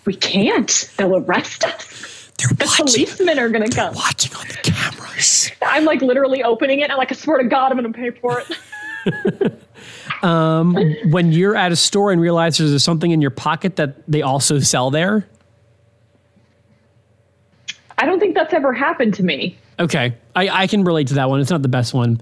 We 0.07 0.14
can't. 0.14 0.91
They'll 0.97 1.16
arrest 1.16 1.64
us. 1.64 2.30
They're 2.39 2.49
The 2.57 2.72
policemen 2.76 3.39
are 3.39 3.49
going 3.49 3.68
to 3.68 3.74
come. 3.74 3.95
watching 3.95 4.34
on 4.37 4.47
the 4.49 4.55
cameras. 4.62 5.51
I'm 5.62 5.84
like 5.84 6.01
literally 6.03 6.43
opening 6.43 6.80
it. 6.80 6.84
And 6.84 6.93
I'm 6.93 6.99
like, 6.99 7.11
I 7.11 7.14
swear 7.14 7.39
to 7.39 7.45
God, 7.45 7.72
I'm 7.72 7.78
going 7.78 7.93
to 7.93 7.99
pay 7.99 8.11
for 8.11 8.41
it. 8.41 9.62
um, 10.22 10.74
When 11.11 11.32
you're 11.32 11.57
at 11.57 11.72
a 11.72 11.76
store 11.76 12.12
and 12.12 12.20
realize 12.20 12.59
there's 12.59 12.82
something 12.84 13.11
in 13.11 13.20
your 13.20 13.30
pocket 13.30 13.76
that 13.76 13.97
they 14.11 14.22
also 14.22 14.59
sell 14.59 14.91
there. 14.91 15.26
I 17.99 18.05
don't 18.07 18.20
think 18.20 18.34
that's 18.34 18.53
ever 18.53 18.72
happened 18.72 19.14
to 19.14 19.22
me. 19.22 19.59
Okay, 19.78 20.14
I, 20.34 20.49
I 20.49 20.66
can 20.66 20.84
relate 20.84 21.09
to 21.09 21.14
that 21.14 21.28
one. 21.28 21.41
It's 21.41 21.51
not 21.51 21.62
the 21.62 21.68
best 21.68 21.95
one. 21.95 22.20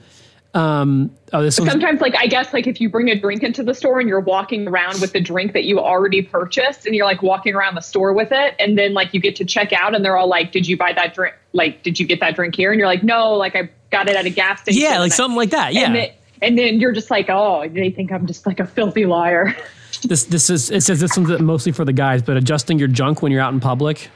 Um, 0.54 1.10
oh, 1.32 1.42
this 1.42 1.56
Sometimes, 1.56 2.00
like, 2.00 2.14
I 2.16 2.28
guess, 2.28 2.52
like, 2.52 2.68
if 2.68 2.80
you 2.80 2.88
bring 2.88 3.10
a 3.10 3.18
drink 3.18 3.42
into 3.42 3.64
the 3.64 3.74
store 3.74 3.98
and 3.98 4.08
you're 4.08 4.20
walking 4.20 4.68
around 4.68 5.00
with 5.00 5.12
the 5.12 5.20
drink 5.20 5.52
that 5.52 5.64
you 5.64 5.80
already 5.80 6.22
purchased 6.22 6.86
and 6.86 6.94
you're 6.94 7.06
like 7.06 7.22
walking 7.22 7.54
around 7.56 7.74
the 7.74 7.80
store 7.80 8.12
with 8.12 8.28
it, 8.30 8.54
and 8.60 8.78
then 8.78 8.94
like 8.94 9.12
you 9.12 9.20
get 9.20 9.34
to 9.36 9.44
check 9.44 9.72
out 9.72 9.96
and 9.96 10.04
they're 10.04 10.16
all 10.16 10.28
like, 10.28 10.52
Did 10.52 10.68
you 10.68 10.76
buy 10.76 10.92
that 10.92 11.14
drink? 11.14 11.34
Like, 11.52 11.82
did 11.82 11.98
you 11.98 12.06
get 12.06 12.20
that 12.20 12.36
drink 12.36 12.54
here? 12.54 12.70
And 12.70 12.78
you're 12.78 12.86
like, 12.88 13.02
No, 13.02 13.32
like, 13.34 13.56
I 13.56 13.68
got 13.90 14.08
it 14.08 14.14
at 14.14 14.26
a 14.26 14.30
gas 14.30 14.60
station. 14.60 14.80
yeah, 14.80 15.00
like 15.00 15.12
I- 15.12 15.16
something 15.16 15.36
like 15.36 15.50
that. 15.50 15.74
Yeah. 15.74 15.86
And 15.86 15.96
then, 15.96 16.10
and 16.40 16.58
then 16.58 16.80
you're 16.80 16.92
just 16.92 17.10
like, 17.10 17.26
Oh, 17.28 17.68
they 17.68 17.90
think 17.90 18.12
I'm 18.12 18.26
just 18.26 18.46
like 18.46 18.60
a 18.60 18.66
filthy 18.66 19.06
liar. 19.06 19.56
this 20.04 20.24
this 20.24 20.50
is 20.50 20.70
it 20.70 20.82
says 20.82 21.00
this 21.00 21.16
one's 21.16 21.40
mostly 21.40 21.72
for 21.72 21.84
the 21.84 21.92
guys, 21.92 22.22
but 22.22 22.36
adjusting 22.36 22.78
your 22.78 22.88
junk 22.88 23.22
when 23.22 23.32
you're 23.32 23.40
out 23.42 23.52
in 23.52 23.58
public. 23.60 24.08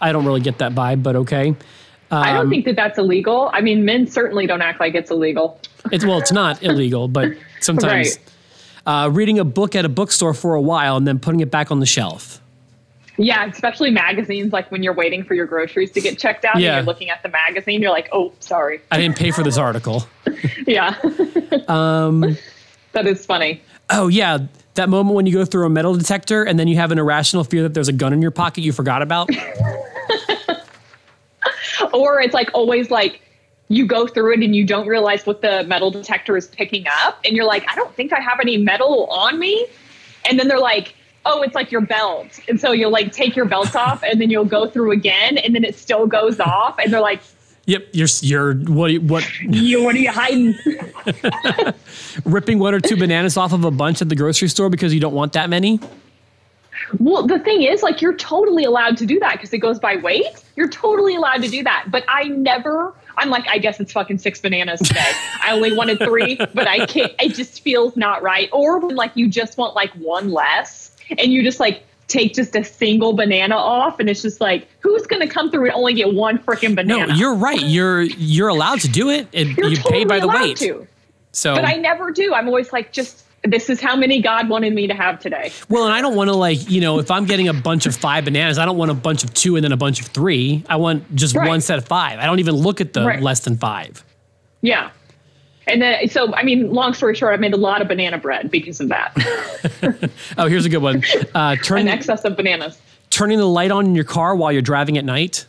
I 0.00 0.12
don't 0.12 0.24
really 0.24 0.40
get 0.40 0.58
that 0.58 0.72
vibe, 0.72 1.02
but 1.02 1.16
okay. 1.16 1.54
I 2.10 2.30
Um, 2.30 2.36
don't 2.36 2.50
think 2.50 2.64
that 2.66 2.76
that's 2.76 2.98
illegal. 2.98 3.50
I 3.52 3.60
mean, 3.60 3.84
men 3.84 4.06
certainly 4.06 4.46
don't 4.46 4.62
act 4.62 4.78
like 4.80 4.94
it's 4.94 5.10
illegal. 5.10 5.60
It's 5.92 6.04
well, 6.04 6.18
it's 6.18 6.32
not 6.32 6.62
illegal, 6.62 7.08
but 7.08 7.32
sometimes 7.60 8.18
uh, 8.86 9.10
reading 9.12 9.38
a 9.38 9.44
book 9.44 9.74
at 9.74 9.84
a 9.84 9.88
bookstore 9.88 10.34
for 10.34 10.54
a 10.54 10.60
while 10.60 10.96
and 10.96 11.06
then 11.06 11.18
putting 11.18 11.40
it 11.40 11.50
back 11.50 11.70
on 11.70 11.80
the 11.80 11.86
shelf. 11.86 12.40
Yeah, 13.18 13.46
especially 13.46 13.90
magazines, 13.90 14.52
like 14.52 14.70
when 14.70 14.82
you're 14.82 14.92
waiting 14.92 15.24
for 15.24 15.32
your 15.34 15.46
groceries 15.46 15.90
to 15.92 16.02
get 16.02 16.18
checked 16.18 16.44
out 16.44 16.60
Yeah. 16.60 16.76
and 16.76 16.84
you're 16.84 16.92
looking 16.92 17.08
at 17.08 17.22
the 17.22 17.30
magazine, 17.30 17.80
you're 17.80 17.90
like, 17.90 18.10
oh, 18.12 18.30
sorry. 18.40 18.80
I 18.90 18.98
didn't 18.98 19.16
pay 19.16 19.30
for 19.30 19.42
this 19.42 19.56
article. 19.58 20.06
Yeah. 20.66 20.94
um, 21.68 22.36
that 22.92 23.06
is 23.06 23.24
funny. 23.24 23.62
Oh 23.88 24.08
yeah, 24.08 24.38
that 24.74 24.88
moment 24.88 25.14
when 25.14 25.24
you 25.26 25.32
go 25.32 25.44
through 25.44 25.64
a 25.64 25.70
metal 25.70 25.94
detector 25.94 26.42
and 26.42 26.58
then 26.58 26.66
you 26.68 26.74
have 26.76 26.90
an 26.92 26.98
irrational 26.98 27.44
fear 27.44 27.62
that 27.62 27.72
there's 27.72 27.88
a 27.88 27.92
gun 27.92 28.12
in 28.12 28.20
your 28.20 28.32
pocket 28.32 28.64
you 28.64 28.72
forgot 28.72 29.00
about. 29.00 29.30
Or 31.92 32.20
it's 32.20 32.34
like 32.34 32.50
always 32.54 32.90
like 32.90 33.20
you 33.68 33.86
go 33.86 34.06
through 34.06 34.34
it 34.34 34.42
and 34.42 34.54
you 34.54 34.64
don't 34.64 34.86
realize 34.86 35.26
what 35.26 35.42
the 35.42 35.64
metal 35.64 35.90
detector 35.90 36.36
is 36.36 36.46
picking 36.46 36.84
up. 37.04 37.18
And 37.24 37.36
you're 37.36 37.46
like, 37.46 37.64
I 37.68 37.74
don't 37.74 37.94
think 37.94 38.12
I 38.12 38.20
have 38.20 38.38
any 38.40 38.56
metal 38.56 39.06
on 39.06 39.38
me. 39.38 39.66
And 40.28 40.38
then 40.38 40.48
they're 40.48 40.60
like, 40.60 40.94
oh, 41.24 41.42
it's 41.42 41.54
like 41.54 41.72
your 41.72 41.80
belt. 41.80 42.38
And 42.48 42.60
so 42.60 42.72
you'll 42.72 42.92
like 42.92 43.12
take 43.12 43.34
your 43.34 43.46
belt 43.46 43.74
off 43.74 44.02
and 44.02 44.20
then 44.20 44.30
you'll 44.30 44.44
go 44.44 44.68
through 44.68 44.92
again 44.92 45.38
and 45.38 45.54
then 45.54 45.64
it 45.64 45.76
still 45.76 46.06
goes 46.06 46.38
off. 46.38 46.78
And 46.78 46.92
they're 46.92 47.00
like, 47.00 47.20
yep, 47.66 47.88
you're 47.92 48.08
you're 48.20 48.54
what 48.54 48.96
what 48.98 49.28
you, 49.40 49.82
what 49.82 49.96
are 49.96 49.98
you 49.98 50.12
hiding? 50.12 50.54
ripping 52.24 52.58
one 52.58 52.74
or 52.74 52.80
two 52.80 52.96
bananas 52.96 53.36
off 53.36 53.52
of 53.52 53.64
a 53.64 53.70
bunch 53.70 54.00
at 54.00 54.08
the 54.08 54.16
grocery 54.16 54.48
store 54.48 54.70
because 54.70 54.94
you 54.94 55.00
don't 55.00 55.14
want 55.14 55.32
that 55.34 55.50
many. 55.50 55.80
Well, 56.98 57.26
the 57.26 57.38
thing 57.38 57.62
is, 57.62 57.82
like, 57.82 58.00
you're 58.00 58.14
totally 58.16 58.64
allowed 58.64 58.96
to 58.98 59.06
do 59.06 59.18
that 59.20 59.32
because 59.32 59.52
it 59.52 59.58
goes 59.58 59.78
by 59.78 59.96
weight. 59.96 60.26
You're 60.56 60.68
totally 60.68 61.16
allowed 61.16 61.42
to 61.42 61.48
do 61.48 61.62
that. 61.64 61.86
But 61.90 62.04
I 62.08 62.24
never, 62.28 62.94
I'm 63.16 63.28
like, 63.30 63.46
I 63.48 63.58
guess 63.58 63.80
it's 63.80 63.92
fucking 63.92 64.18
six 64.18 64.40
bananas 64.40 64.80
today. 64.80 65.12
I 65.42 65.52
only 65.52 65.76
wanted 65.76 65.98
three, 65.98 66.36
but 66.54 66.68
I 66.68 66.86
can't, 66.86 67.12
it 67.20 67.34
just 67.34 67.62
feels 67.62 67.96
not 67.96 68.22
right. 68.22 68.48
Or 68.52 68.78
when, 68.78 68.94
like, 68.96 69.16
you 69.16 69.28
just 69.28 69.58
want, 69.58 69.74
like, 69.74 69.90
one 69.94 70.30
less 70.32 70.96
and 71.18 71.32
you 71.32 71.42
just, 71.42 71.60
like, 71.60 71.82
take 72.08 72.34
just 72.34 72.54
a 72.54 72.62
single 72.62 73.14
banana 73.14 73.56
off 73.56 73.98
and 73.98 74.08
it's 74.08 74.22
just 74.22 74.40
like, 74.40 74.68
who's 74.78 75.08
going 75.08 75.20
to 75.20 75.26
come 75.26 75.50
through 75.50 75.64
and 75.64 75.74
only 75.74 75.92
get 75.92 76.14
one 76.14 76.38
freaking 76.38 76.76
banana 76.76 77.08
No, 77.08 77.14
you're 77.14 77.34
right. 77.34 77.60
You're 77.60 78.02
you're 78.02 78.46
allowed 78.48 78.78
to 78.82 78.88
do 78.88 79.10
it. 79.10 79.26
and 79.34 79.56
you 79.56 79.76
pay 79.78 80.04
by 80.04 80.20
the 80.20 80.26
allowed 80.26 80.40
weight. 80.40 80.56
to. 80.58 80.86
So 81.32 81.56
But 81.56 81.64
I 81.64 81.74
never 81.74 82.12
do. 82.12 82.32
I'm 82.32 82.46
always 82.46 82.72
like, 82.72 82.92
just, 82.92 83.24
this 83.46 83.70
is 83.70 83.80
how 83.80 83.96
many 83.96 84.20
God 84.20 84.48
wanted 84.48 84.72
me 84.74 84.86
to 84.86 84.94
have 84.94 85.18
today. 85.20 85.52
well, 85.68 85.84
and 85.84 85.92
I 85.94 86.00
don't 86.00 86.14
want 86.16 86.28
to 86.28 86.36
like 86.36 86.70
you 86.70 86.80
know 86.80 86.98
if 86.98 87.10
I'm 87.10 87.24
getting 87.26 87.48
a 87.48 87.54
bunch 87.54 87.86
of 87.86 87.94
five 87.96 88.24
bananas, 88.24 88.58
I 88.58 88.64
don't 88.64 88.76
want 88.76 88.90
a 88.90 88.94
bunch 88.94 89.24
of 89.24 89.32
two 89.34 89.56
and 89.56 89.64
then 89.64 89.72
a 89.72 89.76
bunch 89.76 90.00
of 90.00 90.06
three. 90.06 90.64
I 90.68 90.76
want 90.76 91.14
just 91.14 91.34
Right. 91.36 91.48
one 91.48 91.60
set 91.60 91.78
of 91.78 91.86
five. 91.86 92.18
I 92.18 92.26
don't 92.26 92.38
even 92.40 92.54
look 92.54 92.80
at 92.80 92.92
the 92.92 93.04
Right. 93.04 93.22
less 93.22 93.40
than 93.40 93.56
five. 93.56 94.04
Yeah. 94.62 94.90
And 95.68 95.82
then, 95.82 96.08
so, 96.08 96.32
I 96.32 96.44
mean, 96.44 96.72
long 96.72 96.94
story 96.94 97.16
short, 97.16 97.34
I 97.34 97.38
made 97.38 97.52
a 97.52 97.56
lot 97.56 97.82
of 97.82 97.88
banana 97.88 98.18
bread 98.18 98.50
because 98.52 98.80
of 98.80 98.88
that. 98.90 99.12
Oh, 100.38 100.46
here's 100.48 100.64
a 100.64 100.68
good 100.68 100.82
one. 100.82 101.02
Uh, 101.34 101.56
An 101.70 101.88
excess 101.88 102.24
of 102.24 102.36
bananas. 102.36 102.78
turning 103.10 103.38
the 103.38 103.46
light 103.48 103.70
on 103.72 103.84
in 103.86 103.94
your 103.94 104.04
car 104.04 104.36
while 104.36 104.52
you're 104.52 104.62
driving 104.62 104.96
at 104.98 105.04
night. 105.04 105.46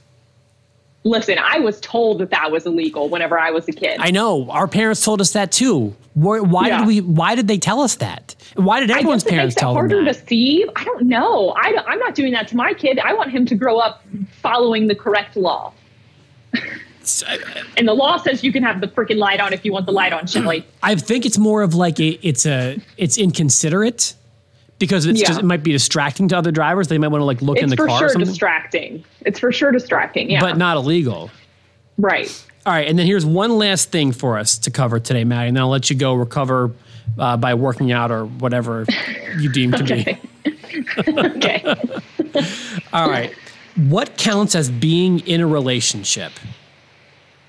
Listen, 1.08 1.38
I 1.41 1.60
was 1.60 1.80
told 1.80 2.20
that 2.20 2.32
that 2.32 2.51
was 2.51 2.66
illegal 2.66 3.08
whenever 3.10 3.39
I 3.39 3.51
was 3.51 3.68
a 3.68 3.72
kid. 3.72 3.97
I 3.99 4.12
know 4.12 4.49
our 4.49 4.68
parents 4.68 5.03
told 5.03 5.22
us 5.22 5.32
that 5.32 5.51
too. 5.51 5.95
Why, 6.16 6.39
why 6.39 6.68
Yeah. 6.68 6.80
did 6.80 6.88
we? 6.88 7.01
Why 7.01 7.36
did 7.36 7.47
they 7.47 7.58
tell 7.58 7.80
us 7.82 7.95
that? 7.95 8.36
Why 8.55 8.80
did 8.80 8.91
everyone's 8.91 9.24
parents 9.24 9.55
tell 9.55 9.70
them 9.70 9.76
harder 9.78 10.03
that? 10.03 10.14
to 10.20 10.26
see. 10.28 10.66
I 10.76 10.84
don't 10.84 11.03
know. 11.03 11.53
I 11.62 11.72
don't, 11.72 11.88
I'm 11.88 11.99
not 11.99 12.16
doing 12.16 12.34
that 12.34 12.47
to 12.49 12.58
my 12.58 12.74
kid. 12.74 12.99
I 12.99 13.14
want 13.14 13.32
him 13.32 13.45
to 13.45 13.55
grow 13.55 13.78
up 13.78 14.03
following 14.41 14.88
the 14.88 14.95
correct 14.95 15.38
law. 15.38 15.74
And 17.78 17.88
the 17.88 17.93
law 17.93 18.18
says 18.18 18.43
you 18.43 18.51
can 18.51 18.64
have 18.64 18.82
the 18.82 18.88
freaking 18.88 19.16
light 19.18 19.39
on 19.39 19.53
if 19.53 19.64
you 19.64 19.72
want 19.72 19.86
the 19.86 19.93
light 19.93 20.12
on, 20.12 20.28
Shelly. 20.28 20.66
I 20.84 20.95
think 20.95 21.26
it's 21.26 21.38
more 21.38 21.62
of 21.62 21.74
like 21.74 21.99
a, 22.01 22.10
it's 22.28 22.45
a 22.45 22.82
it's 22.97 23.18
inconsiderate 23.18 24.14
because 24.80 25.05
it's 25.05 25.19
Yeah. 25.21 25.28
just 25.28 25.39
it 25.39 25.45
might 25.45 25.63
be 25.63 25.71
distracting 25.71 26.28
to 26.30 26.38
other 26.38 26.51
drivers. 26.51 26.88
They 26.88 26.97
might 26.97 27.07
want 27.09 27.21
to 27.21 27.25
like 27.25 27.41
look 27.41 27.57
in 27.57 27.69
the 27.69 27.75
for 27.75 27.88
car 27.88 27.95
or 27.95 27.99
sure 27.99 28.09
something, 28.09 28.28
distracting. 28.30 29.03
It's 29.21 29.39
for 29.39 29.51
sure 29.51 29.71
distracting. 29.71 30.30
Yeah. 30.30 30.41
but 30.41 30.57
not 30.57 30.78
illegal. 30.78 31.30
right. 31.97 32.30
All 32.65 32.73
right, 32.73 32.86
and 32.86 32.99
then 32.99 33.05
here's 33.05 33.25
one 33.25 33.57
last 33.57 33.91
thing 33.91 34.11
for 34.11 34.38
us 34.38 34.57
to 34.57 34.71
cover 34.71 34.99
today, 34.99 35.23
Maddie, 35.23 35.47
and 35.47 35.55
then 35.55 35.63
I'll 35.63 35.69
let 35.69 35.89
you 35.89 35.95
go 35.95 36.13
recover 36.15 36.71
uh, 37.17 37.38
by 37.38 37.53
working 37.53 37.93
out 37.93 38.11
or 38.11 38.25
whatever 38.25 38.86
you 39.39 39.49
deem 39.49 39.71
to 39.71 39.84
be. 39.86 40.01
Okay. 40.01 40.19
okay. 41.07 41.75
All 42.93 43.09
right. 43.09 43.34
What 43.78 44.17
counts 44.17 44.53
as 44.53 44.69
being 44.69 45.19
in 45.21 45.39
a 45.39 45.47
relationship? 45.47 46.34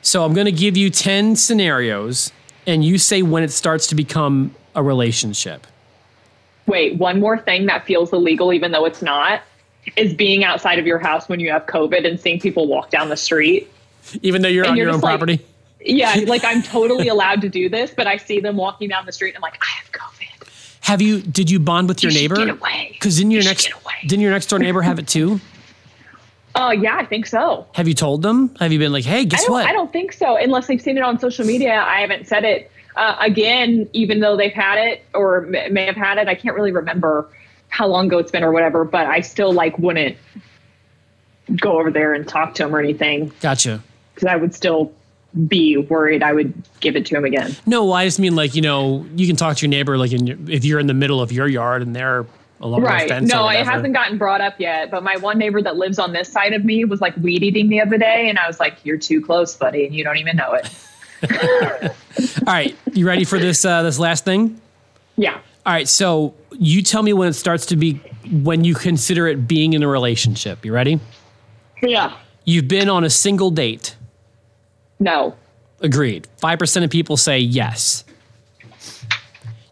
So 0.03 0.25
I'm 0.25 0.35
going 0.35 0.45
to 0.45 0.53
give 0.53 0.77
you 0.77 0.89
10 0.89 1.35
scenarios 1.35 2.31
and 2.67 2.85
you 2.85 2.97
say 2.97 3.23
when 3.23 3.43
it 3.43 3.51
starts 3.51 3.89
to 3.89 3.97
become 3.97 4.55
a 4.77 4.83
relationship. 4.85 5.67
Wait, 6.69 6.97
one 6.97 7.19
more 7.19 7.37
thing 7.39 7.67
that 7.67 7.85
feels 7.87 8.13
illegal, 8.13 8.53
even 8.53 8.71
though 8.71 8.85
it's 8.85 9.03
not, 9.03 9.43
is 9.97 10.15
being 10.15 10.45
outside 10.45 10.79
of 10.79 10.87
your 10.87 10.99
house 10.99 11.29
when 11.29 11.41
you 11.41 11.51
have 11.51 11.67
COVID 11.67 12.07
and 12.07 12.21
seeing 12.21 12.39
people 12.39 12.69
walk 12.69 12.91
down 12.91 13.09
the 13.09 13.17
street. 13.17 13.69
Even 14.23 14.43
though 14.43 14.49
you're 14.49 14.65
And 14.65 14.73
on 14.73 14.77
you're 14.77 14.87
your 14.87 14.95
own 14.95 15.01
like- 15.01 15.11
property? 15.19 15.45
Yeah, 15.81 16.15
like 16.27 16.45
I'm 16.45 16.63
totally 16.63 17.09
allowed 17.09 17.41
to 17.41 17.49
do 17.49 17.69
this, 17.69 17.93
but 17.97 18.07
I 18.07 18.17
see 18.17 18.39
them 18.41 18.57
walking 18.57 18.89
down 18.89 19.07
the 19.07 19.13
street 19.13 19.31
and 19.31 19.37
I'm 19.37 19.43
like, 19.43 19.59
I 19.63 19.67
have 19.83 19.91
COVID. 19.93 20.79
Have 20.83 21.01
you, 21.03 21.21
did 21.23 21.51
you 21.51 21.59
bond 21.61 21.89
with 21.89 22.03
your 22.03 22.13
You 22.13 22.21
neighbor? 22.21 22.37
get 22.37 22.49
away. 22.51 22.91
Because 22.93 23.17
didn't 23.17 23.31
your 23.33 23.43
You 23.43 23.49
next, 23.49 23.71
didn't 24.03 24.21
your 24.21 24.31
next 24.33 24.47
door 24.47 24.59
neighbor 24.59 24.83
have 24.83 24.99
it 24.99 25.07
too? 25.09 25.41
Oh, 26.55 26.71
yeah, 26.73 26.97
I 26.97 27.05
think 27.07 27.27
so. 27.27 27.67
Have 27.75 27.87
you 27.89 27.95
told 27.95 28.23
them? 28.23 28.55
Have 28.59 28.73
you 28.73 28.79
been 28.79 28.93
like, 28.93 29.05
hey, 29.05 29.25
guess 29.25 29.45
don't, 29.45 29.53
what? 29.53 29.67
I 29.67 29.73
don't 29.73 29.93
think 29.93 30.13
so, 30.13 30.37
unless 30.37 30.67
they've 30.67 30.81
seen 30.81 30.97
it 30.99 31.03
on 31.05 31.19
social 31.19 31.47
media. 31.47 31.75
I 31.81 32.01
haven't 32.01 32.27
said 32.27 32.45
it. 32.45 32.71
Uh, 32.97 33.17
again, 33.21 33.89
even 33.93 34.21
though 34.21 34.37
they've 34.37 34.53
had 34.53 34.79
it 34.79 35.05
or 35.15 35.43
may 35.43 35.85
have 35.87 35.97
had 35.97 36.19
it, 36.19 36.27
I 36.29 36.35
can't 36.35 36.57
really 36.57 36.73
remember 36.73 37.29
how 37.69 37.87
long 37.87 38.07
ago 38.07 38.19
it's 38.19 38.31
been 38.33 38.43
or 38.43 38.51
whatever, 38.51 38.85
but 38.85 39.07
I 39.07 39.21
still 39.21 39.53
like 39.53 39.79
wouldn't 39.79 40.17
go 41.61 41.79
over 41.79 41.91
there 41.91 42.13
and 42.15 42.27
talk 42.29 42.55
to 42.55 42.63
them 42.65 42.75
or 42.75 42.79
anything 42.81 43.33
Gotcha. 43.41 43.83
because 44.15 44.27
I 44.27 44.37
would 44.37 44.55
still 44.55 44.93
be 45.47 45.77
worried 45.77 46.23
I 46.23 46.33
would 46.33 46.53
give 46.81 46.97
it 46.97 47.07
to 47.07 47.17
him 47.17 47.25
again. 47.25 47.55
No, 47.67 47.93
I 47.93 48.05
just 48.07 48.19
mean 48.19 48.35
like, 48.35 48.55
you 48.55 48.63
know, 48.63 49.07
you 49.15 49.27
can 49.27 49.37
talk 49.37 49.57
to 49.59 49.67
your 49.67 49.71
neighbor 49.71 49.97
like 49.99 50.13
in 50.13 50.27
your, 50.27 50.37
if 50.49 50.65
you're 50.65 50.81
in 50.81 50.87
the 50.87 50.95
middle 50.95 51.21
of 51.21 51.31
your 51.31 51.47
yard 51.47 51.83
and 51.83 51.95
they're 51.95 52.27
along 52.61 52.81
the 52.81 52.87
Right. 52.87 53.09
fence. 53.09 53.33
or 53.33 53.37
No, 53.37 53.49
it 53.49 53.65
hasn't 53.65 53.95
gotten 53.95 54.19
brought 54.19 54.41
up 54.41 54.59
yet. 54.59 54.91
But 54.91 55.05
my 55.05 55.17
one 55.17 55.39
neighbor 55.39 55.63
that 55.63 55.77
lives 55.77 55.99
on 55.99 56.13
this 56.13 56.29
side 56.31 56.55
of 56.55 56.65
me 56.65 56.85
was 56.85 57.01
like 57.01 57.15
weed 57.19 57.43
eating 57.45 57.69
the 57.69 57.81
other 57.81 57.99
day, 57.99 58.29
and 58.29 58.37
I 58.39 58.49
was 58.49 58.59
like, 58.59 58.85
"You're 58.85 58.97
too 58.97 59.21
close, 59.21 59.55
buddy, 59.55 59.87
and 59.87 59.95
you 59.95 60.03
don't 60.03 60.17
even 60.17 60.37
know 60.37 60.55
it." 60.55 60.69
All 62.47 62.55
right, 62.55 62.77
you 62.93 63.07
ready 63.07 63.25
for 63.25 63.39
this 63.39 63.65
uh, 63.65 63.83
this 63.83 63.99
last 63.99 64.25
thing? 64.25 64.61
Yeah. 65.17 65.35
All 65.67 65.73
right, 65.73 65.89
so 65.89 66.35
you 66.53 66.83
tell 66.83 67.03
me 67.03 67.13
when 67.13 67.29
it 67.29 67.35
starts 67.35 67.67
to 67.67 67.77
be 67.77 67.95
when 68.31 68.65
you 68.65 68.75
consider 68.75 69.27
it 69.27 69.47
being 69.49 69.73
in 69.73 69.83
a 69.83 69.89
relationship. 69.89 70.65
You 70.65 70.73
ready? 70.73 71.01
Yeah. 71.83 72.17
You've 72.45 72.69
been 72.69 72.89
on 72.89 73.05
a 73.05 73.11
single 73.11 73.51
date. 73.51 73.97
No. 74.99 75.37
Agreed. 75.81 76.27
Five 76.39 76.59
percent 76.59 76.85
of 76.85 76.91
people 76.91 77.17
say 77.17 77.39
yes. 77.39 78.05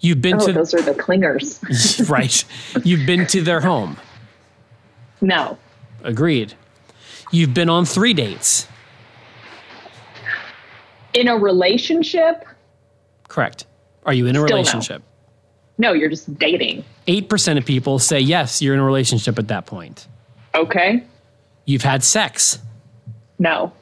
You've 0.01 0.20
been 0.22 0.36
Oh, 0.40 0.47
to 0.47 0.53
those 0.53 0.74
are 0.74 0.82
the 0.82 0.92
clingers. 0.94 2.09
right. 2.11 2.44
You've 2.84 3.07
been 3.07 3.26
to 3.28 3.40
their 3.42 3.61
home. 3.61 3.97
no. 5.20 5.59
Agreed. 6.05 6.55
You've 7.32 7.53
been 7.55 7.68
on 7.68 7.84
three 7.84 8.14
dates. 8.14 8.68
In 11.16 11.28
a 11.28 11.36
relationship? 11.36 12.44
Correct. 13.28 13.64
Are 14.04 14.12
you 14.12 14.26
in 14.26 14.36
a 14.36 14.40
Still 14.40 14.48
no. 14.48 14.54
relationship? 14.56 15.02
No, 15.78 15.92
you're 15.92 16.10
just 16.10 16.38
dating. 16.38 16.84
Eight 17.06 17.28
percent 17.28 17.58
of 17.58 17.64
people 17.64 17.98
say 17.98 18.20
yes. 18.20 18.60
You're 18.60 18.74
in 18.74 18.80
a 18.80 18.84
relationship 18.84 19.38
at 19.38 19.48
that 19.48 19.66
point. 19.66 20.06
Okay. 20.54 21.02
You've 21.64 21.82
had 21.82 22.04
sex. 22.04 22.58
No. 23.38 23.72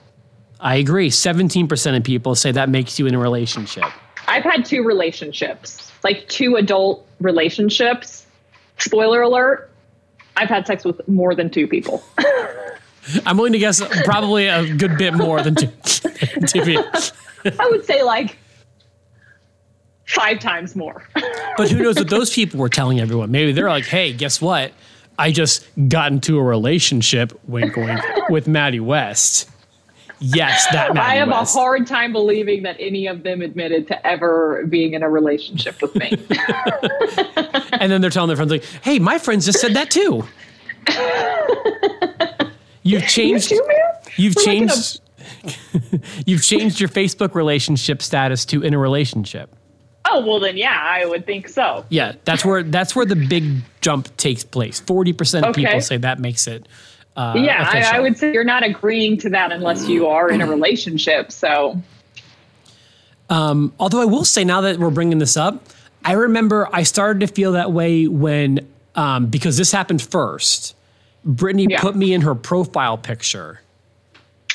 I 0.60 0.76
agree. 0.76 1.10
Seventeen 1.10 1.68
percent 1.68 1.96
of 1.96 2.04
people 2.04 2.34
say 2.36 2.52
that 2.52 2.68
makes 2.68 2.98
you 2.98 3.06
in 3.06 3.14
a 3.14 3.18
relationship. 3.18 3.84
I've 4.28 4.44
had 4.44 4.64
two 4.64 4.82
relationships, 4.84 5.92
like 6.02 6.26
two 6.28 6.56
adult 6.56 7.06
relationships. 7.20 8.26
Spoiler 8.78 9.20
alert. 9.22 9.70
I've 10.36 10.48
had 10.48 10.66
sex 10.66 10.84
with 10.84 11.06
more 11.08 11.34
than 11.34 11.50
two 11.50 11.66
people. 11.68 12.02
I'm 13.26 13.36
willing 13.36 13.52
to 13.52 13.58
guess 13.58 13.82
probably 14.04 14.46
a 14.46 14.74
good 14.74 14.96
bit 14.98 15.14
more 15.14 15.42
than 15.42 15.54
two. 15.54 15.68
two 16.46 16.62
people. 16.62 16.84
I 17.58 17.68
would 17.70 17.84
say 17.84 18.02
like 18.02 18.38
five 20.06 20.38
times 20.38 20.74
more. 20.76 21.06
But 21.56 21.70
who 21.70 21.80
knows 21.84 21.94
what 21.94 22.10
those 22.10 22.34
people 22.34 22.58
were 22.58 22.68
telling 22.68 22.98
everyone? 22.98 23.30
Maybe 23.30 23.52
they're 23.52 23.68
like, 23.68 23.84
"Hey, 23.84 24.12
guess 24.12 24.40
what? 24.40 24.72
I 25.20 25.30
just 25.30 25.64
got 25.88 26.10
into 26.10 26.36
a 26.36 26.42
relationship, 26.42 27.32
wink, 27.46 27.76
wink, 27.76 28.00
with 28.28 28.48
Maddie 28.48 28.80
West." 28.80 29.48
Yes, 30.18 30.66
that 30.72 30.94
Maddie 30.94 31.10
I 31.12 31.14
have 31.16 31.28
West. 31.28 31.54
a 31.54 31.58
hard 31.60 31.86
time 31.86 32.12
believing 32.12 32.64
that 32.64 32.74
any 32.80 33.06
of 33.06 33.22
them 33.22 33.40
admitted 33.40 33.86
to 33.86 34.04
ever 34.04 34.64
being 34.68 34.94
in 34.94 35.04
a 35.04 35.08
relationship 35.08 35.80
with 35.80 35.94
me. 35.94 36.08
and 37.72 37.92
then 37.92 38.00
they're 38.00 38.10
telling 38.10 38.26
their 38.26 38.36
friends 38.36 38.50
like, 38.50 38.64
"Hey, 38.82 38.98
my 38.98 39.18
friends 39.18 39.46
just 39.46 39.60
said 39.60 39.74
that 39.74 39.92
too." 39.92 40.24
You've 42.84 43.02
you 43.02 43.08
changed. 43.08 43.48
too, 43.48 43.64
man? 43.66 43.76
You've 44.16 44.36
We're 44.36 44.42
like 44.44 44.56
a- 44.56 44.60
changed. 44.72 45.00
you've 46.26 46.42
changed 46.44 46.78
your 46.80 46.88
Facebook 46.88 47.34
relationship 47.34 48.00
status 48.02 48.44
to 48.46 48.62
in 48.62 48.72
a 48.74 48.78
relationship. 48.78 49.54
Oh 50.08 50.24
well, 50.24 50.38
then 50.38 50.56
yeah, 50.56 50.78
I 50.80 51.06
would 51.06 51.26
think 51.26 51.48
so. 51.48 51.84
Yeah, 51.88 52.12
that's 52.24 52.44
where 52.44 52.62
that's 52.62 52.94
where 52.94 53.06
the 53.06 53.16
big 53.16 53.62
jump 53.80 54.14
takes 54.16 54.44
place. 54.44 54.78
Forty 54.80 55.12
percent 55.12 55.44
of 55.46 55.50
Okay. 55.50 55.64
people 55.64 55.80
say 55.80 55.96
that 55.96 56.18
makes 56.20 56.46
it. 56.46 56.68
Uh, 57.16 57.34
yeah, 57.36 57.68
I, 57.72 57.96
I 57.96 58.00
would 58.00 58.18
say 58.18 58.32
you're 58.32 58.44
not 58.44 58.64
agreeing 58.64 59.16
to 59.18 59.30
that 59.30 59.50
unless 59.52 59.88
you 59.88 60.06
are 60.08 60.30
in 60.30 60.40
a 60.40 60.46
relationship. 60.46 61.30
So 61.32 61.80
Although 63.30 64.00
I 64.00 64.04
will 64.04 64.24
say 64.24 64.44
now 64.44 64.60
that 64.62 64.78
we're 64.78 64.90
bringing 64.90 65.18
this 65.18 65.36
up, 65.36 65.64
I 66.04 66.12
remember 66.12 66.68
I 66.72 66.82
started 66.82 67.20
to 67.20 67.26
feel 67.26 67.52
that 67.52 67.72
way 67.72 68.06
when 68.06 68.66
um, 68.94 69.26
because 69.26 69.56
this 69.56 69.72
happened 69.72 70.02
first. 70.02 70.76
Brittany 71.24 71.66
Yeah. 71.70 71.80
put 71.80 71.96
me 71.96 72.12
in 72.12 72.20
her 72.22 72.34
profile 72.34 72.98
picture. 72.98 73.60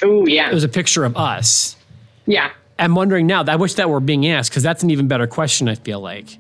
Oh 0.04 0.26
yeah, 0.26 0.50
It 0.50 0.54
was 0.54 0.64
a 0.64 0.70
picture 0.70 1.04
of 1.04 1.18
us. 1.18 1.76
yeah, 2.26 2.52
I'm 2.78 2.96
wondering 2.96 3.28
now. 3.28 3.44
I 3.46 3.56
wish 3.58 3.74
that 3.76 3.90
were 3.90 4.00
being 4.00 4.28
asked 4.28 4.52
because 4.52 4.64
that's 4.64 4.84
an 4.84 4.90
even 4.92 5.08
better 5.08 5.28
question. 5.28 5.68
I 5.68 5.76
feel 5.76 6.00
like, 6.00 6.38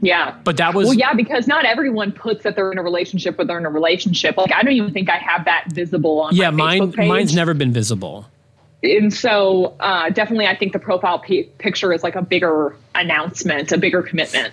yeah. 0.00 0.34
but 0.44 0.56
that 0.56 0.74
was 0.74 0.86
Well, 0.88 0.94
yeah, 0.94 1.14
because 1.14 1.46
not 1.46 1.64
everyone 1.64 2.10
puts 2.12 2.42
that 2.42 2.56
they're 2.56 2.72
in 2.72 2.78
a 2.78 2.82
relationship 2.82 3.38
or 3.38 3.44
they're 3.44 3.58
in 3.58 3.66
a 3.66 3.70
relationship. 3.70 4.36
Like 4.36 4.52
I 4.52 4.62
don't 4.62 4.72
even 4.72 4.92
think 4.92 5.08
I 5.08 5.18
have 5.18 5.44
that 5.44 5.66
visible 5.72 6.20
on 6.22 6.34
yeah. 6.34 6.50
my 6.50 6.78
Mine 6.80 6.94
mine's 7.08 7.34
never 7.34 7.54
been 7.54 7.72
visible. 7.72 8.26
and 8.82 9.14
so 9.14 9.76
uh, 9.78 10.10
definitely, 10.10 10.46
I 10.48 10.56
think 10.56 10.72
the 10.72 10.78
profile 10.80 11.18
pi 11.20 11.46
picture 11.58 11.92
is 11.92 12.02
like 12.02 12.16
a 12.16 12.22
bigger 12.22 12.74
announcement, 12.94 13.70
a 13.72 13.78
bigger 13.78 14.02
commitment. 14.02 14.52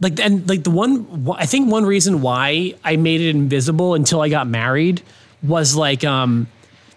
Like 0.00 0.18
and 0.20 0.48
like 0.48 0.64
the 0.64 0.70
one 0.70 1.26
i 1.38 1.46
think 1.46 1.70
one 1.70 1.84
reason 1.86 2.20
why 2.20 2.74
i 2.84 2.96
made 2.96 3.20
it 3.20 3.30
invisible 3.30 3.94
until 3.94 4.20
i 4.20 4.28
got 4.28 4.46
married 4.46 5.02
was 5.42 5.76
like 5.76 6.04
um 6.04 6.46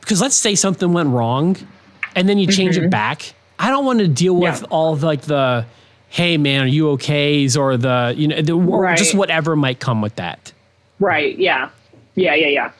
because 0.02 0.22
let's 0.22 0.36
say 0.36 0.56
something 0.56 0.93
went 0.93 1.10
wrong 1.10 1.56
and 2.16 2.28
then 2.28 2.38
you 2.38 2.48
change 2.48 2.78
it 2.78 2.89
back 2.89 3.34
i 3.60 3.70
don't 3.70 3.86
want 3.86 4.00
to 4.00 4.08
deal 4.08 4.36
with 4.36 4.56
Mm-hmm. 4.56 4.64
Yeah. 4.66 4.70
all 4.70 4.95
like 4.95 5.22
the 5.22 5.66
hey 6.10 6.38
man 6.38 6.64
are 6.64 6.68
you 6.68 6.86
okays 6.86 7.58
or 7.58 7.78
the 7.78 8.14
you 8.18 8.28
know 8.30 8.41
the, 8.41 8.56
Right. 8.56 8.98
just 8.98 9.14
whatever 9.14 9.56
might 9.56 9.80
come 9.80 10.02
with 10.02 10.16
that 10.16 10.52
Right? 11.00 11.38
Yeah, 11.38 11.69
yeah, 12.15 12.34
yeah, 12.34 12.48
yeah. 12.48 12.72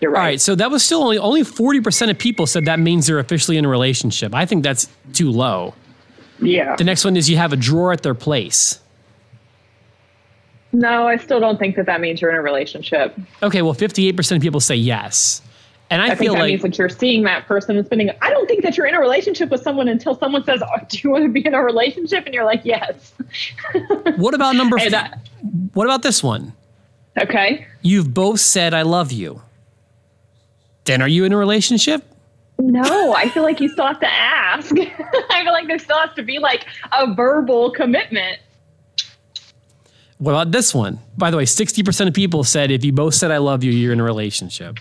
You're 0.00 0.12
right. 0.12 0.18
all 0.20 0.24
right 0.26 0.40
so 0.40 0.54
that 0.54 0.70
was 0.70 0.84
still 0.84 1.02
only 1.02 1.18
only 1.18 1.42
40% 1.42 2.10
of 2.10 2.18
people 2.18 2.46
said 2.46 2.66
that 2.66 2.78
means 2.78 3.08
they're 3.08 3.18
officially 3.18 3.56
in 3.58 3.64
a 3.64 3.68
relationship 3.68 4.34
i 4.34 4.46
think 4.46 4.62
that's 4.62 4.86
too 5.12 5.30
low 5.30 5.74
Yeah. 6.38 6.76
the 6.76 6.84
next 6.84 7.04
one 7.04 7.16
is 7.16 7.28
you 7.28 7.36
have 7.38 7.52
a 7.52 7.56
drawer 7.56 7.92
at 7.92 8.02
their 8.02 8.14
place 8.14 8.78
No, 10.72 11.06
I 11.08 11.16
still 11.16 11.40
don't 11.40 11.58
think 11.58 11.76
that 11.76 11.86
that 11.86 12.00
means 12.00 12.20
you're 12.20 12.30
in 12.30 12.36
a 12.36 12.42
relationship. 12.42 13.16
okay 13.42 13.62
well 13.62 13.74
58% 13.74 14.36
of 14.36 14.42
people 14.42 14.60
say 14.60 14.76
yes 14.76 15.42
and 15.90 16.00
i, 16.00 16.04
I 16.04 16.08
think 16.10 16.18
feel 16.20 16.34
that 16.34 16.40
like 16.40 16.50
means 16.50 16.62
that 16.62 16.78
you're 16.78 16.88
seeing 16.88 17.24
that 17.24 17.46
person 17.46 17.76
and 17.76 17.84
spending. 17.84 18.10
I 18.22 18.30
don't 18.30 18.46
think 18.46 18.62
that 18.62 18.76
you're 18.76 18.86
in 18.86 18.94
a 18.94 19.00
relationship 19.00 19.50
with 19.50 19.62
someone 19.62 19.88
until 19.88 20.16
someone 20.16 20.44
says, 20.44 20.62
oh, 20.62 20.76
"Do 20.88 20.98
you 21.02 21.10
want 21.10 21.24
to 21.24 21.28
be 21.28 21.44
in 21.44 21.52
a 21.52 21.60
relationship?" 21.62 22.24
And 22.26 22.32
you're 22.32 22.44
like, 22.44 22.60
"Yes." 22.64 23.12
what 24.16 24.32
about 24.34 24.54
number 24.54 24.78
f- 24.78 24.92
uh, 24.94 25.08
What 25.74 25.86
about 25.86 26.02
this 26.02 26.22
one? 26.22 26.52
okay. 27.20 27.66
You've 27.82 28.14
both 28.14 28.38
said 28.38 28.72
I 28.72 28.82
love 28.82 29.10
you. 29.10 29.42
Then 30.84 31.02
are 31.02 31.08
you 31.08 31.24
in 31.24 31.32
a 31.32 31.36
relationship? 31.36 32.04
No, 32.60 33.12
I 33.14 33.28
feel 33.30 33.42
like 33.42 33.60
you 33.60 33.68
still 33.68 33.86
have 33.88 33.98
to 34.00 34.12
ask. 34.12 34.70
I 35.30 35.42
feel 35.42 35.52
like 35.52 35.66
there 35.66 35.78
still 35.80 35.98
has 35.98 36.14
to 36.14 36.22
be 36.22 36.38
like 36.38 36.66
a 36.92 37.12
verbal 37.14 37.72
commitment. 37.72 38.38
What 40.20 40.32
about 40.32 40.52
this 40.52 40.74
one? 40.74 40.98
By 41.18 41.30
the 41.30 41.36
way, 41.38 41.44
60% 41.44 42.06
of 42.06 42.14
people 42.14 42.44
said 42.44 42.70
if 42.70 42.84
you 42.84 42.92
both 42.92 43.14
said 43.14 43.30
I 43.30 43.38
love 43.38 43.64
you, 43.64 43.72
you're 43.72 43.92
in 43.92 44.00
a 44.00 44.04
relationship. 44.04 44.78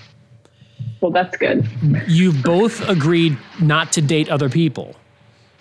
Well, 1.02 1.12
that's 1.12 1.36
good. 1.38 1.68
You've 2.08 2.44
both 2.44 2.88
agreed 2.88 3.38
not 3.62 3.92
to 3.94 4.02
date 4.02 4.30
other 4.30 4.50
people. 4.50 4.96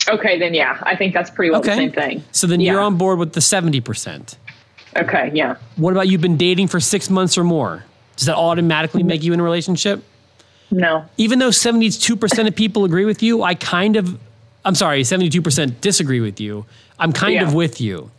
Okay, 0.08 0.38
then 0.38 0.52
yeah, 0.52 0.78
I 0.82 0.96
think 0.96 1.14
that's 1.14 1.30
pretty 1.30 1.50
well 1.50 1.60
Okay. 1.60 1.70
the 1.70 1.76
same 1.76 1.92
thing. 1.92 2.24
So 2.32 2.46
then 2.48 2.60
you're 2.60 2.80
on 2.80 2.96
board 2.96 3.18
with 3.20 3.32
the 3.34 3.40
70%. 3.40 4.36
Okay, 4.96 5.30
yeah. 5.32 5.56
What 5.76 5.92
about 5.92 6.08
you've 6.08 6.20
been 6.20 6.36
dating 6.36 6.68
for 6.68 6.80
six 6.80 7.08
months 7.08 7.38
or 7.38 7.44
more? 7.44 7.84
Does 8.16 8.26
that 8.26 8.36
automatically 8.36 9.04
make 9.04 9.22
you 9.22 9.32
in 9.32 9.38
a 9.38 9.44
relationship? 9.44 10.02
No. 10.72 11.04
Even 11.18 11.38
though 11.38 11.50
72% 11.50 12.48
of 12.48 12.54
people 12.56 12.84
agree 12.84 13.04
with 13.04 13.22
you, 13.22 13.42
I 13.44 13.54
kind 13.54 13.96
of, 13.96 14.18
I'm 14.64 14.74
sorry, 14.74 15.02
72% 15.02 15.80
disagree 15.80 16.20
with 16.20 16.40
you. 16.40 16.66
I'm 16.98 17.12
kind 17.12 17.34
Yeah. 17.34 17.44
of 17.46 17.54
with 17.54 17.80
you. 17.80 18.10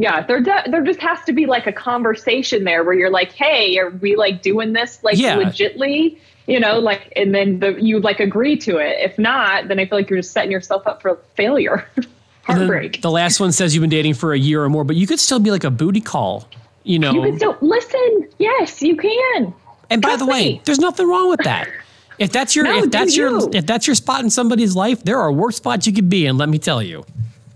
Yeah, 0.00 0.22
there 0.26 0.40
de- 0.40 0.64
there 0.70 0.82
just 0.82 1.00
has 1.00 1.22
to 1.26 1.32
be 1.32 1.44
like 1.44 1.66
a 1.66 1.72
conversation 1.72 2.64
there 2.64 2.82
where 2.84 2.94
you're 2.94 3.10
like, 3.10 3.32
"Hey, 3.32 3.76
are 3.78 3.90
we 3.90 4.16
like 4.16 4.40
doing 4.40 4.72
this 4.72 5.02
like 5.04 5.18
Yeah. 5.18 5.36
legitly?" 5.36 6.16
you 6.46 6.58
know, 6.58 6.78
like, 6.80 7.12
and 7.14 7.32
then 7.34 7.60
the, 7.60 7.80
you 7.80 8.00
like 8.00 8.18
agree 8.18 8.56
to 8.56 8.78
it. 8.78 8.96
If 8.98 9.18
not, 9.18 9.68
then 9.68 9.78
I 9.78 9.86
feel 9.86 9.98
like 9.98 10.10
you're 10.10 10.18
just 10.18 10.32
setting 10.32 10.50
yourself 10.50 10.84
up 10.86 11.00
for 11.00 11.16
failure. 11.36 11.86
Heartbreak. 12.42 13.02
The 13.02 13.10
last 13.10 13.38
one 13.38 13.52
says 13.52 13.74
you've 13.74 13.82
been 13.82 13.90
dating 13.90 14.14
for 14.14 14.32
a 14.32 14.38
year 14.38 14.64
or 14.64 14.68
more, 14.68 14.82
but 14.82 14.96
you 14.96 15.06
could 15.06 15.20
still 15.20 15.38
be 15.38 15.50
like 15.52 15.62
a 15.62 15.70
booty 15.70 16.00
call. 16.00 16.48
You 16.82 16.98
know, 16.98 17.12
you 17.12 17.22
can 17.22 17.36
still 17.36 17.56
listen. 17.60 18.28
Yes, 18.38 18.82
you 18.82 18.96
can. 18.96 19.54
And 19.90 20.02
by 20.02 20.16
the 20.16 20.26
way, 20.26 20.60
there's 20.64 20.80
nothing 20.80 21.06
wrong 21.06 21.28
with 21.28 21.40
that. 21.44 21.68
If 22.18 22.32
that's 22.32 22.56
your 22.56 22.64
no, 22.64 22.84
if 22.84 22.90
that's 22.90 23.16
your 23.16 23.54
if 23.54 23.66
that's 23.66 23.86
your 23.86 23.94
spot 23.94 24.24
in 24.24 24.30
somebody's 24.30 24.74
life, 24.74 25.04
there 25.04 25.20
are 25.20 25.30
worse 25.30 25.56
spots 25.56 25.86
you 25.86 25.92
could 25.92 26.08
be 26.08 26.26
in. 26.26 26.36
Let 26.38 26.48
me 26.48 26.58
tell 26.58 26.82
you. 26.82 27.04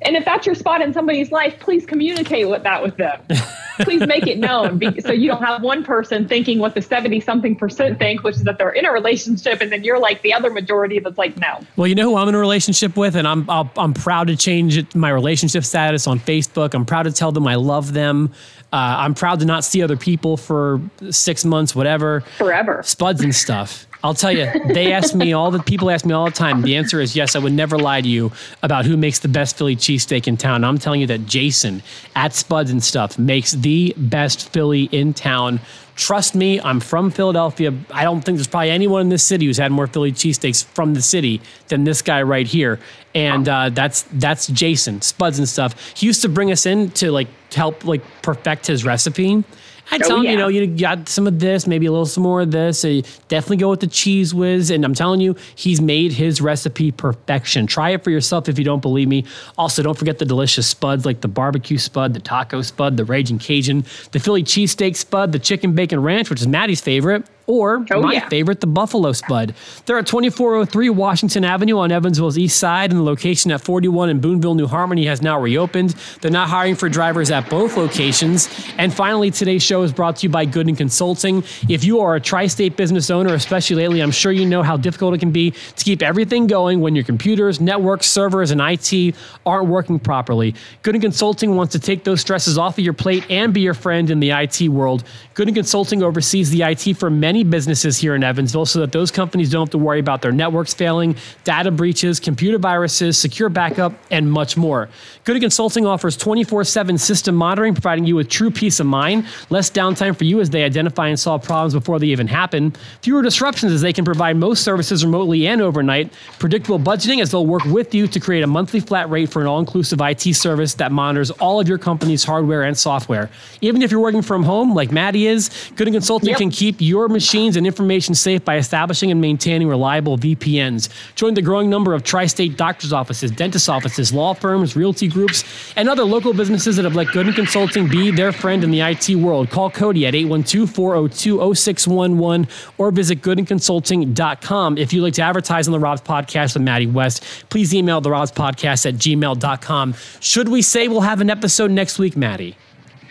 And 0.05 0.17
if 0.17 0.25
that's 0.25 0.47
your 0.47 0.55
spot 0.55 0.83
in 0.83 0.93
somebody's 0.93 1.33
life, 1.33 1.59
please 1.61 1.87
communicate 1.87 2.49
with 2.49 2.63
that 2.63 2.83
with 2.83 2.97
them. 2.97 3.21
please 3.81 4.07
make 4.07 4.27
it 4.27 4.39
known 4.39 4.79
be, 4.79 5.01
so 5.01 5.11
you 5.11 5.29
don't 5.29 5.43
have 5.43 5.63
one 5.63 5.83
person 5.83 6.29
thinking 6.29 6.59
what 6.59 6.75
the 6.75 6.83
70 6.83 7.21
something 7.21 7.57
percent 7.57 7.99
think, 7.99 8.23
which 8.23 8.37
is 8.37 8.45
that 8.45 8.59
they're 8.59 8.71
in 8.71 8.85
a 8.85 8.93
relationship, 8.93 9.61
and 9.61 9.73
then 9.73 9.83
you're 9.83 9.99
like 9.99 10.23
the 10.23 10.33
other 10.33 10.51
majority 10.51 10.99
that's 10.99 11.19
like, 11.19 11.37
no. 11.39 11.61
Well, 11.77 11.87
you 11.87 11.95
know 11.95 12.11
who 12.11 12.17
I'm 12.17 12.29
in 12.29 12.35
a 12.35 12.39
relationship 12.39 12.97
with, 12.97 13.17
and 13.17 13.27
I'm 13.27 13.49
i 13.49 13.69
am 13.77 13.95
proud 13.95 14.29
to 14.29 14.37
change 14.37 14.77
it, 14.77 14.95
my 14.95 15.11
relationship 15.11 15.65
status 15.65 16.07
on 16.07 16.21
Facebook. 16.21 16.75
I'm 16.75 16.85
proud 16.85 17.05
to 17.05 17.13
tell 17.13 17.33
them 17.33 17.47
I 17.47 17.57
love 17.57 17.93
them. 17.93 18.33
Uh, 18.73 18.97
I'm 18.99 19.15
proud 19.15 19.41
to 19.41 19.47
not 19.47 19.65
see 19.65 19.83
other 19.83 19.97
people 19.97 20.37
for 20.37 20.81
six 21.11 21.45
months, 21.45 21.75
whatever. 21.75 22.21
Forever. 22.39 22.83
Spuds 22.85 23.23
and 23.23 23.35
stuff. 23.35 23.87
I'll 24.05 24.13
tell 24.13 24.33
you, 24.33 24.53
they 24.67 24.93
ask 24.93 25.15
me 25.15 25.33
all 25.33 25.51
the 25.51 25.63
people 25.63 25.89
ask 25.89 26.05
me 26.05 26.13
all 26.13 26.27
the 26.27 26.31
time. 26.31 26.61
The 26.61 26.77
answer 26.77 27.01
is 27.01 27.17
yes. 27.17 27.35
I 27.35 27.39
would 27.39 27.55
never 27.55 27.79
lie 27.79 28.03
to 28.03 28.09
you 28.09 28.33
about 28.63 28.85
who 28.85 28.99
makes 28.99 29.21
the 29.21 29.29
best 29.29 29.57
Philly 29.57 29.77
cheesesteak 29.77 30.29
in 30.29 30.37
town. 30.37 30.63
I'm 30.63 30.77
telling 30.77 31.01
you 31.01 31.07
that 31.07 31.25
Jason 31.25 31.83
at 32.15 32.35
Spuds 32.35 32.71
and 32.71 32.85
Stuff 32.85 33.19
makes 33.19 33.53
the 33.53 33.95
best 33.97 34.53
Philly 34.53 34.91
in 34.93 35.15
town. 35.15 35.59
Trust 35.97 36.35
me, 36.35 36.61
I'm 36.61 36.81
from 36.81 37.11
Philadelphia. 37.11 37.73
I 37.91 38.05
don't 38.05 38.21
think 38.21 38.37
there's 38.37 38.47
probably 38.47 38.73
anyone 38.73 39.01
in 39.01 39.09
this 39.09 39.23
city 39.23 39.47
who's 39.47 39.57
had 39.57 39.73
more 39.73 39.87
Philly 39.87 40.13
cheesesteaks 40.13 40.67
from 40.67 40.93
the 40.93 41.01
city 41.01 41.41
than 41.69 41.85
this 41.85 42.03
guy 42.03 42.21
right 42.23 42.47
here. 42.47 42.81
And 43.15 43.49
uh, 43.49 43.71
that's 43.71 44.03
that's 44.13 44.49
Jason 44.49 45.01
Spuds 45.01 45.39
and 45.39 45.49
stuff. 45.49 45.95
He 45.97 46.05
used 46.05 46.21
to 46.21 46.29
bring 46.29 46.53
us 46.53 46.67
in 46.67 46.91
to 46.91 47.11
like 47.11 47.29
help 47.55 47.87
like 47.87 48.03
perfect 48.21 48.67
his 48.67 48.85
recipe. 48.85 49.45
I 49.91 49.99
tell 49.99 50.13
oh, 50.13 50.17
him, 50.17 50.25
yeah. 50.25 50.31
you 50.31 50.37
know, 50.37 50.49
you 50.49 50.67
got 50.67 51.09
some 51.09 51.27
of 51.27 51.39
this, 51.39 51.67
maybe 51.67 51.87
a 51.87 51.91
little 51.91 52.07
some 52.07 52.23
more 52.23 52.41
of 52.41 52.51
this. 52.51 52.81
So 52.81 53.01
definitely 53.29 53.59
go 53.59 53.71
with 53.71 53.81
the 53.81 53.87
Cheez 53.87 54.33
Whiz. 54.33 54.71
And 54.71 54.85
I'm 54.85 54.95
telling 54.95 55.21
you, 55.21 55.37
he's 55.55 55.81
made 55.81 56.13
his 56.13 56.41
recipe 56.41 56.91
perfection. 56.91 57.67
Try 57.67 57.91
it 57.91 58.03
for 58.03 58.11
yourself 58.11 58.49
if 58.49 58.59
you 58.59 58.65
don't 58.65 58.81
believe 58.81 59.09
me. 59.09 59.25
Also, 59.59 59.83
don't 59.83 59.99
forget 59.99 60.19
the 60.19 60.25
delicious 60.25 60.67
spuds 60.67 61.05
like 61.05 61.21
the 61.21 61.29
barbecue 61.29 61.79
spud, 61.79 62.15
the 62.15 62.21
taco 62.21 62.63
spud, 62.63 62.97
the 62.97 63.05
Raging 63.05 63.39
Cajun, 63.39 63.85
the 64.13 64.21
Philly 64.21 64.43
cheesesteak 64.43 64.97
spud, 64.97 65.33
the 65.33 65.39
chicken 65.39 65.75
bacon 65.75 66.03
ranch, 66.03 66.31
which 66.31 66.41
is 66.41 66.47
Maddie's 66.47 66.81
favorite 66.81 67.27
or 67.47 67.85
oh, 67.91 68.01
my 68.01 68.15
yeah. 68.15 68.29
favorite, 68.29 68.61
the 68.61 68.67
Buffalo 68.67 69.13
Spud. 69.13 69.55
They're 69.87 69.99
at 69.99 70.07
2403 70.07 70.91
Washington 70.91 71.45
Avenue 71.45 71.79
on 71.79 71.93
Evansville's 71.93 72.39
east 72.39 72.59
side, 72.59 72.91
and 72.91 73.01
the 73.01 73.05
location 73.05 73.51
at 73.51 73.61
41 73.61 74.09
in 74.09 74.21
Boonville, 74.21 74.55
New 74.55 74.67
Harmony 74.67 75.07
has 75.07 75.23
now 75.23 75.39
reopened. 75.39 75.91
They're 76.21 76.31
not 76.31 76.49
hiring 76.49 76.75
for 76.75 76.89
drivers 76.89 77.31
at 77.31 77.49
both 77.51 77.77
locations. 77.77 78.49
And 78.79 78.93
finally, 78.93 79.31
today's 79.31 79.63
show 79.63 79.83
is 79.83 79.93
brought 79.93 80.17
to 80.17 80.27
you 80.27 80.31
by 80.31 80.47
Gooden 80.47 80.77
Consulting. 80.77 81.45
If 81.69 81.85
you 81.85 82.01
are 82.01 82.15
a 82.15 82.21
tri 82.21 82.47
state 82.47 82.77
business 82.77 83.11
owner, 83.11 83.35
especially 83.35 83.77
lately, 83.77 84.01
I'm 84.01 84.11
sure 84.11 84.33
you 84.33 84.47
know 84.47 84.63
how 84.63 84.77
difficult 84.77 85.15
it 85.15 85.19
can 85.19 85.33
be 85.33 85.51
to 85.51 85.85
keep 85.85 86.03
everything 86.03 86.47
going 86.47 86.81
when 86.81 86.95
your 86.95 87.05
computers, 87.05 87.61
networks, 87.61 88.07
servers, 88.07 88.51
and 88.51 88.61
IT 88.61 89.15
aren't 89.45 89.69
working 89.69 89.99
properly. 89.99 90.55
Gooden 90.83 91.01
Consulting 91.01 91.57
wants 91.57 91.73
to 91.73 91.79
take 91.79 92.05
those 92.05 92.21
stresses 92.21 92.59
off 92.59 92.79
of 92.79 92.85
your 92.85 92.95
plate 92.95 93.27
and 93.31 93.53
be 93.53 93.61
your 93.61 93.75
friend 93.75 94.11
in 94.11 94.21
the 94.21 94.31
IT 94.31 94.69
world. 94.69 95.05
Gooden 95.35 95.55
Consulting 95.55 96.03
oversees 96.03 96.51
the 96.51 96.63
IT 96.63 96.97
for 96.97 97.11
many 97.11 97.34
many 97.35 97.43
businesses 97.43 97.99
here 97.99 98.15
in 98.15 98.23
Evansville 98.23 98.65
so 98.65 98.79
that 98.79 98.93
those 98.93 99.11
companies 99.11 99.51
don't 99.51 99.63
have 99.63 99.71
to 99.71 99.79
worry 99.79 99.99
about 99.99 100.23
their 100.23 100.31
networks 100.31 100.73
failing, 100.73 101.17
data 101.43 101.73
breaches, 101.73 102.21
computer 102.21 102.59
viruses, 102.59 103.19
secure 103.19 103.49
backup, 103.49 103.93
and 104.13 104.31
much 104.31 104.57
more. 104.57 104.89
Gooden 105.25 105.41
Consulting 105.41 105.85
offers 105.85 106.17
24 106.17 106.63
7 106.63 106.97
system 106.97 107.35
monitoring, 107.35 107.75
providing 107.75 108.05
you 108.07 108.15
with 108.15 108.29
true 108.29 108.53
peace 108.53 108.79
of 108.79 108.87
mind, 108.87 109.27
less 109.51 109.69
downtime 109.69 110.17
for 110.17 110.23
you 110.23 110.41
as 110.41 110.51
they 110.51 110.63
identify 110.63 111.09
and 111.09 111.19
solve 111.19 111.43
problems 111.43 111.75
before 111.75 111.99
they 111.99 112.07
even 112.07 112.29
happen, 112.29 112.73
fewer 113.03 113.21
disruptions 113.21 113.73
as 113.73 113.81
they 113.81 113.93
can 113.93 114.05
provide 114.05 114.37
most 114.37 114.63
services 114.63 115.05
remotely 115.05 115.49
and 115.49 115.61
overnight, 115.61 116.13
predictable 116.39 116.79
budgeting 116.79 117.21
as 117.21 117.33
they'll 117.33 117.47
work 117.47 117.65
with 117.65 117.93
you 117.93 118.07
to 118.07 118.21
create 118.21 118.45
a 118.45 118.47
monthly 118.47 118.79
flat 118.79 119.11
rate 119.11 119.29
for 119.29 119.41
an 119.41 119.49
all 119.49 119.59
inclusive 119.59 120.01
IT 120.01 120.23
service 120.35 120.75
that 120.75 120.93
monitors 120.93 121.33
all 121.33 121.59
of 121.59 121.67
your 121.67 121.79
company's 121.79 122.23
hardware 122.23 122.63
and 122.63 122.79
software. 122.79 123.29
Even 123.61 123.83
if 123.83 123.91
you're 123.91 123.99
working 123.99 124.23
from 124.23 124.45
home, 124.45 124.73
like 124.73 124.93
Maddie 124.93 125.27
is, 125.27 125.49
Gooden 125.75 125.95
Consulting 125.95 126.29
yep. 126.29 126.39
can 126.39 126.51
keep 126.51 126.77
your 126.79 127.09
machine 127.09 127.24
machines 127.25 127.57
and 127.57 127.67
information 127.67 128.15
safe 128.15 128.45
by 128.45 128.59
establishing 128.59 129.11
and 129.11 129.19
maintaining 129.19 129.67
reliable 129.67 130.19
VPNs. 130.19 130.91
Join 131.15 131.33
the 131.33 131.41
growing 131.41 131.71
number 131.71 131.95
of 131.95 132.05
tri 132.05 132.27
state 132.27 132.59
doctor's 132.59 132.93
offices, 132.93 133.31
dentist 133.31 133.67
offices, 133.67 134.13
law 134.13 134.35
firms, 134.35 134.77
realty 134.77 135.09
groups, 135.09 135.43
and 135.75 135.89
other 135.89 136.05
local 136.05 136.35
businesses 136.35 136.77
that 136.77 136.85
have 136.85 136.95
let 136.95 137.07
Gooden 137.07 137.35
Consulting 137.35 137.89
be 137.89 138.11
their 138.11 138.31
friend 138.31 138.63
in 138.63 138.71
the 138.71 138.83
IT 138.83 139.17
world. 139.17 139.49
Call 139.49 139.71
Cody 139.71 140.05
at 140.07 140.15
812 140.15 140.69
402 140.69 141.55
0611 141.55 142.47
or 142.77 142.91
visit 142.91 143.23
goodenconsulting.com. 143.23 144.77
If 144.77 144.93
you'd 144.93 145.03
like 145.03 145.15
to 145.15 145.23
advertise 145.23 145.67
on 145.67 145.73
the 145.73 145.81
Rob's 145.81 146.03
Podcast 146.03 146.53
with 146.53 146.63
Maddie 146.63 146.87
West, 146.87 147.25
please 147.49 147.75
email 147.75 148.03
the 148.03 148.11
Rob's 148.11 148.33
Podcast 148.33 148.85
at 148.85 148.97
gmail.com. 148.97 149.95
Should 150.21 150.51
we 150.51 150.61
say 150.61 150.89
we'll 150.89 151.01
have 151.01 151.23
an 151.23 151.31
episode 151.31 151.71
next 151.71 151.99
week, 151.99 152.19
Maddie? 152.19 152.59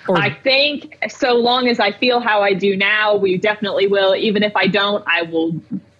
Or, 0.08 0.18
I 0.18 0.34
think 0.34 0.98
so 1.10 1.34
long 1.34 1.68
as 1.68 1.80
I 1.80 1.92
feel 1.92 2.20
how 2.20 2.42
I 2.42 2.54
do 2.54 2.76
now, 2.76 3.16
we 3.16 3.38
definitely 3.38 3.88
will. 3.88 4.16
Even 4.16 4.44
if 4.44 4.56
I 4.56 4.68
don't, 4.68 5.04
I 5.08 5.22
will 5.22 5.54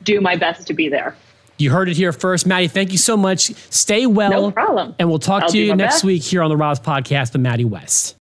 do 0.04 0.20
my 0.20 0.36
best 0.36 0.68
to 0.68 0.74
be 0.74 0.90
there. 0.90 1.16
You 1.58 1.70
heard 1.70 1.88
it 1.88 1.96
here 1.96 2.12
first. 2.12 2.46
Maddie, 2.46 2.68
thank 2.68 2.92
you 2.92 2.98
so 2.98 3.16
much. 3.16 3.54
Stay 3.70 4.06
well. 4.06 4.32
No 4.32 4.52
problem. 4.52 4.96
And 5.00 5.08
we'll 5.08 5.20
talk 5.20 5.44
I'll 5.44 5.50
to 5.50 5.58
you 5.58 5.76
next 5.76 5.96
best. 5.96 6.04
week 6.04 6.24
here 6.24 6.42
on 6.42 6.50
the 6.50 6.58
Rob's 6.58 6.80
Podcast 6.80 7.32
with 7.34 7.42
Maddie 7.42 7.64
West. 7.64 8.12